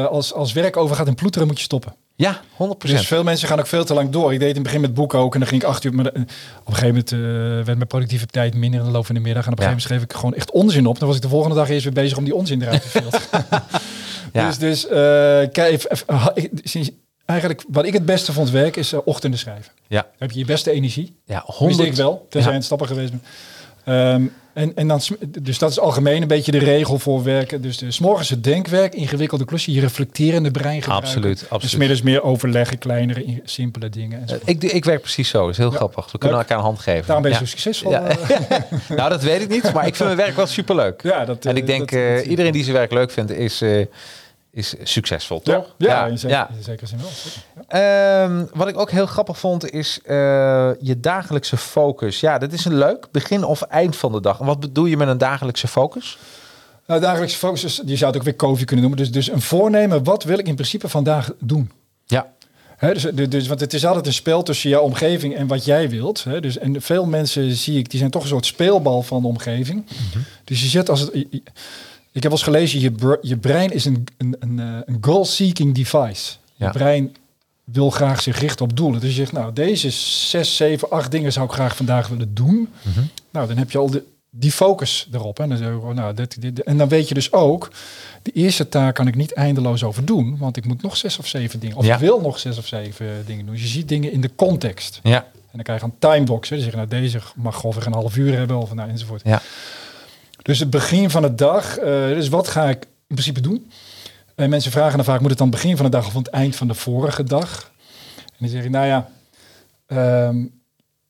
als, 0.09 0.34
als 0.34 0.53
werk 0.53 0.78
overgaat 0.78 1.07
in 1.07 1.15
ploeteren 1.15 1.47
moet 1.47 1.57
je 1.57 1.63
stoppen. 1.63 1.95
Ja, 2.20 2.41
100%. 2.63 2.68
Dus 2.78 3.07
veel 3.07 3.24
mensen 3.24 3.47
gaan 3.47 3.59
ook 3.59 3.68
veel 3.68 3.86
te 3.86 3.93
lang 3.93 4.09
door. 4.09 4.34
Ik 4.34 4.39
deed 4.39 4.47
in 4.49 4.53
het 4.55 4.63
begin 4.63 4.82
met 4.82 4.93
boeken 4.93 5.20
ook 5.20 5.34
en 5.34 5.39
dan 5.39 5.49
ging 5.49 5.61
ik 5.61 5.68
acht 5.68 5.84
uur. 5.84 5.93
Maar 5.93 6.05
eh, 6.05 6.22
op 6.59 6.68
een 6.68 6.74
gegeven 6.76 6.88
moment 6.88 7.11
eh, 7.11 7.65
werd 7.65 7.65
mijn 7.78 7.88
productiviteit 7.88 8.53
minder 8.53 8.80
in 8.80 8.86
de 8.86 8.91
loop 8.91 9.05
van 9.05 9.15
de 9.15 9.22
middag. 9.22 9.45
En 9.45 9.51
op 9.51 9.57
een 9.59 9.63
Ja. 9.65 9.70
gegeven 9.72 9.89
moment 9.93 10.09
schreef 10.09 10.18
ik 10.18 10.22
gewoon 10.22 10.36
echt 10.36 10.51
onzin 10.51 10.86
op. 10.88 10.99
Dan 10.99 11.07
was 11.07 11.18
ik 11.18 11.22
de 11.24 11.30
volgende 11.30 11.55
dag 11.55 11.70
eerst 11.70 11.84
weer 11.84 11.93
bezig 11.93 12.18
om 12.18 12.24
die 12.24 12.36
onzin 12.36 12.61
eruit 12.61 12.82
te 12.82 12.88
filteren. 12.88 13.30
Ja. 14.34 14.47
Dus, 14.47 14.57
dus 14.57 14.86
eh, 14.88 14.91
kijk, 15.51 15.84
ik- 16.34 16.51
sinds- 16.63 16.89
eigenlijk 17.26 17.63
wat 17.68 17.86
ik 17.86 17.93
het 17.93 18.05
beste 18.05 18.34
vond 18.34 18.49
werk 18.49 18.76
is 18.76 18.93
eh, 18.93 18.99
ochtenden 19.05 19.39
schrijven. 19.39 19.72
Ja, 19.88 20.01
Dan 20.01 20.11
heb 20.18 20.32
je 20.32 20.39
je 20.39 20.45
beste 20.45 20.72
energie. 20.72 21.15
ja 21.26 21.43
Wist 21.47 21.57
100. 21.57 21.88
ik 21.89 21.95
wel, 21.95 22.26
tenzij 22.30 22.51
Ja. 22.51 22.57
het 22.57 22.65
stappen 22.65 22.88
geweest 22.88 23.13
en, 24.58 24.72
en 24.76 24.88
dan, 24.88 25.01
dus 25.41 25.58
dat 25.60 25.70
is 25.70 25.80
algemeen 25.80 26.22
een 26.22 26.28
beetje 26.28 26.51
de 26.51 26.58
regel 26.58 26.99
voor 26.99 27.24
werken. 27.24 27.62
Dus 27.62 27.78
de, 27.78 27.91
's 27.91 27.99
morgens 27.99 28.30
het 28.30 28.43
denkwerk, 28.43 28.93
ingewikkelde 28.95 29.45
klussen, 29.45 29.74
je 29.74 29.80
reflecterende 29.80 30.51
brein 30.51 30.82
gebruiken. 30.82 31.08
Absoluut, 31.10 31.39
Dus 31.39 31.49
absoluut. 31.49 31.78
middags 31.78 32.01
meer 32.01 32.24
overleggen, 32.24 32.78
kleinere, 32.78 33.24
in- 33.24 33.41
simpele 33.43 33.89
dingen. 33.89 34.28
Eh. 34.28 34.36
Ik, 34.45 34.64
ik 34.64 34.86
werk 34.86 35.01
precies 35.01 35.30
zo. 35.30 35.41
Dat 35.41 35.49
is 35.51 35.58
heel 35.58 35.72
grappig. 35.72 36.12
We 36.12 36.18
kunnen 36.18 36.38
elkaar 36.38 36.58
een 36.58 36.64
hand 36.64 36.80
geven. 36.80 37.03
Daarom 37.05 37.22
ben 37.24 37.32
je 37.32 37.38
ja. 37.39 37.43
zo 37.45 37.49
succesvol. 37.49 37.91
Ja. 37.91 38.08
eh. 38.08 38.60
Nou, 38.97 39.10
dat 39.10 39.22
weet 39.24 39.41
ik 39.41 39.49
niet. 39.49 39.74
Maar 39.74 39.88
ik 39.88 39.95
vind 39.95 40.10
mijn 40.10 40.22
werk 40.22 40.36
wel 40.36 40.47
superleuk. 40.47 41.01
Ja, 41.03 41.26
dat, 41.26 41.45
en 41.45 41.58
ik 41.58 41.66
denk, 41.66 41.91
dat- 41.91 42.16
dat- 42.16 42.26
iedereen 42.26 42.51
die 42.51 42.64
zijn 42.64 42.76
werk 42.76 42.91
leuk 42.91 43.12
vindt, 43.12 43.32
is, 43.32 43.62
is 44.58 44.76
succesvol, 44.84 45.41
Ja, 45.43 45.53
toch? 45.55 45.74
ja, 45.78 46.05
in, 46.05 46.18
ja. 46.22 46.49
in 46.58 46.64
zekere 46.64 46.88
zin 46.88 46.97
wel. 46.97 47.10
zeker. 47.14 47.41
Ehm, 47.68 48.45
wat 48.53 48.68
ik 48.68 48.80
ook 48.80 48.91
heel 48.91 49.05
grappig 49.05 49.39
vond, 49.39 49.72
is 49.72 49.99
eh, 50.03 50.16
je 50.80 50.99
dagelijkse 50.99 51.58
focus. 51.58 52.20
Ja, 52.20 52.38
dat 52.38 52.51
is 52.53 52.66
een 52.66 52.78
leuk 52.78 53.08
begin 53.12 53.43
of 53.43 53.62
eind 53.62 53.95
van 53.95 54.12
de 54.12 54.22
dag. 54.22 54.39
En 54.39 54.45
wat 54.45 54.60
bedoel 54.60 54.86
je 54.86 54.97
met 54.97 55.08
een 55.08 55.18
dagelijkse 55.18 55.68
focus? 55.68 56.18
Nou, 56.86 57.01
dagelijkse 57.01 57.38
focus, 57.38 57.64
is- 57.64 57.82
je 57.86 57.95
zou 57.95 58.12
het 58.12 58.20
ook 58.20 58.26
weer 58.26 58.36
COVID 58.36 58.66
kunnen 58.66 58.86
noemen. 58.86 59.03
Dus, 59.03 59.12
dus 59.14 59.32
een 59.32 59.41
voornemen, 59.41 60.03
wat 60.03 60.24
wil 60.24 60.38
ik 60.39 60.47
in 60.47 60.55
principe 60.55 60.89
vandaag 60.89 61.32
doen? 61.39 61.72
Ja, 62.05 62.36
Hè, 62.78 62.93
dus, 62.93 63.03
dus, 63.03 63.30
dus- 63.30 63.47
want 63.47 63.60
het 63.60 63.74
is 63.74 63.86
altijd 63.86 64.05
een 64.05 64.14
spel 64.14 64.43
tussen 64.43 64.70
jouw 64.70 64.82
omgeving 64.82 65.36
en 65.36 65.47
wat 65.47 65.66
jij 65.66 65.89
wilt. 65.89 66.26
Dus, 66.41 66.58
en 66.58 66.82
veel 66.82 67.05
mensen 67.05 67.51
zie 67.51 67.78
ik, 67.78 67.89
die 67.89 67.99
zijn 67.99 68.12
toch 68.12 68.22
een 68.22 68.28
soort 68.28 68.45
speelbal 68.45 69.01
van 69.01 69.22
de 69.22 69.28
omgeving. 69.28 69.86
Dus 70.43 70.62
je 70.62 70.68
zet 70.68 70.89
als 70.89 70.99
het. 70.99 71.26
Ik 72.18 72.24
heb 72.24 72.32
wel 72.32 72.41
eens 72.41 72.43
gelezen, 72.43 72.80
je, 72.80 73.18
je 73.22 73.38
brein 73.38 73.72
is 73.72 73.86
een, 73.86 74.07
een, 74.18 74.36
een, 74.39 74.59
eh, 74.59 74.65
een 74.86 74.97
goal-seeking 75.01 75.76
device. 75.76 76.34
Je 76.55 76.63
Ja. 76.65 76.72
brein 76.72 77.15
wil 77.63 77.89
graag 77.89 78.22
zich 78.22 78.39
richten 78.39 78.65
op 78.65 78.78
doelen. 78.78 78.99
Dus 79.01 79.09
je 79.09 79.15
zegt, 79.15 79.32
nou, 79.32 79.53
deze 79.53 79.89
zes, 79.89 80.55
zeven, 80.55 80.89
acht 80.89 81.11
dingen 81.11 81.32
zou 81.34 81.45
ik 81.45 81.51
graag 81.51 81.76
vandaag 81.76 82.07
willen 82.07 82.34
doen. 82.34 82.70
Nou, 83.32 83.47
dan 83.47 83.57
heb 83.57 83.72
je 83.72 83.78
al 83.78 83.89
de, 83.89 84.03
die 84.30 84.51
focus 84.51 85.07
erop. 85.11 85.38
Hè. 85.38 85.47
Dan 85.47 85.57
zeg 85.57 85.68
je, 85.68 85.74
gewoon, 85.74 85.95
nou, 85.95 86.13
dit, 86.13 86.41
dit. 86.41 86.63
En 86.63 86.78
dan 86.78 86.88
weet 86.88 87.07
je 87.07 87.13
dus 87.13 87.32
ook, 87.32 87.72
de 88.22 88.32
eerste 88.32 88.70
taak 88.70 88.95
kan 88.95 89.07
ik 89.07 89.15
niet 89.15 89.34
eindeloos 89.34 89.84
over 89.84 90.05
doen, 90.05 90.38
want 90.38 90.57
ik 90.57 90.65
moet 90.65 90.82
nog 90.82 90.97
zes 90.97 91.18
of 91.18 91.28
zeven 91.28 91.59
dingen, 91.59 91.78
of 91.78 91.86
Ja. 91.86 91.93
ik 91.93 91.99
wil 91.99 92.22
nog 92.22 92.39
zes 92.39 92.57
of 92.57 92.68
zeven 92.68 93.24
dingen 93.26 93.45
doen. 93.45 93.53
Dus 93.53 93.63
je 93.63 93.70
ziet 93.70 93.88
dingen 93.88 94.11
in 94.11 94.22
de 94.22 94.32
context. 94.36 94.99
ja, 95.03 95.24
En 95.24 95.51
dan 95.51 95.63
krijg 95.63 95.80
je 95.80 95.86
een 95.86 95.93
timebox. 95.99 96.49
Hè. 96.49 96.59
Zeg 96.59 96.70
je, 96.70 96.76
nou, 96.76 96.88
deze 96.88 97.20
mag 97.36 97.55
grofweg 97.55 97.86
een 97.86 97.93
half 97.93 98.18
uur 98.18 98.38
hebben, 98.38 98.57
of 98.57 98.74
nou, 98.74 98.89
enzovoort. 98.89 99.22
ja. 99.26 99.41
Dus 100.48 100.60
het 100.60 100.70
begin 100.70 101.10
van 101.10 101.22
de 101.22 101.36
dag, 101.36 101.78
eh, 101.78 102.08
dus 102.08 102.30
wat 102.30 102.48
ga 102.48 102.70
ik 102.70 102.84
in 102.84 103.16
principe 103.16 103.41
doen? 103.41 103.72
En 104.36 104.50
mensen 104.50 104.72
vragen 104.72 104.95
dan 104.95 105.06
vaak, 105.06 105.20
moet 105.20 105.30
het 105.30 105.39
dan 105.39 105.50
begin 105.50 105.76
van 105.76 105.86
de 105.86 105.91
dag 105.91 106.08
of 106.08 106.16
aan 106.16 106.22
het 106.22 106.32
eind 106.32 106.56
van 106.56 106.68
de 106.68 106.74
vorige 106.74 107.24
dag? 107.24 107.72
En 108.18 108.36
dan 108.38 108.50
zeg 108.50 108.64
ik, 108.64 108.70
nou 108.70 108.86
ja, 108.86 109.10
ehm, 109.88 110.36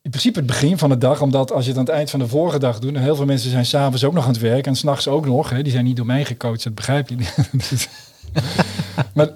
in 0.02 0.10
principe 0.10 0.38
het 0.38 0.48
begin 0.48 0.78
van 0.78 0.90
de 0.90 0.98
dag, 0.98 1.22
omdat 1.22 1.52
als 1.52 1.64
je 1.64 1.70
het 1.70 1.80
aan 1.80 1.86
het 1.86 1.94
eind 1.94 2.10
van 2.10 2.20
de 2.20 2.28
vorige 2.28 2.60
dag 2.60 2.80
doet, 2.80 2.96
en 2.96 3.02
heel 3.02 3.16
veel 3.16 3.26
mensen 3.26 3.50
zijn 3.50 3.66
s'avonds 3.66 4.04
ook 4.04 4.14
nog 4.14 4.24
aan 4.24 4.32
het 4.32 4.40
werk 4.40 4.68
en 4.68 4.76
s'nachts 4.76 5.08
ook 5.08 5.26
nog, 5.26 5.50
hè, 5.50 5.62
die 5.62 5.72
zijn 5.72 5.86
niet 5.86 5.96
door 5.96 6.06
mij 6.06 6.26
gecoacht, 6.26 6.64
dat 6.64 6.76
begrijp 6.76 7.10
je. 7.10 7.16
Maar, 9.14 9.30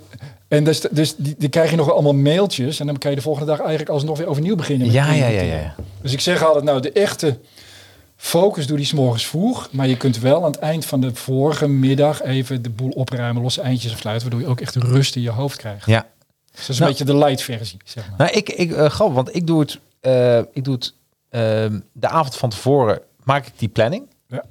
en 0.48 0.64
dus, 0.64 0.82
dus 0.92 1.16
die, 1.16 1.36
die 1.38 1.50
krijg 1.50 1.70
je 1.70 1.76
nog 1.76 1.92
allemaal 1.92 2.14
mailtjes 2.14 2.80
en 2.80 2.86
dan 2.86 2.98
kan 2.98 3.10
je 3.10 3.16
de 3.16 3.24
volgende 3.24 3.48
dag 3.48 3.60
eigenlijk 3.60 3.90
alsnog 3.90 4.18
weer 4.18 4.28
overnieuw 4.28 4.56
beginnen. 4.56 4.88
met 4.88 4.96
Ja, 4.96 5.14
ja, 5.14 5.28
ja, 5.28 5.42
ja. 5.42 5.76
Dus 6.02 6.14
ik 6.14 6.20
zeg 6.20 6.44
altijd, 6.44 6.64
nou, 6.64 6.82
de 6.82 6.92
echte 6.92 7.38
focus 8.24 8.68
doe 8.68 8.78
die 8.78 8.86
's 8.86 8.94
morgens 8.94 9.26
vroeg. 9.28 9.68
Maar 9.72 9.88
je 9.88 9.98
kunt 9.98 10.20
wel 10.20 10.38
aan 10.44 10.52
het 10.52 10.60
eind 10.60 10.86
van 10.86 11.02
de 11.02 11.16
vorige 11.16 11.68
middag 11.68 12.22
even 12.22 12.62
de 12.62 12.70
boel 12.70 12.90
opruimen, 12.90 13.42
losse 13.42 13.62
eindjes 13.62 13.94
afsluiten. 13.94 14.28
Waardoor 14.30 14.48
je 14.48 14.54
ook 14.54 14.62
echt 14.62 14.76
rust 14.76 15.16
in 15.16 15.22
je 15.22 15.30
hoofd 15.30 15.58
krijgt. 15.58 15.86
ja. 15.86 16.06
Dus 16.52 16.60
dat 16.60 16.70
is 16.70 16.80
Nou. 16.80 16.92
een 16.92 16.98
beetje 16.98 17.14
de 17.14 17.26
light 17.26 17.42
versie, 17.42 17.78
zeg 17.86 18.10
maar. 18.10 18.18
Nou, 18.18 18.32
ik, 18.32 18.50
ik 18.50 18.72
eh, 18.72 18.98
want 18.98 19.36
ik 19.36 19.48
doe 19.48 19.60
het, 19.60 19.80
eh, 20.00 20.38
ik 20.38 20.64
doe 20.64 20.74
het 20.74 20.94
ehm, 21.30 21.80
de 21.94 22.08
avond 22.08 22.36
van 22.38 22.50
tevoren, 22.50 23.02
maak 23.24 23.46
ik 23.48 23.54
die 23.58 23.70
planning. 23.70 24.04
Ja. 24.28 24.44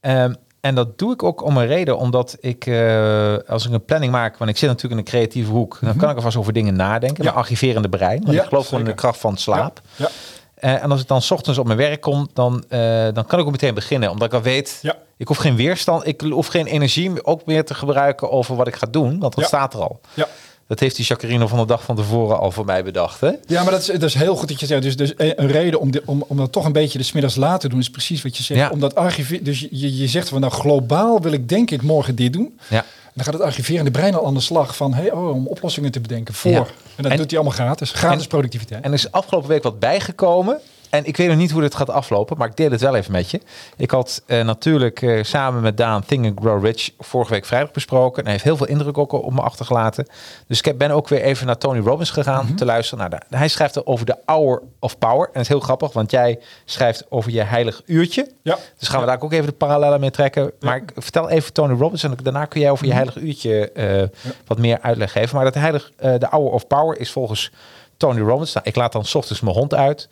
Ehm, 0.00 0.34
en 0.60 0.74
dat 0.74 0.98
doe 0.98 1.12
ik 1.12 1.22
ook 1.22 1.42
om 1.44 1.56
een 1.56 1.66
reden, 1.66 1.98
omdat 1.98 2.36
ik, 2.40 2.66
eh, 2.66 3.36
als 3.46 3.66
ik 3.66 3.72
een 3.72 3.84
planning 3.84 4.12
maak, 4.12 4.36
want 4.36 4.50
ik 4.50 4.56
zit 4.56 4.68
natuurlijk 4.68 5.00
in 5.00 5.06
een 5.06 5.12
creatieve 5.12 5.50
hoek, 5.50 5.78
dan 5.80 5.96
kan 5.96 6.10
ik 6.10 6.16
alvast 6.16 6.36
over 6.36 6.52
dingen 6.52 6.76
nadenken, 6.76 7.08
Mhm. 7.16 7.22
Ja. 7.22 7.28
mijn 7.30 7.42
archiverende 7.44 7.88
brein. 7.88 8.20
Want 8.22 8.34
Ja, 8.36 8.42
ik 8.42 8.48
geloof 8.48 8.64
gewoon 8.68 8.80
in 8.80 8.86
de 8.90 8.94
kracht 8.94 9.18
van 9.18 9.36
slaap. 9.36 9.80
Ja. 9.96 10.08
Eh, 10.56 10.82
en 10.82 10.90
als 10.90 11.00
ik 11.00 11.08
dan 11.08 11.22
's 11.22 11.30
ochtends 11.30 11.58
op 11.58 11.66
mijn 11.66 11.78
werk 11.78 12.00
kom, 12.00 12.28
dan, 12.32 12.64
eh, 12.68 12.80
dan 13.12 13.26
kan 13.26 13.38
ik 13.38 13.44
ook 13.44 13.50
meteen 13.50 13.74
beginnen. 13.74 14.10
Omdat 14.10 14.26
ik 14.28 14.34
al 14.34 14.42
weet, 14.42 14.78
Ja. 14.82 14.96
ik 15.16 15.28
hoef 15.28 15.36
geen 15.36 15.56
weerstand, 15.56 16.06
ik 16.06 16.20
hoef 16.20 16.46
geen 16.46 16.66
energie 16.66 17.24
ook 17.24 17.46
meer 17.46 17.64
te 17.64 17.74
gebruiken 17.74 18.30
over 18.30 18.56
wat 18.56 18.66
ik 18.66 18.76
ga 18.76 18.86
doen. 18.90 19.18
Want 19.18 19.34
dat 19.34 19.40
Ja. 19.40 19.46
staat 19.46 19.74
er 19.74 19.80
al. 19.80 20.00
Ja. 20.14 20.26
Dat 20.68 20.80
heeft 20.80 20.96
die 20.96 21.04
Jacarino 21.08 21.46
van 21.46 21.58
de 21.58 21.66
dag 21.66 21.82
van 21.82 21.96
tevoren 21.96 22.38
al 22.38 22.50
voor 22.50 22.64
mij 22.64 22.84
bedacht. 22.84 23.20
Hè? 23.20 23.30
Ja, 23.46 23.62
maar 23.62 23.70
dat 23.72 23.80
is, 23.80 23.86
dat 23.86 24.02
is 24.02 24.14
heel 24.14 24.36
goed 24.36 24.48
dat 24.48 24.60
je 24.60 24.66
zegt. 24.66 24.82
Dus, 24.82 24.96
dus 24.96 25.12
een 25.16 25.46
reden 25.50 25.80
om, 25.80 25.90
de, 25.90 26.02
om, 26.06 26.24
om 26.28 26.36
dat 26.36 26.52
toch 26.52 26.64
een 26.64 26.72
beetje 26.72 26.98
de 26.98 27.04
smiddags 27.04 27.34
laat 27.36 27.60
te 27.60 27.68
doen, 27.68 27.78
is 27.78 27.90
precies 27.90 28.22
wat 28.22 28.36
je 28.36 28.42
zegt. 28.42 28.60
Ja. 28.60 28.70
Omdat 28.70 28.94
archive, 28.94 29.42
dus 29.42 29.60
je, 29.70 29.96
je 29.96 30.06
zegt 30.08 30.28
van 30.28 30.40
nou 30.40 30.52
globaal 30.52 31.20
wil 31.20 31.32
ik 31.32 31.48
denk 31.48 31.70
ik 31.70 31.82
morgen 31.82 32.14
dit 32.14 32.32
doen. 32.32 32.58
Ja. 32.68 32.84
Dan 33.16 33.24
gaat 33.24 33.34
het 33.34 33.42
archiverende 33.42 33.90
brein 33.90 34.14
al 34.14 34.26
aan 34.26 34.34
de 34.34 34.40
slag 34.40 34.76
van 34.76 34.94
hey, 34.94 35.12
oh, 35.12 35.28
om 35.34 35.46
oplossingen 35.46 35.90
te 35.92 36.00
bedenken 36.00 36.34
voor. 36.34 36.50
Ja. 36.50 36.58
En 36.96 37.02
dat 37.02 37.10
En- 37.12 37.16
doet 37.16 37.30
hij 37.30 37.38
allemaal 37.40 37.58
gratis. 37.58 37.90
Gratis 37.90 38.22
en- 38.22 38.28
productiviteit. 38.28 38.84
En 38.84 38.88
er 38.90 38.96
is 38.96 39.12
afgelopen 39.12 39.48
week 39.48 39.62
wat 39.62 39.78
bijgekomen. 39.78 40.60
En 40.96 41.04
ik 41.04 41.16
weet 41.16 41.28
nog 41.28 41.36
niet 41.36 41.50
hoe 41.50 41.60
dit 41.60 41.74
gaat 41.74 41.90
aflopen, 41.90 42.36
maar 42.38 42.48
ik 42.48 42.56
deel 42.56 42.70
het 42.70 42.80
wel 42.80 42.94
even 42.94 43.12
met 43.12 43.30
je. 43.30 43.40
Ik 43.76 43.90
had 43.90 44.22
eh, 44.26 44.44
natuurlijk 44.44 45.02
eh, 45.02 45.22
samen 45.22 45.62
met 45.62 45.76
Daan 45.76 46.04
Think 46.04 46.24
and 46.24 46.40
Grow 46.40 46.64
Rich 46.64 46.90
vorige 46.98 47.32
week 47.32 47.44
vrijdag 47.44 47.70
besproken. 47.70 48.18
En 48.18 48.22
hij 48.22 48.32
heeft 48.32 48.44
heel 48.44 48.56
veel 48.56 48.66
indruk 48.66 48.98
ook 48.98 49.12
op 49.12 49.32
me 49.32 49.40
achtergelaten. 49.40 50.06
Dus 50.46 50.60
ik 50.60 50.78
ben 50.78 50.90
ook 50.90 51.08
weer 51.08 51.22
even 51.22 51.46
naar 51.46 51.58
Tony 51.58 51.80
Robbins 51.80 52.10
gegaan 52.10 52.54
te 52.54 52.64
luisteren. 52.64 53.10
Nou, 53.10 53.22
hij 53.30 53.48
schrijft 53.48 53.76
er 53.76 53.86
over 53.86 54.06
de 54.06 54.16
Hour 54.24 54.62
of 54.78 54.98
Power. 54.98 55.26
En 55.26 55.32
dat 55.32 55.42
is 55.42 55.48
heel 55.48 55.60
grappig, 55.60 55.92
want 55.92 56.10
jij 56.10 56.38
schrijft 56.64 57.06
over 57.08 57.30
je 57.30 57.42
heilig 57.42 57.82
uurtje. 57.86 58.30
ja. 58.42 58.58
Dus 58.78 58.88
gaan 58.88 59.00
we 59.00 59.06
daar 59.06 59.22
ook 59.22 59.32
even 59.32 59.46
de 59.46 59.52
parallellen 59.52 60.00
mee 60.00 60.10
trekken. 60.10 60.52
Maar 60.60 60.76
ik 60.76 60.92
vertel 60.96 61.28
even 61.28 61.52
Tony 61.52 61.78
Robbins 61.78 62.02
en 62.02 62.16
daarna 62.22 62.44
kun 62.44 62.60
jij 62.60 62.70
over 62.70 62.86
je 62.86 62.92
heilig 62.92 63.16
uurtje 63.16 63.72
eh, 63.72 64.02
wat 64.46 64.58
meer 64.58 64.78
uitleg 64.80 65.12
geven. 65.12 65.36
Maar 65.36 65.44
dat 65.44 65.54
heilig, 65.54 65.90
de 65.96 66.26
Hour 66.30 66.50
of 66.50 66.66
Power 66.66 67.00
is 67.00 67.10
volgens 67.10 67.50
Tony 67.96 68.20
Robbins. 68.20 68.52
Nou, 68.52 68.66
ik 68.68 68.76
laat 68.76 68.92
dan 68.92 69.04
's 69.04 69.14
ochtends 69.14 69.40
mijn 69.40 69.56
hond 69.56 69.74
uit. 69.74 70.08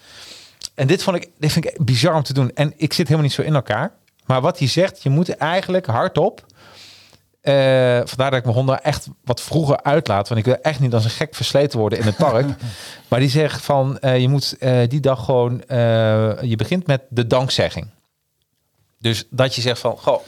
En 0.75 0.87
dit 0.87 1.03
vond 1.03 1.16
ik, 1.16 1.31
dit 1.39 1.53
vind 1.53 1.64
ik 1.64 1.85
bizar 1.85 2.14
om 2.14 2.22
te 2.22 2.33
doen. 2.33 2.51
En 2.55 2.72
ik 2.77 2.93
zit 2.93 3.07
helemaal 3.07 3.27
niet 3.27 3.37
zo 3.37 3.43
in 3.43 3.55
elkaar. 3.55 3.93
Maar 4.27 4.41
wat 4.41 4.59
hij 4.59 4.68
zegt, 4.68 5.03
je 5.03 5.11
moet 5.11 5.37
eigenlijk 5.37 5.87
hardop. 5.87 6.47
eh 7.41 7.53
vandaar 8.05 8.31
dat 8.31 8.39
ik 8.39 8.45
mijn 8.45 8.57
honden 8.57 8.83
echt 8.83 9.09
wat 9.25 9.41
vroeger 9.41 9.83
uitlaat. 9.83 10.29
Want 10.29 10.41
ik 10.41 10.47
wil 10.47 10.61
echt 10.62 10.81
niet 10.81 10.95
als 10.95 11.05
een 11.05 11.11
gek 11.11 11.35
versleten 11.35 11.79
worden 11.79 11.99
in 11.99 12.05
het 12.05 12.16
park. 12.16 12.47
maar 13.09 13.20
die 13.20 13.29
zegt 13.29 13.64
van, 13.64 13.99
eh, 13.99 14.18
je 14.18 14.29
moet 14.29 14.57
eh, 14.59 14.89
die 14.89 15.01
dag 15.01 15.25
gewoon... 15.25 15.62
je 16.41 16.55
begint 16.57 16.87
met 16.87 17.03
de 17.09 17.27
dankzegging. 17.27 17.91
Dus 18.99 19.25
dat 19.31 19.55
je 19.55 19.61
zegt 19.61 19.81
van, 19.81 19.99
goh, 19.99 20.20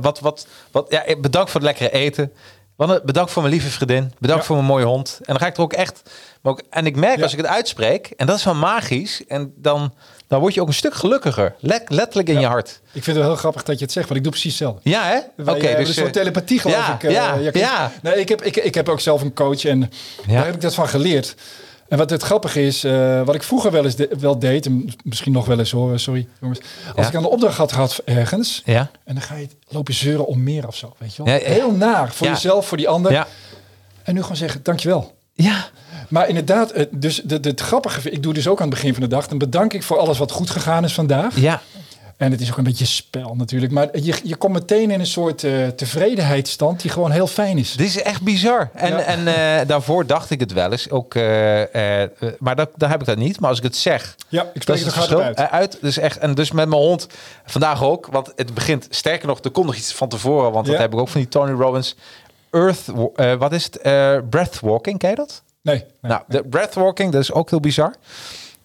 wat, 0.00 0.20
wat, 0.20 0.46
wat, 0.70 0.86
ja, 0.90 1.16
bedankt 1.20 1.50
voor 1.50 1.60
het 1.60 1.70
lekkere 1.70 1.90
eten. 1.90 2.32
Want, 2.78 2.90
eh, 2.90 2.96
Bedankt 3.04 3.30
voor 3.30 3.42
mijn 3.42 3.54
lieve 3.54 3.70
vriendin. 3.70 4.12
Bedankt 4.18 4.42
Ja. 4.42 4.46
voor 4.48 4.56
mijn 4.56 4.68
mooie 4.68 4.84
hond. 4.84 5.16
En 5.18 5.24
dan 5.26 5.38
ga 5.38 5.46
ik 5.46 5.56
er 5.56 5.62
ook 5.62 5.72
echt. 5.72 6.02
Maar 6.42 6.52
ook, 6.52 6.62
en 6.70 6.86
ik 6.86 6.96
merk 6.96 7.16
Ja. 7.16 7.22
als 7.22 7.32
ik 7.32 7.38
het 7.38 7.46
uitspreek, 7.46 8.06
en 8.16 8.26
dat 8.26 8.36
is 8.38 8.44
wel 8.44 8.54
magisch. 8.54 9.22
En 9.26 9.52
dan, 9.56 9.94
dan 10.26 10.40
word 10.40 10.54
je 10.54 10.60
ook 10.60 10.68
een 10.68 10.74
stuk 10.74 10.94
gelukkiger. 10.94 11.54
Let, 11.60 11.82
letterlijk 11.88 12.28
in 12.28 12.40
je 12.40 12.46
hart. 12.46 12.80
Ik 12.92 13.02
vind 13.04 13.16
het 13.16 13.24
heel 13.26 13.36
grappig 13.36 13.62
dat 13.62 13.78
je 13.78 13.84
het 13.84 13.92
zegt, 13.92 14.06
want 14.06 14.16
ik 14.18 14.22
doe 14.24 14.32
precies 14.32 14.58
hetzelfde. 14.58 14.90
Ja, 14.90 15.04
hè? 15.04 15.16
Oké, 15.16 15.60
Wij, 15.60 15.70
eh, 15.72 15.76
dus. 15.78 15.88
een 15.88 15.94
soort 15.94 16.06
eh, 16.06 16.12
telepathie 16.12 16.58
geloof 16.58 16.76
ja, 16.86 16.94
ik. 16.94 17.02
eh, 17.02 17.10
ja, 17.10 17.38
ja. 17.52 17.92
Nee, 18.02 18.14
ik 18.14 18.28
heb, 18.28 18.42
ik, 18.42 18.56
ik 18.56 18.74
heb 18.74 18.88
ook 18.88 19.00
zelf 19.00 19.22
een 19.22 19.34
coach 19.34 19.64
en 19.64 19.90
daar 20.26 20.44
heb 20.44 20.54
ik 20.54 20.60
dat 20.60 20.74
van 20.74 20.88
geleerd. 20.88 21.34
En 21.88 21.98
wat 21.98 22.10
het 22.10 22.22
grappige 22.22 22.62
is, 22.66 22.84
eh, 22.84 23.22
wat 23.22 23.34
ik 23.34 23.42
vroeger 23.42 23.70
wel 23.70 23.84
eens 23.84 23.96
de- 23.96 24.10
wel 24.18 24.38
deed, 24.38 24.66
en 24.66 24.90
misschien 25.04 25.32
nog 25.32 25.46
wel 25.46 25.58
eens 25.58 25.70
hoor, 25.70 25.98
sorry 25.98 26.28
jongens. 26.40 26.58
Als 26.96 27.04
Ja. 27.04 27.08
ik 27.08 27.14
aan 27.14 27.22
de 27.22 27.28
opdracht 27.28 27.56
had 27.58 27.72
gehad 27.72 28.00
ergens, 28.04 28.62
Ja, 28.64 28.90
en 29.04 29.14
dan 29.14 29.22
ga 29.22 29.34
je 29.34 29.48
lopen 29.68 29.94
zeuren 29.94 30.26
om 30.26 30.42
meer 30.42 30.66
of 30.66 30.76
zo, 30.76 30.94
weet 30.98 31.16
je 31.16 31.22
wel. 31.24 31.34
Ja. 31.34 31.40
Heel 31.44 31.70
naar, 31.72 32.12
voor 32.12 32.26
jezelf, 32.26 32.66
voor 32.66 32.76
die 32.76 32.88
ander. 32.88 33.12
ja, 33.12 33.26
En 34.02 34.14
nu 34.14 34.22
gewoon 34.22 34.36
zeggen, 34.36 34.60
dankjewel. 34.62 35.16
ja, 35.32 35.66
Maar 36.08 36.28
inderdaad, 36.28 36.72
dus 36.90 37.20
de, 37.24 37.40
de, 37.40 37.48
het 37.48 37.60
grappige, 37.60 38.10
ik 38.10 38.22
doe 38.22 38.34
dus 38.34 38.48
ook 38.48 38.58
aan 38.60 38.66
het 38.66 38.74
begin 38.74 38.92
van 38.92 39.02
de 39.02 39.08
dag, 39.08 39.28
dan 39.28 39.38
bedank 39.38 39.72
ik 39.72 39.82
voor 39.82 39.98
alles 39.98 40.18
wat 40.18 40.30
goed 40.30 40.50
gegaan 40.50 40.84
is 40.84 40.92
vandaag. 40.94 41.40
ja, 41.40 41.62
En 42.18 42.30
het 42.30 42.40
is 42.40 42.50
ook 42.50 42.58
een 42.58 42.64
beetje 42.64 42.84
spel 42.86 43.34
natuurlijk. 43.34 43.72
Maar 43.72 43.98
je, 43.98 44.14
je 44.22 44.36
komt 44.36 44.52
meteen 44.52 44.90
in 44.90 45.00
een 45.00 45.06
soort 45.06 45.44
eh, 45.44 45.66
tevredenheidsstand 45.66 46.80
die 46.80 46.90
gewoon 46.90 47.10
heel 47.10 47.26
fijn 47.26 47.58
is. 47.58 47.72
Dit 47.72 47.86
is 47.86 48.02
echt 48.02 48.22
bizar. 48.22 48.70
En, 48.74 48.88
Ja. 48.90 48.98
en 49.00 49.26
eh, 49.26 49.66
daarvoor 49.68 50.06
dacht 50.06 50.30
ik 50.30 50.40
het 50.40 50.52
wel 50.52 50.72
eens. 50.72 50.90
Ook, 50.90 51.14
eh, 51.14 51.22
maar 52.38 52.56
dat, 52.56 52.70
daar 52.76 52.90
heb 52.90 53.00
ik 53.00 53.06
dat 53.06 53.16
niet. 53.16 53.40
Maar 53.40 53.48
als 53.48 53.58
ik 53.58 53.64
het 53.64 53.76
zeg, 53.76 54.16
Ja, 54.28 54.50
ik 54.54 54.62
spreek 54.62 54.78
het 54.78 54.86
er 54.86 54.92
verschil. 54.92 55.20
uit. 55.20 55.38
Uit. 55.50 55.78
Dus 55.80 55.98
echt, 55.98 56.18
en 56.18 56.34
dus 56.34 56.50
met 56.52 56.68
mijn 56.68 56.80
hond 56.82 57.06
vandaag 57.44 57.82
ook. 57.82 58.06
Want 58.06 58.32
het 58.36 58.54
begint, 58.54 58.86
sterker 58.90 59.26
nog, 59.26 59.38
er 59.42 59.50
komt 59.50 59.66
nog 59.66 59.76
iets 59.76 59.92
van 59.92 60.08
tevoren. 60.08 60.52
Want 60.52 60.66
dat 60.66 60.78
heb 60.78 60.92
ik 60.92 60.98
ook 60.98 61.08
van 61.08 61.20
die 61.20 61.30
Tony 61.30 61.52
Robbins. 61.52 61.96
Earth, 62.50 62.84
wat 63.38 63.52
is 63.52 63.64
het? 63.64 63.82
Breathwalking, 64.30 64.98
ken 64.98 65.10
je 65.10 65.16
dat? 65.16 65.42
Nee, 65.62 65.76
nee, 65.76 66.12
nou, 66.12 66.22
de 66.28 66.42
breathwalking, 66.42 67.12
dat 67.12 67.22
is 67.22 67.32
ook 67.32 67.50
heel 67.50 67.60
bizar. 67.60 67.94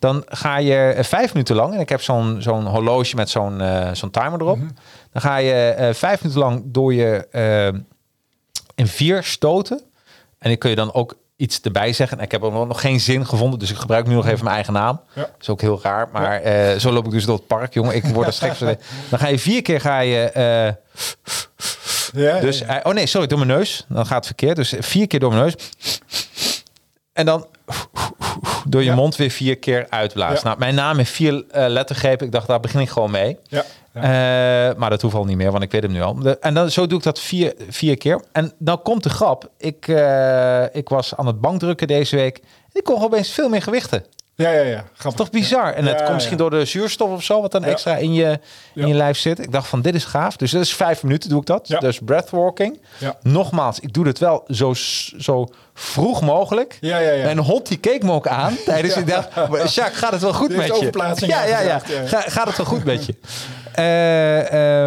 Dan 0.04 0.24
ga 0.26 0.58
je 0.58 0.96
vijf 1.00 1.34
minuten 1.34 1.56
lang, 1.56 1.74
en 1.74 1.80
ik 1.80 1.90
heb 1.90 2.02
zo'n 2.02 2.36
zo'n 2.40 2.66
horloge 2.66 3.16
met 3.16 3.30
zo'n 3.30 3.62
eh, 3.62 3.90
zo'n 3.94 4.12
timer 4.12 4.42
erop. 4.42 4.58
Mhm. 4.58 4.68
Dan 5.12 5.22
ga 5.22 5.38
je 5.38 5.54
eh, 5.54 5.94
vijf 5.94 6.22
minuten 6.22 6.44
lang 6.44 6.62
door 6.66 6.94
je 6.94 7.28
eh, 7.32 7.80
in 8.76 8.88
vier 8.88 9.24
stoten. 9.24 9.82
En 10.40 10.52
ik 10.52 10.60
kun 10.60 10.70
je 10.70 10.76
dan 10.76 10.94
ook 10.94 11.16
iets 11.36 11.62
erbij 11.62 11.94
zeggen. 11.94 12.18
En 12.18 12.24
ik 12.24 12.32
heb 12.32 12.44
er 12.44 12.52
nog 12.52 12.82
geen 12.82 13.00
zin 13.00 13.26
gevonden, 13.26 13.60
dus 13.60 13.72
ik 13.72 13.78
gebruik 13.78 14.08
nu 14.08 14.14
nog 14.14 14.28
even 14.28 14.44
mijn 14.44 14.56
eigen 14.56 14.74
naam. 14.74 15.02
Ja. 15.14 15.22
Dat 15.22 15.32
is 15.40 15.50
ook 15.50 15.62
heel 15.62 15.80
raar, 15.84 16.10
maar 16.12 16.42
zo 16.80 16.92
loop 16.92 17.06
ik 17.06 17.12
dus 17.12 17.26
door 17.26 17.38
het 17.38 17.48
park, 17.48 17.74
jongen. 17.74 17.96
Ik 17.96 18.06
word 18.06 18.28
er 18.28 18.34
straks. 18.34 18.60
Dan 19.10 19.20
ga 19.20 19.28
je 19.28 19.40
vier 19.40 19.62
keer 19.62 19.82
ga 19.82 20.00
je. 20.00 20.32
Ja, 22.14 22.40
dus, 22.40 22.60
ja, 22.60 22.74
ja. 22.74 22.80
oh 22.84 22.94
nee, 22.94 23.06
sorry, 23.06 23.28
door 23.28 23.38
mijn 23.38 23.58
neus. 23.58 23.86
Dan 23.88 24.06
gaat 24.06 24.16
het 24.16 24.26
verkeerd. 24.26 24.56
Dus 24.56 24.74
vier 24.80 25.08
keer 25.08 25.20
door 25.20 25.34
mijn 25.34 25.44
neus. 25.44 25.56
En 27.14 27.26
dan 27.26 27.48
door 28.74 28.84
je 28.84 28.90
Ja. 28.90 28.96
mond 28.96 29.16
weer 29.16 29.30
vier 29.30 29.58
keer 29.58 29.86
uitblazen. 29.90 30.36
Ja. 30.36 30.44
Nou, 30.44 30.58
mijn 30.60 30.76
naam 30.76 30.98
heeft 30.98 31.12
vier 31.12 31.44
eh, 31.52 31.66
lettergrepen. 31.68 32.26
Ik 32.26 32.32
dacht, 32.32 32.48
daar 32.48 32.60
begin 32.60 32.80
ik 32.80 32.90
gewoon 32.90 33.12
mee. 33.12 33.38
ja. 33.48 33.64
Eh, 33.94 34.02
maar 34.78 34.90
dat 34.90 35.02
hoeft 35.02 35.16
al 35.16 35.26
niet 35.26 35.38
meer, 35.38 35.52
want 35.52 35.64
ik 35.64 35.72
weet 35.72 35.84
hem 35.84 35.92
nu 35.92 36.02
al. 36.02 36.16
De- 36.20 36.38
en 36.40 36.54
dan, 36.54 36.70
zo 36.72 36.88
doe 36.88 36.98
ik 36.98 37.04
dat 37.04 37.20
vier, 37.20 37.54
vier 37.70 37.98
keer. 37.98 38.22
En 38.32 38.52
dan 38.60 38.82
komt 38.82 39.04
de 39.04 39.10
grap. 39.10 39.50
Ik, 39.58 39.88
eh, 39.88 40.64
ik 40.72 40.90
was 40.90 41.16
aan 41.16 41.28
het 41.28 41.42
bankdrukken 41.42 41.88
deze 41.88 42.16
week. 42.16 42.40
Ik 42.72 42.84
kon 42.84 43.04
opeens 43.04 43.30
veel 43.32 43.50
meer 43.50 43.62
gewichten. 43.62 44.06
Ja, 44.36 44.52
ja, 44.52 44.62
ja. 44.62 44.84
Grappig. 44.94 45.20
Toch 45.22 45.30
bizar. 45.30 45.74
En 45.74 45.86
het 45.86 45.98
komt 45.98 46.14
misschien 46.14 46.38
door 46.38 46.50
de 46.50 46.66
zuurstof 46.66 47.10
of 47.10 47.24
zo, 47.24 47.42
wat 47.42 47.52
dan 47.52 47.64
extra 47.64 47.96
in 47.96 48.14
je, 48.14 48.40
in 48.74 48.88
je 48.88 48.94
lijf 48.94 49.18
zit. 49.18 49.40
Ik 49.40 49.52
dacht 49.52 49.68
van, 49.68 49.82
dit 49.82 49.96
is 49.96 50.06
gaaf. 50.06 50.36
Dus 50.36 50.52
dat 50.52 50.62
is 50.62 50.76
vijf 50.76 51.04
minuten 51.04 51.30
doe 51.30 51.40
ik 51.40 51.46
dat. 51.46 51.76
Dus 51.80 52.00
breathwalking. 52.00 52.82
Nogmaals, 53.22 53.80
ik 53.80 53.94
doe 53.94 54.08
het 54.08 54.20
wel 54.20 54.44
zo, 54.48 54.74
zo 55.18 55.48
vroeg 55.74 56.22
mogelijk. 56.22 56.78
Ja, 56.82 56.98
ja, 56.98 57.12
ja. 57.12 57.24
Mijn 57.24 57.40
hond 57.40 57.68
die 57.68 57.78
keek 57.78 58.04
me 58.04 58.12
ook 58.12 58.28
aan 58.28 58.58
tijdens 58.66 58.96
ik 59.04 59.08
dacht, 59.08 59.34
Jacques, 59.74 59.98
gaat 59.98 60.12
het 60.12 60.22
wel 60.22 60.34
goed 60.34 60.56
met 60.56 60.80
je? 60.80 60.92
Ja, 61.28 61.44
ja, 61.44 61.60
ja. 61.60 61.82
gaat 62.10 62.48
het 62.48 62.58
wel 62.58 62.66
goed 62.66 62.84
met 62.84 63.06
je? 63.06 63.16
Eh, 63.74 64.40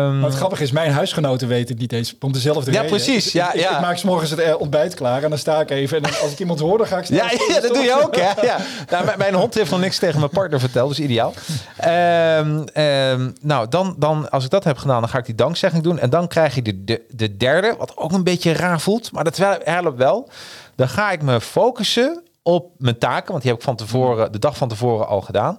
ehm, 0.05 0.19
Maar 0.19 0.29
het 0.29 0.39
grappige 0.39 0.63
is, 0.63 0.71
mijn 0.71 0.91
huisgenoten 0.93 1.49
weten 1.49 1.69
het 1.69 1.79
niet 1.79 1.93
eens 1.93 2.15
om 2.21 2.33
dezelfde 2.33 2.73
Ja, 2.73 2.81
reden. 2.81 2.97
precies. 2.97 3.27
Ik- 3.27 3.33
Ja, 3.33 3.53
ik, 3.53 3.61
ja. 3.61 3.75
ik 3.75 3.81
maak 3.81 3.97
's 3.97 4.03
morgens 4.03 4.31
het 4.31 4.39
eh, 4.41 4.61
ontbijt 4.61 4.95
klaar 4.95 5.23
en 5.23 5.29
dan 5.31 5.39
sta 5.39 5.61
ik 5.61 5.71
even. 5.71 5.97
En 5.97 6.03
dan, 6.03 6.13
als 6.23 6.33
ik 6.33 6.39
iemand 6.39 6.61
hoor, 6.61 6.79
dan 6.79 6.87
ga 6.87 6.99
ik 6.99 7.05
snel 7.05 7.19
Ja, 7.25 7.31
ja, 7.49 7.61
dat 7.61 7.75
doe 7.75 7.83
je 7.83 8.03
ook, 8.05 8.17
hè? 8.17 8.43
Ja. 8.47 8.57
Nou, 8.91 9.17
mijn, 9.17 9.35
hond 9.35 9.55
heeft 9.55 9.71
nog 9.71 9.81
niks 9.81 9.99
tegen 9.99 10.19
mijn 10.19 10.31
partner 10.31 10.61
verteld, 10.61 10.89
dus 10.89 10.99
ideaal. 11.01 11.33
Ehm, 11.77 12.63
ehm, 12.73 13.31
nou, 13.41 13.69
dan, 13.69 13.95
dan, 13.99 14.31
als 14.31 14.45
ik 14.45 14.51
dat 14.51 14.65
heb 14.65 14.79
gedaan, 14.79 15.01
dan 15.01 15.09
ga 15.09 15.19
ik 15.19 15.25
die 15.27 15.35
dankzegging 15.35 15.83
doen. 15.83 15.99
En 15.99 16.11
dan 16.11 16.29
krijg 16.29 16.55
je 16.55 16.63
de, 16.63 16.85
de, 16.85 17.03
de 17.11 17.37
derde, 17.37 17.75
wat 17.79 17.97
ook 17.97 18.13
een 18.13 18.25
beetje 18.25 18.53
raar 18.53 18.81
voelt, 18.81 19.13
maar 19.13 19.25
dat 19.25 19.37
helpt 19.65 19.97
wel. 19.99 20.29
Dan 20.75 20.89
ga 20.89 21.11
ik 21.11 21.23
me 21.23 21.41
focussen 21.41 22.23
op 22.43 22.71
mijn 22.79 22.99
taken, 22.99 23.31
want 23.31 23.43
die 23.43 23.51
heb 23.51 23.61
ik 23.61 23.67
van 23.67 23.77
tevoren, 23.77 24.33
de 24.33 24.39
dag 24.39 24.57
van 24.57 24.69
tevoren 24.69 25.07
al 25.09 25.21
gedaan. 25.21 25.59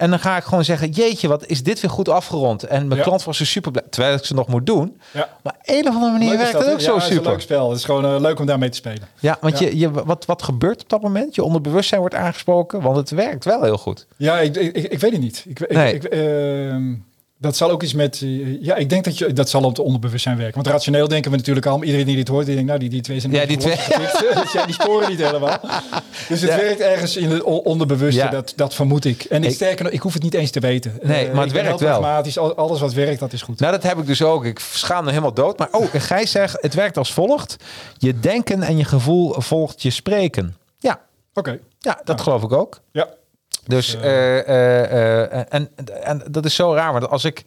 En 0.00 0.10
dan 0.10 0.18
ga 0.18 0.36
ik 0.36 0.44
gewoon 0.44 0.64
zeggen, 0.64 0.90
jeetje, 0.90 1.28
wat 1.28 1.46
is 1.46 1.62
dit 1.62 1.80
weer 1.80 1.90
goed 1.90 2.08
afgerond. 2.08 2.62
En 2.62 2.86
mijn 2.86 2.98
Ja. 3.00 3.06
klant 3.06 3.24
was 3.24 3.40
er 3.40 3.46
super 3.46 3.70
blij, 3.70 3.84
terwijl 3.90 4.14
ik 4.14 4.24
ze 4.24 4.34
nog 4.34 4.46
moet 4.46 4.66
doen. 4.66 5.00
Ja. 5.12 5.28
Maar 5.42 5.52
op 5.58 5.62
een 5.64 5.88
of 5.88 5.94
andere 5.94 6.12
manier 6.12 6.28
Leuk 6.28 6.38
werkt 6.38 6.52
dat, 6.52 6.62
het 6.64 6.72
ook 6.72 6.78
ja, 6.80 6.84
zo 6.84 6.94
het 6.94 7.02
is 7.02 7.08
een 7.08 7.14
super. 7.16 7.30
leuk 7.30 7.40
spel. 7.40 7.68
Het 7.68 7.78
is 7.78 7.84
gewoon 7.84 8.04
eh, 8.04 8.20
leuk 8.20 8.38
om 8.40 8.46
daarmee 8.46 8.68
te 8.68 8.76
spelen. 8.76 9.08
Ja, 9.18 9.36
want. 9.40 9.58
Je, 9.58 9.78
je, 9.78 9.90
wat, 9.90 10.24
wat 10.26 10.42
gebeurt 10.42 10.82
op 10.82 10.88
dat 10.88 11.02
moment? 11.02 11.34
Je 11.34 11.42
onderbewustzijn 11.44 12.00
wordt 12.00 12.14
aangesproken, 12.14 12.80
want 12.80 12.96
het 12.96 13.10
werkt 13.10 13.44
wel 13.44 13.62
heel 13.62 13.78
goed. 13.78 14.06
Ja, 14.16 14.38
ik, 14.40 14.56
ik, 14.56 14.76
ik, 14.76 14.84
ik 14.92 14.98
weet 15.00 15.12
het 15.12 15.20
niet. 15.20 15.44
Ik, 15.48 15.60
ik, 15.60 15.72
Nee. 15.72 15.94
ik, 15.94 16.04
ehm, 16.04 16.94
dat 17.40 17.56
zal 17.56 17.70
ook 17.70 17.82
iets 17.82 17.92
met... 17.94 18.20
eh, 18.22 18.62
ja, 18.62 18.74
ik 18.76 18.88
denk 18.88 19.04
dat 19.04 19.18
je, 19.18 19.32
dat 19.32 19.48
zal 19.48 19.62
op 19.62 19.68
het 19.68 19.78
onderbewustzijn 19.78 20.36
werken. 20.36 20.54
Want 20.54 20.66
rationeel 20.66 21.08
denken 21.08 21.30
we 21.30 21.36
natuurlijk 21.36 21.66
al. 21.66 21.82
Iedereen 21.84 22.06
die 22.06 22.16
dit 22.16 22.28
hoort, 22.28 22.44
die 22.46 22.54
denkt, 22.54 22.68
nou, 22.68 22.80
die, 22.80 22.88
die 22.90 23.00
twee 23.00 23.20
zijn... 23.20 23.32
Ja, 23.32 23.46
die 23.46 23.56
twee- 23.56 23.76
losgetikt. 23.76 24.18
Dus 24.42 24.52
ja, 24.52 24.64
die 24.66 24.74
sporen 24.74 25.08
niet 25.08 25.18
helemaal. 25.24 25.60
Dus 26.28 26.40
het 26.40 26.50
Ja. 26.50 26.56
werkt 26.56 26.80
ergens 26.80 27.16
in 27.16 27.30
het 27.30 27.42
on- 27.42 27.60
onderbewuste, 27.60 28.20
Ja. 28.20 28.28
dat, 28.30 28.52
dat 28.56 28.74
vermoed 28.74 29.04
ik. 29.04 29.24
En 29.24 29.44
ik, 29.44 29.50
sterker 29.54 29.92
ik 29.92 30.00
hoef 30.00 30.12
het 30.12 30.22
niet 30.22 30.34
eens 30.34 30.50
te 30.50 30.60
weten. 30.60 30.98
Nee, 31.02 31.26
Eh, 31.28 31.34
maar 31.34 31.42
het 31.44 31.52
werkt 31.52 31.80
wel. 31.80 31.98
pragmatisch. 31.98 32.38
Al- 32.38 32.54
Alles 32.56 32.80
wat 32.80 32.92
werkt, 32.92 33.20
dat 33.20 33.32
is 33.32 33.42
goed. 33.42 33.60
Nou, 33.60 33.72
dat 33.72 33.82
heb 33.82 33.98
ik 33.98 34.06
dus 34.06 34.22
ook. 34.22 34.44
Ik 34.44 34.58
schaam 34.58 35.04
me 35.04 35.10
helemaal 35.10 35.34
dood. 35.34 35.58
Maar 35.58 35.68
oh, 35.70 35.86
Gijs 35.92 36.30
zegt, 36.30 36.56
het 36.62 36.74
werkt 36.74 36.96
als 36.96 37.12
volgt. 37.12 37.56
Je 37.98 38.20
denken 38.20 38.62
en 38.62 38.76
je 38.76 38.84
gevoel 38.84 39.34
volgt 39.40 39.82
je 39.82 39.90
spreken. 39.90 40.56
Ja, 40.78 41.00
Oké, 41.34 41.58
ja 41.78 42.00
dat 42.04 42.20
geloof 42.20 42.42
ik 42.42 42.52
ook. 42.52 42.80
ja. 42.92 43.08
Dus, 43.70 43.96
eh, 43.96 44.38
eh, 44.38 45.32
eh, 45.32 45.46
en, 45.48 45.70
en 46.02 46.22
dat 46.30 46.44
is 46.44 46.54
zo 46.54 46.74
raar. 46.74 46.92
Want 46.92 47.08
als 47.08 47.24
ik, 47.24 47.44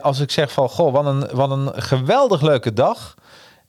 als 0.00 0.20
ik 0.20 0.30
zeg 0.30 0.52
van, 0.52 0.68
goh, 0.68 0.92
wat 0.92 1.06
een, 1.06 1.28
wat 1.32 1.50
een 1.50 1.82
geweldig 1.82 2.40
leuke 2.40 2.72
dag. 2.72 3.14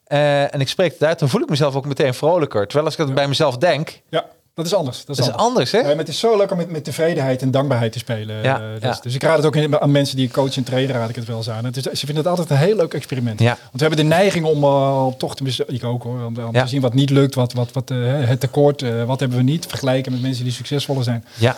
en 0.08 0.60
ik 0.60 0.68
spreek 0.68 0.92
het 0.92 1.04
uit, 1.04 1.20
dan 1.20 1.30
voel 1.30 1.42
ik 1.42 1.50
mezelf 1.50 1.76
ook 1.76 1.86
meteen 1.86 2.14
vrolijker. 2.14 2.62
Terwijl 2.64 2.86
als 2.86 2.96
ik 2.96 3.06
dat 3.06 3.16
bij 3.16 3.28
mezelf 3.28 3.58
denk, 3.58 4.02
Ja, 4.10 4.26
dat 4.56 4.66
is 4.66 4.74
anders. 4.74 5.06
Dat 5.06 5.18
is, 5.20 5.26
dat 5.26 5.36
is 5.36 5.42
anders. 5.42 5.72
hè? 5.72 5.78
Ja, 5.78 5.86
maar 5.88 5.96
het 5.98 6.08
is 6.08 6.20
zo 6.20 6.38
leuk 6.38 6.52
om 6.52 6.58
met, 6.58 6.70
met 6.70 6.84
tevredenheid 6.84 7.42
en 7.42 7.52
dankbaarheid 7.52 7.92
te 7.92 8.00
spelen. 8.00 8.44
Ja, 8.44 8.60
Eh, 8.60 8.74
dus, 8.74 8.82
ja. 8.82 9.00
dus 9.02 9.16
ik 9.16 9.24
raad 9.24 9.38
het 9.38 9.46
ook 9.46 9.56
in, 9.56 9.82
aan 9.82 9.92
mensen 9.92 10.16
die 10.16 10.30
coachen 10.30 10.56
en 10.56 10.64
trainen, 10.64 10.96
raad 10.96 11.10
ik 11.10 11.16
het 11.16 11.26
wel 11.26 11.38
eens 11.38 11.50
aan. 11.50 11.66
Het 11.66 11.78
is, 11.78 11.84
ze 11.84 12.06
vinden 12.06 12.18
het 12.18 12.28
altijd 12.28 12.50
een 12.50 12.58
heel 12.58 12.76
leuk 12.76 12.94
experiment. 12.94 13.40
Ja. 13.40 13.46
Want 13.46 13.72
we 13.72 13.80
hebben 13.80 13.98
de 13.98 14.04
neiging 14.04 14.46
om 14.46 14.64
uh, 14.64 15.08
toch 15.18 15.36
te 15.36 15.44
mis- 15.44 15.60
ik 15.60 15.84
ook 15.84 16.04
hoor, 16.04 16.26
om, 16.26 16.34
te 16.34 16.68
zien 16.68 16.82
wat 16.82 16.94
niet 16.94 17.10
lukt, 17.10 17.36
wat, 17.36 17.54
wat, 17.54 17.72
wat 17.72 17.92
uh, 17.92 18.28
het 18.28 18.40
tekort, 18.40 18.82
wat 19.06 19.20
hebben 19.20 19.38
we 19.38 19.44
niet, 19.44 19.66
vergelijken 19.66 20.12
met 20.12 20.22
mensen 20.22 20.44
die 20.44 20.54
succesvoller 20.54 21.04
zijn. 21.04 21.26
Ja. 21.38 21.56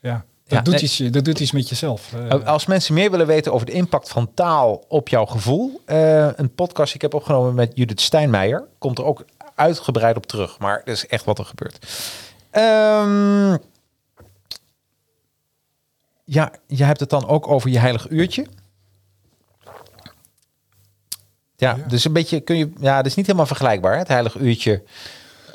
Ja. 0.00 0.24
Dat, 0.46 0.64
doet 0.64 0.74
nee. 0.74 0.82
iets, 0.82 0.96
dat 0.96 1.24
doet 1.24 1.40
iets 1.40 1.52
met 1.52 1.68
jezelf. 1.68 2.12
Als 2.44 2.66
mensen 2.66 2.94
meer 2.94 3.10
willen 3.10 3.26
weten 3.26 3.52
over 3.52 3.66
de 3.66 3.72
impact 3.72 4.08
van 4.08 4.30
taal 4.34 4.84
op 4.88 5.08
jouw 5.08 5.24
gevoel, 5.26 5.80
eh, 5.84 6.26
een 6.36 6.54
podcast 6.54 6.86
die 6.86 6.94
ik 6.94 7.02
heb 7.02 7.14
opgenomen 7.14 7.54
met 7.54 7.72
Judith 7.74 8.00
Steinmeijer, 8.00 8.64
komt 8.78 8.98
er 8.98 9.04
ook 9.04 9.24
uitgebreid 9.58 10.16
op 10.16 10.26
terug. 10.26 10.58
Maar 10.58 10.82
dat 10.84 10.94
is 10.94 11.06
echt 11.06 11.24
wat 11.24 11.38
er 11.38 11.44
gebeurt. 11.44 11.86
Ehm, 12.50 13.56
ja, 16.24 16.52
je 16.66 16.84
hebt 16.84 17.00
het 17.00 17.10
dan 17.10 17.28
ook 17.28 17.48
over 17.48 17.70
je 17.70 17.78
heilig 17.78 18.08
uurtje. 18.08 18.46
Ja, 21.56 21.76
Ja. 21.76 21.84
dus 21.88 22.04
een 22.04 22.12
beetje 22.12 22.40
kun 22.40 22.56
je. 22.56 22.72
Ja, 22.80 22.96
dat 22.96 23.06
is 23.06 23.14
niet 23.14 23.26
helemaal 23.26 23.46
vergelijkbaar. 23.46 23.92
hè, 23.92 23.98
Het 23.98 24.08
heilig 24.08 24.34
uurtje 24.34 24.82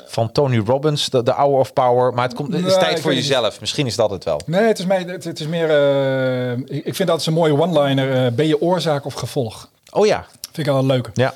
van 0.06 0.32
Tony 0.32 0.58
Robbins, 0.58 1.10
de, 1.10 1.22
de 1.22 1.30
Hour 1.30 1.58
of 1.58 1.72
Power. 1.72 2.12
Maar 2.14 2.24
het, 2.24 2.34
komt, 2.34 2.52
het 2.52 2.64
is 2.64 2.70
Nee, 2.70 2.78
tijd 2.78 3.00
voor 3.00 3.10
niet. 3.10 3.20
jezelf. 3.20 3.60
Misschien 3.60 3.86
is 3.86 3.96
dat 3.96 4.10
het 4.10 4.24
wel. 4.24 4.40
nee, 4.46 4.62
het 4.66 4.78
is, 4.78 4.86
mij, 4.86 5.02
het, 5.02 5.24
het 5.24 5.40
is 5.40 5.46
meer, 5.46 5.68
uh, 5.70 6.52
ik, 6.52 6.84
ik 6.84 6.94
vind 6.94 7.08
dat 7.08 7.20
is 7.20 7.26
een 7.26 7.32
mooie 7.32 7.60
one-liner. 7.60 8.24
Uh, 8.26 8.32
ben 8.32 8.46
je 8.46 8.60
oorzaak 8.60 9.04
of 9.04 9.14
gevolg? 9.14 9.68
Oh 9.90 10.06
ja. 10.06 10.26
Vind 10.52 10.66
ik 10.66 10.72
al 10.72 10.78
een 10.78 10.86
leuke. 10.86 11.10
Ja. 11.14 11.34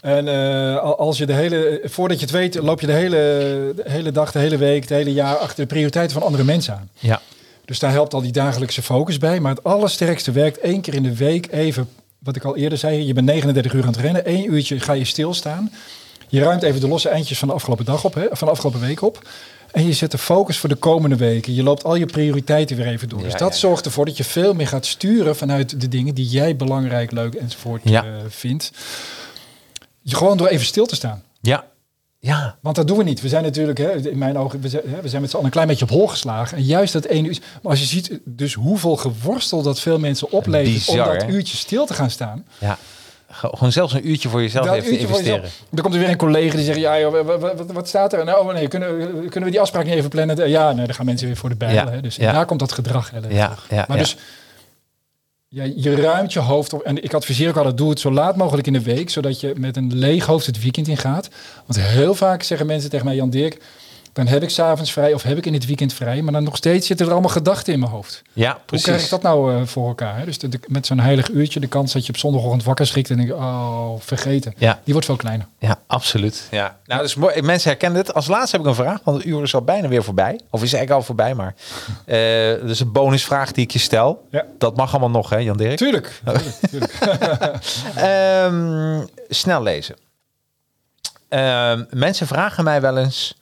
En 0.00 0.26
uh, 0.26 0.76
als 0.78 1.18
je 1.18 1.26
de 1.26 1.32
hele, 1.32 1.80
voordat 1.84 2.18
je 2.18 2.24
het 2.24 2.34
weet, 2.34 2.54
loop 2.54 2.80
je 2.80 2.86
de 2.86 2.92
hele, 2.92 3.16
de 3.76 3.82
hele 3.84 4.12
dag, 4.12 4.32
de 4.32 4.38
hele 4.38 4.56
week, 4.56 4.80
het 4.80 4.90
hele 4.90 5.12
jaar 5.12 5.36
achter 5.36 5.56
de 5.56 5.66
prioriteiten 5.66 6.16
van 6.16 6.26
andere 6.26 6.44
mensen 6.44 6.74
aan. 6.74 6.88
Ja. 6.98 7.20
Dus 7.64 7.78
daar 7.78 7.90
helpt 7.90 8.14
al 8.14 8.22
die 8.22 8.32
dagelijkse 8.32 8.82
focus 8.82 9.18
bij. 9.18 9.40
Maar 9.40 9.54
het 9.54 9.64
allersterkste 9.64 10.32
werkt 10.32 10.58
één 10.58 10.80
keer 10.80 10.94
in 10.94 11.02
de 11.02 11.16
week 11.16 11.52
even, 11.52 11.88
wat 12.18 12.36
ik 12.36 12.44
al 12.44 12.56
eerder 12.56 12.78
zei, 12.78 13.06
je 13.06 13.12
bent 13.12 13.26
39 13.26 13.72
uur 13.72 13.82
aan 13.82 13.88
het 13.88 14.00
rennen, 14.00 14.24
één 14.24 14.52
uurtje 14.52 14.80
ga 14.80 14.92
je 14.92 15.04
stilstaan. 15.04 15.72
Je 16.28 16.40
ruimt 16.40 16.62
even 16.62 16.80
de 16.80 16.88
losse 16.88 17.08
eindjes 17.08 17.38
van 17.38 17.48
de 17.48 17.54
afgelopen 17.54 17.84
dag 17.84 18.04
op, 18.04 18.14
hè, 18.14 18.26
van 18.30 18.46
de 18.46 18.52
afgelopen 18.52 18.80
week 18.80 19.02
op. 19.02 19.28
En 19.72 19.86
je 19.86 19.92
zet 19.92 20.10
de 20.10 20.18
focus 20.18 20.58
voor 20.58 20.68
de 20.68 20.74
komende 20.74 21.16
weken. 21.16 21.54
Je 21.54 21.62
loopt 21.62 21.84
al 21.84 21.94
je 21.94 22.06
prioriteiten 22.06 22.76
weer 22.76 22.86
even 22.86 23.08
door. 23.08 23.18
Ja, 23.18 23.24
dus 23.24 23.34
dat 23.36 23.52
ja. 23.52 23.58
zorgt 23.58 23.84
ervoor 23.84 24.04
dat 24.04 24.16
je 24.16 24.24
veel 24.24 24.54
meer 24.54 24.66
gaat 24.66 24.86
sturen 24.86 25.36
vanuit 25.36 25.80
de 25.80 25.88
dingen 25.88 26.14
die 26.14 26.26
jij 26.26 26.56
belangrijk, 26.56 27.10
leuk 27.10 27.34
enzovoort 27.34 27.80
Ja. 27.84 28.04
uh, 28.04 28.10
vindt. 28.28 28.70
Gewoon 30.04 30.36
door 30.36 30.46
even 30.46 30.66
stil 30.66 30.86
te 30.86 30.94
staan. 30.94 31.22
Ja. 31.40 31.64
Ja. 32.18 32.56
Want 32.60 32.76
dat 32.76 32.86
doen 32.86 32.96
we 32.98 33.04
niet. 33.04 33.20
We 33.20 33.28
zijn 33.28 33.42
natuurlijk, 33.42 33.78
hè, 33.78 34.08
in 34.10 34.18
mijn 34.18 34.38
ogen, 34.38 34.60
we 34.60 34.68
zijn, 34.68 34.82
hè, 34.86 35.00
we 35.02 35.08
zijn 35.08 35.20
met 35.20 35.30
z'n 35.30 35.36
allen 35.36 35.46
een 35.46 35.52
klein 35.52 35.68
beetje 35.68 35.84
op 35.84 35.90
hol 35.90 36.08
geslagen. 36.08 36.56
En 36.56 36.62
juist 36.64 36.92
dat 36.92 37.04
ene 37.04 37.28
uur. 37.28 37.38
Maar 37.62 37.70
als 37.70 37.80
je 37.80 37.86
ziet 37.86 38.18
dus 38.24 38.54
hoeveel 38.54 38.96
geworstel 38.96 39.62
dat 39.62 39.80
veel 39.80 39.98
mensen 39.98 40.30
oplevert 40.32 40.72
Bizar, 40.74 41.06
om 41.08 41.12
dat 41.18 41.22
hè? 41.22 41.28
uurtje 41.28 41.56
stil 41.56 41.86
te 41.86 41.94
gaan 41.94 42.10
staan. 42.10 42.44
Ja. 42.58 42.78
Ge- 43.30 43.50
Gewoon 43.52 43.72
zelfs 43.72 43.92
een 43.92 44.08
uurtje 44.08 44.28
voor 44.28 44.40
jezelf 44.40 44.66
Dat 44.66 44.74
even 44.74 44.92
te 44.92 44.98
investeren. 44.98 45.50
Dan 45.70 45.82
komt 45.82 45.94
er 45.94 46.00
weer 46.00 46.08
een 46.08 46.16
collega 46.16 46.56
die 46.56 46.64
zegt, 46.64 46.78
ja, 46.78 46.98
joh, 46.98 47.24
wat, 47.26 47.40
wat, 47.40 47.72
wat 47.72 47.88
staat 47.88 48.12
er? 48.12 48.24
Nou, 48.24 48.46
oh, 48.48 48.52
nee, 48.54 48.68
kunnen, 48.68 48.98
kunnen 49.28 49.44
we 49.44 49.50
die 49.50 49.60
afspraak 49.60 49.84
niet 49.84 49.94
even 49.94 50.10
plannen? 50.10 50.48
Ja, 50.48 50.72
nee, 50.72 50.86
dan 50.86 50.94
gaan 50.94 51.06
mensen 51.06 51.26
weer 51.26 51.36
voor 51.36 51.48
de 51.48 51.54
bijl. 51.56 51.72
Ja, 51.74 51.90
Hè? 51.90 52.00
Dus 52.00 52.16
ja. 52.16 52.32
daar 52.32 52.46
komt 52.46 52.60
dat 52.60 52.72
gedrag. 52.72 53.10
Hè, 53.10 53.18
Ja, 53.28 53.54
ja, 53.70 53.84
maar 53.88 53.98
dus 53.98 54.16
ja, 55.52 55.64
je 55.76 55.94
ruimt 55.94 56.32
je 56.32 56.38
hoofd 56.38 56.72
op. 56.72 56.82
En 56.82 57.02
ik 57.02 57.14
adviseer 57.14 57.48
ook 57.48 57.56
altijd, 57.56 57.76
doe 57.76 57.90
het 57.90 58.00
zo 58.00 58.10
laat 58.10 58.36
mogelijk 58.36 58.66
in 58.66 58.72
de 58.72 58.82
week, 58.82 59.10
zodat 59.10 59.40
je 59.40 59.52
met 59.56 59.76
een 59.76 59.94
leeg 59.94 60.26
hoofd 60.26 60.46
het 60.46 60.62
weekend 60.62 60.88
in 60.88 60.96
gaat. 60.96 61.28
Want 61.66 61.80
heel 61.80 62.14
vaak 62.14 62.42
zeggen 62.42 62.66
mensen 62.66 62.90
tegen 62.90 63.06
mij, 63.06 63.14
Jan 63.14 63.30
Dirk, 63.30 63.62
dan 64.12 64.26
heb 64.26 64.42
ik 64.42 64.50
s'avonds 64.50 64.92
vrij 64.92 65.12
of 65.14 65.22
heb 65.22 65.36
ik 65.36 65.46
in 65.46 65.52
het 65.54 65.66
weekend 65.66 65.92
vrij. 65.92 66.22
Maar 66.22 66.32
dan 66.32 66.42
nog 66.44 66.56
steeds 66.56 66.86
zitten 66.86 67.06
er 67.06 67.12
allemaal 67.12 67.30
gedachten 67.30 67.72
in 67.72 67.78
mijn 67.78 67.90
hoofd. 67.92 68.22
Ja, 68.32 68.50
Hoe 68.52 68.60
precies. 68.66 68.86
krijg 68.86 69.04
ik 69.04 69.10
dat 69.10 69.22
nou 69.22 69.54
eh, 69.54 69.66
voor 69.66 69.88
elkaar? 69.88 70.18
Hè? 70.18 70.24
Dus 70.24 70.38
de- 70.38 70.48
de- 70.48 70.60
met 70.66 70.86
zo'n 70.86 70.98
heilig 71.00 71.28
uurtje, 71.30 71.60
de 71.60 71.66
kans 71.66 71.92
dat 71.92 72.06
je 72.06 72.12
op 72.12 72.18
zondagochtend 72.18 72.64
wakker 72.64 72.86
schrikt 72.86 73.10
en 73.10 73.16
denk 73.16 73.32
oh, 73.32 73.90
vergeten. 73.98 74.54
Ja. 74.56 74.80
Die 74.84 74.92
wordt 74.92 75.06
veel 75.08 75.16
kleiner. 75.16 75.46
Ja, 75.58 75.78
absoluut. 75.86 76.46
Ja. 76.50 76.78
Nou, 76.84 77.02
dus 77.02 77.14
mooi. 77.14 77.42
Mensen 77.42 77.70
herkennen 77.70 78.04
dit. 78.04 78.14
Als 78.14 78.26
laatste 78.26 78.56
heb 78.56 78.64
ik 78.64 78.70
een 78.70 78.84
vraag, 78.84 79.00
want 79.04 79.16
het 79.16 79.26
uur 79.26 79.42
is 79.42 79.54
al 79.54 79.62
bijna 79.62 79.88
weer 79.88 80.04
voorbij. 80.04 80.40
Of 80.50 80.62
is 80.62 80.72
eigenlijk 80.72 80.90
al 80.90 81.02
voorbij, 81.02 81.34
maar... 81.34 81.54
eh 82.04 82.18
dus 82.66 82.80
een 82.80 82.92
bonusvraag 82.92 83.52
die 83.52 83.64
ik 83.64 83.70
je 83.70 83.78
stel. 83.78 84.26
Ja. 84.30 84.44
Dat 84.58 84.76
mag 84.76 84.90
allemaal 84.90 85.10
nog, 85.10 85.30
hè, 85.30 85.36
Jan 85.36 85.56
Dirk? 85.56 85.76
Tuurlijk. 85.76 86.20
tuurlijk, 86.24 86.56
tuurlijk. 86.70 86.92
Ehm, 87.96 89.04
snel 89.28 89.62
lezen. 89.62 89.96
Ehm, 91.28 91.84
mensen 91.90 92.26
vragen 92.26 92.64
mij 92.64 92.80
wel 92.80 92.96
eens... 92.98 93.34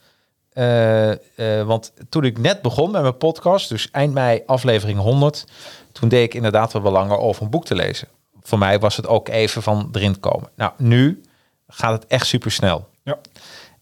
eh, 0.58 1.10
eh, 1.10 1.66
want 1.66 1.92
toen 2.08 2.24
ik 2.24 2.38
net 2.38 2.62
begon 2.62 2.90
met 2.90 3.02
mijn 3.02 3.16
podcast, 3.16 3.68
dus 3.68 3.90
eind 3.90 4.14
mei 4.14 4.42
aflevering 4.46 4.98
100... 4.98 5.44
toen 5.92 6.08
deed 6.08 6.24
ik 6.24 6.34
inderdaad 6.34 6.72
wel 6.72 6.92
langer 6.92 7.18
over 7.18 7.42
een 7.42 7.50
boek 7.50 7.64
te 7.64 7.74
lezen. 7.74 8.08
Voor 8.42 8.58
mij 8.58 8.78
was 8.78 8.96
het 8.96 9.06
ook 9.06 9.28
even 9.28 9.62
van 9.62 9.88
erin 9.92 10.20
komen. 10.20 10.48
Nou, 10.56 10.72
nu 10.76 11.22
gaat 11.68 11.92
het 11.92 12.06
echt 12.06 12.26
super 12.26 12.50
snel. 12.50 12.88
ja. 13.02 13.18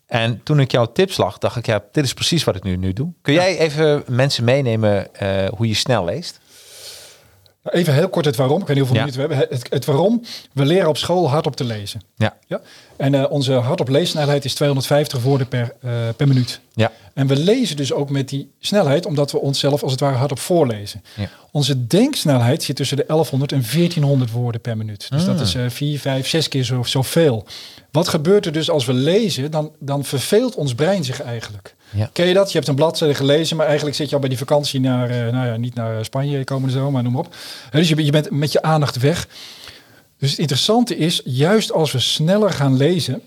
En 0.06 0.42
toen 0.42 0.60
ik 0.60 0.70
jouw 0.70 0.92
tips 0.92 1.16
lag, 1.16 1.38
dacht 1.38 1.56
ik, 1.56 1.66
ja, 1.66 1.84
dit 1.92 2.04
is 2.04 2.14
precies 2.14 2.44
wat 2.44 2.56
ik 2.56 2.62
nu, 2.62 2.76
nu 2.76 2.92
doe. 2.92 3.12
Kun 3.22 3.34
jij 3.34 3.58
even 3.58 4.04
mensen 4.06 4.44
meenemen 4.44 5.14
eh, 5.14 5.48
hoe 5.56 5.68
je 5.68 5.74
snel 5.74 6.04
leest? 6.04 6.40
Even 7.70 7.94
heel 7.94 8.08
kort 8.08 8.24
het 8.24 8.36
waarom. 8.36 8.60
Ik 8.60 8.66
weet 8.66 8.76
niet 8.76 8.86
hoeveel 8.86 9.04
Ja. 9.06 9.12
minuten 9.12 9.28
we 9.28 9.34
hebben. 9.36 9.58
Het, 9.58 9.72
het 9.72 9.84
waarom. 9.84 10.22
We 10.52 10.64
leren 10.64 10.88
op 10.88 10.96
school 10.96 11.28
hardop 11.30 11.56
te 11.56 11.64
lezen. 11.64 12.02
Ja, 12.16 12.36
Ja? 12.46 12.60
En 12.96 13.14
eh, 13.14 13.30
onze 13.30 13.52
hardop 13.52 13.88
leessnelheid 13.88 14.44
is 14.44 14.54
250 14.54 15.22
woorden 15.22 15.48
per, 15.48 15.74
eh, 15.82 15.90
per 16.16 16.28
minuut. 16.28 16.60
ja, 16.74 16.92
En 17.14 17.26
we 17.26 17.36
lezen 17.36 17.76
dus 17.76 17.92
ook 17.92 18.10
met 18.10 18.28
die 18.28 18.50
snelheid, 18.60 19.06
omdat 19.06 19.32
we 19.32 19.38
onszelf 19.40 19.82
als 19.82 19.92
het 19.92 20.00
ware 20.00 20.16
hardop 20.16 20.38
voorlezen. 20.38 21.02
Ja. 21.16 21.28
Onze 21.50 21.86
denksnelheid 21.86 22.62
zit 22.62 22.76
tussen 22.76 22.96
de 22.96 23.04
1100 23.06 23.52
en 23.52 23.62
1400 23.72 24.30
woorden 24.30 24.60
per 24.60 24.76
minuut. 24.76 25.06
Dus 25.10 25.20
Ah. 25.20 25.26
dat 25.26 25.40
is 25.40 25.54
eh 25.54 25.62
4, 25.68 25.98
5, 25.98 26.28
6 26.28 26.48
keer 26.48 26.64
zo, 26.64 26.82
zoveel. 26.82 27.46
Wat 27.96 28.08
gebeurt 28.08 28.46
er 28.46 28.52
dus 28.52 28.70
als 28.70 28.84
we 28.84 28.92
lezen? 28.92 29.50
Dan, 29.50 29.72
dan 29.78 30.04
verveelt 30.04 30.54
ons 30.54 30.74
brein 30.74 31.04
zich 31.04 31.22
eigenlijk. 31.22 31.74
Ja. 31.90 32.10
Ken 32.12 32.26
je 32.26 32.34
dat? 32.34 32.48
Je 32.50 32.56
hebt 32.56 32.68
een 32.68 32.74
bladzijde 32.74 33.14
gelezen, 33.14 33.56
maar 33.56 33.66
eigenlijk 33.66 33.96
zit 33.96 34.08
je 34.08 34.14
al 34.14 34.20
bij 34.20 34.28
die 34.28 34.38
vakantie 34.38 34.80
naar, 34.80 35.10
eh, 35.10 35.32
nou 35.32 35.46
ja, 35.46 35.56
niet 35.56 35.74
naar 35.74 36.04
Spanje 36.04 36.44
komende 36.44 36.72
zomer, 36.74 36.92
maar 36.92 37.02
noem 37.02 37.12
maar 37.12 37.22
op. 37.26 37.34
Dus 37.70 37.88
je, 37.88 37.94
bent- 37.94 38.06
je 38.06 38.12
bent 38.12 38.30
met 38.30 38.52
je 38.52 38.62
aandacht 38.62 38.96
weg. 38.98 39.28
Dus 40.18 40.30
het 40.30 40.38
interessante 40.38 40.96
is, 40.96 41.20
juist 41.24 41.72
als 41.72 41.92
we 41.92 41.98
sneller 41.98 42.50
gaan 42.50 42.76
lezen, 42.76 43.22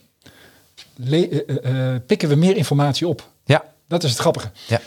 le- 0.96 1.28
eh, 1.28 1.94
eh, 1.96 2.02
pikken 2.06 2.30
we 2.30 2.36
meer 2.36 2.56
informatie 2.58 3.08
op. 3.08 3.30
ja, 3.46 3.64
Dat 3.88 4.04
is 4.04 4.10
het 4.10 4.20
grappige. 4.20 4.52
ja. 4.68 4.80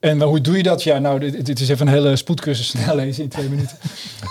En 0.00 0.22
hoe 0.22 0.40
doe 0.40 0.56
je 0.56 0.62
dat? 0.62 0.82
Ja, 0.82 0.98
nou, 0.98 1.18
dit, 1.20 1.46
dit 1.46 1.60
is 1.60 1.68
even 1.68 1.86
een 1.86 1.92
hele 1.92 2.16
spoedcursus 2.16 2.68
snel 2.78 2.94
lezen 2.96 3.22
in 3.22 3.28
twee 3.28 3.48
minuten. 3.48 3.76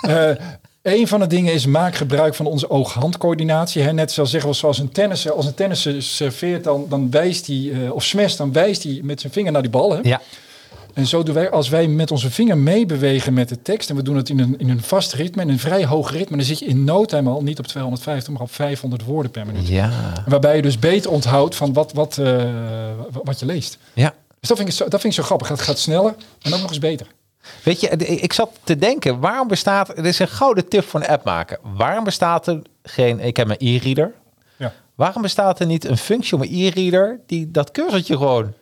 Een 0.82 1.07
van 1.07 1.19
de 1.19 1.27
dingen 1.27 1.53
is 1.53 1.65
maak 1.65 1.95
gebruik 1.95 2.36
van 2.36 2.45
onze 2.45 2.69
oog-handcoördinatie. 2.69 3.84
Net 3.84 4.11
zoals 4.11 4.30
zeggen 4.30 4.49
we, 4.49 4.55
zoals 4.55 4.80
een 4.80 4.91
tennisser, 4.91 5.32
als 5.32 5.45
een 5.45 5.53
tennisser 5.53 6.03
serveert, 6.03 6.63
dan, 6.63 6.86
dan 6.89 7.11
wijst 7.11 7.47
hij, 7.47 7.71
eh, 7.73 7.91
of 7.91 8.03
smasht, 8.03 8.38
dan 8.38 8.51
wijst 8.51 8.84
hij 8.84 8.99
met 9.03 9.21
zijn 9.21 9.34
vinger 9.34 9.51
naar 9.51 9.61
die 9.61 9.71
bal. 9.71 9.91
Hè. 9.91 9.99
ja. 10.03 10.21
En 10.93 11.05
zo 11.07 11.23
doen 11.23 11.34
wij, 11.34 11.49
als 11.49 11.69
wij 11.69 11.88
met 11.88 12.11
onze 12.11 12.32
vinger 12.32 12.57
meebewegen 12.57 13.34
met 13.34 13.49
de 13.49 13.61
tekst, 13.61 13.89
en 13.89 13.95
we 13.95 14.01
doen 14.01 14.15
het 14.15 14.30
in 14.30 14.39
een, 14.39 14.55
in 14.57 14.69
een 14.69 14.82
vast 14.82 15.13
ritme, 15.13 15.41
in 15.41 15.49
een 15.49 15.59
vrij 15.59 15.86
hoog 15.86 16.11
ritme, 16.11 16.38
dan 16.38 16.45
zit 16.45 16.59
je 16.59 16.65
in 16.65 16.84
no 16.84 17.05
time 17.05 17.30
al 17.30 17.43
niet 17.43 17.59
op 17.59 17.67
250, 17.67 18.34
maar 18.34 18.41
op 18.41 18.53
500 18.53 19.03
woorden 19.03 19.32
per 19.32 19.45
minuut. 19.45 19.67
Ja, 19.67 19.91
Waarbij 20.27 20.55
je 20.55 20.61
dus 20.61 20.80
beter 20.80 21.11
onthoudt 21.11 21.55
van 21.55 21.73
wat, 21.73 21.93
wat, 21.93 22.17
eh, 22.17 22.43
wat 23.23 23.39
je 23.39 23.45
leest. 23.45 23.77
ja. 23.93 24.13
Dus 24.39 24.49
dat 24.49 24.57
vind 24.57 24.69
ik 24.69 24.75
zo, 24.75 24.84
dat 24.88 25.01
vind 25.01 25.13
ik 25.13 25.19
zo 25.19 25.25
grappig. 25.25 25.47
Het 25.47 25.61
gaat 25.61 25.80
sneller 25.80 26.15
en 26.41 26.53
ook 26.53 26.59
nog 26.59 26.69
eens 26.69 26.80
beter. 26.80 27.07
Weet 27.64 27.80
je, 27.82 27.88
ik 27.97 28.34
zat 28.34 28.50
te 28.64 28.76
denken, 28.76 29.20
waarom 29.20 29.47
bestaat, 29.47 29.88
het 29.88 30.06
is 30.06 30.20
een 30.20 30.28
gouden 30.28 30.68
tip 30.68 30.84
voor 30.84 31.00
een 31.00 31.08
app 31.08 31.24
maken. 31.26 31.58
Waarom 31.76 32.04
bestaat 32.04 32.47
er 32.47 32.62
geen, 32.84 33.20
ik 33.20 33.38
heb 33.38 33.47
mijn 33.47 33.60
e-reader. 33.62 34.14
Ja. 34.58 34.74
Waarom 34.95 35.22
bestaat 35.22 35.60
er 35.60 35.66
niet 35.66 35.86
een 35.86 35.97
functie 35.97 36.34
op 36.34 36.39
mijn 36.39 36.52
e-reader 36.54 37.20
die 37.26 37.52
dat 37.52 37.72
cursortje 37.72 38.18
gewoon... 38.18 38.54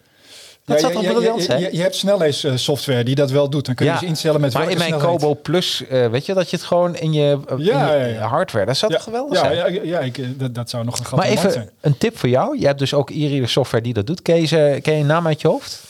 Dat 0.65 0.79
zou 0.79 0.91
ja, 0.93 0.99
toch 0.99 1.07
je- 1.07 1.13
briljant 1.15 1.43
zijn? 1.43 1.61
je, 1.61 1.69
je 1.71 1.81
hebt 1.81 1.95
snelleessoftware 1.95 3.03
die 3.03 3.15
dat 3.15 3.31
wel 3.31 3.49
doet. 3.49 3.65
Dan 3.65 3.75
kun 3.75 3.85
je 3.85 3.91
Ja, 3.91 3.99
dus 3.99 4.07
instellen 4.09 4.41
met 4.41 4.53
maar 4.53 4.61
welke 4.65 4.75
in 4.83 4.89
mijn 4.89 4.99
snelheid. 4.99 5.21
Kobo 5.21 5.39
Plus, 5.41 5.87
eh, 5.87 6.07
weet 6.09 6.25
je, 6.25 6.33
dat 6.33 6.49
je 6.49 6.55
het 6.55 6.65
gewoon 6.65 6.95
in 6.95 7.13
je, 7.13 7.39
in 7.49 7.57
Ja, 7.57 7.93
je 7.93 7.99
ja, 7.99 8.05
ja. 8.05 8.27
hardware, 8.27 8.65
dat 8.65 8.77
zou 8.77 8.91
ja, 8.91 8.97
toch 8.97 9.05
geweldig 9.07 9.41
ja, 9.41 9.45
zijn? 9.45 9.55
Ja, 9.57 9.65
ja, 9.67 9.81
ja, 9.83 9.99
ik, 9.99 10.17
eh, 10.17 10.25
dat, 10.37 10.55
dat 10.55 10.69
zou 10.69 10.83
nog 10.85 10.99
een 10.99 11.05
gat 11.05 11.19
maar 11.19 11.27
even 11.27 11.51
zijn. 11.51 11.69
een 11.81 11.97
tip 11.97 12.17
voor 12.17 12.29
jou. 12.29 12.59
Je 12.59 12.65
hebt 12.65 12.79
dus 12.79 12.93
ook 12.93 13.09
e-reader 13.09 13.49
software 13.49 13.83
die 13.83 13.93
dat 13.93 14.07
doet. 14.07 14.21
Ken 14.21 14.41
je, 14.41 14.79
ken 14.81 14.93
je 14.93 14.99
een 14.99 15.05
naam 15.05 15.27
uit 15.27 15.41
je 15.41 15.47
hoofd? 15.47 15.83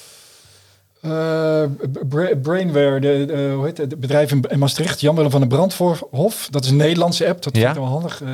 Eh, 1.02 1.64
Bra- 2.10 2.36
Brainware, 2.42 3.00
de, 3.00 3.26
de, 3.26 3.52
hoe 3.56 3.66
heet 3.66 3.78
het, 3.78 4.00
bedrijf 4.00 4.32
in, 4.32 4.44
in 4.50 4.60
Maastricht, 4.60 5.02
Jan 5.02 5.16
Willem 5.16 5.32
van 5.32 5.40
den 5.40 5.50
Brandhof. 5.50 6.48
Dat 6.52 6.64
is 6.64 6.70
een 6.70 6.76
Nederlandse 6.76 7.28
app, 7.28 7.42
dat 7.44 7.56
Ja. 7.56 7.62
vind 7.62 7.76
ik 7.76 7.82
wel 7.82 7.92
handig. 7.92 8.22
Eh, 8.22 8.28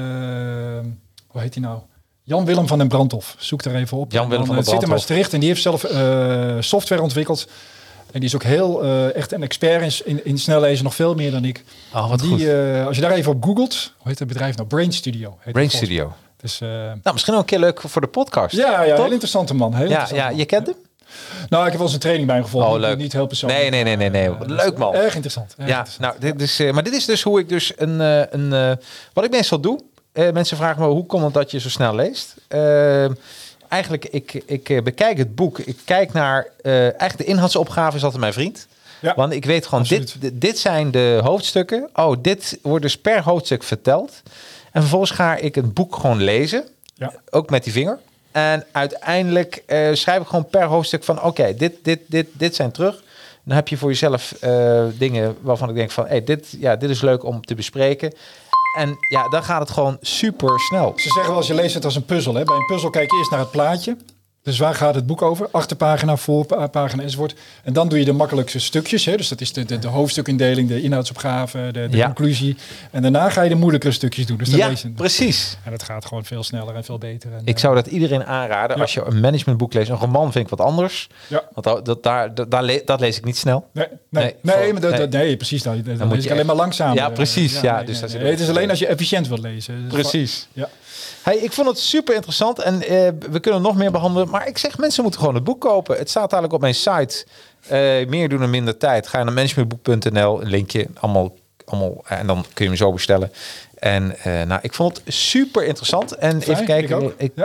hoe 1.27 1.41
heet 1.41 1.53
die 1.53 1.61
nou? 1.61 1.79
Jan 2.23 2.45
Willem 2.45 2.67
van 2.67 2.77
den 2.77 2.87
Brandhof. 2.87 3.35
Zoek 3.37 3.63
daar 3.63 3.75
even 3.75 3.97
op. 3.97 4.11
Jan 4.11 4.29
Willem 4.29 4.39
En 4.41 4.47
van 4.47 4.55
den 4.55 4.63
eh, 4.65 4.71
Zit 4.71 4.81
in 4.81 4.87
Brandhof. 4.87 5.07
Maastricht 5.09 5.33
en 5.33 5.39
die 5.39 5.49
heeft 5.49 5.61
zelf 5.61 5.81
software 6.63 7.01
ontwikkeld. 7.01 7.47
En 8.11 8.19
die 8.19 8.29
is 8.29 8.35
ook 8.35 8.43
heel 8.43 8.83
echt 9.13 9.31
een 9.31 9.43
expert 9.43 9.81
in, 9.81 10.17
in, 10.17 10.25
in 10.25 10.37
snel 10.37 10.59
lezen, 10.61 10.83
nog 10.83 10.95
veel 10.95 11.15
meer 11.15 11.31
dan 11.31 11.45
ik. 11.45 11.63
Oh, 11.93 12.09
wat 12.09 12.19
die, 12.19 12.29
goed. 12.29 12.85
als 12.87 12.95
je 12.95 13.01
daar 13.01 13.11
even 13.11 13.31
op 13.31 13.43
googelt, 13.43 13.93
hoe 13.97 14.07
heet 14.09 14.19
het 14.19 14.27
bedrijf 14.27 14.55
nou? 14.55 14.67
Brain 14.67 14.91
Studio. 14.91 15.37
Brain. 15.51 15.69
Studio. 15.69 16.13
Dus, 16.37 16.59
Nou, 16.59 16.97
misschien 17.11 17.33
ook 17.33 17.39
een 17.39 17.45
keer 17.45 17.59
leuk 17.59 17.81
voor 17.81 18.01
de 18.01 18.07
podcast. 18.07 18.55
ja, 18.55 18.83
ja, 18.83 18.95
heel 18.95 19.11
interessante 19.11 19.53
man. 19.53 19.73
Heel 19.73 19.79
Ja, 19.89 19.89
interessante 19.89 20.23
ja, 20.23 20.29
man. 20.29 20.37
je 20.37 20.45
kent 20.45 20.67
hem? 20.67 20.75
Nou, 21.49 21.63
ik 21.63 21.69
heb 21.69 21.77
wel 21.77 21.83
eens 21.85 21.93
een 21.93 21.99
training 21.99 22.27
bij 22.27 22.35
hem 22.35 22.45
gevolgd. 22.45 22.67
Oh, 22.67 22.79
leuk. 22.79 22.97
Niet 22.97 23.13
heel 23.13 23.27
persoonlijk. 23.27 23.61
Nee, 23.61 23.69
nee, 23.69 23.95
nee, 23.95 24.09
nee, 24.09 24.29
nee. 24.29 24.47
Leuk, 24.47 24.77
man. 24.77 24.93
Erg 24.93 25.13
interessant. 25.13 25.55
erg 25.57 25.67
Ja, 25.69 25.77
interessant. 25.77 26.19
nou, 26.19 26.33
dit 26.33 26.41
is, 26.41 26.59
eh, 26.59 26.71
maar 26.71 26.83
dit 26.83 26.93
is 26.93 27.05
dus 27.05 27.21
hoe 27.21 27.39
ik 27.39 27.49
dus 27.49 27.73
een, 27.75 28.01
eh, 28.01 28.21
een 28.29 28.53
eh, 28.53 28.71
wat 29.13 29.23
ik 29.25 29.31
meestal 29.31 29.59
doe. 29.59 29.79
Mensen 30.33 30.57
vragen 30.57 30.81
me 30.81 30.87
hoe 30.87 31.05
komt 31.05 31.23
het 31.23 31.33
dat 31.33 31.51
je 31.51 31.59
zo 31.59 31.69
snel 31.69 31.95
leest? 31.95 32.35
Eigenlijk, 33.67 34.05
ik, 34.05 34.33
ik 34.45 34.83
bekijk 34.83 35.17
het 35.17 35.35
boek. 35.35 35.59
Ik 35.59 35.77
kijk 35.85 36.13
naar, 36.13 36.47
eigenlijk 36.63 37.17
de 37.17 37.23
inhoudsopgave 37.23 37.97
is 37.97 38.03
altijd 38.03 38.21
mijn 38.21 38.33
vriend. 38.33 38.67
Ja, 39.01 39.13
Want 39.15 39.33
ik 39.33 39.45
weet 39.45 39.65
gewoon, 39.65 39.83
dit, 39.83 40.15
dit- 40.33 40.59
zijn 40.59 40.91
de 40.91 41.19
hoofdstukken. 41.23 41.89
Oh, 41.93 42.15
dit 42.21 42.59
wordt 42.61 42.81
dus 42.83 42.97
per 42.97 43.23
hoofdstuk 43.23 43.63
verteld. 43.63 44.21
En 44.71 44.81
vervolgens 44.81 45.11
ga 45.11 45.35
ik 45.35 45.55
een 45.55 45.73
boek 45.73 45.95
gewoon 45.95 46.21
lezen. 46.23 46.63
Ja. 46.95 47.13
Ook 47.29 47.49
met 47.49 47.63
die 47.63 47.73
vinger. 47.73 47.99
En 48.33 48.65
uiteindelijk 48.71 49.63
eh, 49.65 49.93
schrijf 49.93 50.21
ik 50.21 50.27
gewoon 50.27 50.47
per 50.47 50.63
hoofdstuk 50.63 51.03
van... 51.03 51.23
oké, 51.23 51.53
dit, 51.55 51.73
dit, 51.83 51.99
dit, 52.07 52.27
dit 52.31 52.55
zijn 52.55 52.71
terug. 52.71 53.03
Dan 53.43 53.55
heb 53.55 53.67
je 53.67 53.77
voor 53.77 53.89
jezelf 53.89 54.31
eh, 54.31 54.83
dingen 54.97 55.37
waarvan 55.41 55.69
ik 55.69 55.75
denk 55.75 55.91
van... 55.91 56.07
Hey, 56.07 56.23
dit, 56.23 56.55
ja, 56.59 56.75
dit 56.75 56.89
is 56.89 57.01
leuk 57.01 57.23
om 57.23 57.41
te 57.41 57.55
bespreken. 57.55 58.13
En 58.77 58.97
ja, 59.09 59.29
dan 59.29 59.43
gaat 59.43 59.59
het 59.59 59.71
gewoon 59.71 59.97
super 60.01 60.59
snel. 60.59 60.93
Ze 60.95 61.09
zeggen 61.09 61.27
wel 61.27 61.35
als 61.35 61.47
je 61.47 61.53
leest 61.53 61.73
het 61.73 61.85
als 61.85 61.95
een 61.95 62.05
puzzel. 62.05 62.33
Hè? 62.33 62.43
Bij 62.43 62.55
een 62.55 62.65
puzzel 62.65 62.89
kijk 62.89 63.11
je 63.11 63.17
eerst 63.17 63.31
naar 63.31 63.39
het 63.39 63.51
plaatje. 63.51 63.97
Dus 64.43 64.57
waar 64.57 64.75
gaat 64.75 64.95
het 64.95 65.05
boek 65.05 65.21
over? 65.21 65.47
Achterpagina, 65.51 66.15
voorpagina 66.17 67.03
enzovoort. 67.03 67.35
En 67.63 67.73
dan 67.73 67.87
doe 67.89 67.99
je 67.99 68.05
de 68.05 68.11
makkelijkste 68.11 68.59
stukjes. 68.59 69.05
Hè? 69.05 69.15
Dus 69.17 69.27
dat 69.27 69.41
is 69.41 69.53
de, 69.53 69.65
de, 69.65 69.79
de 69.79 69.87
hoofdstukindeling, 69.87 70.67
de 70.67 70.81
inhoudsopgave, 70.81 71.69
de, 71.71 71.87
de 71.89 71.97
Ja. 71.97 72.05
conclusie. 72.05 72.55
En 72.91 73.01
daarna 73.01 73.29
ga 73.29 73.41
je 73.41 73.49
de 73.49 73.55
moeilijkere 73.55 73.93
stukjes 73.93 74.25
doen. 74.25 74.37
Dus 74.37 74.49
dan 74.49 74.59
Ja, 74.59 74.71
precies. 74.95 75.57
En 75.63 75.71
dat 75.71 75.83
gaat 75.83 76.05
gewoon 76.05 76.25
veel 76.25 76.43
sneller 76.43 76.75
en 76.75 76.83
veel 76.83 76.97
beter. 76.97 77.33
En, 77.33 77.41
Ik 77.45 77.55
eh, 77.55 77.61
zou 77.61 77.75
dat 77.75 77.87
iedereen 77.87 78.25
aanraden. 78.25 78.75
Ja. 78.75 78.81
Als 78.81 78.93
je 78.93 79.03
een 79.05 79.19
managementboek 79.19 79.73
leest, 79.73 79.89
een 79.89 79.95
roman 79.97 80.31
vind 80.31 80.43
ik 80.51 80.57
wat 80.57 80.67
anders. 80.67 81.07
Ja. 81.27 81.43
Want 81.53 81.65
dat, 81.65 81.85
dat, 81.85 82.03
daar, 82.03 82.33
dat, 82.35 82.51
daar 82.51 82.63
le- 82.63 82.81
dat 82.85 82.99
lees 82.99 83.17
ik 83.17 83.25
niet 83.25 83.37
snel. 83.37 83.67
Nee, 83.73 83.85
nee, 84.09 84.23
Nee, 84.23 84.33
nee, 84.41 84.63
voor- 84.63 84.71
maar 84.73 84.81
dat, 84.81 84.91
nee. 84.91 84.99
dat- 84.99 85.09
nee, 85.21 85.37
precies. 85.37 85.63
Moet 85.63 85.85
lees 86.11 86.23
je 86.23 86.31
alleen 86.31 86.45
maar 86.45 86.55
langzaam. 86.55 86.95
Ja, 86.95 87.09
precies, 87.09 87.59
ja, 87.61 87.83
dus 87.83 87.99
nee, 88.13 88.23
Het 88.31 88.39
is 88.39 88.49
alleen 88.49 88.69
als 88.69 88.79
je 88.79 88.87
efficiënt 88.87 89.27
wilt 89.27 89.41
lezen. 89.41 89.83
Dus 89.83 89.93
Precies. 89.93 90.47
Ja. 90.53 90.69
Hey, 91.23 91.37
ik 91.37 91.51
vond 91.51 91.67
het 91.67 91.79
super 91.79 92.15
interessant 92.15 92.59
en 92.59 92.81
eh, 92.81 93.09
we 93.31 93.39
kunnen 93.39 93.61
nog 93.61 93.75
meer 93.75 93.91
behandelen. 93.91 94.29
Maar 94.29 94.47
ik 94.47 94.57
zeg, 94.57 94.77
mensen 94.77 95.01
moeten 95.03 95.19
gewoon 95.21 95.35
het 95.35 95.43
boek 95.43 95.61
kopen. 95.61 95.97
Het 95.97 96.09
staat 96.09 96.31
eigenlijk 96.33 96.53
op 96.53 96.61
mijn 96.61 96.75
site. 96.75 97.25
Eh, 97.67 98.07
meer 98.07 98.29
doen 98.29 98.43
in 98.43 98.49
minder 98.49 98.77
tijd. 98.77 99.07
Ga 99.07 99.23
naar 99.23 99.33
managementboek.nl, 99.33 100.41
een 100.41 100.49
linkje, 100.49 100.87
allemaal, 100.99 101.33
allemaal. 101.65 102.03
En 102.07 102.27
dan 102.27 102.45
kun 102.53 102.63
je 102.63 102.69
hem 102.71 102.75
zo 102.79 102.91
bestellen. 102.91 103.31
En 103.79 104.17
eh, 104.19 104.41
nou, 104.41 104.59
ik 104.63 104.73
vond 104.73 105.01
het 105.05 105.13
super 105.13 105.63
interessant. 105.65 106.11
En 106.15 106.41
Fijn, 106.41 106.53
even 106.55 106.65
kijken, 106.65 106.97
ik 106.97 107.03
ook. 107.03 107.13
ik, 107.17 107.31
Ja. 107.35 107.43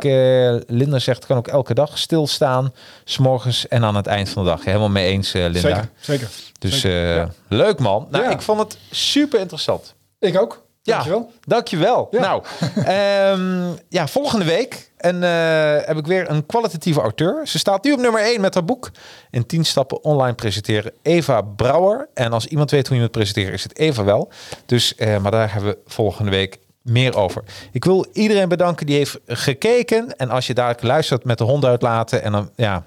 eh, 0.54 0.60
Linda 0.66 0.98
zegt, 0.98 1.26
kan 1.26 1.36
ook 1.36 1.48
elke 1.48 1.74
dag 1.74 1.98
stilstaan. 1.98 2.72
S'morgens 3.04 3.68
en 3.68 3.84
aan 3.84 3.96
het 3.96 4.06
eind 4.06 4.28
van 4.28 4.44
de 4.44 4.50
dag. 4.50 4.64
Helemaal 4.64 4.88
mee 4.88 5.06
eens, 5.10 5.34
eh, 5.34 5.42
Linda. 5.42 5.60
Zeker, 5.60 5.88
zeker. 6.00 6.28
Dus 6.58 6.80
Zeker, 6.80 7.08
eh, 7.10 7.16
ja. 7.16 7.28
leuk 7.48 7.78
man. 7.78 8.06
Nou, 8.10 8.24
Ja. 8.24 8.30
ik 8.30 8.40
vond 8.42 8.60
het 8.60 8.78
super 8.90 9.40
interessant. 9.40 9.94
Ik 10.18 10.40
ook. 10.40 10.66
Dankjewel. 10.92 11.30
Ja, 11.30 11.38
dankjewel. 11.40 12.08
Ja. 12.10 12.20
Nou, 12.20 12.42
ehm, 12.84 13.76
ja, 13.88 14.06
volgende 14.06 14.44
week 14.44 14.90
en, 14.96 15.22
eh, 15.22 15.86
heb 15.86 15.96
ik 15.96 16.06
weer 16.06 16.30
een 16.30 16.46
kwalitatieve 16.46 17.00
auteur. 17.00 17.46
Ze 17.46 17.58
staat 17.58 17.84
nu 17.84 17.92
op 17.92 17.98
nummer 17.98 18.20
1 18.24 18.40
met 18.40 18.54
haar 18.54 18.64
boek. 18.64 18.90
In 19.30 19.46
10 19.46 19.64
stappen 19.64 20.04
online 20.04 20.34
presenteren. 20.34 20.92
Eva 21.02 21.42
Brouwer. 21.42 22.08
En 22.14 22.32
als 22.32 22.46
iemand 22.46 22.70
weet 22.70 22.86
hoe 22.86 22.96
je 22.96 23.02
moet 23.02 23.10
presenteren, 23.10 23.52
is 23.52 23.62
het 23.62 23.78
Eva 23.78 24.04
wel. 24.04 24.30
Dus, 24.66 24.94
eh, 24.94 25.18
maar 25.18 25.30
daar 25.30 25.52
hebben 25.52 25.70
we 25.70 25.78
volgende 25.86 26.30
week 26.30 26.58
meer 26.82 27.16
over. 27.16 27.44
Ik 27.72 27.84
wil 27.84 28.06
iedereen 28.12 28.48
bedanken 28.48 28.86
die 28.86 28.96
heeft 28.96 29.18
gekeken. 29.26 30.16
En 30.16 30.30
als 30.30 30.46
je 30.46 30.54
dadelijk 30.54 30.82
luistert 30.82 31.24
met 31.24 31.38
de 31.38 31.44
hond 31.44 31.64
uitlaten. 31.64 32.22
En 32.22 32.32
dan, 32.32 32.50
ja, 32.56 32.86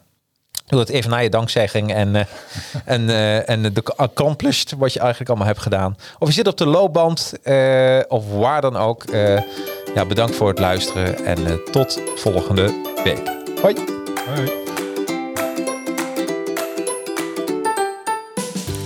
Doe 0.72 0.80
het 0.80 0.89
even 0.89 1.10
na 1.10 1.18
je 1.18 1.30
dankzegging 1.30 1.93
en, 1.93 2.15
eh, 2.15 2.26
en, 2.95 3.10
eh, 3.10 3.49
en 3.49 3.73
de 3.73 3.84
accomplished 3.95 4.73
wat 4.77 4.93
je 4.93 4.99
eigenlijk 4.99 5.30
allemaal 5.30 5.48
hebt 5.48 5.61
gedaan. 5.61 5.95
Of 6.19 6.27
je 6.27 6.34
zit 6.34 6.48
op 6.48 6.57
de 6.57 6.65
loopband 6.65 7.34
eh, 7.43 7.99
of 8.07 8.23
waar 8.31 8.61
dan 8.61 8.77
ook. 8.77 9.03
Ja, 9.95 10.06
bedankt 10.06 10.35
voor 10.35 10.48
het 10.48 10.60
luisteren 10.60 11.26
en 11.26 11.64
tot 11.72 12.02
volgende 12.15 12.73
week. 13.03 13.31
Hoi. 13.61 13.76
Hoi. 14.35 14.52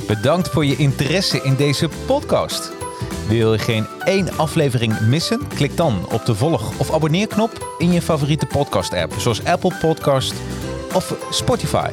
Bedankt 0.07 0.49
voor 0.49 0.65
je 0.65 0.75
interesse 0.75 1.41
in 1.43 1.55
deze 1.55 1.89
podcast. 2.05 2.71
Wil 3.27 3.53
je 3.53 3.59
geen 3.59 3.87
één 4.03 4.37
aflevering 4.37 4.99
missen? 4.99 5.47
Klik 5.47 5.77
dan 5.77 6.05
op 6.11 6.25
de 6.25 6.35
volg- 6.35 6.79
of 6.79 6.93
abonneerknop 6.93 7.75
in 7.77 7.91
je 7.91 8.01
favoriete 8.01 8.45
podcast-app, 8.45 9.13
zoals 9.17 9.45
Apple 9.45 9.73
Podcast 9.81 10.33
of 10.95 11.15
Spotify. 11.29 11.89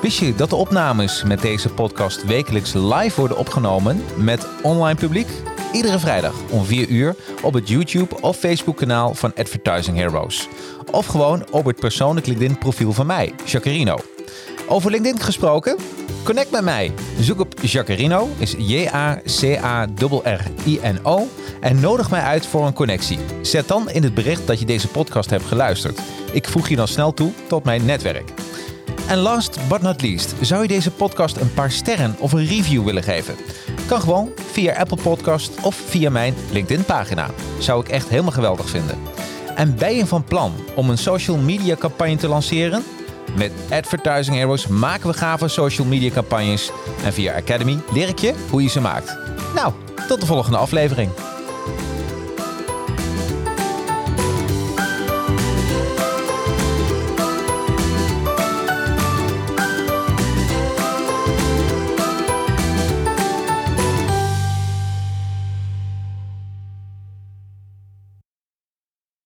Wist 0.00 0.18
je 0.18 0.34
dat 0.34 0.50
de 0.50 0.56
opnames 0.56 1.22
met 1.22 1.40
deze 1.40 1.68
podcast 1.68 2.24
wekelijks 2.24 2.72
live 2.72 3.20
worden 3.20 3.36
opgenomen 3.36 4.04
met 4.16 4.46
online 4.62 4.98
publiek? 4.98 5.28
Iedere 5.72 5.98
vrijdag 5.98 6.34
om 6.50 6.64
4 6.64 6.88
uur 6.88 7.14
op 7.42 7.52
het 7.52 7.68
YouTube 7.68 8.20
of 8.20 8.36
Facebook 8.36 8.76
kanaal 8.76 9.14
van 9.14 9.34
Advertising 9.34 9.96
Heroes. 9.96 10.48
Of 10.90 11.06
gewoon 11.06 11.50
op 11.50 11.64
het 11.64 11.76
persoonlijk 11.76 12.26
LinkedIn 12.26 12.58
profiel 12.58 12.92
van 12.92 13.06
mij, 13.06 13.34
Jacarino. 13.44 13.98
Over 14.68 14.90
LinkedIn 14.90 15.20
gesproken? 15.20 15.76
Connect 16.24 16.50
met 16.50 16.64
mij. 16.64 16.92
Zoek 17.18 17.40
op 17.40 17.54
Jacarino, 17.60 18.28
is 18.38 18.54
J-A-C-A-R-R-I-N-O 18.58 19.28
en 21.60 21.80
nodig 21.80 22.10
mij 22.10 22.20
uit 22.20 22.46
voor 22.46 22.66
een 22.66 22.72
connectie. 22.72 23.18
Zet 23.40 23.68
dan 23.68 23.90
in 23.90 24.02
het 24.02 24.14
bericht 24.14 24.46
dat 24.46 24.58
je 24.58 24.64
deze 24.64 24.88
podcast 24.88 25.30
hebt 25.30 25.44
geluisterd. 25.44 26.00
Ik 26.32 26.48
voeg 26.48 26.68
je 26.68 26.76
dan 26.76 26.88
snel 26.88 27.14
toe 27.14 27.32
tot 27.48 27.64
mijn 27.64 27.84
netwerk. 27.84 28.32
En 29.08 29.18
last 29.18 29.58
but 29.68 29.82
not 29.82 30.02
least, 30.02 30.34
zou 30.40 30.62
je 30.62 30.68
deze 30.68 30.90
podcast 30.90 31.36
een 31.36 31.54
paar 31.54 31.70
sterren 31.70 32.16
of 32.18 32.32
een 32.32 32.46
review 32.46 32.84
willen 32.84 33.02
geven? 33.02 33.34
Kan 33.86 34.00
gewoon 34.00 34.30
via 34.52 34.74
Apple 34.76 35.02
Podcast 35.02 35.60
of 35.62 35.74
via 35.74 36.10
mijn 36.10 36.34
LinkedIn 36.50 36.84
pagina. 36.84 37.30
Zou 37.58 37.80
ik 37.80 37.88
echt 37.88 38.08
helemaal 38.08 38.32
geweldig 38.32 38.68
vinden. 38.68 38.98
En 39.54 39.76
ben 39.76 39.96
je 39.96 40.06
van 40.06 40.24
plan 40.24 40.52
om 40.74 40.90
een 40.90 40.98
social 40.98 41.36
media 41.36 41.76
campagne 41.76 42.16
te 42.16 42.28
lanceren? 42.28 42.82
Met 43.36 43.52
Advertising 43.70 44.36
Heroes 44.36 44.66
maken 44.66 45.08
we 45.10 45.14
gave 45.14 45.48
social 45.48 45.86
media 45.86 46.10
campagnes. 46.10 46.70
En 47.04 47.12
via 47.12 47.34
Academy 47.34 47.78
leer 47.92 48.08
ik 48.08 48.18
je 48.18 48.34
hoe 48.50 48.62
je 48.62 48.68
ze 48.68 48.80
maakt. 48.80 49.16
Nou, 49.54 49.72
tot 50.08 50.20
de 50.20 50.26
volgende 50.26 50.58
aflevering. 50.58 51.10